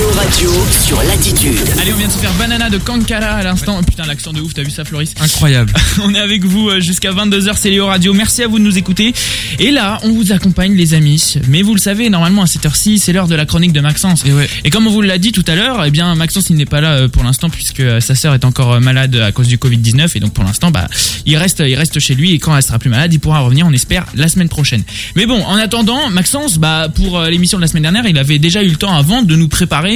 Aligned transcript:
Léo 0.00 0.10
Radio 0.12 0.50
sur 0.70 1.02
Latitude. 1.02 1.58
Allez, 1.78 1.92
on 1.92 1.96
vient 1.96 2.06
de 2.06 2.12
se 2.12 2.16
faire 2.16 2.32
Banana 2.38 2.70
de 2.70 2.78
Kankara 2.78 3.32
à 3.32 3.42
l'instant. 3.42 3.76
Oh, 3.78 3.84
putain, 3.84 4.04
l'accent 4.06 4.32
de 4.32 4.40
ouf, 4.40 4.54
t'as 4.54 4.62
vu 4.62 4.70
ça, 4.70 4.82
Floris 4.82 5.12
Incroyable. 5.20 5.74
On 6.02 6.14
est 6.14 6.18
avec 6.18 6.42
vous 6.42 6.70
euh, 6.70 6.80
jusqu'à 6.80 7.12
22h, 7.12 7.52
c'est 7.56 7.68
Léo 7.68 7.84
Radio. 7.84 8.14
Merci 8.14 8.42
à 8.42 8.48
vous 8.48 8.58
de 8.58 8.64
nous 8.64 8.78
écouter. 8.78 9.12
Et 9.58 9.70
là, 9.70 9.98
on 10.02 10.12
vous 10.12 10.32
accompagne, 10.32 10.74
les 10.74 10.94
amis. 10.94 11.34
Mais 11.48 11.60
vous 11.60 11.74
le 11.74 11.80
savez, 11.80 12.08
normalement, 12.08 12.42
à 12.42 12.46
cette 12.46 12.64
heure-ci, 12.64 12.98
c'est 12.98 13.12
l'heure 13.12 13.28
de 13.28 13.34
la 13.34 13.44
chronique 13.44 13.74
de 13.74 13.80
Maxence. 13.80 14.24
Et 14.24 14.32
ouais. 14.32 14.48
Et 14.64 14.70
comme 14.70 14.86
on 14.86 14.90
vous 14.90 15.02
l'a 15.02 15.18
dit 15.18 15.32
tout 15.32 15.44
à 15.46 15.54
l'heure, 15.54 15.84
eh 15.84 15.90
bien, 15.90 16.14
Maxence, 16.14 16.48
il 16.48 16.56
n'est 16.56 16.64
pas 16.64 16.80
là 16.80 16.92
euh, 16.92 17.08
pour 17.08 17.22
l'instant 17.22 17.50
puisque 17.50 17.80
euh, 17.80 18.00
sa 18.00 18.14
sœur 18.14 18.32
est 18.32 18.46
encore 18.46 18.80
malade 18.80 19.16
à 19.16 19.32
cause 19.32 19.48
du 19.48 19.58
Covid-19. 19.58 20.12
Et 20.14 20.20
donc, 20.20 20.32
pour 20.32 20.44
l'instant, 20.44 20.70
bah, 20.70 20.86
il 21.26 21.36
reste, 21.36 21.62
il 21.66 21.74
reste 21.74 21.98
chez 21.98 22.14
lui. 22.14 22.32
Et 22.32 22.38
quand 22.38 22.56
elle 22.56 22.62
sera 22.62 22.78
plus 22.78 22.90
malade, 22.90 23.12
il 23.12 23.20
pourra 23.20 23.40
revenir, 23.40 23.66
on 23.66 23.72
espère, 23.72 24.06
la 24.14 24.28
semaine 24.28 24.48
prochaine. 24.48 24.82
Mais 25.14 25.26
bon, 25.26 25.42
en 25.44 25.56
attendant, 25.56 26.08
Maxence, 26.08 26.56
bah, 26.56 26.88
pour 26.94 27.20
l'émission 27.24 27.58
de 27.58 27.62
la 27.62 27.68
semaine 27.68 27.82
dernière, 27.82 28.06
il 28.06 28.16
avait 28.16 28.38
déjà 28.38 28.62
eu 28.62 28.68
le 28.68 28.76
temps 28.76 28.94
avant 28.94 29.22
de 29.22 29.36
nous 29.36 29.48
préparer 29.48 29.89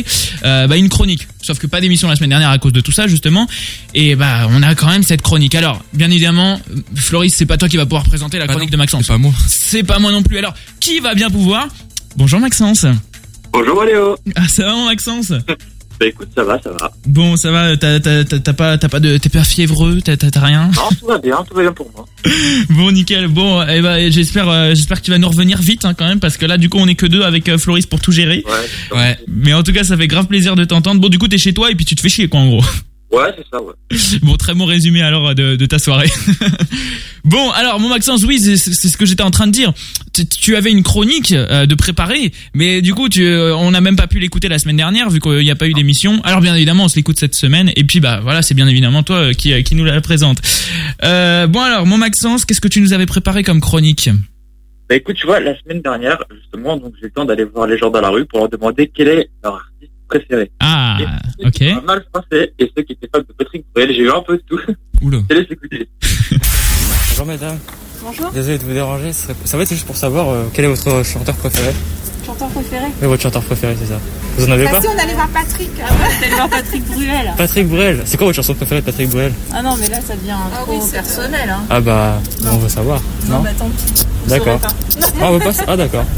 euh, 0.45 0.67
bah, 0.67 0.77
une 0.77 0.89
chronique. 0.89 1.29
Sauf 1.43 1.59
que 1.59 1.67
pas 1.67 1.81
d'émission 1.81 2.09
la 2.09 2.17
semaine 2.17 2.31
dernière 2.31 2.51
à 2.51 2.59
cause 2.59 2.73
de 2.73 2.81
tout 2.81 2.93
ça, 2.93 3.07
justement. 3.07 3.47
Et 3.95 4.17
bah, 4.17 4.47
on 4.51 4.63
a 4.63 4.75
quand 4.75 4.89
même 4.89 5.03
cette 5.03 5.23
chronique. 5.23 5.55
Alors, 5.55 5.85
bien 5.93 6.11
évidemment, 6.11 6.61
Floris, 6.95 7.35
c'est 7.35 7.47
pas 7.47 7.59
toi 7.59 7.69
qui 7.69 7.77
va 7.77 7.85
pouvoir 7.85 8.05
présenter 8.05 8.39
la 8.39 8.47
Bah 8.47 8.55
chronique 8.55 8.71
non, 8.71 8.77
de 8.77 8.79
Maxence. 8.79 9.03
C'est 9.03 9.13
pas 9.13 9.19
moi. 9.19 9.33
C'est 9.47 9.83
pas 9.83 9.99
moi 9.99 10.11
non 10.11 10.23
plus. 10.23 10.39
Alors, 10.39 10.55
qui 10.81 11.01
va 11.01 11.15
bien 11.15 11.31
pouvoir? 11.31 11.69
Bonjour 12.17 12.41
Maxence. 12.41 12.87
Bonjour 13.53 13.85
Léo. 13.85 14.17
Ah, 14.35 14.49
ça 14.49 14.65
va 14.65 14.73
mon 14.75 14.87
Maxence? 14.87 15.33
Bah 16.01 16.07
écoute, 16.07 16.29
ça 16.35 16.43
va, 16.43 16.61
ça 16.61 16.71
va. 16.71 16.91
Bon, 17.07 17.37
ça 17.37 17.51
va, 17.53 17.77
t'as 17.77 18.01
t'as- 18.01 18.25
t'as- 18.25 18.39
t'as 18.41 18.53
pas, 18.53 18.77
t'as 18.79 18.89
pas 18.89 18.99
de, 19.01 19.17
t'es 19.19 19.29
pas 19.29 19.45
fiévreux, 19.45 20.01
t'as 20.03 20.17
t'as- 20.17 20.31
t'as 20.31 20.41
rien 20.41 20.71
Non, 20.75 20.89
tout 20.99 21.07
va 21.07 21.19
bien, 21.19 21.37
tout 21.49 21.55
va 21.55 21.63
bien 21.63 21.73
pour 21.73 21.91
moi. 21.95 22.07
Bon, 22.71 22.91
nickel. 22.91 23.29
Bon, 23.29 23.63
eh 23.69 23.81
ben, 23.81 24.11
j'espère, 24.11 24.49
euh, 24.49 24.71
j'espère 24.75 25.01
que 25.01 25.05
tu 25.05 25.11
vas 25.13 25.19
nous 25.19 25.29
revenir 25.29 25.59
vite 25.61 25.85
hein, 25.85 25.95
quand 25.95 26.07
même, 26.09 26.21
parce 26.21 26.37
que 26.37 26.47
là, 26.47 26.57
du 26.59 26.69
coup, 26.69 26.79
on 26.81 26.87
est 26.89 26.95
que 26.97 27.07
deux 27.07 27.23
avec 27.23 27.49
euh, 27.49 27.59
Floris 27.59 27.87
pour 27.87 28.01
tout 28.01 28.13
gérer. 28.13 28.45
Ouais, 28.47 28.99
Ouais. 28.99 29.19
Mais 29.29 29.53
en 29.53 29.63
tout 29.63 29.73
cas, 29.73 29.85
ça 29.85 29.97
fait 29.97 30.09
grave 30.09 30.27
plaisir 30.27 30.57
de 30.57 30.65
t'entendre. 30.65 31.01
Bon, 31.01 31.09
du 31.09 31.19
coup, 31.19 31.29
t'es 31.29 31.39
chez 31.39 31.53
toi 31.55 31.71
et 31.71 31.75
puis 31.75 31.85
tu 31.85 31.95
te 31.95 32.01
fais 32.01 32.09
chier, 32.09 32.29
quoi, 32.29 32.41
en 32.41 32.49
gros. 32.49 32.65
Ouais 33.15 33.35
c'est 33.37 33.47
ça, 33.51 33.63
ouais. 33.63 33.73
Bon, 34.23 34.37
très 34.37 34.55
bon 34.55 34.65
résumé 34.65 35.03
alors 35.03 35.35
de, 35.35 35.57
de 35.57 35.67
ta 35.67 35.79
soirée. 35.79 36.11
bon, 37.25 37.51
alors 37.51 37.81
mon 37.81 37.89
Maxence, 37.89 38.25
oui, 38.25 38.39
c'est 38.39 38.57
ce 38.57 38.97
que 38.97 39.07
j'étais 39.07 39.23
en 39.23 39.31
train 39.31 39.47
de 39.47 39.53
dire. 39.53 39.73
Tu, 40.13 40.27
tu 40.27 40.57
avais 40.57 40.71
une 40.71 40.83
chronique 40.83 41.33
euh, 41.33 41.67
de 41.67 41.75
préparer, 41.75 42.33
mais 42.55 42.83
du 42.83 42.95
coup, 42.95 43.09
tu, 43.09 43.25
euh, 43.25 43.57
on 43.57 43.73
n'a 43.73 43.81
même 43.81 43.97
pas 43.97 44.07
pu 44.07 44.19
l'écouter 44.19 44.49
la 44.49 44.59
semaine 44.59 44.77
dernière 44.77 45.11
vu 45.11 45.21
qu'il 45.21 45.39
n'y 45.39 45.51
a 45.51 45.57
pas 45.57 45.67
eu 45.67 45.73
d'émission. 45.73 46.21
Alors 46.25 46.41
bien 46.41 46.55
évidemment, 46.55 46.85
on 46.85 46.89
se 46.89 46.97
l'écoute 46.97 47.19
cette 47.19 47.35
semaine, 47.35 47.73
et 47.77 47.85
puis 47.85 48.01
bah 48.01 48.21
voilà, 48.23 48.43
c'est 48.43 48.55
bien 48.55 48.69
évidemment 48.69 49.03
toi 49.03 49.17
euh, 49.17 49.33
qui, 49.33 49.53
euh, 49.53 49.63
qui 49.63 49.75
nous 49.75 49.85
la 49.85 50.01
présente. 50.01 50.39
Euh, 51.03 51.47
bon 51.47 51.61
alors, 51.61 51.87
mon 51.87 51.99
Maxence, 51.99 52.45
qu'est-ce 52.45 52.61
que 52.61 52.69
tu 52.69 52.81
nous 52.81 52.93
avais 52.93 53.07
préparé 53.07 53.43
comme 53.43 53.61
chronique? 53.61 54.11
Bah 54.89 54.97
écoute, 54.97 55.17
tu 55.17 55.27
vois, 55.27 55.41
la 55.41 55.59
semaine 55.61 55.81
dernière, 55.81 56.23
justement, 56.31 56.77
donc 56.77 56.93
j'ai 57.01 57.07
le 57.07 57.11
temps 57.11 57.25
d'aller 57.25 57.45
voir 57.45 57.67
les 57.67 57.79
gens 57.79 57.91
dans 57.91 58.01
la 58.01 58.11
rue 58.11 58.27
pour 58.27 58.41
leur 58.41 58.49
demander 58.49 58.91
quel 58.95 59.09
est 59.09 59.31
leur 59.43 59.55
artiste 59.55 59.94
préféré. 60.09 60.51
Ah, 60.61 60.99
Et 61.39 61.47
ok. 61.47 61.85
mal 61.85 62.05
français 62.13 62.53
et 62.59 62.71
ceux 62.77 62.83
qui 62.83 62.93
étaient 62.93 63.09
fans 63.15 63.21
de 63.21 63.33
Patrick 63.37 63.65
Bruel, 63.75 63.93
j'ai 63.93 64.03
eu 64.03 64.11
un 64.11 64.23
peu 64.23 64.37
de 64.37 64.43
tout. 64.47 64.61
Oula. 65.03 65.19
Je 65.31 65.35
laisse 65.37 65.51
écouter. 65.51 65.89
Bonjour 67.11 67.27
mesdames, 67.27 67.59
Bonjour, 68.05 68.31
désolé 68.33 68.59
de 68.59 68.65
vous 68.65 68.73
déranger, 68.75 69.13
ça 69.13 69.29
ça 69.45 69.57
va 69.57 69.63
être 69.63 69.71
juste 69.71 69.87
pour 69.87 69.97
savoir 69.97 70.29
euh, 70.29 70.45
quel 70.53 70.67
est 70.67 70.69
votre 70.69 71.03
chanteur 71.05 71.35
préféré 71.37 71.73
chanteur 72.25 72.49
préféré 72.49 72.85
Oui, 73.01 73.09
votre 73.09 73.23
chanteur 73.23 73.43
préféré, 73.43 73.77
c'est 73.81 73.87
ça. 73.89 73.99
Vous 74.37 74.47
en 74.49 74.53
avez 74.53 74.65
Bah 74.65 74.73
pas 74.73 74.81
si, 74.81 74.89
on 74.89 74.99
allait 74.99 75.15
voir 75.15 75.29
Patrick. 75.29 75.71
Ah 75.79 75.93
ouais, 75.93 75.99
on 76.01 76.23
allait 76.25 76.35
voir 76.35 76.49
Patrick 76.49 76.85
Bruel. 76.87 77.35
Patrick 77.37 77.69
Bruel, 77.69 78.03
c'est 78.05 78.17
quoi 78.17 78.27
votre 78.27 78.37
chanson 78.37 78.55
préférée 78.55 78.81
de 78.81 78.87
Patrick 78.87 79.11
Bruel 79.11 79.33
Ah 79.53 79.63
non, 79.63 79.77
mais 79.81 79.89
là, 79.89 79.99
ça 80.07 80.15
devient 80.17 80.37
trop 80.65 80.87
personnel. 80.87 81.51
Hein. 81.51 81.63
Ah 81.71 81.81
bah, 81.81 82.21
on 82.51 82.57
veut 82.57 82.69
savoir. 82.69 83.01
Non, 83.29 83.37
Non, 83.37 83.43
bah 83.43 83.51
tant 83.59 83.69
pis. 83.69 84.05
D'accord. 84.27 84.61
Ah, 85.21 85.27
on 85.29 85.33
veut 85.33 85.39
pas 85.41 85.53
Ah 85.67 85.77
d'accord. 85.77 86.05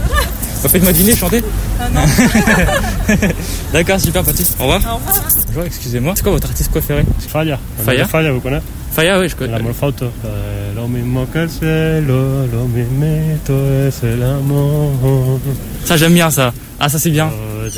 Bah, 0.62 0.71
Faites-moi 0.71 0.93
dîner, 0.93 1.15
chantez. 1.15 1.45
Ah 1.78 1.84
non. 1.93 2.00
D'accord, 3.75 4.00
super 4.00 4.25
Patrick. 4.25 4.47
Au 4.59 4.62
revoir. 4.62 4.81
Au 4.91 4.97
revoir. 4.97 5.23
Bonjour, 5.48 5.65
excusez-moi. 5.65 6.15
C'est 6.17 6.23
quoi 6.23 6.33
votre 6.33 6.48
artiste 6.48 6.71
préféré? 6.71 7.05
Falla. 7.28 7.59
Falla 7.84 8.06
Falla, 8.06 8.33
vous 8.33 8.41
connaissez? 8.41 8.65
Faya, 8.97 9.21
oui, 9.21 9.29
je 9.29 9.37
connais. 9.37 9.59
Eh, 9.61 10.75
Lo 10.75 10.89
mismo 10.89 11.27
que 11.31 11.41
el 11.41 11.51
cielo, 11.51 12.47
lo 12.47 12.65
mismito 12.67 13.55
es 13.87 14.03
el 14.03 14.23
amor. 14.23 15.39
Ça, 15.84 15.99
j'aime 15.99 16.15
bien 16.15 16.31
ça. 16.31 16.55
Ah, 16.81 16.89
ça 16.89 16.99
c'est 16.99 17.11
bien. 17.11 17.31
Oh. 17.31 17.69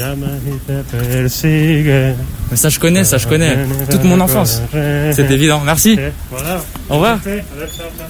Mais 2.50 2.56
ça, 2.56 2.68
je 2.68 2.78
connais, 2.78 3.02
ça, 3.02 3.18
je 3.18 3.26
connais. 3.26 3.56
Toute 3.90 4.04
mon 4.04 4.20
enfance. 4.20 4.62
C'est 4.70 5.30
évident. 5.32 5.60
Merci. 5.64 5.98
Voilà. 6.30 6.62
Au 6.88 6.94
revoir. 6.94 7.18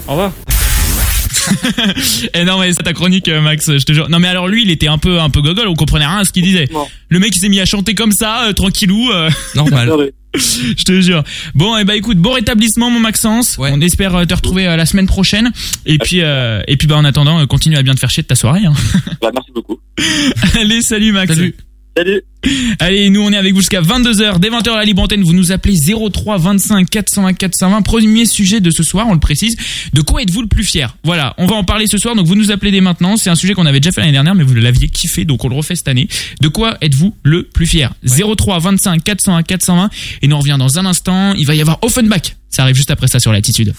Au 0.07 0.13
revoir. 0.13 0.33
Eh 2.35 2.45
non 2.45 2.59
mais 2.61 2.75
c'est 2.75 2.83
ta 2.83 2.93
chronique 2.93 3.27
euh, 3.29 3.41
Max, 3.41 3.73
je 3.79 3.85
te 3.85 3.93
jure. 3.95 4.11
Non 4.11 4.19
mais 4.19 4.29
alors 4.29 4.49
lui 4.49 4.65
il 4.65 4.71
était 4.71 4.89
un 4.89 4.99
peu 4.99 5.19
un 5.19 5.31
peu 5.31 5.41
gogol, 5.41 5.67
on 5.67 5.75
comprenait 5.75 6.05
rien 6.05 6.19
à 6.19 6.25
ce 6.27 6.33
qu'il 6.33 6.43
disait. 6.43 6.67
Non. 6.71 6.87
Le 7.09 7.19
mec 7.19 7.35
il 7.35 7.39
s'est 7.41 7.49
mis 7.49 7.59
à 7.59 7.65
chanter 7.65 7.95
comme 7.95 8.13
ça, 8.13 8.49
euh, 8.49 8.53
tranquillou, 8.53 9.11
euh, 9.11 9.31
Normal. 9.55 10.11
je 10.35 10.85
te 10.85 11.01
jure. 11.01 11.25
Bon 11.55 11.77
et 11.77 11.85
bah 11.85 11.97
écoute, 11.97 12.19
bon 12.19 12.33
rétablissement 12.33 12.91
mon 12.91 13.01
Maxence. 13.01 13.57
Ouais. 13.59 13.71
On 13.73 13.81
espère 13.81 14.15
euh, 14.15 14.25
te 14.25 14.35
retrouver 14.35 14.67
euh, 14.67 14.77
la 14.77 14.87
semaine 14.87 15.07
prochaine. 15.07 15.51
Et 15.87 15.99
puis 15.99 16.21
euh, 16.23 16.63
et 16.69 16.77
puis 16.77 16.87
bah 16.87 16.97
en 16.97 17.05
attendant, 17.05 17.45
continue 17.47 17.77
à 17.77 17.83
bien 17.83 17.95
te 17.95 18.01
faire 18.01 18.11
chier 18.11 18.23
de 18.23 18.29
ta 18.29 18.35
soirée. 18.35 18.65
hein. 18.67 18.75
Bah 19.21 19.31
merci 19.33 19.51
beaucoup. 19.55 19.79
Allez 20.55 20.83
salut 20.83 21.13
Max. 21.13 21.35
Salut. 21.35 21.55
Salut. 21.99 22.23
Allez, 22.79 23.11
nous 23.11 23.23
on 23.23 23.33
est 23.33 23.37
avec 23.37 23.53
vous 23.55 23.59
jusqu'à 23.59 23.81
22h. 23.81 24.39
Dès 24.39 24.51
20h 24.51 24.71
à 24.71 24.77
la 24.77 24.85
libre 24.85 25.03
antenne, 25.03 25.25
vous 25.25 25.33
nous 25.33 25.51
appelez 25.51 25.77
03 25.77 26.39
25 26.39 26.89
420 26.89 27.33
420. 27.33 27.83
Premier 27.83 28.25
sujet 28.25 28.61
de 28.61 28.71
ce 28.71 28.85
soir, 28.85 29.09
on 29.09 29.15
le 29.15 29.19
précise. 29.19 29.57
De 29.93 30.01
quoi 30.01 30.23
êtes-vous 30.23 30.43
le 30.43 30.47
plus 30.47 30.63
fier? 30.63 30.95
Voilà, 31.03 31.35
on 31.39 31.47
va 31.47 31.57
en 31.57 31.65
parler 31.65 31.89
ce 31.89 31.99
soir. 31.99 32.15
Donc 32.15 32.29
vous 32.29 32.37
nous 32.37 32.53
appelez 32.53 32.71
dès 32.71 32.81
maintenant. 32.81 33.17
C'est 33.17 33.31
un 33.31 33.35
sujet 33.35 33.55
qu'on 33.55 33.67
avait 33.67 33.81
déjà 33.81 33.91
fait 33.91 34.01
l'année 34.01 34.13
dernière, 34.13 34.37
mais 34.37 34.45
vous 34.45 34.55
l'aviez 34.55 34.87
kiffé, 34.87 35.25
donc 35.25 35.45
on 35.45 35.49
le 35.49 35.57
refait 35.57 35.75
cette 35.75 35.89
année. 35.89 36.07
De 36.41 36.47
quoi 36.47 36.79
êtes-vous 36.81 37.17
le 37.25 37.43
plus 37.43 37.67
fier? 37.67 37.93
03 38.07 38.61
25 38.61 39.03
420 39.03 39.43
420. 39.43 39.91
Et 40.23 40.29
nous 40.29 40.37
on 40.37 40.39
revient 40.39 40.57
dans 40.57 40.79
un 40.79 40.87
instant. 40.87 41.35
Il 41.35 41.47
va 41.49 41.57
y 41.57 41.61
avoir 41.61 41.83
Offenbach. 41.83 42.37
Ça 42.49 42.63
arrive 42.63 42.77
juste 42.77 42.93
après 42.93 43.09
ça 43.09 43.19
sur 43.19 43.33
l'attitude. 43.33 43.75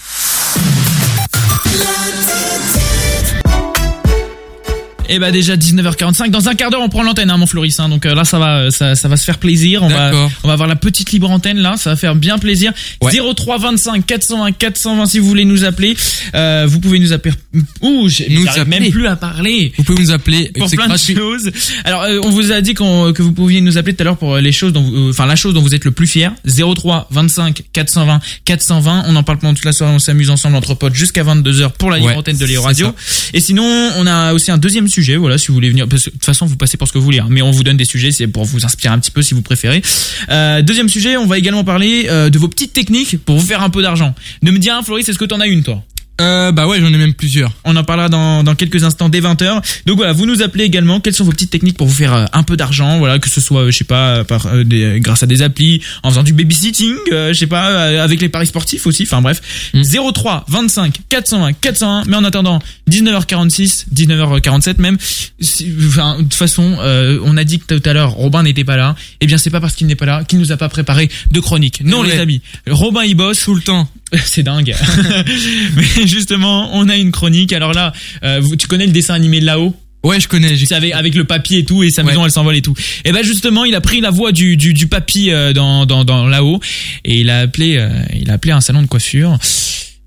Et 5.10 5.18
bah 5.18 5.30
déjà 5.32 5.56
19h45 5.56 6.30
dans 6.30 6.48
un 6.48 6.54
quart 6.54 6.70
d'heure 6.70 6.80
on 6.82 6.88
prend 6.88 7.02
l'antenne 7.02 7.30
hein, 7.30 7.36
mon 7.36 7.46
Floris 7.46 7.78
hein. 7.80 7.88
donc 7.88 8.06
euh, 8.06 8.14
là 8.14 8.24
ça 8.24 8.38
va 8.38 8.58
euh, 8.58 8.70
ça, 8.70 8.94
ça 8.94 9.08
va 9.08 9.16
se 9.16 9.24
faire 9.24 9.38
plaisir 9.38 9.82
on 9.82 9.88
va 9.88 10.12
on 10.44 10.46
va 10.46 10.52
avoir 10.54 10.68
la 10.68 10.76
petite 10.76 11.10
libre 11.12 11.28
antenne 11.30 11.58
là 11.58 11.74
ça 11.76 11.90
va 11.90 11.96
faire 11.96 12.14
bien 12.14 12.38
plaisir 12.38 12.72
Ouais. 13.02 13.12
03 13.36 13.58
25 13.58 14.06
420 14.06 14.52
420 14.52 15.06
si 15.06 15.18
vous 15.18 15.26
voulez 15.26 15.44
nous 15.44 15.64
appeler 15.64 15.96
euh, 16.34 16.64
vous 16.68 16.80
pouvez 16.80 16.98
nous 16.98 17.12
appeler 17.12 17.34
ouh 17.82 18.08
j'arrive 18.08 18.68
même 18.68 18.88
plus 18.90 19.06
à 19.06 19.16
parler 19.16 19.72
Vous 19.76 19.84
pouvez 19.84 20.02
nous 20.02 20.10
appeler. 20.12 20.50
pour 20.56 20.70
plein 20.70 20.84
de 20.84 20.88
gratuit. 20.90 21.14
choses. 21.16 21.50
Alors, 21.84 22.02
euh, 22.02 22.20
on 22.22 22.30
vous 22.30 22.52
a 22.52 22.60
dit 22.60 22.74
qu'on- 22.74 23.12
que 23.12 23.22
vous 23.22 23.32
pouviez 23.32 23.60
nous 23.60 23.78
appeler 23.78 23.94
tout 23.94 24.02
à 24.02 24.04
l'heure 24.04 24.16
pour 24.16 24.36
les 24.36 24.52
choses 24.52 24.72
dont, 24.72 24.82
vous- 24.82 25.10
enfin 25.10 25.26
la 25.26 25.36
chose 25.36 25.54
dont 25.54 25.62
vous 25.62 25.74
êtes 25.74 25.84
le 25.84 25.90
plus 25.90 26.06
fier. 26.06 26.32
03 26.46 27.08
25 27.10 27.62
420 27.72 28.20
420. 28.44 29.04
On 29.08 29.16
en 29.16 29.22
parle 29.22 29.38
pendant 29.38 29.54
toute 29.54 29.64
la 29.64 29.72
soirée. 29.72 29.92
On 29.94 29.98
s'amuse 29.98 30.30
ensemble 30.30 30.56
entre 30.56 30.74
potes 30.74 30.94
jusqu'à 30.94 31.22
22 31.22 31.62
h 31.62 31.70
pour 31.78 31.90
la 31.90 31.96
libre 31.98 32.10
Ouais, 32.10 32.16
antenne 32.16 32.36
de 32.36 32.44
Léo 32.44 32.62
Radio. 32.62 32.92
Et 33.34 33.40
sinon, 33.40 33.64
on 33.96 34.06
a 34.06 34.32
aussi 34.32 34.50
un 34.50 34.58
deuxième 34.58 34.86
sujet. 34.88 34.99
Voilà, 35.16 35.38
si 35.38 35.48
vous 35.48 35.54
voulez 35.54 35.70
venir. 35.70 35.86
De 35.86 35.96
toute 35.96 36.24
façon, 36.24 36.46
vous 36.46 36.56
passez 36.56 36.76
pour 36.76 36.88
ce 36.88 36.92
que 36.92 36.98
vous 36.98 37.04
voulez. 37.04 37.20
hein, 37.20 37.26
mais 37.30 37.42
on 37.42 37.50
vous 37.50 37.62
donne 37.62 37.76
des 37.76 37.84
sujets, 37.84 38.10
c'est 38.10 38.26
pour 38.26 38.44
vous 38.44 38.64
inspirer 38.64 38.92
un 38.94 38.98
petit 38.98 39.10
peu 39.10 39.22
si 39.22 39.34
vous 39.34 39.42
préférez. 39.42 39.82
Euh, 40.28 40.62
deuxième 40.62 40.88
sujet, 40.88 41.16
on 41.16 41.26
va 41.26 41.38
également 41.38 41.64
parler 41.64 42.06
euh, 42.08 42.30
de 42.30 42.38
vos 42.38 42.48
petites 42.48 42.72
techniques 42.72 43.18
pour 43.24 43.36
vous 43.38 43.46
faire 43.46 43.62
un 43.62 43.70
peu 43.70 43.82
d'argent. 43.82 44.14
Ne 44.42 44.50
me 44.50 44.58
dis 44.58 44.70
rien, 44.70 44.82
Floris, 44.82 45.08
est-ce 45.08 45.18
que 45.18 45.24
t'en 45.24 45.40
as 45.40 45.46
une, 45.46 45.62
toi? 45.62 45.82
Euh, 46.20 46.52
bah 46.52 46.66
ouais, 46.66 46.80
j'en 46.80 46.88
ai 46.92 46.96
même 46.98 47.14
plusieurs. 47.14 47.52
on 47.64 47.74
en 47.76 47.84
parlera 47.84 48.08
dans, 48.08 48.42
dans 48.44 48.54
quelques 48.54 48.84
instants 48.84 49.08
dès 49.08 49.20
20h. 49.20 49.62
Donc 49.86 49.96
voilà, 49.96 50.12
vous 50.12 50.26
nous 50.26 50.42
appelez 50.42 50.64
également. 50.64 51.00
Quelles 51.00 51.14
sont 51.14 51.24
vos 51.24 51.32
petites 51.32 51.50
techniques 51.50 51.76
pour 51.76 51.86
vous 51.86 51.94
faire 51.94 52.14
euh, 52.14 52.24
un 52.32 52.42
peu 52.42 52.56
d'argent 52.56 52.98
Voilà, 52.98 53.18
que 53.18 53.28
ce 53.28 53.40
soit, 53.40 53.62
euh, 53.62 53.70
je 53.70 53.76
sais 53.78 53.84
pas, 53.84 54.16
euh, 54.18 54.24
par, 54.24 54.46
euh, 54.46 54.64
des, 54.64 54.98
grâce 55.00 55.22
à 55.22 55.26
des 55.26 55.42
applis, 55.42 55.80
en 56.02 56.10
faisant 56.10 56.22
du 56.22 56.32
babysitting, 56.32 56.94
euh, 57.12 57.32
je 57.32 57.38
sais 57.38 57.46
pas, 57.46 58.02
avec 58.02 58.20
les 58.20 58.28
paris 58.28 58.46
sportifs 58.46 58.86
aussi. 58.86 59.04
Enfin 59.04 59.22
bref, 59.22 59.40
Mm. 59.74 59.82
03 60.12 60.44
25 60.48 60.98
420 61.08 61.52
401. 61.60 62.02
Mais 62.06 62.16
en 62.16 62.24
attendant, 62.24 62.60
19h46, 62.90 63.86
19h47 63.94 64.78
même. 64.80 64.98
si- 65.40 65.68
Enfin, 65.86 66.16
de 66.18 66.22
toute 66.24 66.34
façon, 66.34 66.76
euh, 66.80 67.18
on 67.24 67.36
a 67.36 67.44
dit 67.44 67.58
que 67.58 67.74
tout 67.74 67.88
à 67.88 67.92
l'heure 67.92 68.10
Robin 68.12 68.42
n'était 68.42 68.64
pas 68.64 68.76
là. 68.76 68.94
Eh 69.20 69.26
bien, 69.26 69.38
c'est 69.38 69.50
pas 69.50 69.60
parce 69.60 69.74
qu'il 69.74 69.86
n'est 69.86 69.94
pas 69.96 70.06
là 70.06 70.24
qu'il 70.24 70.38
nous 70.38 70.52
a 70.52 70.56
pas 70.56 70.68
préparé 70.68 71.08
de 71.30 71.40
chronique. 71.40 71.80
Non, 71.84 72.00
Ouais. 72.00 72.08
les 72.14 72.18
amis. 72.20 72.40
Robin 72.68 73.02
il 73.04 73.14
bosse 73.14 73.44
Tout 73.44 73.54
le 73.54 73.62
temps. 73.62 73.88
c'est 74.24 74.42
dingue. 74.42 74.74
Mais 75.76 76.06
justement, 76.10 76.68
on 76.74 76.88
a 76.88 76.96
une 76.96 77.12
chronique. 77.12 77.52
Alors 77.52 77.72
là, 77.72 77.92
euh, 78.24 78.42
tu 78.58 78.66
connais 78.66 78.86
le 78.86 78.92
dessin 78.92 79.14
animé 79.14 79.40
là-haut? 79.40 79.74
Ouais, 80.02 80.18
je 80.18 80.28
connais. 80.28 80.56
C'est 80.56 80.74
avec, 80.74 80.92
avec 80.94 81.14
le 81.14 81.24
papy 81.24 81.56
et 81.58 81.64
tout, 81.64 81.82
et 81.82 81.90
sa 81.90 82.02
Ouais. 82.02 82.08
maison 82.08 82.24
elle 82.24 82.30
s'envole 82.30 82.56
et 82.56 82.62
tout. 82.62 82.74
Et 83.04 83.12
ben 83.12 83.22
justement, 83.22 83.64
il 83.66 83.74
a 83.74 83.80
pris 83.82 84.00
la 84.00 84.10
voix 84.10 84.32
du, 84.32 84.56
du, 84.56 84.72
du 84.74 84.86
papy 84.86 85.30
euh, 85.30 85.52
dans, 85.52 85.84
dans, 85.86 86.04
dans 86.04 86.26
là-haut, 86.26 86.58
et 87.04 87.18
il 87.18 87.28
a 87.30 87.40
appelé, 87.40 87.76
euh, 87.76 87.88
il 88.18 88.30
a 88.30 88.34
appelé 88.34 88.52
un 88.52 88.60
salon 88.62 88.80
de 88.82 88.86
coiffure. 88.88 89.36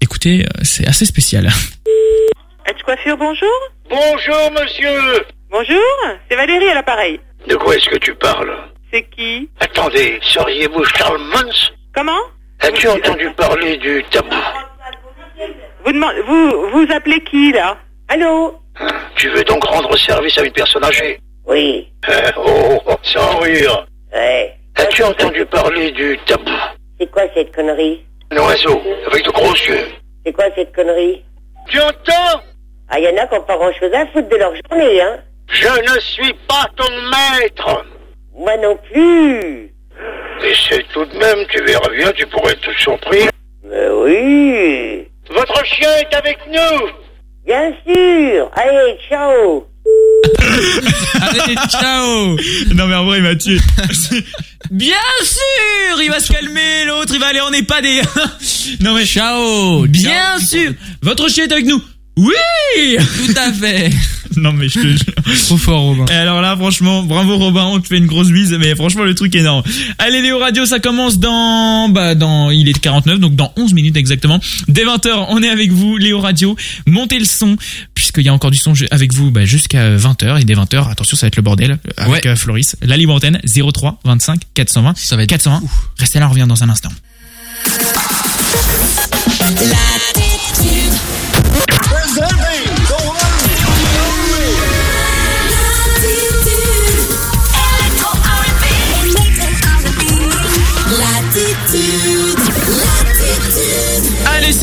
Écoutez, 0.02 0.46
euh, 0.46 0.50
c'est 0.64 0.88
assez 0.88 1.06
spécial. 1.06 1.46
Est-ce 2.66 2.84
coiffure, 2.84 3.18
bonjour 3.18 3.50
Bonjour, 3.90 4.52
monsieur. 4.60 5.24
Bonjour, 5.52 6.18
c'est 6.30 6.36
Valérie 6.36 6.70
à 6.70 6.74
l'appareil. 6.74 7.20
De 7.48 7.56
quoi 7.56 7.76
est-ce 7.76 7.88
que 7.90 8.00
tu 8.00 8.16
parles? 8.16 8.50
C'est 8.92 9.06
qui? 9.16 9.48
Attendez, 9.60 10.20
seriez-vous 10.24 10.84
Charles 10.98 11.22
Mons? 11.34 11.72
Comment? 11.94 12.22
As-tu 12.62 12.88
entendu 12.88 13.28
parler 13.38 13.78
du 13.78 14.04
tabou 14.10 14.30
vous, 15.86 15.92
demandez, 15.92 16.22
vous 16.22 16.70
vous 16.70 16.88
appelez 16.94 17.22
qui, 17.24 17.52
là 17.52 17.78
Allô 18.10 18.56
Tu 19.16 19.30
veux 19.30 19.44
donc 19.44 19.64
rendre 19.66 19.96
service 19.98 20.38
à 20.38 20.44
une 20.44 20.52
personne 20.52 20.84
âgée 20.84 21.20
Oui. 21.46 21.88
Euh, 22.10 22.32
Oh, 22.38 22.80
sans 23.04 23.38
rire. 23.40 23.86
As-tu 24.76 25.04
entendu 25.04 25.46
parler 25.46 25.92
du 25.92 26.18
tabou 26.26 26.52
C'est 27.00 27.10
quoi 27.12 27.24
cette 27.34 27.56
connerie 27.56 28.04
Un 28.32 28.38
oiseau 28.38 28.82
avec 29.08 29.24
de 29.26 29.32
gros 29.32 29.54
yeux. 29.54 29.88
C'est 30.26 30.34
quoi 30.34 30.46
cette 30.56 30.76
connerie 30.76 31.24
Tu 31.68 31.80
entends 31.80 32.42
Ah, 32.90 33.00
y 33.00 33.08
en 33.08 33.18
a 33.18 33.28
qui 33.28 33.36
n'ont 33.36 33.42
pas 33.42 33.58
grand-chose 33.58 33.94
à 33.94 34.06
foutre 34.08 34.30
de 34.30 34.36
leur 34.36 34.52
journée, 34.70 35.02
hein 35.02 35.20
Je 35.48 35.68
ne 35.68 36.00
suis 36.00 36.34
pas 36.48 36.66
ton 36.76 36.92
maître. 37.10 37.86
Moi 38.36 38.58
non 38.58 38.78
plus 38.92 39.70
c'est 40.70 40.86
tout 40.90 41.06
de 41.06 41.18
même, 41.18 41.46
tu 41.50 41.64
verras 41.64 41.90
bien, 41.90 42.12
tu 42.12 42.26
pourrais 42.28 42.52
être 42.52 42.72
surpris. 42.78 43.30
Mais 43.64 43.90
oui 43.90 45.08
Votre 45.30 45.66
chien 45.66 45.90
est 46.02 46.16
avec 46.16 46.38
nous. 46.48 46.88
Bien 47.46 47.72
sûr. 47.86 48.50
Allez, 48.56 48.98
ciao. 49.10 49.66
Allez, 51.22 51.56
ciao. 51.70 52.38
Non 52.76 52.88
mais 52.88 52.96
en 52.96 53.06
vrai 53.06 53.18
il 53.20 53.24
m'a 53.24 53.36
tué. 53.36 53.58
Bien 54.72 54.96
sûr, 55.22 56.02
il 56.02 56.10
va 56.10 56.20
se 56.20 56.32
calmer, 56.32 56.86
l'autre 56.86 57.14
il 57.14 57.20
va 57.20 57.28
aller 57.28 57.42
en 57.42 57.52
EHPAD 57.52 57.86
et... 57.86 58.02
non 58.80 58.96
mais 58.96 59.06
Ciao. 59.06 59.86
Bien 59.88 60.40
sûr, 60.40 60.72
votre 61.02 61.30
chien 61.30 61.46
est 61.46 61.52
avec 61.52 61.66
nous. 61.66 61.82
Oui 62.16 62.34
Tout 62.98 63.34
à 63.36 63.52
fait 63.52 63.90
Non 64.36 64.52
mais 64.52 64.68
je 64.68 64.80
te 64.80 64.88
jure. 64.88 65.38
Trop 65.46 65.58
fort, 65.58 65.82
Robin. 65.82 66.06
Et 66.12 66.16
alors 66.16 66.42
là, 66.42 66.56
franchement, 66.56 67.04
bravo 67.04 67.38
Robin, 67.38 67.66
on 67.66 67.80
te 67.80 67.88
fait 67.88 67.98
une 68.00 68.08
grosse 68.08 68.30
bise, 68.30 68.52
mais 68.60 68.74
franchement, 68.76 69.04
le 69.04 69.14
truc 69.14 69.36
est 69.36 69.40
énorme. 69.40 69.62
Allez, 70.00 70.22
Léo 70.24 70.40
Radio, 70.40 70.66
ça 70.66 70.80
commence 70.80 71.20
dans, 71.20 71.90
bah, 71.90 72.16
dans, 72.16 72.50
il 72.50 72.68
est 72.68 72.78
49, 72.80 73.20
donc 73.20 73.36
dans 73.36 73.54
11 73.58 73.74
minutes 73.74 73.96
exactement. 73.96 74.40
Dès 74.68 74.86
20h, 74.86 75.26
on 75.30 75.44
est 75.44 75.50
avec 75.50 75.72
vous, 75.72 75.98
Léo 75.98 76.20
Radio. 76.20 76.56
Montez 76.88 77.20
le 77.20 77.26
son, 77.26 77.58
puisqu'il 77.94 78.24
y 78.24 78.30
a 78.30 78.34
encore 78.34 78.50
du 78.52 78.58
son 78.58 78.74
avec 78.90 79.14
vous, 79.14 79.30
bah, 79.30 79.46
jusqu'à 79.46 79.96
20h. 79.96 80.42
Et 80.42 80.46
dès 80.46 80.56
20h, 80.56 80.90
attention, 80.92 81.16
ça 81.16 81.26
va 81.26 81.28
être 81.28 81.36
le 81.36 81.44
bordel, 81.44 81.78
avec 81.98 82.24
Ouais. 82.26 82.28
euh, 82.32 82.36
Floris. 82.36 82.76
La 82.82 82.98
libre 82.98 83.14
antenne, 83.14 83.40
03 83.46 84.00
25 84.04 84.42
420. 84.56 84.94
Ça 84.98 85.16
va 85.16 85.24
être 85.24 85.30
420. 85.30 85.62
Restez 86.00 86.20
là, 86.20 86.26
on 86.28 86.30
revient 86.32 86.46
dans 86.48 86.64
un 86.64 86.70
instant. 86.70 86.90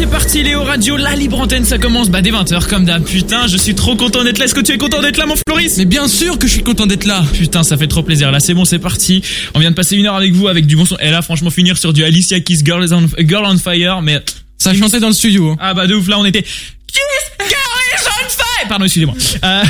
C'est 0.00 0.06
parti, 0.06 0.43
Léo 0.43 0.62
Radio, 0.64 0.97
la 0.97 1.14
libre 1.14 1.38
antenne, 1.38 1.67
ça 1.67 1.76
commence, 1.76 2.08
bah, 2.08 2.23
dès 2.23 2.31
20h, 2.31 2.67
comme 2.69 2.87
d'hab. 2.87 3.05
Putain, 3.05 3.47
je 3.49 3.58
suis 3.58 3.75
trop 3.75 3.97
content 3.97 4.25
d'être 4.25 4.38
là. 4.38 4.47
Est-ce 4.47 4.55
que 4.55 4.62
tu 4.62 4.73
es 4.73 4.79
content 4.79 5.02
d'être 5.02 5.19
là, 5.19 5.26
mon 5.26 5.35
Floris? 5.37 5.76
Mais 5.76 5.85
bien 5.85 6.08
sûr 6.08 6.38
que 6.38 6.47
je 6.47 6.52
suis 6.55 6.62
content 6.62 6.87
d'être 6.87 7.05
là 7.05 7.23
Putain, 7.35 7.62
ça 7.64 7.76
fait 7.76 7.87
trop 7.87 8.02
plaisir. 8.02 8.32
Là, 8.32 8.41
c'est 8.41 8.55
bon, 8.55 8.64
c'est 8.64 8.79
parti. 8.79 9.20
On 9.52 9.58
vient 9.58 9.70
de 9.70 9.75
passer 9.76 9.97
une 9.97 10.06
heure 10.06 10.14
avec 10.14 10.32
vous 10.32 10.49
avec 10.49 10.64
du 10.64 10.75
bon 10.75 10.87
son. 10.87 10.97
Et 11.00 11.11
là, 11.11 11.20
franchement, 11.20 11.50
finir 11.50 11.76
sur 11.76 11.93
du 11.93 12.02
Alicia 12.02 12.41
Keys 12.41 12.61
Girl 12.64 12.82
on, 12.94 13.08
Girl 13.23 13.44
on 13.44 13.58
Fire. 13.58 14.00
Mais 14.00 14.23
Ça 14.56 14.73
chantait 14.73 15.00
dans 15.00 15.08
le 15.08 15.12
studio. 15.12 15.50
hein. 15.50 15.56
ah 15.61 15.75
bah 15.75 15.87
de 15.87 15.94
ouf, 15.94 16.08
là, 16.08 16.19
on 16.19 16.25
était 16.25 16.43
Kiss 16.44 17.03
Girl 17.38 17.50
is 17.94 18.06
on 18.06 18.29
Fire. 18.31 18.69
Pardon, 18.70 18.85
excusez-moi. 18.87 19.14
Euh, 19.44 19.62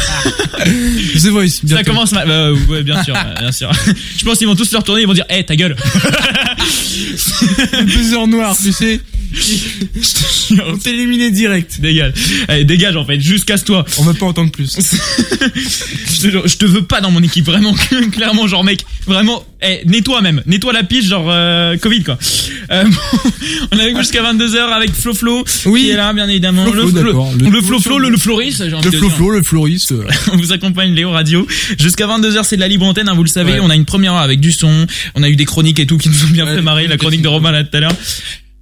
The 1.14 1.26
Voice, 1.26 1.60
ça 1.68 1.82
commence 1.82 2.12
mal. 2.12 2.28
Bah, 2.28 2.52
ouais, 2.52 2.84
bien 2.84 3.02
sûr, 3.02 3.14
bien 3.40 3.50
sûr. 3.50 3.72
Je 4.16 4.24
pense 4.24 4.38
qu'ils 4.38 4.46
vont 4.46 4.54
tous 4.54 4.66
se 4.66 4.76
retourner. 4.76 5.02
Ils 5.02 5.08
vont 5.08 5.12
dire, 5.12 5.26
hé, 5.28 5.42
ta 5.44 5.56
gueule. 5.56 5.74
Plusieurs 7.86 8.26
noirs, 8.26 8.56
tu 8.62 8.72
sais. 8.72 9.00
On 10.66 10.76
t'est 10.76 10.90
éliminé 10.90 11.30
direct. 11.30 11.80
Dégage. 11.80 12.12
Allez, 12.48 12.64
dégage 12.64 12.96
en 12.96 13.04
fait. 13.04 13.20
Juste 13.20 13.44
casse-toi. 13.44 13.84
On 13.98 14.02
veut 14.04 14.14
pas 14.14 14.26
entendre 14.26 14.50
plus. 14.50 14.76
je, 14.80 16.28
te, 16.30 16.48
je 16.48 16.56
te 16.56 16.64
veux 16.64 16.82
pas 16.84 17.00
dans 17.00 17.10
mon 17.12 17.22
équipe, 17.22 17.44
vraiment, 17.46 17.72
clairement, 18.12 18.46
genre 18.48 18.64
mec, 18.64 18.84
vraiment, 19.06 19.44
eh, 19.62 19.82
nettoie 19.86 20.20
même, 20.20 20.42
nettoie 20.46 20.72
la 20.72 20.82
piste, 20.82 21.08
genre 21.08 21.26
euh, 21.28 21.76
Covid 21.76 22.02
quoi. 22.02 22.18
Euh, 22.72 22.84
bon, 22.84 23.30
on 23.72 23.78
est 23.78 23.82
avec 23.82 23.94
vous 23.94 24.00
jusqu'à 24.00 24.22
22h 24.22 24.56
avec 24.72 24.92
Flo 24.92 25.14
Flo, 25.14 25.44
Oui. 25.66 25.82
qui 25.82 25.90
est 25.90 25.96
là 25.96 26.12
bien 26.12 26.28
évidemment, 26.28 26.64
Flo 26.66 26.88
Flo, 26.88 27.02
le, 27.02 27.02
le, 27.02 27.44
Le- 27.44 27.50
le 27.50 27.62
Flo 27.62 27.80
Flo, 27.80 27.98
le, 27.98 28.06
le 28.08 28.10
Le 28.12 28.18
Flo 28.18 28.40
dire. 28.40 29.10
Flo, 29.16 29.30
le 29.30 29.42
Floris. 29.42 29.92
euh, 29.92 30.04
On 30.32 30.36
vous 30.36 30.52
accompagne 30.52 30.92
Léo 30.94 31.10
Radio 31.10 31.46
jusqu'à 31.78 32.06
22h, 32.06 32.42
c'est 32.44 32.56
de 32.56 32.60
la 32.60 32.68
libre 32.68 32.86
antenne, 32.86 33.08
hein, 33.08 33.14
vous 33.14 33.22
le 33.24 33.28
savez, 33.28 33.52
Ouais. 33.54 33.60
on 33.62 33.70
a 33.70 33.74
une 33.76 33.84
première 33.84 34.12
heure 34.14 34.22
avec 34.22 34.40
du 34.40 34.52
son, 34.52 34.86
on 35.14 35.22
a 35.22 35.28
eu 35.28 35.36
des 35.36 35.44
chroniques 35.44 35.78
et 35.80 35.86
tout 35.86 35.98
qui 35.98 36.08
nous 36.08 36.24
ont 36.24 36.30
bien 36.30 36.46
Ouais, 36.46 36.56
fait 36.56 36.62
marrer, 36.62 36.88
la 36.90 36.98
chronique 36.98 37.22
de. 37.22 37.28
Romain 37.28 37.52
là 37.52 37.64
tout 37.64 37.76
à 37.76 37.80
l'heure. 37.80 37.96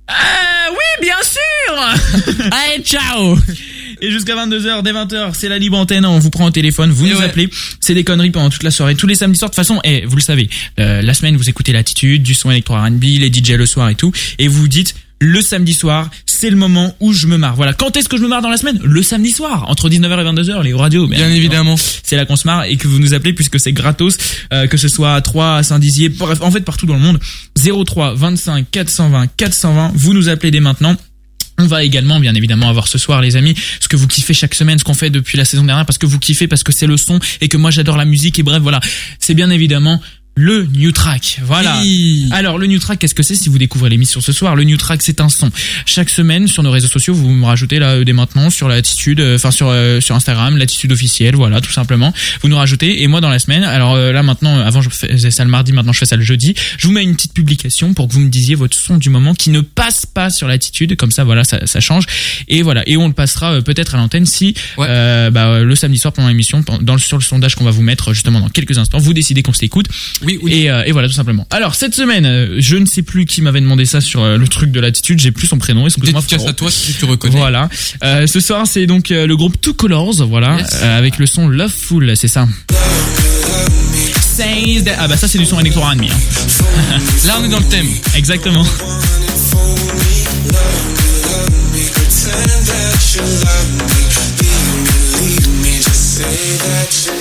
Ah 0.06 0.68
oui, 0.70 1.02
bien 1.02 1.16
sûr. 1.22 2.44
Allez, 2.50 2.82
ciao 2.82 3.36
Et 4.00 4.10
jusqu'à 4.10 4.36
22h, 4.36 4.82
dès 4.82 4.92
20h, 4.92 5.32
c'est 5.34 5.48
la 5.48 5.58
libre 5.58 5.76
antenne, 5.76 6.06
on 6.06 6.18
vous 6.18 6.30
prend 6.30 6.46
au 6.46 6.50
téléphone, 6.50 6.90
vous 6.90 7.06
Et 7.06 7.10
nous 7.10 7.18
ouais. 7.18 7.24
appelez, 7.24 7.50
c'est 7.80 7.94
des 7.94 8.04
conneries 8.04 8.30
pendant 8.30 8.50
toute 8.50 8.62
la 8.62 8.70
soirée, 8.70 8.94
tous 8.94 9.06
les 9.06 9.14
samedis 9.16 9.38
soirs, 9.38 9.50
de 9.50 9.54
toute 9.54 9.64
façon, 9.64 9.80
et 9.84 10.04
vous 10.06 10.16
le 10.16 10.22
savez, 10.22 10.48
euh, 10.78 11.02
la 11.02 11.14
semaine 11.14 11.36
vous 11.36 11.48
écoutez 11.48 11.72
l'attitude, 11.72 12.22
du 12.22 12.34
son 12.34 12.50
électro 12.50 12.74
R&B, 12.74 13.02
les 13.02 13.32
DJ 13.32 13.52
le 13.52 13.66
soir 13.66 13.88
et 13.88 13.96
tout, 13.96 14.12
et 14.38 14.46
vous 14.48 14.60
vous 14.60 14.68
dites, 14.68 14.94
le 15.20 15.40
samedi 15.40 15.74
soir, 15.74 16.10
c'est 16.38 16.50
le 16.50 16.56
moment 16.56 16.94
où 17.00 17.12
je 17.12 17.26
me 17.26 17.36
marre. 17.36 17.56
Voilà. 17.56 17.72
Quand 17.72 17.96
est-ce 17.96 18.08
que 18.08 18.16
je 18.16 18.22
me 18.22 18.28
marre 18.28 18.42
dans 18.42 18.48
la 18.48 18.56
semaine? 18.56 18.78
Le 18.84 19.02
samedi 19.02 19.32
soir, 19.32 19.64
entre 19.68 19.88
19h 19.88 20.20
et 20.20 20.42
22h, 20.42 20.62
les 20.62 20.72
radios. 20.72 21.08
Bien 21.08 21.28
évidemment. 21.30 21.74
C'est 22.04 22.14
là 22.14 22.26
qu'on 22.26 22.36
se 22.36 22.46
marre 22.46 22.62
et 22.64 22.76
que 22.76 22.86
vous 22.86 23.00
nous 23.00 23.12
appelez 23.12 23.32
puisque 23.32 23.58
c'est 23.58 23.72
gratos, 23.72 24.16
euh, 24.52 24.68
que 24.68 24.76
ce 24.76 24.86
soit 24.86 25.14
à 25.14 25.20
Troyes, 25.20 25.56
à 25.56 25.62
Saint-Dizier, 25.64 26.10
bref, 26.10 26.38
en 26.40 26.52
fait 26.52 26.60
partout 26.60 26.86
dans 26.86 26.94
le 26.94 27.00
monde. 27.00 27.18
03 27.56 28.14
25 28.14 28.70
420 28.70 29.26
420, 29.36 29.92
vous 29.96 30.14
nous 30.14 30.28
appelez 30.28 30.52
dès 30.52 30.60
maintenant. 30.60 30.96
On 31.60 31.66
va 31.66 31.82
également, 31.82 32.20
bien 32.20 32.36
évidemment, 32.36 32.68
avoir 32.68 32.86
ce 32.86 32.98
soir, 32.98 33.20
les 33.20 33.34
amis, 33.34 33.56
ce 33.80 33.88
que 33.88 33.96
vous 33.96 34.06
kiffez 34.06 34.32
chaque 34.32 34.54
semaine, 34.54 34.78
ce 34.78 34.84
qu'on 34.84 34.94
fait 34.94 35.10
depuis 35.10 35.36
la 35.36 35.44
saison 35.44 35.64
dernière, 35.64 35.86
parce 35.86 35.98
que 35.98 36.06
vous 36.06 36.20
kiffez, 36.20 36.46
parce 36.46 36.62
que 36.62 36.70
c'est 36.70 36.86
le 36.86 36.96
son 36.96 37.18
et 37.40 37.48
que 37.48 37.56
moi 37.56 37.72
j'adore 37.72 37.96
la 37.96 38.04
musique 38.04 38.38
et 38.38 38.44
bref, 38.44 38.62
voilà. 38.62 38.78
C'est 39.18 39.34
bien 39.34 39.50
évidemment 39.50 40.00
le 40.40 40.66
new 40.72 40.92
track. 40.92 41.40
Voilà. 41.44 41.80
Oui. 41.80 42.28
Alors 42.30 42.58
le 42.58 42.66
new 42.68 42.78
track, 42.78 43.00
qu'est-ce 43.00 43.14
que 43.14 43.24
c'est 43.24 43.34
si 43.34 43.48
vous 43.48 43.58
découvrez 43.58 43.90
l'émission 43.90 44.20
ce 44.20 44.32
soir? 44.32 44.54
Le 44.54 44.62
new 44.62 44.76
track, 44.76 45.02
c'est 45.02 45.20
un 45.20 45.28
son. 45.28 45.50
Chaque 45.84 46.08
semaine 46.10 46.46
sur 46.46 46.62
nos 46.62 46.70
réseaux 46.70 46.86
sociaux, 46.86 47.12
vous 47.12 47.28
me 47.30 47.44
rajoutez 47.44 47.80
là 47.80 47.94
euh, 47.96 48.04
dès 48.04 48.12
maintenant 48.12 48.48
sur 48.48 48.68
l'attitude, 48.68 49.18
euh, 49.18 49.34
enfin 49.34 49.50
sur 49.50 49.68
euh, 49.68 50.00
sur 50.00 50.14
Instagram, 50.14 50.56
l'attitude 50.56 50.92
officielle, 50.92 51.34
voilà, 51.34 51.60
tout 51.60 51.72
simplement. 51.72 52.14
Vous 52.42 52.48
nous 52.48 52.56
rajoutez 52.56 53.02
et 53.02 53.08
moi 53.08 53.20
dans 53.20 53.30
la 53.30 53.40
semaine. 53.40 53.64
Alors 53.64 53.94
euh, 53.96 54.12
là 54.12 54.22
maintenant, 54.22 54.56
euh, 54.56 54.64
avant 54.64 54.80
je 54.80 54.90
faisais 54.90 55.32
ça 55.32 55.42
le 55.44 55.50
mardi, 55.50 55.72
maintenant 55.72 55.92
je 55.92 55.98
fais 55.98 56.06
ça 56.06 56.14
le 56.14 56.22
jeudi. 56.22 56.54
Je 56.78 56.86
vous 56.86 56.92
mets 56.92 57.02
une 57.02 57.16
petite 57.16 57.32
publication 57.34 57.92
pour 57.92 58.06
que 58.06 58.12
vous 58.12 58.20
me 58.20 58.28
disiez 58.28 58.54
votre 58.54 58.76
son 58.76 58.96
du 58.96 59.10
moment 59.10 59.34
qui 59.34 59.50
ne 59.50 59.60
passe 59.60 60.06
pas 60.06 60.30
sur 60.30 60.46
l'attitude, 60.46 60.94
comme 60.96 61.10
ça 61.10 61.24
voilà, 61.24 61.42
ça, 61.42 61.66
ça 61.66 61.80
change. 61.80 62.04
Et 62.46 62.62
voilà, 62.62 62.84
et 62.88 62.96
on 62.96 63.08
le 63.08 63.14
passera 63.14 63.54
euh, 63.54 63.60
peut-être 63.60 63.96
à 63.96 63.98
l'antenne 63.98 64.24
si 64.26 64.54
Ouais. 64.76 64.86
euh, 64.88 65.30
bah, 65.30 65.60
le 65.64 65.74
samedi 65.74 65.98
soir 65.98 66.12
pendant 66.12 66.28
l'émission, 66.28 66.64
dans 66.80 66.92
le- 66.94 67.00
sur 67.00 67.16
le 67.16 67.22
sondage 67.24 67.56
qu'on 67.56 67.64
va 67.64 67.72
vous 67.72 67.82
mettre 67.82 68.12
justement 68.14 68.38
dans 68.38 68.48
quelques 68.48 68.78
instants, 68.78 68.98
vous 68.98 69.12
décidez 69.14 69.42
qu'on 69.42 69.52
s'écoute. 69.52 69.86
Oui, 70.22 70.27
oui. 70.42 70.52
Et, 70.64 70.70
euh, 70.70 70.82
et 70.84 70.92
voilà, 70.92 71.08
tout 71.08 71.14
simplement. 71.14 71.46
Alors, 71.50 71.74
cette 71.74 71.94
semaine, 71.94 72.26
euh, 72.26 72.56
je 72.58 72.76
ne 72.76 72.84
sais 72.86 73.02
plus 73.02 73.24
qui 73.24 73.40
m'avait 73.40 73.60
demandé 73.60 73.84
ça 73.86 74.00
sur 74.00 74.22
euh, 74.22 74.36
le 74.36 74.46
truc 74.48 74.70
de 74.72 74.80
l'attitude. 74.80 75.18
J'ai 75.20 75.30
plus 75.32 75.46
son 75.46 75.58
prénom. 75.58 75.86
Excuse-moi. 75.86 76.22
À 76.46 76.52
toi 76.52 76.70
si 76.70 76.92
tu 76.94 77.04
reconnais. 77.04 77.36
Voilà. 77.38 77.68
Euh, 78.02 78.26
ce 78.26 78.40
soir, 78.40 78.66
c'est 78.66 78.86
donc 78.86 79.08
le 79.10 79.34
groupe 79.36 79.60
Two 79.60 79.74
Colors, 79.74 80.26
voilà, 80.26 80.58
Yes. 80.58 80.80
euh, 80.82 80.98
avec 80.98 81.18
le 81.18 81.26
son 81.26 81.48
Loveful, 81.48 82.16
c'est 82.16 82.28
ça. 82.28 82.46
Ah 84.98 85.08
bah 85.08 85.16
ça 85.16 85.26
c'est 85.26 85.38
du 85.38 85.44
son 85.44 85.58
électro 85.58 85.80
R&B, 85.80 86.02
hein. 86.02 86.98
Là, 87.26 87.38
on 87.40 87.44
est 87.44 87.48
dans 87.48 87.58
le 87.58 87.64
thème. 87.64 87.88
Exactement. 88.14 88.64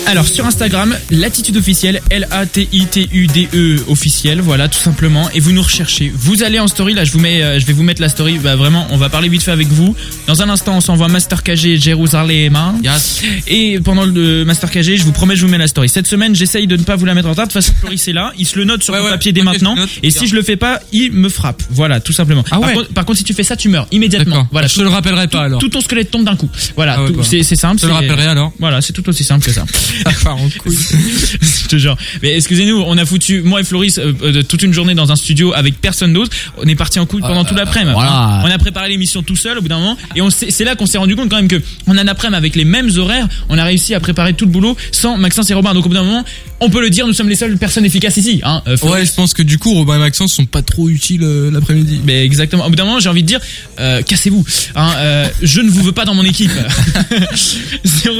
Alors 0.07 0.25
sur 0.25 0.45
Instagram, 0.45 0.95
l'attitude 1.11 1.57
officielle, 1.57 2.01
L-A-T-I-T-U-D-E 2.09 3.83
officielle, 3.89 4.39
voilà 4.39 4.69
tout 4.69 4.79
simplement. 4.79 5.29
Et 5.35 5.41
vous 5.41 5.51
nous 5.51 5.61
recherchez. 5.61 6.11
Vous 6.15 6.43
allez 6.43 6.59
en 6.59 6.67
story, 6.69 6.93
là 6.93 7.03
je 7.03 7.11
vous 7.11 7.19
mets, 7.19 7.41
euh, 7.41 7.59
je 7.59 7.65
vais 7.65 7.73
vous 7.73 7.83
mettre 7.83 8.01
la 8.01 8.07
story. 8.07 8.39
Bah 8.41 8.55
vraiment, 8.55 8.87
on 8.91 8.97
va 8.97 9.09
parler 9.09 9.27
vite 9.27 9.43
fait 9.43 9.51
avec 9.51 9.67
vous. 9.67 9.95
Dans 10.25 10.41
un 10.41 10.49
instant, 10.49 10.77
on 10.77 10.81
s'envoie 10.81 11.09
Master 11.09 11.43
KG 11.43 11.77
Jérusalem. 11.77 12.57
Yes. 12.83 13.21
Et 13.47 13.79
pendant 13.81 14.05
le 14.05 14.45
Master 14.45 14.71
KG, 14.71 14.95
je 14.95 15.03
vous 15.03 15.11
promets, 15.11 15.35
je 15.35 15.45
vous 15.45 15.51
mets 15.51 15.57
la 15.57 15.67
story. 15.67 15.89
Cette 15.89 16.07
semaine, 16.07 16.33
j'essaye 16.35 16.67
de 16.67 16.77
ne 16.77 16.83
pas 16.83 16.95
vous 16.95 17.05
la 17.05 17.13
mettre 17.13 17.27
en 17.27 17.31
retard. 17.31 17.47
De 17.47 17.51
toute 17.51 17.61
façon, 17.61 17.73
Floris 17.81 18.07
est 18.07 18.13
là, 18.13 18.31
il 18.37 18.45
se 18.47 18.57
le 18.57 18.63
note 18.63 18.83
sur 18.83 18.93
Ouais, 18.93 18.99
le 18.99 19.05
ouais. 19.05 19.11
papier 19.11 19.33
dès 19.33 19.43
maintenant. 19.43 19.75
note. 19.75 19.89
Et 20.03 20.09
si 20.11 20.25
je 20.27 20.35
le 20.35 20.41
fais 20.41 20.55
pas, 20.55 20.79
il 20.93 21.11
me 21.11 21.27
frappe. 21.27 21.61
Voilà, 21.71 21.99
tout 21.99 22.13
simplement. 22.13 22.45
Ah 22.49 22.59
par, 22.59 22.69
ouais. 22.69 22.73
contre, 22.75 22.93
par 22.93 23.03
contre, 23.05 23.17
si 23.17 23.25
tu 23.25 23.33
fais 23.33 23.43
ça, 23.43 23.57
tu 23.57 23.67
meurs 23.67 23.87
immédiatement. 23.91 24.47
Voilà, 24.51 24.67
je 24.67 24.75
te 24.75 24.81
le 24.81 24.87
rappellerai 24.87 25.27
pas 25.27 25.41
alors. 25.43 25.59
tout 25.59 25.69
ton 25.69 25.81
squelette 25.81 26.11
tombe 26.11 26.23
d'un 26.23 26.37
coup. 26.37 26.49
Voilà, 26.77 26.97
Ah 26.99 27.23
c'est 27.23 27.43
simple. 27.55 27.77
Je 27.77 27.81
te 27.83 27.87
le 27.87 27.93
rappellerai 27.93 28.27
alors. 28.27 28.53
Voilà, 28.59 28.79
c'est 28.81 28.93
tout 28.93 29.07
aussi 29.09 29.23
simple 29.25 29.45
que 29.45 29.51
ça. 29.51 29.65
En 30.25 30.49
couille. 30.59 30.77
je 30.77 31.67
te 31.67 31.77
jure. 31.77 31.95
Mais 32.21 32.35
excusez-nous, 32.35 32.83
on 32.85 32.97
a 32.97 33.05
foutu 33.05 33.41
moi 33.41 33.61
et 33.61 33.63
Floris 33.63 33.97
euh, 33.97 34.11
euh, 34.23 34.43
toute 34.43 34.61
une 34.63 34.73
journée 34.73 34.93
dans 34.95 35.11
un 35.11 35.15
studio 35.15 35.53
avec 35.53 35.79
personne 35.79 36.13
d'autre. 36.13 36.31
On 36.57 36.67
est 36.67 36.75
parti 36.75 36.99
en 36.99 37.05
couille 37.05 37.21
pendant 37.21 37.45
tout 37.45 37.55
l'après-midi. 37.55 37.93
voilà. 37.93 38.41
On 38.45 38.49
a 38.51 38.57
préparé 38.57 38.89
l'émission 38.89 39.23
tout 39.23 39.35
seul 39.35 39.57
au 39.57 39.61
bout 39.61 39.67
d'un 39.69 39.79
moment 39.79 39.97
et 40.15 40.21
on 40.21 40.29
s'est- 40.29 40.51
c'est 40.51 40.63
là 40.63 40.75
qu'on 40.75 40.85
s'est 40.85 40.97
rendu 40.97 41.15
compte 41.15 41.29
quand 41.29 41.37
même 41.37 41.47
que 41.47 41.61
on 41.87 41.97
a 41.97 42.01
un 42.01 42.07
après-midi 42.07 42.37
avec 42.37 42.55
les 42.55 42.65
mêmes 42.65 42.89
horaires, 42.97 43.27
on 43.49 43.57
a 43.57 43.63
réussi 43.63 43.93
à 43.93 43.99
préparer 43.99 44.33
tout 44.33 44.45
le 44.45 44.51
boulot 44.51 44.75
sans 44.91 45.17
Maxence 45.17 45.49
et 45.49 45.53
Robin. 45.53 45.73
Donc 45.73 45.85
au 45.85 45.89
bout 45.89 45.95
d'un 45.95 46.03
moment, 46.03 46.23
on 46.59 46.69
peut 46.69 46.81
le 46.81 46.89
dire, 46.89 47.05
nous 47.07 47.13
sommes 47.13 47.29
les 47.29 47.35
seules 47.35 47.57
personnes 47.57 47.85
efficaces 47.85 48.17
ici. 48.17 48.41
Hein, 48.43 48.61
euh. 48.67 48.77
Ouais, 48.83 49.05
je 49.05 49.13
pense 49.13 49.33
que 49.33 49.43
du 49.43 49.57
coup, 49.57 49.73
Robin 49.73 49.95
et 49.95 49.99
Maxence 49.99 50.33
sont 50.33 50.45
pas 50.45 50.61
trop 50.61 50.89
utiles 50.89 51.23
euh, 51.23 51.51
l'après-midi. 51.51 52.01
Mais 52.05 52.23
exactement. 52.23 52.65
Au 52.65 52.69
bout 52.69 52.75
d'un 52.75 52.85
moment, 52.85 52.99
j'ai 52.99 53.09
envie 53.09 53.23
de 53.23 53.27
dire, 53.27 53.39
euh, 53.79 54.01
cassez-vous. 54.01 54.45
Hein, 54.75 55.27
je 55.41 55.61
ne 55.61 55.69
vous 55.69 55.83
veux 55.83 55.91
pas 55.91 56.05
dans 56.05 56.15
mon 56.15 56.23
équipe. 56.23 56.51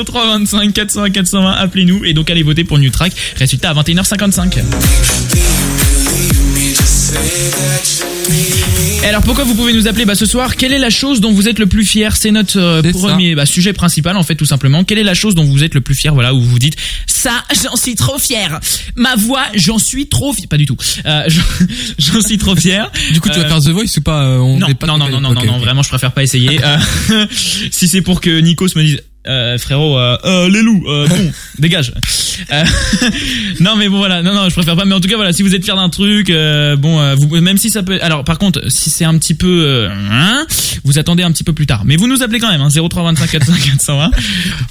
03 0.06 0.40
25 0.40 0.74
400 0.74 1.10
420, 1.12 1.52
appelez-nous 1.52 2.06
et 2.06 2.14
donc 2.14 2.30
allez 2.30 2.44
voter 2.44 2.64
pour 2.64 2.78
New 2.78 2.90
Track. 2.90 3.14
Résultat 3.38 3.72
à 3.72 3.74
21h55. 3.74 4.60
Et 9.08 9.10
alors 9.10 9.22
pourquoi 9.24 9.46
vous 9.46 9.56
pouvez 9.56 9.72
nous 9.72 9.88
appeler 9.88 10.04
bah, 10.04 10.16
ce 10.16 10.26
soir 10.26 10.58
Quelle 10.58 10.74
est 10.74 10.80
la 10.80 10.90
chose 10.90 11.22
dont 11.22 11.32
vous 11.32 11.48
êtes 11.48 11.60
le 11.60 11.66
plus 11.66 11.86
fier? 11.86 12.18
C'est 12.18 12.32
notre 12.32 12.60
euh, 12.60 12.82
premier 12.92 13.36
bah, 13.36 13.46
sujet 13.46 13.72
principal 13.72 14.18
en 14.18 14.24
fait 14.24 14.36
tout 14.36 14.44
simplement. 14.46 14.84
Quelle 14.84 14.98
est 14.98 15.04
la 15.04 15.14
chose 15.14 15.34
dont 15.34 15.46
vous 15.46 15.64
êtes 15.64 15.76
le 15.76 15.80
plus 15.80 15.96
fier? 15.96 16.14
Voilà 16.14 16.34
où 16.34 16.42
vous 16.42 16.50
vous 16.50 16.60
dites 16.60 16.76
ça 17.06 17.32
j'en 17.64 17.78
suis 17.78 17.96
trop 17.96 18.20
fier. 18.20 18.60
Ma 18.98 19.16
voix 19.16 19.46
j'en 19.56 19.78
suis 19.78 20.10
trop 20.10 20.34
fier. 20.34 20.50
Pas 20.50 20.58
du 20.58 20.66
tout. 20.66 20.76
Euh, 21.06 21.24
j'en- 21.98 22.20
suis 22.22 22.38
trop 22.38 22.54
fier. 22.58 22.92
Du 23.14 23.22
coup, 23.22 23.30
tu 23.30 23.40
vas 23.40 23.46
Euh, 23.46 23.48
faire 23.48 23.62
The 23.62 23.70
Voice 23.70 23.98
ou 23.98 24.02
pas? 24.02 24.24
Euh, 24.24 24.40
on 24.40 24.60
non, 24.60 24.68
est 24.68 24.74
pas 24.74 24.88
non, 24.88 24.98
non, 24.98 25.08
non, 25.08 25.22
non, 25.22 25.34
non, 25.34 25.46
non, 25.46 25.58
vraiment, 25.60 25.84
je 25.84 25.90
préfère 25.90 26.12
pas 26.12 26.24
essayer. 26.24 26.60
Euh, 26.62 27.26
si 27.72 27.88
c'est 27.88 28.02
pour 28.02 28.20
que 28.20 28.42
Nikos 28.42 28.76
me 28.76 28.84
dise, 28.84 29.02
euh, 29.28 29.58
frérot, 29.58 29.98
euh, 29.98 30.18
euh, 30.26 30.50
les 30.50 30.62
loups, 30.62 30.84
euh, 30.88 31.08
bon, 31.08 31.32
dégage. 31.60 31.94
Euh, 32.52 32.64
non, 33.60 33.76
mais 33.76 33.90
bon, 33.90 33.98
voilà, 33.98 34.22
non, 34.22 34.34
non, 34.34 34.48
je 34.50 34.54
préfère 34.54 34.76
pas. 34.76 34.86
Mais 34.86 34.94
en 34.96 35.00
tout 35.00 35.10
cas, 35.10 35.16
voilà, 35.16 35.34
si 35.34 35.44
vous 35.44 35.54
êtes 35.56 35.64
fier 35.64 35.76
d'un 35.76 35.90
truc, 35.90 36.30
euh, 36.30 36.76
bon, 36.76 37.00
euh, 37.00 37.16
vous, 37.16 37.28
même 37.42 37.58
si 37.58 37.70
ça 37.70 37.84
peut. 37.84 38.00
Alors, 38.02 38.24
par 38.24 38.38
contre, 38.38 38.70
si 38.70 38.90
c'est 38.90 39.06
un 39.06 39.18
petit 39.18 39.34
peu, 39.34 39.90
hein, 39.92 40.46
vous 40.84 40.98
attendez 41.00 41.24
un 41.24 41.32
petit 41.32 41.44
peu 41.44 41.54
plus 41.54 41.66
tard. 41.68 41.84
Mais 41.86 41.98
vous 41.98 42.08
nous 42.08 42.24
appelez 42.24 42.40
quand 42.40 42.50
même, 42.52 42.62
hein, 42.62 42.70
0325 42.70 43.30
400 43.30 43.54
420. 43.54 44.12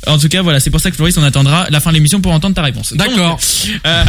En 0.06 0.18
tout 0.18 0.28
cas, 0.28 0.42
voilà, 0.42 0.60
c'est 0.60 0.70
pour 0.70 0.80
ça 0.80 0.90
que 0.90 0.96
Floris, 0.96 1.16
on 1.18 1.22
attendra 1.22 1.66
la 1.70 1.80
fin 1.80 1.90
de 1.90 1.96
l'émission 1.96 2.20
pour 2.20 2.32
entendre 2.32 2.54
ta 2.54 2.62
réponse. 2.62 2.92
Donc, 2.94 3.08
D'accord. 3.08 3.38
euh, 3.86 4.04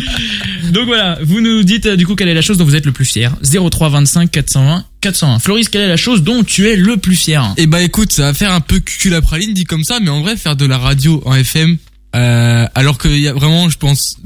donc 0.72 0.86
voilà, 0.86 1.18
vous 1.22 1.40
nous 1.40 1.62
dites 1.62 1.86
du 1.88 2.06
coup 2.06 2.14
quelle 2.16 2.28
est 2.28 2.34
la 2.34 2.42
chose 2.42 2.58
dont 2.58 2.64
vous 2.64 2.76
êtes 2.76 2.86
le 2.86 2.92
plus 2.92 3.04
fier? 3.04 3.32
03 3.42 3.88
25 3.90 4.30
420 4.30 4.84
401. 5.06 5.38
Floris, 5.38 5.68
quelle 5.68 5.82
est 5.82 5.88
la 5.88 5.96
chose 5.96 6.22
dont 6.24 6.42
tu 6.42 6.68
es 6.68 6.74
le 6.74 6.96
plus 6.96 7.14
fier? 7.14 7.54
Et 7.56 7.66
bah 7.66 7.80
écoute, 7.80 8.10
ça 8.10 8.22
va 8.22 8.34
faire 8.34 8.52
un 8.52 8.60
peu 8.60 8.80
cucul 8.80 9.12
la 9.12 9.22
praline 9.22 9.54
dit 9.54 9.64
comme 9.64 9.84
ça, 9.84 10.00
mais 10.00 10.10
en 10.10 10.20
vrai 10.20 10.36
faire 10.36 10.56
de 10.56 10.66
la 10.66 10.78
radio 10.78 11.22
en 11.24 11.34
FM, 11.34 11.76
euh, 12.16 12.66
alors 12.74 12.98
qu'il 12.98 13.20
y 13.20 13.28
a 13.28 13.32
vraiment, 13.32 13.70
je 13.70 13.78
pense, 13.78 14.16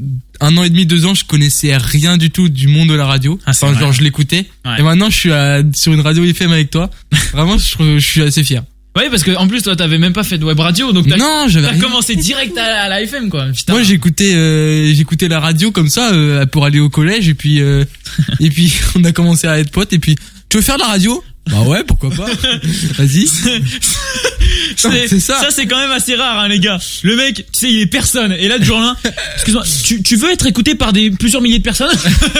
un 0.40 0.56
an 0.56 0.62
et 0.62 0.70
demi, 0.70 0.86
deux 0.86 1.04
ans, 1.04 1.14
je 1.14 1.24
connaissais 1.24 1.76
rien 1.76 2.16
du 2.16 2.30
tout 2.30 2.48
du 2.48 2.66
monde 2.66 2.88
de 2.88 2.94
la 2.94 3.04
radio. 3.04 3.38
Ah, 3.44 3.50
enfin, 3.50 3.78
genre 3.78 3.92
je 3.92 4.02
l'écoutais. 4.02 4.46
Ouais. 4.64 4.76
Et 4.78 4.82
maintenant, 4.82 5.10
je 5.10 5.16
suis 5.16 5.32
à- 5.32 5.62
sur 5.74 5.92
une 5.92 6.00
radio 6.00 6.24
FM 6.24 6.50
avec 6.50 6.70
toi. 6.70 6.88
Vraiment, 7.32 7.58
je, 7.58 7.98
suis 7.98 8.22
assez 8.22 8.42
fier. 8.42 8.62
Oui, 8.96 9.04
parce 9.08 9.22
que 9.22 9.36
en 9.36 9.46
plus 9.46 9.62
toi 9.62 9.76
t'avais 9.76 9.98
même 9.98 10.12
pas 10.12 10.24
fait 10.24 10.36
de 10.36 10.44
web 10.44 10.58
radio, 10.58 10.92
donc 10.92 11.06
t'as 11.08 11.16
Non, 11.16 11.46
t'as 11.48 11.78
commencé 11.78 12.16
direct 12.16 12.58
à, 12.58 12.82
à 12.82 12.88
la 12.88 13.02
FM 13.02 13.30
quoi. 13.30 13.46
Putain. 13.54 13.74
Moi, 13.74 13.82
j'écoutais, 13.84 14.34
euh, 14.34 14.92
j'écoutais 14.92 15.28
la 15.28 15.38
radio 15.38 15.70
comme 15.70 15.88
ça 15.88 16.12
euh, 16.12 16.44
pour 16.44 16.64
aller 16.64 16.80
au 16.80 16.88
collège 16.88 17.28
et 17.28 17.34
puis 17.34 17.60
euh, 17.60 17.84
et 18.40 18.50
puis 18.50 18.72
on 18.96 19.04
a 19.04 19.12
commencé 19.12 19.46
à 19.46 19.60
être 19.60 19.70
potes 19.70 19.92
et 19.92 20.00
puis 20.00 20.16
tu 20.50 20.56
veux 20.56 20.62
faire 20.62 20.74
de 20.74 20.80
la 20.80 20.88
radio? 20.88 21.22
Bah 21.48 21.62
ouais, 21.62 21.84
pourquoi 21.84 22.10
pas 22.10 22.26
Vas-y. 22.98 23.26
c'est 24.76 25.20
ça. 25.20 25.48
c'est 25.50 25.66
quand 25.66 25.78
même 25.78 25.90
assez 25.90 26.14
rare, 26.14 26.38
hein, 26.38 26.48
les 26.48 26.58
gars. 26.58 26.78
Le 27.02 27.16
mec, 27.16 27.36
tu 27.36 27.44
sais, 27.52 27.70
il 27.72 27.80
est 27.80 27.86
personne. 27.86 28.32
Et 28.32 28.48
là, 28.48 28.58
du 28.58 28.64
jour 28.64 28.80
excuse-moi, 29.34 29.64
tu, 29.84 30.02
tu 30.02 30.16
veux 30.16 30.30
être 30.30 30.46
écouté 30.46 30.74
par 30.74 30.92
des 30.92 31.10
plusieurs 31.10 31.42
milliers 31.42 31.58
de 31.58 31.64
personnes 31.64 31.90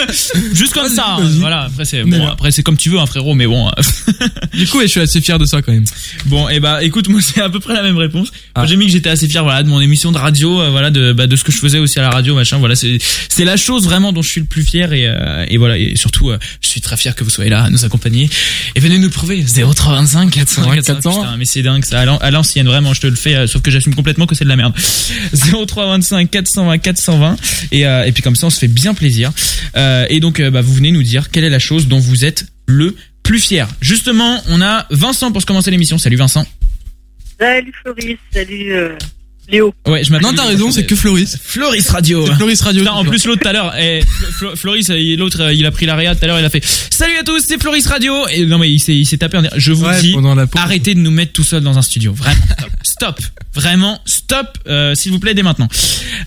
Juste 0.53 0.73
comme 0.73 0.89
ça. 0.89 1.17
hein. 1.19 1.29
Voilà. 1.39 1.63
Après, 1.63 1.85
c'est 1.85 2.03
On 2.03 2.11
est 2.11 2.17
bon. 2.19 2.27
Après, 2.27 2.51
c'est 2.51 2.63
comme 2.63 2.77
tu 2.77 2.89
veux, 2.89 2.99
hein, 2.99 3.05
frérot. 3.05 3.33
Mais 3.33 3.47
bon. 3.47 3.69
Du 4.53 4.67
coup, 4.67 4.81
je 4.81 4.87
suis 4.87 4.99
assez 4.99 5.21
fier 5.21 5.39
de 5.39 5.45
ça 5.45 5.61
quand 5.61 5.71
même. 5.71 5.85
Bon, 6.25 6.49
et 6.49 6.59
bah 6.59 6.83
écoute, 6.83 7.07
moi 7.07 7.21
c'est 7.21 7.41
à 7.41 7.49
peu 7.49 7.59
près 7.59 7.73
la 7.73 7.83
même 7.83 7.97
réponse. 7.97 8.31
Ah. 8.53 8.65
J'ai 8.65 8.75
mis 8.75 8.85
que 8.85 8.91
j'étais 8.91 9.09
assez 9.09 9.27
fier, 9.29 9.43
voilà, 9.43 9.63
de 9.63 9.69
mon 9.69 9.79
émission 9.79 10.11
de 10.11 10.17
radio, 10.17 10.59
euh, 10.61 10.69
voilà, 10.69 10.91
de 10.91 11.13
bah, 11.13 11.25
de 11.25 11.35
ce 11.35 11.43
que 11.43 11.51
je 11.51 11.57
faisais 11.57 11.79
aussi 11.79 11.97
à 11.99 12.01
la 12.01 12.09
radio, 12.09 12.35
machin. 12.35 12.57
Voilà, 12.57 12.75
c'est 12.75 12.97
c'est 13.29 13.45
la 13.45 13.55
chose 13.57 13.85
vraiment 13.85 14.11
dont 14.11 14.21
je 14.21 14.29
suis 14.29 14.41
le 14.41 14.47
plus 14.47 14.63
fier 14.63 14.91
et 14.93 15.07
euh, 15.07 15.45
et 15.47 15.57
voilà, 15.57 15.77
et 15.77 15.95
surtout, 15.95 16.29
euh, 16.31 16.37
je 16.61 16.67
suis 16.67 16.81
très 16.81 16.97
fier 16.97 17.15
que 17.15 17.23
vous 17.23 17.29
soyez 17.29 17.49
là, 17.49 17.63
à 17.63 17.69
nous 17.69 17.85
accompagner 17.85 18.29
et 18.75 18.79
venez 18.79 18.97
nous 18.99 19.09
prouver. 19.09 19.41
0325 19.43 20.29
400 20.31 20.69
Ouais, 20.69 20.75
400. 20.77 20.93
400. 20.95 21.21
Putain, 21.21 21.37
mais 21.37 21.45
c'est 21.45 21.61
dingue 21.61 21.85
ça. 21.85 22.01
À 22.17 22.31
l'ancienne, 22.31 22.67
vraiment, 22.67 22.93
je 22.93 23.01
te 23.01 23.07
le 23.07 23.15
fais, 23.15 23.35
euh, 23.35 23.47
sauf 23.47 23.61
que 23.61 23.71
j'assume 23.71 23.95
complètement 23.95 24.25
que 24.25 24.35
c'est 24.35 24.43
de 24.43 24.49
la 24.49 24.55
merde. 24.55 24.73
0325 25.33 26.29
420 26.29 26.77
420 26.79 27.35
et 27.71 27.85
euh, 27.85 28.05
et 28.05 28.11
puis 28.11 28.23
comme 28.23 28.35
ça, 28.35 28.47
on 28.47 28.49
se 28.49 28.59
fait 28.59 28.67
bien 28.67 28.93
plaisir. 28.93 29.31
Euh, 29.75 30.05
et 30.09 30.19
donc, 30.19 30.41
bah, 30.41 30.61
vous 30.61 30.73
venez 30.73 30.91
nous 30.91 31.03
dire 31.03 31.31
quelle 31.31 31.43
est 31.43 31.49
la 31.49 31.59
chose 31.59 31.87
dont 31.87 31.99
vous 31.99 32.25
êtes 32.25 32.45
le 32.67 32.95
plus 33.23 33.39
fier. 33.39 33.67
Justement, 33.81 34.41
on 34.49 34.61
a 34.61 34.85
Vincent 34.89 35.31
pour 35.31 35.41
se 35.41 35.45
commencer 35.45 35.71
l'émission. 35.71 35.97
Salut 35.97 36.17
Vincent. 36.17 36.45
Salut 37.39 37.73
Floris, 37.83 38.17
salut 38.31 38.97
Léo. 39.51 39.73
Ouais, 39.87 40.03
je 40.03 40.11
m'appelle. 40.11 40.27
Non, 40.27 40.33
t'as 40.35 40.45
raison, 40.45 40.71
c'est 40.71 40.85
que 40.85 40.95
Floris. 40.95 41.37
Floris 41.43 41.89
Radio. 41.89 42.25
C'est 42.25 42.33
Floris 42.35 42.61
Radio. 42.61 42.81
Putain, 42.83 42.93
en 42.95 43.03
plus 43.05 43.25
l'autre 43.25 43.41
tout 43.41 43.47
à 43.47 43.53
l'heure, 43.53 43.73
eh, 43.79 44.01
Flo- 44.31 44.55
Floris, 44.55 44.89
euh, 44.89 45.15
l'autre, 45.17 45.41
euh, 45.41 45.53
il 45.53 45.65
a 45.65 45.71
pris 45.71 45.85
la 45.85 45.95
réa 45.95 46.15
tout 46.15 46.23
à 46.23 46.27
l'heure, 46.27 46.39
il 46.39 46.45
a 46.45 46.49
fait 46.49 46.63
Salut 46.89 47.17
à 47.19 47.23
tous, 47.23 47.41
c'est 47.45 47.59
Floris 47.61 47.85
Radio. 47.87 48.13
Et 48.29 48.45
non 48.45 48.57
mais 48.57 48.69
il 48.71 48.79
s'est, 48.79 48.95
il 48.95 49.05
s'est 49.05 49.17
tapé. 49.17 49.37
en 49.37 49.41
dire, 49.41 49.51
Je 49.57 49.71
vous 49.73 49.85
Ouais, 49.85 49.99
dis, 50.01 50.13
pendant 50.13 50.35
la 50.35 50.47
pause. 50.47 50.61
arrêtez 50.61 50.93
de 50.93 50.99
nous 50.99 51.11
mettre 51.11 51.33
tout 51.33 51.43
seul 51.43 51.61
dans 51.61 51.77
un 51.77 51.81
studio. 51.81 52.13
Vraiment, 52.13 52.39
stop, 52.83 53.15
stop, 53.19 53.19
vraiment, 53.53 53.99
stop, 54.05 54.47
euh, 54.67 54.95
s'il 54.95 55.11
vous 55.11 55.19
plaît, 55.19 55.33
dès 55.33 55.43
maintenant. 55.43 55.67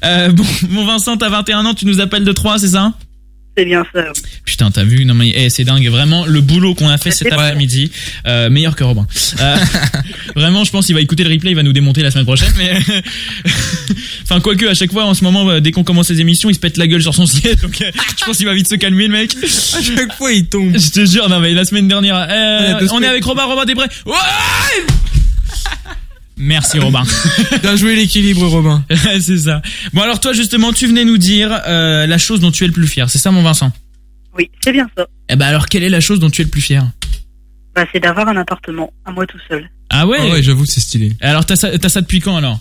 Euh, 0.04 0.28
bon, 0.30 0.44
bon 0.70 0.84
Vincent, 0.84 1.16
t'as 1.16 1.28
21 1.28 1.64
ans, 1.66 1.74
tu 1.74 1.86
nous 1.86 2.00
appelles 2.00 2.24
de 2.24 2.32
3 2.32 2.58
c'est 2.58 2.68
ça? 2.68 2.92
C'est 3.56 3.64
bien 3.64 3.84
ça. 3.92 4.04
oui. 4.14 4.30
Putain, 4.44 4.70
t'as 4.70 4.84
vu 4.84 5.04
Non 5.04 5.14
mais 5.14 5.32
eh, 5.34 5.50
c'est 5.50 5.64
dingue, 5.64 5.86
vraiment 5.88 6.26
le 6.26 6.40
boulot 6.40 6.74
qu'on 6.74 6.88
a 6.88 6.98
fait 6.98 7.10
cet 7.10 7.32
après-midi, 7.32 7.90
euh, 8.26 8.50
meilleur 8.50 8.74
que 8.74 8.84
Robin. 8.84 9.06
Euh, 9.40 9.56
vraiment, 10.36 10.64
je 10.64 10.70
pense 10.70 10.86
qu'il 10.86 10.94
va 10.94 11.00
écouter 11.00 11.24
le 11.24 11.30
replay, 11.30 11.50
il 11.50 11.56
va 11.56 11.62
nous 11.62 11.72
démonter 11.72 12.02
la 12.02 12.10
semaine 12.10 12.24
prochaine. 12.24 12.52
Mais 12.56 12.72
enfin, 14.22 14.40
quoique 14.40 14.66
à 14.66 14.74
chaque 14.74 14.92
fois, 14.92 15.04
en 15.04 15.14
ce 15.14 15.24
moment, 15.24 15.48
euh, 15.50 15.60
dès 15.60 15.70
qu'on 15.70 15.84
commence 15.84 16.10
les 16.10 16.20
émissions, 16.20 16.50
il 16.50 16.54
se 16.54 16.60
pète 16.60 16.76
la 16.76 16.86
gueule 16.86 17.02
sur 17.02 17.14
son 17.14 17.26
siège. 17.26 17.56
Donc, 17.62 17.80
euh, 17.80 17.90
je 18.18 18.24
pense 18.24 18.36
qu'il 18.36 18.46
va 18.46 18.54
vite 18.54 18.68
se 18.68 18.74
calmer, 18.74 19.06
le 19.06 19.12
mec. 19.12 19.36
À 19.42 19.82
chaque 19.82 20.14
fois, 20.14 20.32
il 20.32 20.46
tombe. 20.46 20.76
Je 20.76 20.90
te 20.90 21.04
jure, 21.04 21.28
non 21.28 21.40
mais 21.40 21.52
la 21.52 21.64
semaine 21.64 21.88
dernière, 21.88 22.16
euh, 22.28 22.86
on 22.92 23.02
est 23.02 23.06
avec 23.06 23.24
Robin, 23.24 23.44
Robin 23.44 23.64
Desbrés. 23.64 23.88
Ouais 24.06 24.14
Merci 26.36 26.78
Robin. 26.80 27.02
Bien 27.62 27.76
joué 27.76 27.94
l'équilibre, 27.96 28.46
Robin. 28.48 28.84
c'est 29.20 29.38
ça. 29.38 29.62
Bon 29.92 30.02
alors 30.02 30.18
toi 30.20 30.32
justement, 30.32 30.72
tu 30.72 30.86
venais 30.86 31.04
nous 31.04 31.18
dire 31.18 31.60
euh, 31.66 32.06
la 32.06 32.18
chose 32.18 32.40
dont 32.40 32.50
tu 32.50 32.64
es 32.64 32.66
le 32.66 32.72
plus 32.72 32.88
fier. 32.88 33.08
C'est 33.08 33.18
ça 33.18 33.30
mon 33.30 33.42
Vincent? 33.42 33.72
Oui, 34.36 34.50
c'est 34.62 34.72
bien 34.72 34.88
ça. 34.96 35.06
Eh 35.28 35.36
ben 35.36 35.46
alors 35.46 35.66
quelle 35.68 35.84
est 35.84 35.88
la 35.88 36.00
chose 36.00 36.18
dont 36.18 36.30
tu 36.30 36.40
es 36.42 36.44
le 36.44 36.50
plus 36.50 36.60
fier? 36.60 36.84
Bah, 37.74 37.84
c'est 37.92 38.00
d'avoir 38.00 38.26
un 38.28 38.36
appartement 38.36 38.92
à 39.04 39.12
moi 39.12 39.26
tout 39.26 39.38
seul. 39.48 39.68
Ah 39.90 40.06
ouais, 40.06 40.18
Ah 40.20 40.26
ouais, 40.30 40.42
j'avoue, 40.42 40.64
c'est 40.64 40.80
stylé. 40.80 41.12
Alors 41.20 41.46
t'as 41.46 41.54
ça, 41.56 41.76
t'as 41.78 41.88
ça 41.88 42.00
depuis 42.00 42.20
quand 42.20 42.36
alors? 42.36 42.58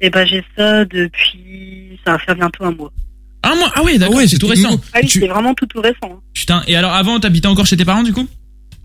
Et 0.00 0.08
bah, 0.10 0.24
j'ai 0.24 0.42
ça 0.56 0.84
depuis. 0.86 1.98
Ça 2.06 2.12
va 2.12 2.18
faire 2.18 2.36
bientôt 2.36 2.64
un 2.64 2.70
mois. 2.72 2.92
Un 3.42 3.54
mois? 3.56 3.70
Ah 3.74 3.82
ouais, 3.82 3.98
d'accord, 3.98 4.14
Ah 4.16 4.18
ouais, 4.20 4.28
c'est 4.28 4.38
tout 4.38 4.46
récent. 4.46 4.80
Ah 4.94 5.00
oui, 5.02 5.08
Tu- 5.08 5.20
c'est 5.20 5.26
vraiment 5.28 5.52
tout 5.54 5.66
tout 5.66 5.80
récent. 5.80 5.98
hein. 6.04 6.20
Putain, 6.32 6.62
et 6.66 6.74
alors 6.76 6.92
avant 6.94 7.20
t'habitais 7.20 7.48
encore 7.48 7.66
chez 7.66 7.76
tes 7.76 7.84
parents 7.84 8.02
du 8.02 8.12
coup? 8.14 8.26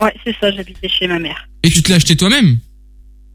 Ouais, 0.01 0.13
c'est 0.25 0.35
ça, 0.41 0.51
j'habitais 0.51 0.89
chez 0.89 1.07
ma 1.07 1.19
mère. 1.19 1.47
Et 1.63 1.69
tu 1.69 1.81
te 1.81 1.89
l'as 1.89 1.95
acheté 1.95 2.17
toi-même? 2.17 2.57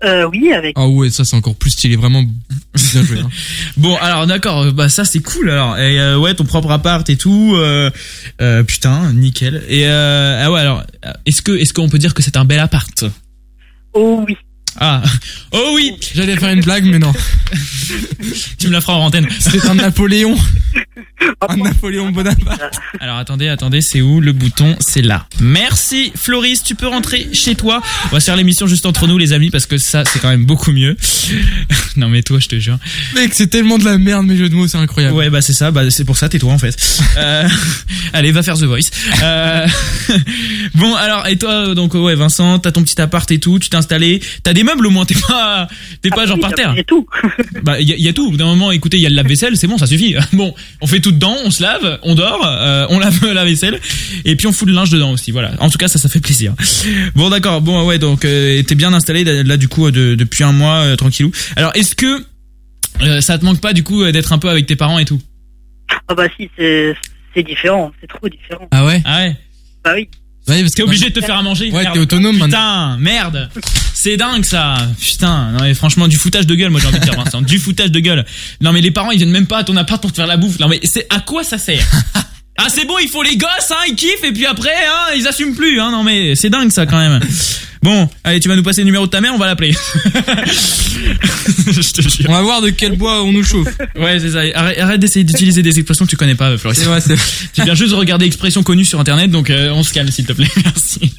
Euh, 0.05 0.29
oui, 0.31 0.53
avec. 0.53 0.75
Ah 0.79 0.87
ouais, 0.87 1.11
ça 1.11 1.25
c'est 1.25 1.35
encore 1.35 1.57
plus 1.57 1.71
stylé, 1.71 1.97
vraiment 1.97 2.23
bien 2.23 3.03
joué. 3.03 3.19
Hein. 3.19 3.29
Bon 3.77 3.97
alors 3.97 4.27
d'accord, 4.27 4.73
bah 4.73 4.89
ça 4.89 5.05
c'est 5.05 5.21
cool 5.21 5.51
alors. 5.51 5.77
Et 5.79 6.01
euh, 6.01 6.19
ouais, 6.19 6.35
ton 6.35 6.45
propre 6.45 6.71
appart 6.71 7.09
et 7.11 7.17
tout, 7.17 7.55
euh, 7.57 7.91
euh, 8.41 8.63
putain, 8.63 9.13
nickel. 9.13 9.65
Et 9.69 9.87
euh, 9.87 10.43
ah 10.45 10.53
ouais 10.53 10.61
alors, 10.61 10.85
est-ce 11.27 11.43
que 11.43 11.53
est-ce 11.53 11.73
qu'on 11.73 11.89
peut 11.89 11.99
dire 11.99 12.15
que 12.15 12.23
c'est 12.23 12.37
un 12.37 12.45
bel 12.45 12.61
appart? 12.61 13.05
Oh 13.93 14.25
oui. 14.27 14.37
Ah, 14.81 15.03
oh 15.53 15.73
oui, 15.75 15.97
J'allais 16.15 16.37
faire 16.37 16.51
une 16.51 16.61
blague, 16.61 16.85
mais 16.85 16.99
non. 16.99 17.13
tu 18.59 18.69
me 18.69 18.73
la 18.73 18.81
feras 18.81 18.95
en 18.95 19.07
antenne. 19.07 19.27
C'était 19.41 19.67
un 19.67 19.75
Napoléon. 19.75 20.37
Un 21.49 21.57
Napoléon 21.57 22.11
Bonaparte. 22.11 22.81
Alors 23.01 23.17
attendez, 23.17 23.49
attendez, 23.49 23.81
c'est 23.81 24.01
où 24.01 24.21
le 24.21 24.33
bouton? 24.33 24.77
C'est 24.81 25.03
là. 25.03 25.27
Merci 25.41 26.13
Floris, 26.15 26.63
tu 26.63 26.75
peux 26.75 26.87
rentrer 26.87 27.29
chez 27.33 27.55
toi. 27.55 27.83
On 28.07 28.09
va 28.09 28.21
se 28.21 28.27
faire 28.27 28.37
l'émission 28.37 28.67
juste 28.67 28.87
entre 28.87 29.07
nous 29.07 29.19
les 29.19 29.33
amis 29.33 29.51
parce 29.51 29.67
que 29.67 29.79
ça 29.79 30.05
c'est 30.05 30.21
quand 30.21 30.29
même 30.29 30.45
beaucoup 30.45 30.73
mieux. 30.73 30.97
non 31.97 32.09
mais 32.09 32.23
toi 32.23 32.39
je 32.39 32.49
te 32.49 32.57
jure. 32.59 32.79
Mec, 33.15 33.35
c'est 33.35 33.49
tellement 33.49 33.79
de 33.79 33.85
la 33.85 33.99
merde, 33.99 34.27
mes 34.27 34.37
jeux 34.37 34.49
de 34.49 34.55
mots, 34.55 34.69
c'est 34.69 34.79
incroyable. 34.79 35.17
Ouais 35.17 35.31
bah 35.31 35.41
c'est 35.41 35.53
ça, 35.53 35.71
bah 35.71 35.91
c'est 35.91 36.05
pour 36.05 36.17
ça 36.17 36.29
tais-toi 36.29 36.53
en 36.53 36.59
fait. 36.59 36.77
Euh, 37.17 37.49
allez 38.13 38.33
va 38.33 38.43
faire 38.43 38.57
The 38.57 38.65
Voice. 38.65 38.91
Euh, 39.23 39.67
bon 40.75 40.95
alors 40.95 41.27
et 41.27 41.37
toi 41.37 41.75
donc 41.75 41.95
ouais 41.95 42.15
Vincent, 42.15 42.59
t'as 42.59 42.73
ton 42.73 42.83
petit 42.83 43.01
appart 43.01 43.29
et 43.31 43.39
tout, 43.39 43.59
tu 43.59 43.69
t'es 43.71 43.77
installé, 43.77 44.21
t'as 44.43 44.53
des 44.53 44.65
meubles 44.69 44.87
au 44.87 44.91
moins, 44.91 45.05
t'es 45.05 45.15
pas 45.29 45.67
t'es 46.03 46.11
pas 46.11 46.23
Ah 46.23 46.27
genre 46.27 46.37
oui, 46.37 46.43
par 46.43 46.53
terre. 46.53 46.75
J'ai 46.77 46.85
tout. 46.85 47.07
Bah 47.63 47.81
il 47.81 47.89
y, 47.89 47.93
a- 47.93 47.97
y 47.97 48.09
a 48.09 48.13
tout. 48.13 48.37
D'un 48.37 48.47
moment, 48.47 48.71
écoutez, 48.71 48.97
il 48.99 49.03
y 49.03 49.07
a 49.07 49.09
le 49.09 49.15
lave-vaisselle, 49.17 49.57
c'est 49.57 49.67
bon, 49.67 49.79
ça 49.79 49.87
suffit. 49.87 50.15
Bon, 50.33 50.55
on 50.81 50.87
fait 50.87 51.01
tout 51.01 51.13
dedans, 51.13 51.37
on 51.45 51.51
se 51.51 51.63
lave, 51.63 51.99
on 52.03 52.15
dort, 52.15 52.45
euh, 52.47 52.87
on 52.91 52.99
lave 52.99 53.25
la 53.33 53.45
vaisselle 53.45 53.81
et 54.25 54.37
puis 54.37 54.47
on 54.47 54.53
fout 54.53 54.69
le 54.69 54.75
linge 54.75 54.91
dedans 54.91 55.11
aussi. 55.13 55.31
Voilà. 55.33 55.53
En 55.61 55.71
tout 55.71 55.79
cas, 55.79 55.89
ça, 55.89 55.99
ça 55.99 56.09
fait 56.09 56.21
plaisir. 56.21 56.55
Bon, 57.15 57.31
d'accord. 57.31 57.61
Bon, 57.61 57.85
ouais, 57.87 57.99
donc 57.99 58.25
euh, 58.25 58.63
t'es 58.63 58.75
bien 58.75 58.93
installé 58.93 59.25
là 59.25 59.57
du 59.57 59.69
coup 59.69 59.91
de- 59.91 60.15
depuis 60.15 60.45
un 60.45 60.53
mois 60.53 60.77
euh, 60.81 60.97
tranquillou. 60.97 61.33
Alors, 61.57 61.73
est-ce 61.75 61.95
que 61.95 62.25
euh, 63.03 63.21
ça 63.21 63.39
te 63.39 63.45
manque 63.45 63.61
pas 63.61 63.73
du 63.73 63.83
coup 63.83 64.03
euh, 64.03 64.13
d'être 64.13 64.33
un 64.33 64.39
peu 64.39 64.49
avec 64.51 64.67
tes 64.67 64.77
parents 64.77 64.99
et 64.99 65.05
tout? 65.05 65.21
Ah 66.09 66.15
bah 66.15 66.27
si, 66.37 66.49
c'est 66.57 66.95
c'est 67.35 67.43
différent, 67.43 67.93
c'est 68.01 68.07
trop 68.09 68.29
différent. 68.29 68.69
Ah 68.71 68.85
ouais? 68.85 69.03
Ah 69.05 69.19
ouais? 69.25 69.37
Bah 69.85 69.93
oui. 69.95 70.09
Ouais, 70.49 70.61
parce 70.61 70.73
T'es 70.73 70.83
obligé 70.83 71.11
de 71.11 71.21
te 71.21 71.25
faire 71.25 71.37
à 71.37 71.43
manger. 71.43 71.71
Ouais, 71.71 71.85
t'es 71.93 71.99
autonome 71.99 72.37
maintenant. 72.37 72.97
Putain, 72.97 72.97
merde. 72.99 73.51
C'est 73.95 74.17
dingue 74.17 74.45
ça. 74.45 74.77
Putain, 75.01 75.51
non 75.53 75.61
mais 75.63 75.75
franchement 75.75 76.07
du 76.07 76.17
foutage 76.17 76.47
de 76.47 76.55
gueule 76.55 76.71
moi 76.71 76.81
j'ai 76.81 76.87
envie 76.87 77.01
de 77.01 77.05
dire 77.05 77.15
Vincent, 77.25 77.43
du 77.43 77.59
foutage 77.59 77.91
de 77.91 78.01
gueule. 78.01 78.25
Non 78.61 78.73
mais 78.73 78.81
les 78.81 78.91
parents 78.91 79.11
ils 79.11 79.19
viennent 79.19 79.31
même 79.31 79.47
pas 79.47 79.59
à 79.59 79.65
ton 79.65 79.77
appart 79.77 80.01
pour 80.01 80.13
te 80.13 80.17
faire 80.17 80.27
la 80.27 80.37
bouffe. 80.37 80.59
Non 80.61 80.69
mais 80.69 80.81
c'est 80.85 81.07
à 81.11 81.21
quoi 81.21 81.43
ça 81.45 81.59
sert? 81.59 81.87
Ah 82.61 82.67
c'est 82.69 82.87
bon, 82.87 82.99
il 83.01 83.09
faut 83.09 83.23
les 83.23 83.37
gosses 83.37 83.71
hein, 83.71 83.77
ils 83.89 83.95
kiffent 83.95 84.25
et 84.25 84.33
puis 84.33 84.45
après 84.45 84.75
hein, 84.75 85.15
ils 85.17 85.29
assument 85.29 85.55
plus 85.55 85.81
hein. 85.81 85.93
Non 85.93 86.03
mais 86.03 86.35
c'est 86.35 86.51
dingue 86.51 86.73
ça 86.73 86.87
quand 86.87 86.99
même. 86.99 87.21
Bon, 87.83 88.09
allez, 88.25 88.41
tu 88.41 88.49
vas 88.49 88.57
nous 88.57 88.63
passer 88.63 88.81
le 88.83 88.87
numéro 88.87 89.07
de 89.07 89.11
ta 89.11 89.21
mère, 89.21 89.33
on 89.35 89.39
va 89.39 89.47
l'appeler. 89.47 89.73
Je 91.71 91.93
te 91.93 92.03
jure. 92.03 92.27
On 92.29 92.33
va 92.33 92.43
voir 92.43 92.61
de 92.61 92.71
quel 92.71 92.97
bois 92.97 93.23
on 93.23 93.33
nous 93.33 93.45
chauffe. 93.45 93.69
Ouais, 93.97 94.19
c'est 94.19 94.31
ça. 94.31 94.41
Arrête, 94.55 94.79
arrête 94.79 95.01
d'essayer 95.01 95.25
d'utiliser 95.25 95.63
des 95.63 95.79
expressions 95.79 96.05
que 96.05 96.11
tu 96.11 96.17
connais 96.17 96.35
pas, 96.35 96.57
Floris. 96.59 96.79
C'est 96.79 96.85
vrai, 96.87 97.01
c'est 97.01 97.17
Tu 97.53 97.63
viens 97.63 97.75
juste 97.75 97.91
de 97.91 97.97
regarder 97.97 98.27
expressions 98.27 98.63
connues 98.63 98.85
sur 98.85 98.99
internet, 99.01 99.31
donc 99.31 99.51
euh, 99.51 99.71
on 99.73 99.83
se 99.83 99.93
calme 99.93 100.11
s'il 100.11 100.27
te 100.27 100.33
plaît, 100.33 100.49
merci. 100.65 101.15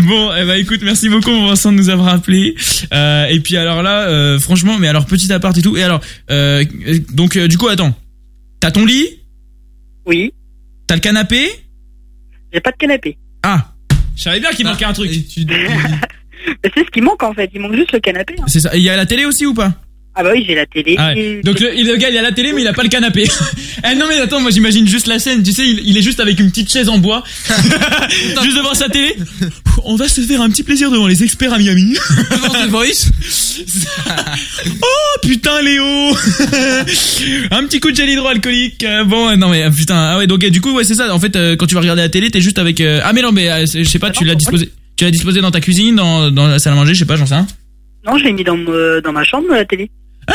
bon, 0.00 0.30
eh 0.36 0.44
ben 0.44 0.54
écoute, 0.60 0.80
merci 0.82 1.08
beaucoup 1.08 1.30
Vincent 1.46 1.72
de 1.72 1.78
nous 1.78 1.88
avoir 1.88 2.08
appelé. 2.08 2.54
Euh, 2.92 3.26
et 3.26 3.40
puis 3.40 3.56
alors 3.56 3.82
là, 3.82 4.08
euh, 4.08 4.38
franchement, 4.38 4.78
mais 4.78 4.88
alors 4.88 5.06
petit 5.06 5.32
appart 5.32 5.56
et 5.56 5.62
tout. 5.62 5.76
Et 5.76 5.82
alors, 5.82 6.00
euh, 6.30 6.64
donc 7.12 7.36
euh, 7.36 7.48
du 7.48 7.56
coup, 7.56 7.68
attends, 7.68 7.96
t'as 8.60 8.70
ton 8.70 8.84
lit, 8.84 9.06
Oui, 10.06 10.32
t'as 10.86 10.96
le 10.96 11.00
canapé? 11.00 11.48
j'ai 12.52 12.60
pas 12.60 12.70
de 12.72 12.76
canapé. 12.76 13.16
Ah, 13.42 13.72
je 14.18 14.22
savais 14.24 14.40
bien 14.40 14.50
qu'il 14.50 14.66
manquait 14.66 14.84
un 14.84 14.92
truc. 14.92 15.10
Mais 15.46 16.70
c'est 16.74 16.84
ce 16.84 16.90
qui 16.90 17.00
manque 17.00 17.22
en 17.22 17.32
fait, 17.34 17.50
il 17.54 17.60
manque 17.60 17.74
juste 17.74 17.92
le 17.92 18.00
canapé. 18.00 18.34
hein. 18.38 18.44
C'est 18.46 18.60
ça. 18.60 18.74
Et 18.74 18.78
Il 18.78 18.82
y 18.84 18.90
a 18.90 18.96
la 18.96 19.06
télé 19.06 19.24
aussi 19.24 19.46
ou 19.46 19.54
pas? 19.54 19.72
Ah 20.14 20.24
bah 20.24 20.30
oui, 20.34 20.44
j'ai 20.46 20.56
la 20.56 20.66
télé. 20.66 20.96
Ah 20.98 21.12
ouais. 21.14 21.40
Donc 21.44 21.60
le, 21.60 21.70
le 21.70 21.96
gars 21.96 22.10
il 22.10 22.16
a 22.18 22.22
la 22.22 22.32
télé 22.32 22.52
mais 22.52 22.62
il 22.62 22.66
a 22.66 22.72
pas 22.72 22.82
le 22.82 22.88
canapé. 22.88 23.24
eh 23.88 23.94
non 23.94 24.06
mais 24.08 24.18
attends 24.18 24.40
moi 24.40 24.50
j'imagine 24.50 24.86
juste 24.88 25.06
la 25.06 25.18
scène 25.20 25.42
tu 25.44 25.52
sais 25.52 25.64
il, 25.64 25.80
il 25.84 25.96
est 25.96 26.02
juste 26.02 26.18
avec 26.18 26.40
une 26.40 26.50
petite 26.50 26.72
chaise 26.72 26.88
en 26.88 26.98
bois 26.98 27.22
juste 28.42 28.56
devant 28.56 28.74
sa 28.74 28.88
télé. 28.88 29.14
On 29.84 29.94
va 29.94 30.08
se 30.08 30.20
faire 30.22 30.42
un 30.42 30.50
petit 30.50 30.64
plaisir 30.64 30.90
devant 30.90 31.06
les 31.06 31.22
experts 31.22 31.52
à 31.52 31.58
Miami. 31.58 31.94
Devant 32.30 32.48
The 32.48 32.68
Voice 32.68 33.10
oh 34.82 35.18
putain 35.22 35.62
Léo 35.62 35.84
Un 37.50 37.64
petit 37.66 37.80
coup 37.80 37.90
de 37.90 37.96
gel 37.96 38.08
hydroalcoolique. 38.10 38.82
Euh, 38.84 39.04
Bon 39.04 39.36
non 39.36 39.48
mais 39.50 39.62
euh, 39.64 39.70
putain 39.70 39.96
ah 39.96 40.18
ouais 40.18 40.26
donc 40.26 40.44
du 40.44 40.60
coup 40.60 40.72
ouais 40.74 40.84
c'est 40.84 40.94
ça 40.94 41.14
en 41.14 41.20
fait 41.20 41.36
euh, 41.36 41.54
quand 41.56 41.66
tu 41.66 41.74
vas 41.74 41.80
regarder 41.80 42.02
la 42.02 42.08
télé 42.08 42.30
t'es 42.30 42.40
juste 42.40 42.58
avec 42.58 42.80
ah 42.80 43.12
mais 43.12 43.22
non 43.22 43.30
mais 43.32 43.66
je 43.66 43.84
sais 43.84 43.98
pas 43.98 44.08
Ah 44.08 44.12
tu 44.12 44.24
l'as 44.24 44.34
disposé 44.34 44.70
tu 44.96 45.04
l'as 45.04 45.10
disposé 45.12 45.40
dans 45.40 45.50
ta 45.52 45.60
cuisine 45.60 45.94
dans 45.94 46.30
dans 46.30 46.46
la 46.48 46.58
salle 46.58 46.72
à 46.72 46.76
manger 46.76 46.94
je 46.94 46.98
sais 47.00 47.04
pas 47.04 47.16
j'en 47.16 47.26
sais 47.26 47.34
rien. 47.36 47.46
Non, 48.08 48.16
je 48.18 48.24
l'ai 48.24 48.32
mis 48.32 48.44
dans, 48.44 48.56
me- 48.56 49.00
dans 49.02 49.12
ma 49.12 49.22
chambre, 49.24 49.46
la 49.50 49.64
télé. 49.64 49.90
Ah, 50.26 50.32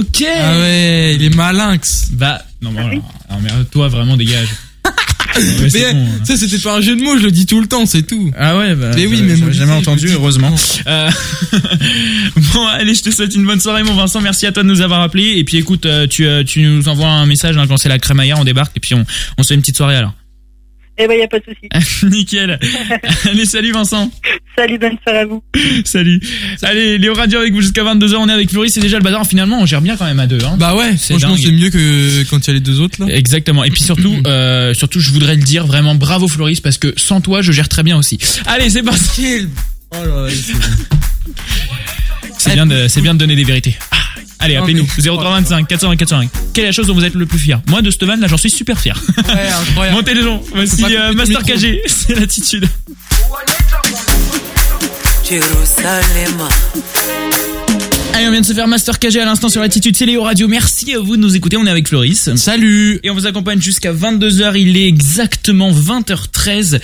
ok. 0.00 0.24
Ah 0.36 0.58
ouais, 0.58 1.14
il 1.14 1.22
est 1.24 1.34
malinx. 1.34 2.08
Bah 2.12 2.42
non 2.62 2.70
mais 2.72 2.80
Ah 2.80 2.86
oui. 2.90 2.90
alors, 2.96 3.12
alors, 3.28 3.42
mais 3.58 3.64
toi 3.70 3.88
vraiment 3.88 4.16
dégage. 4.16 4.48
Ouais, 5.36 5.68
c'est 5.68 5.80
Mais 5.80 5.92
bon, 5.94 6.06
hein. 6.06 6.24
ça 6.24 6.36
c'était 6.36 6.58
pas 6.58 6.76
un 6.76 6.80
jeu 6.80 6.94
de 6.94 7.02
mots, 7.02 7.18
je 7.18 7.24
le 7.24 7.32
dis 7.32 7.44
tout 7.44 7.60
le 7.60 7.66
temps, 7.66 7.86
c'est 7.86 8.02
tout. 8.02 8.30
Ah 8.38 8.56
ouais, 8.56 8.76
bah, 8.76 8.92
Mais 8.94 9.04
oui, 9.06 9.16
j'avais- 9.16 9.30
mais 9.30 9.36
moi, 9.36 9.38
j'avais 9.38 9.52
je 9.52 9.58
jamais 9.58 9.72
je 9.72 9.78
entendu, 9.78 10.04
le 10.04 10.10
dis. 10.10 10.14
heureusement. 10.16 10.54
Euh, 10.86 11.10
bon, 12.54 12.66
allez, 12.68 12.94
je 12.94 13.02
te 13.02 13.10
souhaite 13.10 13.34
une 13.34 13.44
bonne 13.44 13.58
soirée, 13.58 13.82
mon 13.82 13.94
Vincent. 13.94 14.20
Merci 14.20 14.46
à 14.46 14.52
toi 14.52 14.62
de 14.62 14.68
nous 14.68 14.80
avoir 14.80 15.00
appelé. 15.00 15.32
Et 15.36 15.42
puis, 15.42 15.56
écoute, 15.56 15.86
euh, 15.86 16.06
tu, 16.06 16.24
euh, 16.24 16.44
tu 16.44 16.60
nous 16.62 16.88
envoies 16.88 17.08
un 17.08 17.26
message 17.26 17.56
hein, 17.56 17.66
quand 17.66 17.76
c'est 17.78 17.88
la 17.88 17.98
crémaillère, 17.98 18.38
on 18.38 18.44
débarque 18.44 18.76
et 18.76 18.80
puis 18.80 18.94
on, 18.94 19.04
on 19.36 19.42
se 19.42 19.48
fait 19.48 19.54
une 19.56 19.60
petite 19.60 19.76
soirée 19.76 19.96
alors. 19.96 20.12
Eh 20.96 21.08
ben, 21.08 21.18
y 21.18 21.22
a 21.22 21.28
pas 21.28 21.38
de 21.40 21.44
souci. 21.44 22.06
Nickel. 22.06 22.58
allez, 23.30 23.46
salut 23.46 23.72
Vincent. 23.72 24.10
Salut, 24.56 24.78
bonne 24.78 24.96
soirée 25.02 25.20
à 25.20 25.26
vous. 25.26 25.42
Salut. 25.84 26.20
Allez, 26.62 26.98
Léo 26.98 27.14
Radio 27.14 27.40
avec 27.40 27.52
vous 27.52 27.60
jusqu'à 27.62 27.82
22h. 27.82 28.14
On 28.14 28.28
est 28.28 28.32
avec 28.32 28.48
Floris. 28.50 28.72
C'est 28.72 28.80
déjà 28.80 28.98
le 28.98 29.02
bazar. 29.02 29.26
Finalement, 29.26 29.60
on 29.60 29.66
gère 29.66 29.80
bien 29.80 29.96
quand 29.96 30.04
même 30.04 30.20
à 30.20 30.26
deux. 30.28 30.38
Hein. 30.44 30.56
Bah 30.56 30.76
ouais, 30.76 30.92
C'est 30.96 31.14
franchement 31.14 31.34
dingue. 31.34 31.44
c'est 31.44 31.50
mieux 31.52 31.70
que 31.70 32.22
quand 32.30 32.38
il 32.38 32.46
y 32.46 32.50
a 32.50 32.54
les 32.54 32.60
deux 32.60 32.80
autres 32.80 33.04
là. 33.04 33.12
Exactement. 33.12 33.64
Et 33.64 33.70
puis 33.70 33.82
surtout, 33.82 34.14
euh, 34.26 34.72
surtout, 34.74 35.00
je 35.00 35.10
voudrais 35.10 35.34
le 35.34 35.42
dire 35.42 35.66
vraiment 35.66 35.96
bravo 35.96 36.28
Floris 36.28 36.60
parce 36.60 36.78
que 36.78 36.94
sans 36.96 37.20
toi, 37.20 37.42
je 37.42 37.50
gère 37.50 37.68
très 37.68 37.82
bien 37.82 37.96
aussi. 37.96 38.18
Allez, 38.46 38.70
c'est 38.70 38.82
parti. 38.84 39.48
Oh 39.90 39.96
là 39.96 40.26
là, 40.26 40.30
c'est- 40.30 40.52
C'est 42.38 42.52
bien 42.54 42.66
de, 42.66 42.86
c'est 42.88 43.00
bien 43.00 43.14
de 43.14 43.18
donner 43.18 43.36
des 43.36 43.44
vérités. 43.44 43.76
Ah, 43.90 43.96
allez, 44.38 44.56
appelez-nous. 44.56 44.86
mais- 44.96 45.02
0325 45.02 45.66
420 45.68 45.96
420. 45.96 46.26
Quelle 46.52 46.64
est 46.64 46.68
la 46.68 46.72
chose 46.72 46.86
dont 46.86 46.94
vous 46.94 47.04
êtes 47.04 47.14
le 47.14 47.26
plus 47.26 47.38
fier? 47.38 47.60
Moi, 47.68 47.82
de 47.82 47.90
cette 47.90 48.04
vanne, 48.04 48.20
là, 48.20 48.26
j'en 48.28 48.36
suis 48.36 48.50
super 48.50 48.78
fier. 48.80 49.00
Ouais, 49.18 49.24
incroyable. 49.68 49.96
Montez 49.96 50.14
les 50.14 50.22
gens. 50.22 50.42
Voici 50.54 50.84
euh, 50.96 51.12
Master. 51.14 51.42
KG. 51.42 51.80
C'est 51.86 52.14
l'attitude. 52.18 52.68
Allez, 58.14 58.28
on 58.28 58.30
vient 58.30 58.40
de 58.42 58.46
se 58.46 58.52
faire 58.52 58.68
Master 58.68 58.98
KG 58.98 59.18
à 59.20 59.24
l'instant 59.24 59.48
sur 59.48 59.60
l'attitude. 59.60 59.96
C'est 59.96 60.06
Léo 60.06 60.22
Radio. 60.22 60.46
Merci 60.46 60.94
à 60.94 61.00
vous 61.00 61.16
de 61.16 61.22
nous 61.22 61.34
écouter. 61.34 61.56
On 61.56 61.66
est 61.66 61.70
avec 61.70 61.88
Floris. 61.88 62.34
Salut. 62.36 63.00
Et 63.02 63.10
on 63.10 63.14
vous 63.14 63.26
accompagne 63.26 63.60
jusqu'à 63.60 63.92
22h. 63.92 64.56
Il 64.56 64.76
est 64.76 64.86
exactement 64.86 65.72
20h13. 65.72 66.80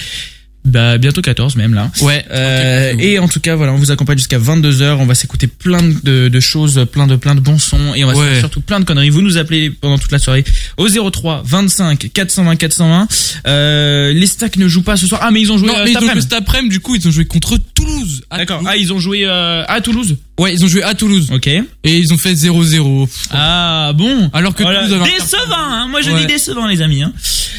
Bah, 0.63 0.99
bientôt 0.99 1.23
14 1.23 1.57
même 1.57 1.73
là. 1.73 1.91
Ouais. 2.03 2.23
Euh, 2.31 2.93
et 2.99 3.19
en 3.19 3.29
tout 3.29 3.41
cas, 3.41 3.57
voilà, 3.57 3.73
on 3.73 3.77
vous 3.77 3.91
accompagne 3.91 4.19
jusqu'à 4.19 4.39
22h. 4.39 4.97
On 5.01 5.07
va 5.07 5.15
s'écouter 5.15 5.47
plein 5.47 5.81
de, 5.83 6.29
de 6.29 6.41
choses, 6.41 6.87
plein 6.93 7.07
de 7.07 7.17
plein 7.17 7.35
de 7.35 7.41
bons 7.41 7.59
sons, 7.59 7.95
et 7.95 8.05
on 8.05 8.09
va 8.09 8.15
Ouais. 8.15 8.27
faire 8.33 8.39
surtout 8.41 8.61
plein 8.61 8.79
de 8.79 8.85
conneries. 8.85 9.09
Vous 9.09 9.23
nous 9.23 9.39
appelez 9.39 9.71
pendant 9.71 9.97
toute 9.99 10.13
la 10.13 10.19
soirée 10.19 10.45
au 10.77 10.87
03 10.89 11.43
25 11.47 12.11
420 12.13 12.57
420. 12.57 13.09
Euh, 13.47 14.13
les 14.13 14.27
stacks 14.27 14.57
ne 14.59 14.69
jouent 14.69 14.83
pas 14.83 14.97
ce 14.99 15.07
soir. 15.07 15.21
Ah, 15.25 15.31
mais 15.31 15.41
ils 15.41 15.51
ont 15.51 15.57
joué 15.57 15.69
Non, 15.69 15.77
euh, 15.79 15.85
mais 15.85 15.93
cet 15.93 15.95
ils 15.95 15.97
ont 15.97 16.01
joué 16.01 16.09
après-midi. 16.11 16.29
cet 16.31 16.39
après-midi, 16.41 16.69
du 16.75 16.81
coup, 16.81 16.95
ils 16.95 17.09
ont 17.09 17.11
joué 17.11 17.25
contre 17.25 17.57
Toulouse. 17.75 18.23
D'accord. 18.31 18.63
Ah, 18.67 18.77
ils 18.77 18.93
ont 18.93 18.99
joué 18.99 19.25
euh, 19.25 19.65
à 19.67 19.81
Toulouse. 19.81 20.17
Ouais, 20.41 20.53
ils 20.55 20.65
ont 20.65 20.69
joué 20.69 20.83
à 20.83 20.95
Toulouse. 20.95 21.29
Ok. 21.33 21.47
Et 21.47 21.63
ils 21.85 22.13
ont 22.13 22.19
fait 22.19 22.33
0-0. 22.35 23.09
Ah 23.31 23.93
bon. 23.95 24.31
Alors 24.33 24.55
que 24.55 24.63
Voilà. 24.63 24.85
Toulouse 24.87 25.01
avait 25.03 25.13
décevant. 25.13 25.55
Hein. 25.57 25.87
Moi, 25.91 26.01
je 26.03 26.11
Ouais. 26.11 26.21
dis 26.23 26.27
décevant, 26.27 26.67
les 26.67 26.81
amis. 26.83 27.03
Hein. 27.03 27.13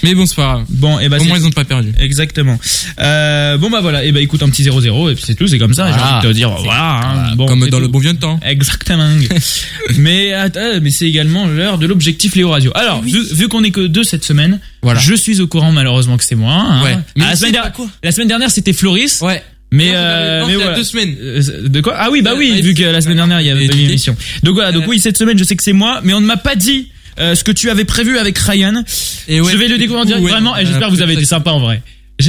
Mais 0.04 0.16
bon, 0.16 0.26
c'est 0.26 0.36
pas 0.36 0.42
grave. 0.54 0.66
Bon, 0.70 1.00
et 1.00 1.08
bah 1.10 1.18
Au 1.18 1.20
c'est 1.20 1.28
moins, 1.28 1.38
ils 1.38 1.46
ont 1.46 1.52
pas 1.52 1.64
perdu. 1.64 1.94
Exactement. 2.00 2.60
Euh, 3.00 3.58
bon 3.58 3.70
bah 3.70 3.82
voilà, 3.82 4.04
et 4.04 4.12
bah 4.12 4.20
écoute 4.20 4.42
un 4.42 4.50
petit 4.50 4.64
0-0 4.64 5.12
et 5.12 5.16
puis 5.16 5.24
c'est 5.28 5.36
tout, 5.36 5.46
c'est 5.48 5.60
comme 5.60 5.76
ça. 5.76 5.86
J'ai 5.88 5.94
Voilà. 5.94 6.18
envie 6.18 6.28
de 6.28 6.32
te 6.32 6.36
dire 6.36 6.50
voilà. 6.50 7.02
hein, 7.04 7.36
bon, 7.36 7.46
Comme 7.46 7.60
dans 7.70 7.78
tout. 7.78 7.82
le 7.84 7.88
bon 7.88 8.00
vieux 8.00 8.16
temps. 8.16 8.40
Exactement. 8.44 9.08
mais 9.98 10.34
attends, 10.34 10.80
mais 10.82 10.90
c'est 10.90 11.06
également 11.08 11.46
l'heure 11.48 11.78
de 11.78 11.86
l'objectif 11.86 12.36
Léo 12.36 12.50
Radio. 12.50 12.72
Alors, 12.74 13.02
vu, 13.04 13.22
vu 13.32 13.48
qu'on 13.48 13.64
est 13.64 13.70
que 13.72 13.86
deux 13.88 14.04
cette 14.04 14.26
semaine, 14.26 14.60
Voilà. 14.82 15.00
je 15.00 15.14
suis 15.14 15.40
au 15.40 15.46
courant 15.48 15.72
malheureusement 15.72 16.18
que 16.18 16.24
c'est 16.24 16.36
moi. 16.36 16.54
hein. 16.54 16.84
Ouais. 16.84 16.98
Mais 17.16 17.26
Ah, 17.26 17.30
la, 17.30 17.36
c'est 17.36 17.38
semaine 17.38 17.52
pas 17.52 17.58
dernière, 17.58 17.74
quoi 17.74 17.88
la 18.04 18.12
semaine 18.12 18.28
dernière 18.28 18.50
c'était 18.52 18.74
Floris. 18.74 19.22
Ouais. 19.22 19.44
Mais 19.74 19.88
Non, 19.88 19.94
euh, 19.96 20.46
mais 20.48 20.54
il 20.54 20.58
y 20.58 20.62
a 20.62 20.64
voilà. 20.64 20.78
deux 20.78 20.84
semaines. 20.84 21.16
Euh, 21.22 21.68
De 21.70 21.82
quoi? 21.82 21.96
Ah 21.98 22.10
oui, 22.12 22.22
bah 22.22 22.34
oui, 22.38 22.62
vu 22.62 22.74
que 22.74 22.84
la 22.84 23.00
semaine 23.02 23.18
dernière 23.18 23.40
il 23.42 23.48
y 23.48 23.50
avait 23.50 23.66
Et 23.66 23.68
Didier. 23.70 23.88
l'émission. 23.88 24.16
Donc 24.44 24.56
voilà, 24.56 24.72
donc 24.72 24.84
oui, 24.88 25.00
cette 25.00 25.18
semaine 25.18 25.38
je 25.38 25.44
sais 25.46 25.56
que 25.56 25.64
c'est 25.64 25.72
moi, 25.74 26.02
mais 26.04 26.14
on 26.14 26.20
ne 26.22 26.26
m'a 26.26 26.38
pas 26.38 26.56
dit 26.56 26.90
euh, 27.20 27.36
ce 27.36 27.44
que 27.44 27.52
tu 27.54 27.70
avais 27.70 27.86
prévu 27.86 28.18
avec 28.18 28.38
Ryan. 28.38 28.84
Et 29.30 29.40
ouais, 29.40 29.52
je 29.52 29.58
vais 29.58 29.68
le 29.70 29.78
découvrir 29.78 30.00
en 30.02 30.04
coup, 30.04 30.08
direct 30.08 30.26
ouais, 30.26 30.32
vraiment 30.32 30.58
et 30.58 30.66
j'espère 30.66 30.90
que 30.90 30.94
vous 30.94 31.02
avez 31.02 31.14
été 31.14 31.26
sympa 31.26 31.52
en 31.52 31.60
vrai. 31.60 31.82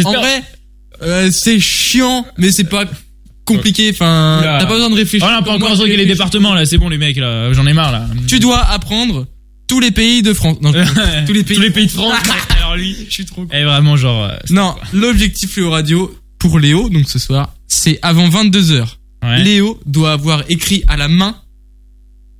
En 0.05 0.13
vrai, 0.13 0.43
euh, 1.03 1.31
c'est 1.33 1.59
chiant, 1.59 2.25
mais 2.39 2.53
c'est 2.53 2.65
pas 2.65 2.85
compliqué. 3.45 3.91
Enfin, 3.93 4.39
t'as 4.43 4.67
pas 4.67 4.75
besoin 4.75 4.91
de 4.91 4.95
réfléchir. 4.95 5.27
Oh, 5.29 5.33
on 5.33 5.37
n'a 5.41 5.43
pas 5.43 5.53
encore 5.53 5.85
les 5.85 6.07
départements 6.07 6.55
là, 6.55 6.65
c'est 6.65 6.79
bon 6.79 6.89
les 6.89 6.99
mecs 6.99 7.17
là, 7.17 7.53
j'en 7.53 7.67
ai 7.67 7.73
marre 7.73 7.91
là. 7.93 8.07
Tu 8.29 8.39
dois 8.39 8.61
apprendre 8.71 9.27
tous 9.67 9.81
les 9.81 9.91
pays 9.91 10.23
de 10.23 10.33
France. 10.33 10.59
Non, 10.61 10.73
tous 11.27 11.33
les 11.33 11.43
pays. 11.43 11.57
Tous 11.57 11.63
les 11.63 11.71
pays 11.71 11.87
de 11.87 11.91
France. 11.91 12.15
Alors 12.57 12.77
lui, 12.77 12.97
Je 13.09 13.13
suis 13.13 13.25
trop. 13.25 13.47
est 13.51 13.65
vraiment 13.65 13.97
genre. 13.97 14.25
euh, 14.25 14.37
Non, 14.51 14.77
l'objectif 14.93 15.57
Léo 15.57 15.71
Radio 15.71 16.15
pour 16.43 16.59
Léo, 16.59 16.89
donc 16.89 17.09
ce 17.09 17.21
soir, 17.21 17.55
c'est 17.69 18.01
avant 18.03 18.29
22 18.29 18.81
h 18.81 18.85
ouais. 19.23 19.45
Léo 19.45 19.81
doit 19.87 20.11
avoir 20.13 20.43
écrit 20.49 20.83
à 20.89 20.97
la 20.97 21.07
main 21.07 21.37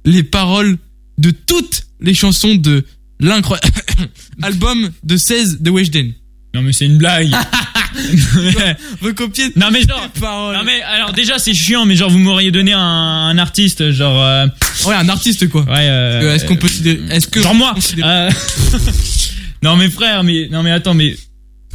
les 0.05 0.25
paroles 0.25 0.77
de 1.19 1.31
toutes 1.31 1.85
les 2.01 2.13
chansons 2.13 2.57
de 2.57 2.85
l'incroyable 3.21 3.71
album 4.43 4.91
de 5.05 5.17
16 5.17 5.61
de 5.61 5.71
Weshden. 5.71 6.13
Non 6.53 6.63
mais 6.63 6.73
c'est 6.73 6.87
une 6.87 6.99
blague. 6.99 7.31
Recopier 9.03 9.53
non 9.55 9.71
mais 9.71 9.83
genre. 9.83 10.09
les 10.15 10.21
paroles. 10.21 10.57
Non 10.57 10.65
mais 10.65 10.83
alors 10.83 11.13
déjà 11.13 11.39
c'est 11.39 11.55
chiant 11.55 11.87
mais 11.87 11.95
genre 11.95 12.11
vous 12.11 12.19
m'auriez 12.19 12.51
donné 12.51 12.73
un, 12.73 12.81
un 12.81 13.39
artiste 13.39 13.93
genre 13.93 14.21
euh, 14.21 14.47
Ouais, 14.85 14.97
un 14.97 15.09
artiste 15.09 15.49
quoi. 15.49 15.63
ouais 15.63 15.71
euh, 15.89 16.23
Euh, 16.23 16.35
Est-ce 16.35 16.45
qu'on 16.47 16.57
peut 16.57 16.67
Est-ce 17.11 17.29
que 17.29 17.41
genre 17.41 17.55
moi 17.55 17.73
euh, 18.03 18.31
non 19.63 19.77
mais 19.77 19.89
frère 19.89 20.25
mais 20.25 20.49
non 20.51 20.65
mais 20.65 20.73
attends 20.73 20.95
mais 20.95 21.17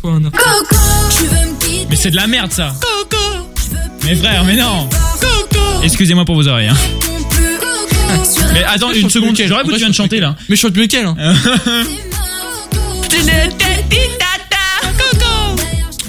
Toi, 0.01 0.11
un 0.15 0.25
artiste. 0.25 1.56
Mais 1.89 1.95
c'est 1.95 2.11
de 2.11 2.15
la 2.15 2.27
merde 2.27 2.51
ça. 2.51 2.73
Mais 4.03 4.15
frère 4.15 4.43
mais 4.43 4.55
non. 4.55 4.89
Excusez-moi 5.83 6.25
pour 6.25 6.35
vos 6.35 6.47
oreilles 6.47 6.69
hein. 6.69 6.77
mais 8.53 8.63
attends 8.63 8.91
une 8.93 9.09
seconde 9.09 9.35
j'aurais 9.37 9.63
voulu 9.63 9.73
que 9.73 9.79
tu 9.79 9.83
viens 9.83 9.89
de 9.89 9.95
chanter 9.95 10.19
là. 10.19 10.35
Mais 10.49 10.55
chante 10.55 10.75
lequel 10.75 11.05
hein. 11.05 11.15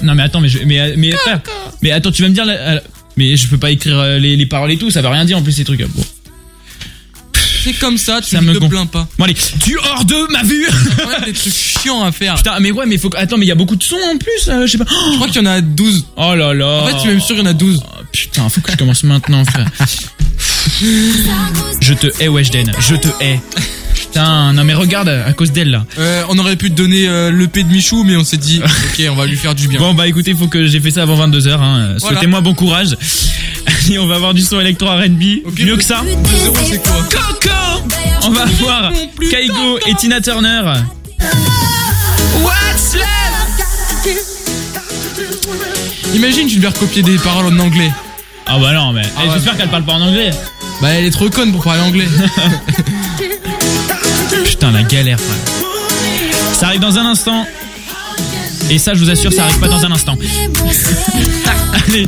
Non 0.03 0.15
mais 0.15 0.23
attends 0.23 0.41
mais 0.41 0.49
je, 0.49 0.59
mais 0.65 0.95
mais 0.95 1.11
frère 1.11 1.41
mais 1.81 1.91
attends 1.91 2.11
tu 2.11 2.21
vas 2.21 2.29
me 2.29 2.33
dire 2.33 2.45
euh, 2.47 2.79
mais 3.17 3.35
je 3.35 3.47
peux 3.47 3.57
pas 3.57 3.71
écrire 3.71 3.99
euh, 3.99 4.17
les, 4.17 4.35
les 4.35 4.45
paroles 4.45 4.71
et 4.71 4.77
tout 4.77 4.89
ça 4.89 5.01
veut 5.01 5.07
rien 5.09 5.25
dire 5.25 5.37
en 5.37 5.41
plus 5.41 5.51
ces 5.51 5.63
trucs 5.65 5.81
bon, 5.81 6.03
C'est 7.69 7.79
comme 7.79 7.97
ça, 7.97 8.19
tu 8.21 8.31
Ça 8.31 8.41
ne 8.41 8.47
me 8.47 8.53
te 8.53 8.57
gonfle. 8.59 8.71
plains 8.71 8.85
pas. 8.87 9.07
bon 9.17 9.25
allez 9.25 9.35
tu 9.59 9.77
hors 9.77 10.03
de 10.05 10.31
ma 10.31 10.41
vue 10.43 10.65
Ouais, 10.65 11.31
trucs 11.33 11.53
chiants 11.81 12.03
à 12.03 12.11
faire. 12.11 12.35
Putain, 12.35 12.59
mais 12.59 12.71
ouais, 12.71 12.85
mais 12.87 12.97
faut 12.97 13.09
que... 13.09 13.17
Attends, 13.17 13.37
mais 13.37 13.45
il 13.45 13.49
y 13.49 13.51
a 13.51 13.55
beaucoup 13.55 13.75
de 13.75 13.83
sons 13.83 13.95
en 14.11 14.17
plus, 14.17 14.47
euh, 14.49 14.65
je 14.65 14.71
sais 14.71 14.77
pas. 14.77 14.85
Je 15.11 15.15
crois 15.15 15.27
qu'il 15.27 15.37
y 15.37 15.39
en 15.39 15.45
a 15.45 15.61
12. 15.61 16.05
Oh 16.17 16.33
là 16.35 16.53
là. 16.53 16.81
En 16.83 16.87
fait, 16.87 16.93
je 16.93 16.99
suis 16.99 17.09
même 17.09 17.19
sûr 17.21 17.35
qu'il 17.35 17.45
y 17.45 17.47
en 17.47 17.51
a 17.51 17.53
12. 17.53 17.79
Oh, 17.83 18.03
putain, 18.11 18.49
faut 18.49 18.61
que 18.61 18.71
je 18.71 18.77
commence 18.77 19.03
maintenant, 19.03 19.43
frère. 19.45 19.67
je 21.81 21.93
te 21.93 22.07
hais, 22.23 22.27
Weshden. 22.27 22.71
Je 22.79 22.95
te 22.95 23.07
hais. 23.21 23.39
Putain, 23.93 24.53
non 24.53 24.63
mais 24.63 24.73
regarde, 24.73 25.09
à 25.09 25.33
cause 25.33 25.51
d'elle 25.51 25.69
là. 25.69 25.85
Euh, 25.99 26.23
on 26.29 26.37
aurait 26.39 26.55
pu 26.55 26.71
te 26.71 26.75
donner 26.75 27.07
euh, 27.07 27.31
l'EP 27.31 27.63
de 27.63 27.69
Michou, 27.71 28.03
mais 28.03 28.15
on 28.15 28.23
s'est 28.23 28.37
dit, 28.37 28.59
ok, 28.63 29.05
on 29.11 29.15
va 29.15 29.27
lui 29.27 29.35
faire 29.35 29.53
du 29.53 29.67
bien. 29.67 29.79
Bon 29.79 29.93
bah 29.93 30.07
écoutez, 30.07 30.33
faut 30.33 30.47
que 30.47 30.65
j'ai 30.65 30.79
fait 30.79 30.91
ça 30.91 31.03
avant 31.03 31.27
22h. 31.27 31.51
Hein. 31.51 31.95
Voilà. 31.99 31.99
Souhaitez-moi 31.99 32.41
bon 32.41 32.55
courage. 32.55 32.95
Et 33.89 33.97
on 33.99 34.07
va 34.07 34.15
avoir 34.15 34.33
du 34.33 34.41
son 34.41 34.59
électro 34.59 34.87
R&B. 34.87 35.45
Ok, 35.45 35.59
Mieux 35.59 35.77
que 35.77 35.83
ça. 35.83 36.01
C'est 36.67 36.81
quoi 36.83 36.97
Coco 37.09 37.83
On 38.23 38.31
va 38.31 38.45
voir 38.45 38.91
non 38.91 39.07
plus, 39.15 39.29
Kaigo 39.29 39.77
et 39.87 39.93
Tina 39.95 40.19
Turner. 40.21 40.61
What's 42.41 42.95
love 42.95 43.03
Imagine, 46.15 46.47
tu 46.47 46.55
devais 46.57 46.69
recopier 46.69 47.01
des 47.03 47.17
paroles 47.17 47.47
en 47.53 47.59
anglais. 47.59 47.91
Ah 48.45 48.57
bah 48.59 48.73
non, 48.73 48.91
mais 48.93 49.01
Ah 49.17 49.25
ouais. 49.25 49.31
j'espère 49.33 49.57
qu'elle 49.57 49.69
parle 49.69 49.83
pas 49.85 49.93
en 49.93 50.01
anglais. 50.01 50.31
Bah, 50.81 50.89
elle 50.89 51.05
est 51.05 51.11
trop 51.11 51.29
conne 51.29 51.51
pour 51.51 51.63
parler 51.63 51.81
anglais. 51.81 52.07
Putain, 54.45 54.71
la 54.71 54.83
galère, 54.83 55.19
frère. 55.19 55.37
Ça 56.53 56.67
arrive 56.67 56.79
dans 56.79 56.97
un 56.97 57.05
instant. 57.05 57.45
Et 58.69 58.77
ça, 58.77 58.93
je 58.93 58.99
vous 58.99 59.09
assure, 59.09 59.33
ça 59.33 59.45
arrive 59.45 59.59
pas 59.59 59.67
dans 59.67 59.83
un 59.83 59.91
instant. 59.91 60.15
Allez, 61.87 62.07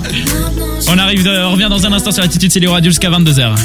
on 0.87 0.97
arrive, 0.97 1.23
de- 1.23 1.43
on 1.45 1.51
revient 1.53 1.67
dans 1.69 1.85
un 1.85 1.93
instant 1.93 2.11
sur 2.11 2.21
l'attitude, 2.21 2.51
c'est 2.51 2.59
les 2.59 2.67
radio 2.67 2.91
jusqu'à 2.91 3.09
22h. 3.09 3.55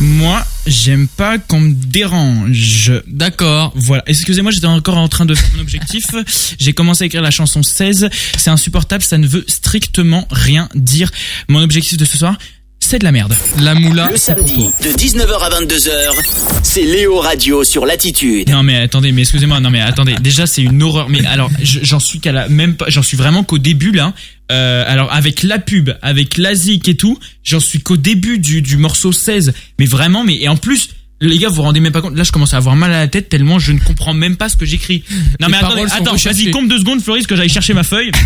Moi, 0.00 0.46
j'aime 0.66 1.08
pas 1.08 1.38
qu'on 1.38 1.60
me 1.60 1.72
dérange. 1.74 2.92
D'accord. 3.08 3.72
Voilà. 3.74 4.04
Excusez-moi, 4.06 4.52
j'étais 4.52 4.66
encore 4.66 4.96
en 4.96 5.08
train 5.08 5.26
de 5.26 5.34
faire 5.34 5.50
mon 5.56 5.60
objectif. 5.62 6.06
J'ai 6.58 6.72
commencé 6.72 7.02
à 7.02 7.06
écrire 7.06 7.22
la 7.22 7.32
chanson 7.32 7.64
16. 7.64 8.08
C'est 8.36 8.50
insupportable, 8.50 9.02
ça 9.02 9.18
ne 9.18 9.26
veut 9.26 9.44
strictement 9.48 10.26
rien 10.30 10.68
dire. 10.76 11.10
Mon 11.48 11.60
objectif 11.62 11.98
de 11.98 12.04
ce 12.04 12.16
soir, 12.16 12.38
c'est 12.80 12.98
de 13.00 13.04
la 13.04 13.12
merde. 13.12 13.34
La 13.60 13.74
moula. 13.74 14.08
Le 14.10 14.16
samedi, 14.16 14.70
de 14.82 14.88
19h 14.90 15.38
à 15.42 15.50
22h, 15.60 16.14
c'est 16.62 16.82
Léo 16.82 17.18
Radio 17.18 17.62
sur 17.64 17.84
Latitude. 17.84 18.48
Non 18.48 18.62
mais 18.62 18.76
attendez, 18.76 19.12
mais 19.12 19.22
excusez-moi, 19.22 19.60
non 19.60 19.68
mais 19.70 19.80
attendez, 19.80 20.14
déjà 20.20 20.46
c'est 20.46 20.62
une 20.62 20.82
horreur. 20.82 21.08
Mais 21.08 21.24
alors, 21.26 21.50
je- 21.62 21.80
j'en 21.82 22.00
suis 22.00 22.20
qu'à 22.20 22.32
la 22.32 22.48
même 22.48 22.76
pas, 22.76 22.86
j'en 22.88 23.02
suis 23.02 23.16
vraiment 23.16 23.44
qu'au 23.44 23.58
début 23.58 23.92
là. 23.92 24.14
Euh, 24.50 24.84
alors 24.86 25.12
avec 25.12 25.42
la 25.42 25.58
pub, 25.58 25.90
avec 26.00 26.38
la 26.38 26.54
zik 26.54 26.88
et 26.88 26.96
tout, 26.96 27.18
j'en 27.44 27.60
suis 27.60 27.80
qu'au 27.80 27.98
début 27.98 28.38
du, 28.38 28.62
du 28.62 28.78
morceau 28.78 29.12
16. 29.12 29.52
Mais 29.78 29.84
vraiment, 29.86 30.24
mais 30.24 30.36
et 30.40 30.48
en 30.48 30.56
plus. 30.56 30.90
Les 31.20 31.36
gars, 31.38 31.48
vous 31.48 31.56
vous 31.56 31.62
rendez 31.62 31.80
même 31.80 31.92
pas 31.92 32.00
compte. 32.00 32.14
Là, 32.16 32.22
je 32.22 32.30
commence 32.30 32.54
à 32.54 32.58
avoir 32.58 32.76
mal 32.76 32.92
à 32.92 32.98
la 33.00 33.08
tête 33.08 33.28
tellement 33.28 33.58
je 33.58 33.72
ne 33.72 33.80
comprends 33.80 34.14
même 34.14 34.36
pas 34.36 34.48
ce 34.48 34.56
que 34.56 34.64
j'écris. 34.64 35.02
Non 35.40 35.48
Les 35.48 35.52
mais 35.52 35.56
attendez, 35.58 35.74
paroles 35.82 35.90
attends, 35.92 36.14
vas-y, 36.16 36.50
compte 36.52 36.68
deux 36.68 36.78
secondes, 36.78 37.02
Floris, 37.02 37.26
que 37.26 37.34
j'aille 37.34 37.48
chercher 37.48 37.74
ma 37.74 37.82
feuille. 37.82 38.10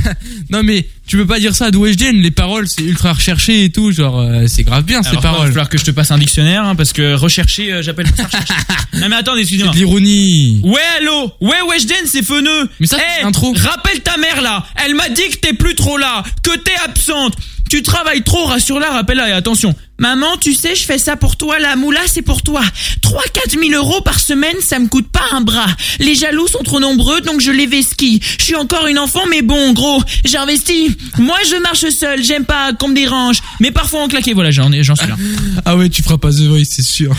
Non, 0.51 0.63
mais 0.63 0.87
tu 1.07 1.17
peux 1.17 1.25
pas 1.27 1.39
dire 1.41 1.55
ça 1.55 1.67
à 1.67 1.71
Douajden. 1.71 2.21
Les 2.21 2.31
paroles, 2.31 2.69
c'est 2.69 2.83
ultra 2.83 3.15
recherché 3.15 3.65
et 3.65 3.71
tout. 3.71 3.91
Genre, 3.91 4.21
euh, 4.21 4.45
c'est 4.47 4.65
grave 4.65 4.85
bien, 4.85 5.03
ces 5.03 5.11
Alors, 5.11 5.21
il 5.21 5.25
va 5.25 5.31
paroles. 5.33 5.49
falloir 5.49 5.69
que 5.71 5.79
je 5.79 5.85
te 5.85 5.91
passe 5.91 6.11
un 6.11 6.19
dictionnaire, 6.19 6.65
hein, 6.65 6.75
parce 6.75 6.93
que 6.93 7.15
rechercher, 7.15 7.73
euh, 7.73 7.83
j'appelle 7.83 8.07
ça 8.15 8.25
rechercher. 8.25 8.53
non 9.01 9.09
mais 9.09 9.17
attendez, 9.17 9.41
excusez-moi. 9.41 9.73
De 9.73 9.79
l'ironie. 9.79 10.61
Ouais, 10.63 10.81
allô 11.01 11.33
Ouais, 11.41 11.57
Weshden, 11.71 12.05
c'est 12.07 12.23
feneux 12.23 12.69
Mais 12.81 12.87
ça, 12.87 12.99
Eh, 12.99 13.03
c'est 13.19 13.25
l'intro. 13.25 13.55
Rappelle 13.57 14.01
ta 14.01 14.17
mère, 14.19 14.43
là 14.43 14.67
Elle 14.85 14.95
m'a 14.95 15.09
dit 15.09 15.29
que 15.33 15.37
t'es 15.39 15.55
plus 15.55 15.75
trop 15.75 15.97
là 15.97 16.23
Que 16.43 16.57
t'es 16.59 16.75
absente 16.85 17.35
Tu 17.73 17.83
travailles 17.83 18.23
trop, 18.23 18.45
rassure-la, 18.45 18.91
rappelle-la, 18.91 19.31
et 19.31 19.33
attention. 19.33 19.75
Maman, 19.99 20.37
tu 20.37 20.53
sais, 20.53 20.75
je 20.75 20.83
fais 20.83 20.99
ça 20.99 21.17
pour 21.17 21.37
toi, 21.37 21.59
la 21.59 21.75
moula, 21.75 22.01
c'est 22.07 22.21
pour 22.21 22.43
toi. 22.43 22.61
3-4 23.01 23.59
000 23.67 23.83
euros 23.83 24.03
par 24.03 24.21
semaine, 24.21 24.57
ça 24.61 24.79
me 24.79 24.89
coûte 24.89 25.09
pas 25.09 25.25
un 25.31 25.41
bras. 25.41 25.69
Les 25.99 26.15
jaloux 26.15 26.47
sont 26.47 26.63
trop 26.63 26.81
nombreux, 26.81 27.23
donc 27.23 27.41
je 27.41 27.51
les 27.51 27.65
vesquille. 27.65 28.21
Je 28.39 28.45
suis 28.45 28.57
encore 28.57 28.89
une 28.89 28.99
enfant, 28.99 29.23
mais 29.31 29.41
bon, 29.41 29.73
gros, 29.73 30.03
j'investis. 30.23 30.91
Moi, 31.17 31.39
je 31.49 31.63
marche 31.63 31.89
seul, 31.89 32.23
j'aime 32.23 32.45
pas 32.45 32.75
qu'on 32.75 32.89
me 32.89 32.95
dérange. 32.95 33.39
Mais 33.59 33.71
parfois 33.71 34.03
on 34.03 34.09
claquait, 34.09 34.35
voilà, 34.35 34.51
j'en 34.51 34.71
j'en 34.83 34.95
suis 34.95 35.09
là. 35.09 35.17
Ah 35.65 35.75
ouais, 35.75 35.89
tu 35.89 36.03
feras 36.03 36.19
pas 36.19 36.31
The 36.31 36.43
Voice, 36.43 36.67
c'est 36.69 36.83
sûr. 36.83 37.17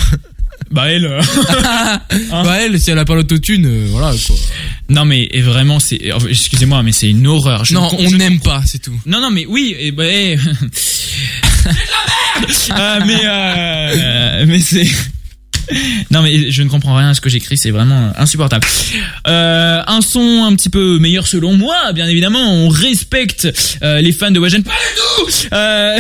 Bah 0.72 0.92
elle... 0.92 1.06
euh, 1.06 1.22
Bah 2.32 2.58
elle, 2.62 2.80
si 2.80 2.92
elle 2.92 3.00
a 3.00 3.06
pas 3.06 3.16
l'autotune, 3.16 3.66
euh, 3.66 3.88
voilà 3.90 4.12
quoi. 4.26 4.36
Non 4.90 5.06
mais 5.06 5.28
et 5.32 5.42
vraiment, 5.42 5.80
c'est... 5.80 6.00
Excusez-moi, 6.30 6.84
mais 6.84 6.92
c'est 6.92 7.10
une 7.10 7.28
horreur 7.28 7.64
Je 7.66 7.74
Non, 7.74 7.90
on 7.98 8.12
n'aime 8.12 8.40
pas, 8.40 8.62
c'est 8.66 8.80
tout. 8.80 9.00
Non, 9.06 9.22
non, 9.22 9.30
mais 9.30 9.46
oui, 9.46 9.76
et 9.80 9.92
bah, 9.92 10.06
eh. 10.08 10.38
Euh, 12.72 13.00
mais 13.06 13.22
euh, 13.26 14.46
mais 14.48 14.60
c'est. 14.60 14.88
Non 16.12 16.22
mais 16.22 16.52
je 16.52 16.62
ne 16.62 16.68
comprends 16.68 16.96
rien 16.96 17.10
à 17.10 17.14
ce 17.14 17.22
que 17.22 17.30
j'écris, 17.30 17.58
c'est 17.58 17.72
vraiment 17.72 18.12
insupportable. 18.18 18.68
Euh, 19.28 19.82
un 19.88 20.02
son 20.02 20.44
un 20.44 20.54
petit 20.56 20.70
peu 20.70 21.00
meilleur 21.00 21.26
selon 21.26 21.56
moi, 21.56 21.94
bien 21.94 22.08
évidemment. 22.08 22.54
On 22.54 22.68
respecte 22.68 23.48
euh, 23.82 24.02
les 24.02 24.12
fans 24.12 24.32
de 24.32 24.40
Wagen. 24.40 24.64
Pas 24.64 24.72
du 24.72 25.32
tout. 25.32 25.32
Euh... 25.54 26.00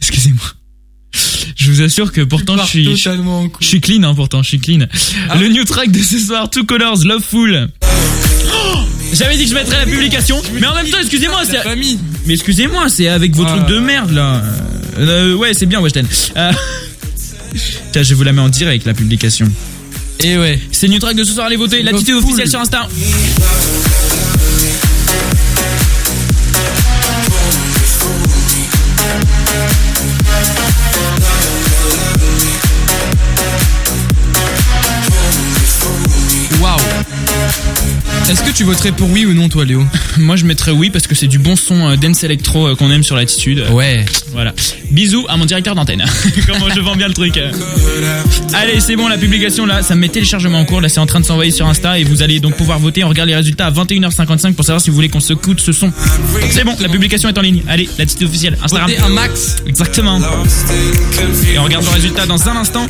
Excusez-moi. 0.00 0.55
Je 1.56 1.70
vous 1.70 1.82
assure 1.82 2.12
que 2.12 2.20
pourtant 2.20 2.56
je 2.58 2.66
suis, 2.66 2.96
je, 2.96 3.48
suis 3.60 3.80
clean, 3.80 4.02
hein, 4.02 4.14
pourtant 4.14 4.42
je 4.42 4.48
suis 4.48 4.58
clean. 4.60 4.86
Le 5.38 5.48
new 5.48 5.64
track 5.64 5.90
de 5.90 6.02
ce 6.02 6.18
soir, 6.18 6.50
Two 6.50 6.64
Colors, 6.64 7.04
Loveful. 7.04 7.68
Oh 7.82 8.78
J'avais 9.12 9.36
dit 9.36 9.44
que 9.44 9.50
je 9.50 9.54
mettrais 9.54 9.78
la 9.78 9.86
publication, 9.86 10.40
mais 10.60 10.66
en 10.66 10.74
même 10.74 10.88
temps, 10.88 10.98
excusez-moi, 11.00 11.42
c'est 11.44 11.58
mais 12.26 12.34
excusez-moi, 12.34 12.88
c'est 12.88 13.08
avec 13.08 13.34
vos 13.34 13.44
Ah. 13.46 13.56
trucs 13.56 13.68
de 13.68 13.78
merde 13.78 14.10
là. 14.12 14.42
Euh, 14.98 15.34
ouais, 15.34 15.54
c'est 15.54 15.66
bien 15.66 15.80
Weshden. 15.80 16.06
Euh... 16.36 16.52
Tiens, 17.92 18.02
je 18.02 18.14
vous 18.14 18.22
la 18.24 18.32
mets 18.32 18.42
en 18.42 18.48
direct 18.48 18.84
la 18.86 18.94
publication. 18.94 19.50
Et 20.20 20.36
ouais. 20.36 20.60
C'est 20.72 20.86
le 20.86 20.94
new 20.94 20.98
track 20.98 21.16
de 21.16 21.24
ce 21.24 21.32
soir, 21.32 21.46
allez 21.46 21.56
voter. 21.56 21.82
L'attitude 21.82 22.14
officielle 22.16 22.48
sur 22.48 22.60
Insta. 22.60 22.88
Est-ce 38.28 38.42
que 38.42 38.50
tu 38.50 38.64
voterais 38.64 38.90
pour 38.90 39.08
oui 39.12 39.24
ou 39.24 39.34
non, 39.34 39.48
toi, 39.48 39.64
Léo 39.64 39.84
Moi, 40.18 40.34
je 40.34 40.44
mettrais 40.44 40.72
oui 40.72 40.90
parce 40.90 41.06
que 41.06 41.14
c'est 41.14 41.28
du 41.28 41.38
bon 41.38 41.54
son 41.54 41.90
euh, 41.90 41.96
dance 41.96 42.24
electro 42.24 42.66
euh, 42.66 42.74
qu'on 42.74 42.90
aime 42.90 43.04
sur 43.04 43.14
l'attitude. 43.14 43.64
Ouais. 43.70 44.04
Voilà. 44.32 44.52
Bisous 44.90 45.24
à 45.28 45.36
mon 45.36 45.44
directeur 45.44 45.76
d'antenne. 45.76 46.04
Comment 46.46 46.68
je 46.74 46.80
vends 46.80 46.96
bien 46.96 47.06
le 47.06 47.14
truc. 47.14 47.38
Allez, 48.52 48.80
c'est 48.80 48.96
bon, 48.96 49.06
la 49.06 49.16
publication 49.16 49.64
là, 49.64 49.82
ça 49.82 49.94
me 49.94 50.00
met 50.00 50.08
téléchargement 50.08 50.58
en 50.58 50.64
cours. 50.64 50.80
Là, 50.80 50.88
c'est 50.88 50.98
en 50.98 51.06
train 51.06 51.20
de 51.20 51.24
s'envoyer 51.24 51.52
sur 51.52 51.68
Insta 51.68 52.00
et 52.00 52.04
vous 52.04 52.22
allez 52.22 52.40
donc 52.40 52.56
pouvoir 52.56 52.80
voter. 52.80 53.04
On 53.04 53.08
regarde 53.08 53.28
les 53.28 53.36
résultats 53.36 53.66
à 53.66 53.70
21h55 53.70 54.54
pour 54.54 54.64
savoir 54.64 54.80
si 54.80 54.90
vous 54.90 54.96
voulez 54.96 55.08
qu'on 55.08 55.20
se 55.20 55.32
coûte 55.32 55.60
ce 55.60 55.72
son. 55.72 55.92
C'est 56.50 56.64
bon, 56.64 56.74
la 56.80 56.88
publication 56.88 57.28
est 57.28 57.38
en 57.38 57.42
ligne. 57.42 57.62
Allez, 57.68 57.88
l'attitude 57.96 58.26
officielle. 58.26 58.58
Instagram. 58.60 58.90
Votez 58.90 59.02
un 59.02 59.08
max. 59.08 59.56
Exactement. 59.68 60.20
Et 61.54 61.58
on 61.58 61.64
regarde 61.64 61.84
le 61.84 61.90
résultat 61.90 62.26
dans 62.26 62.48
un 62.48 62.56
instant. 62.56 62.86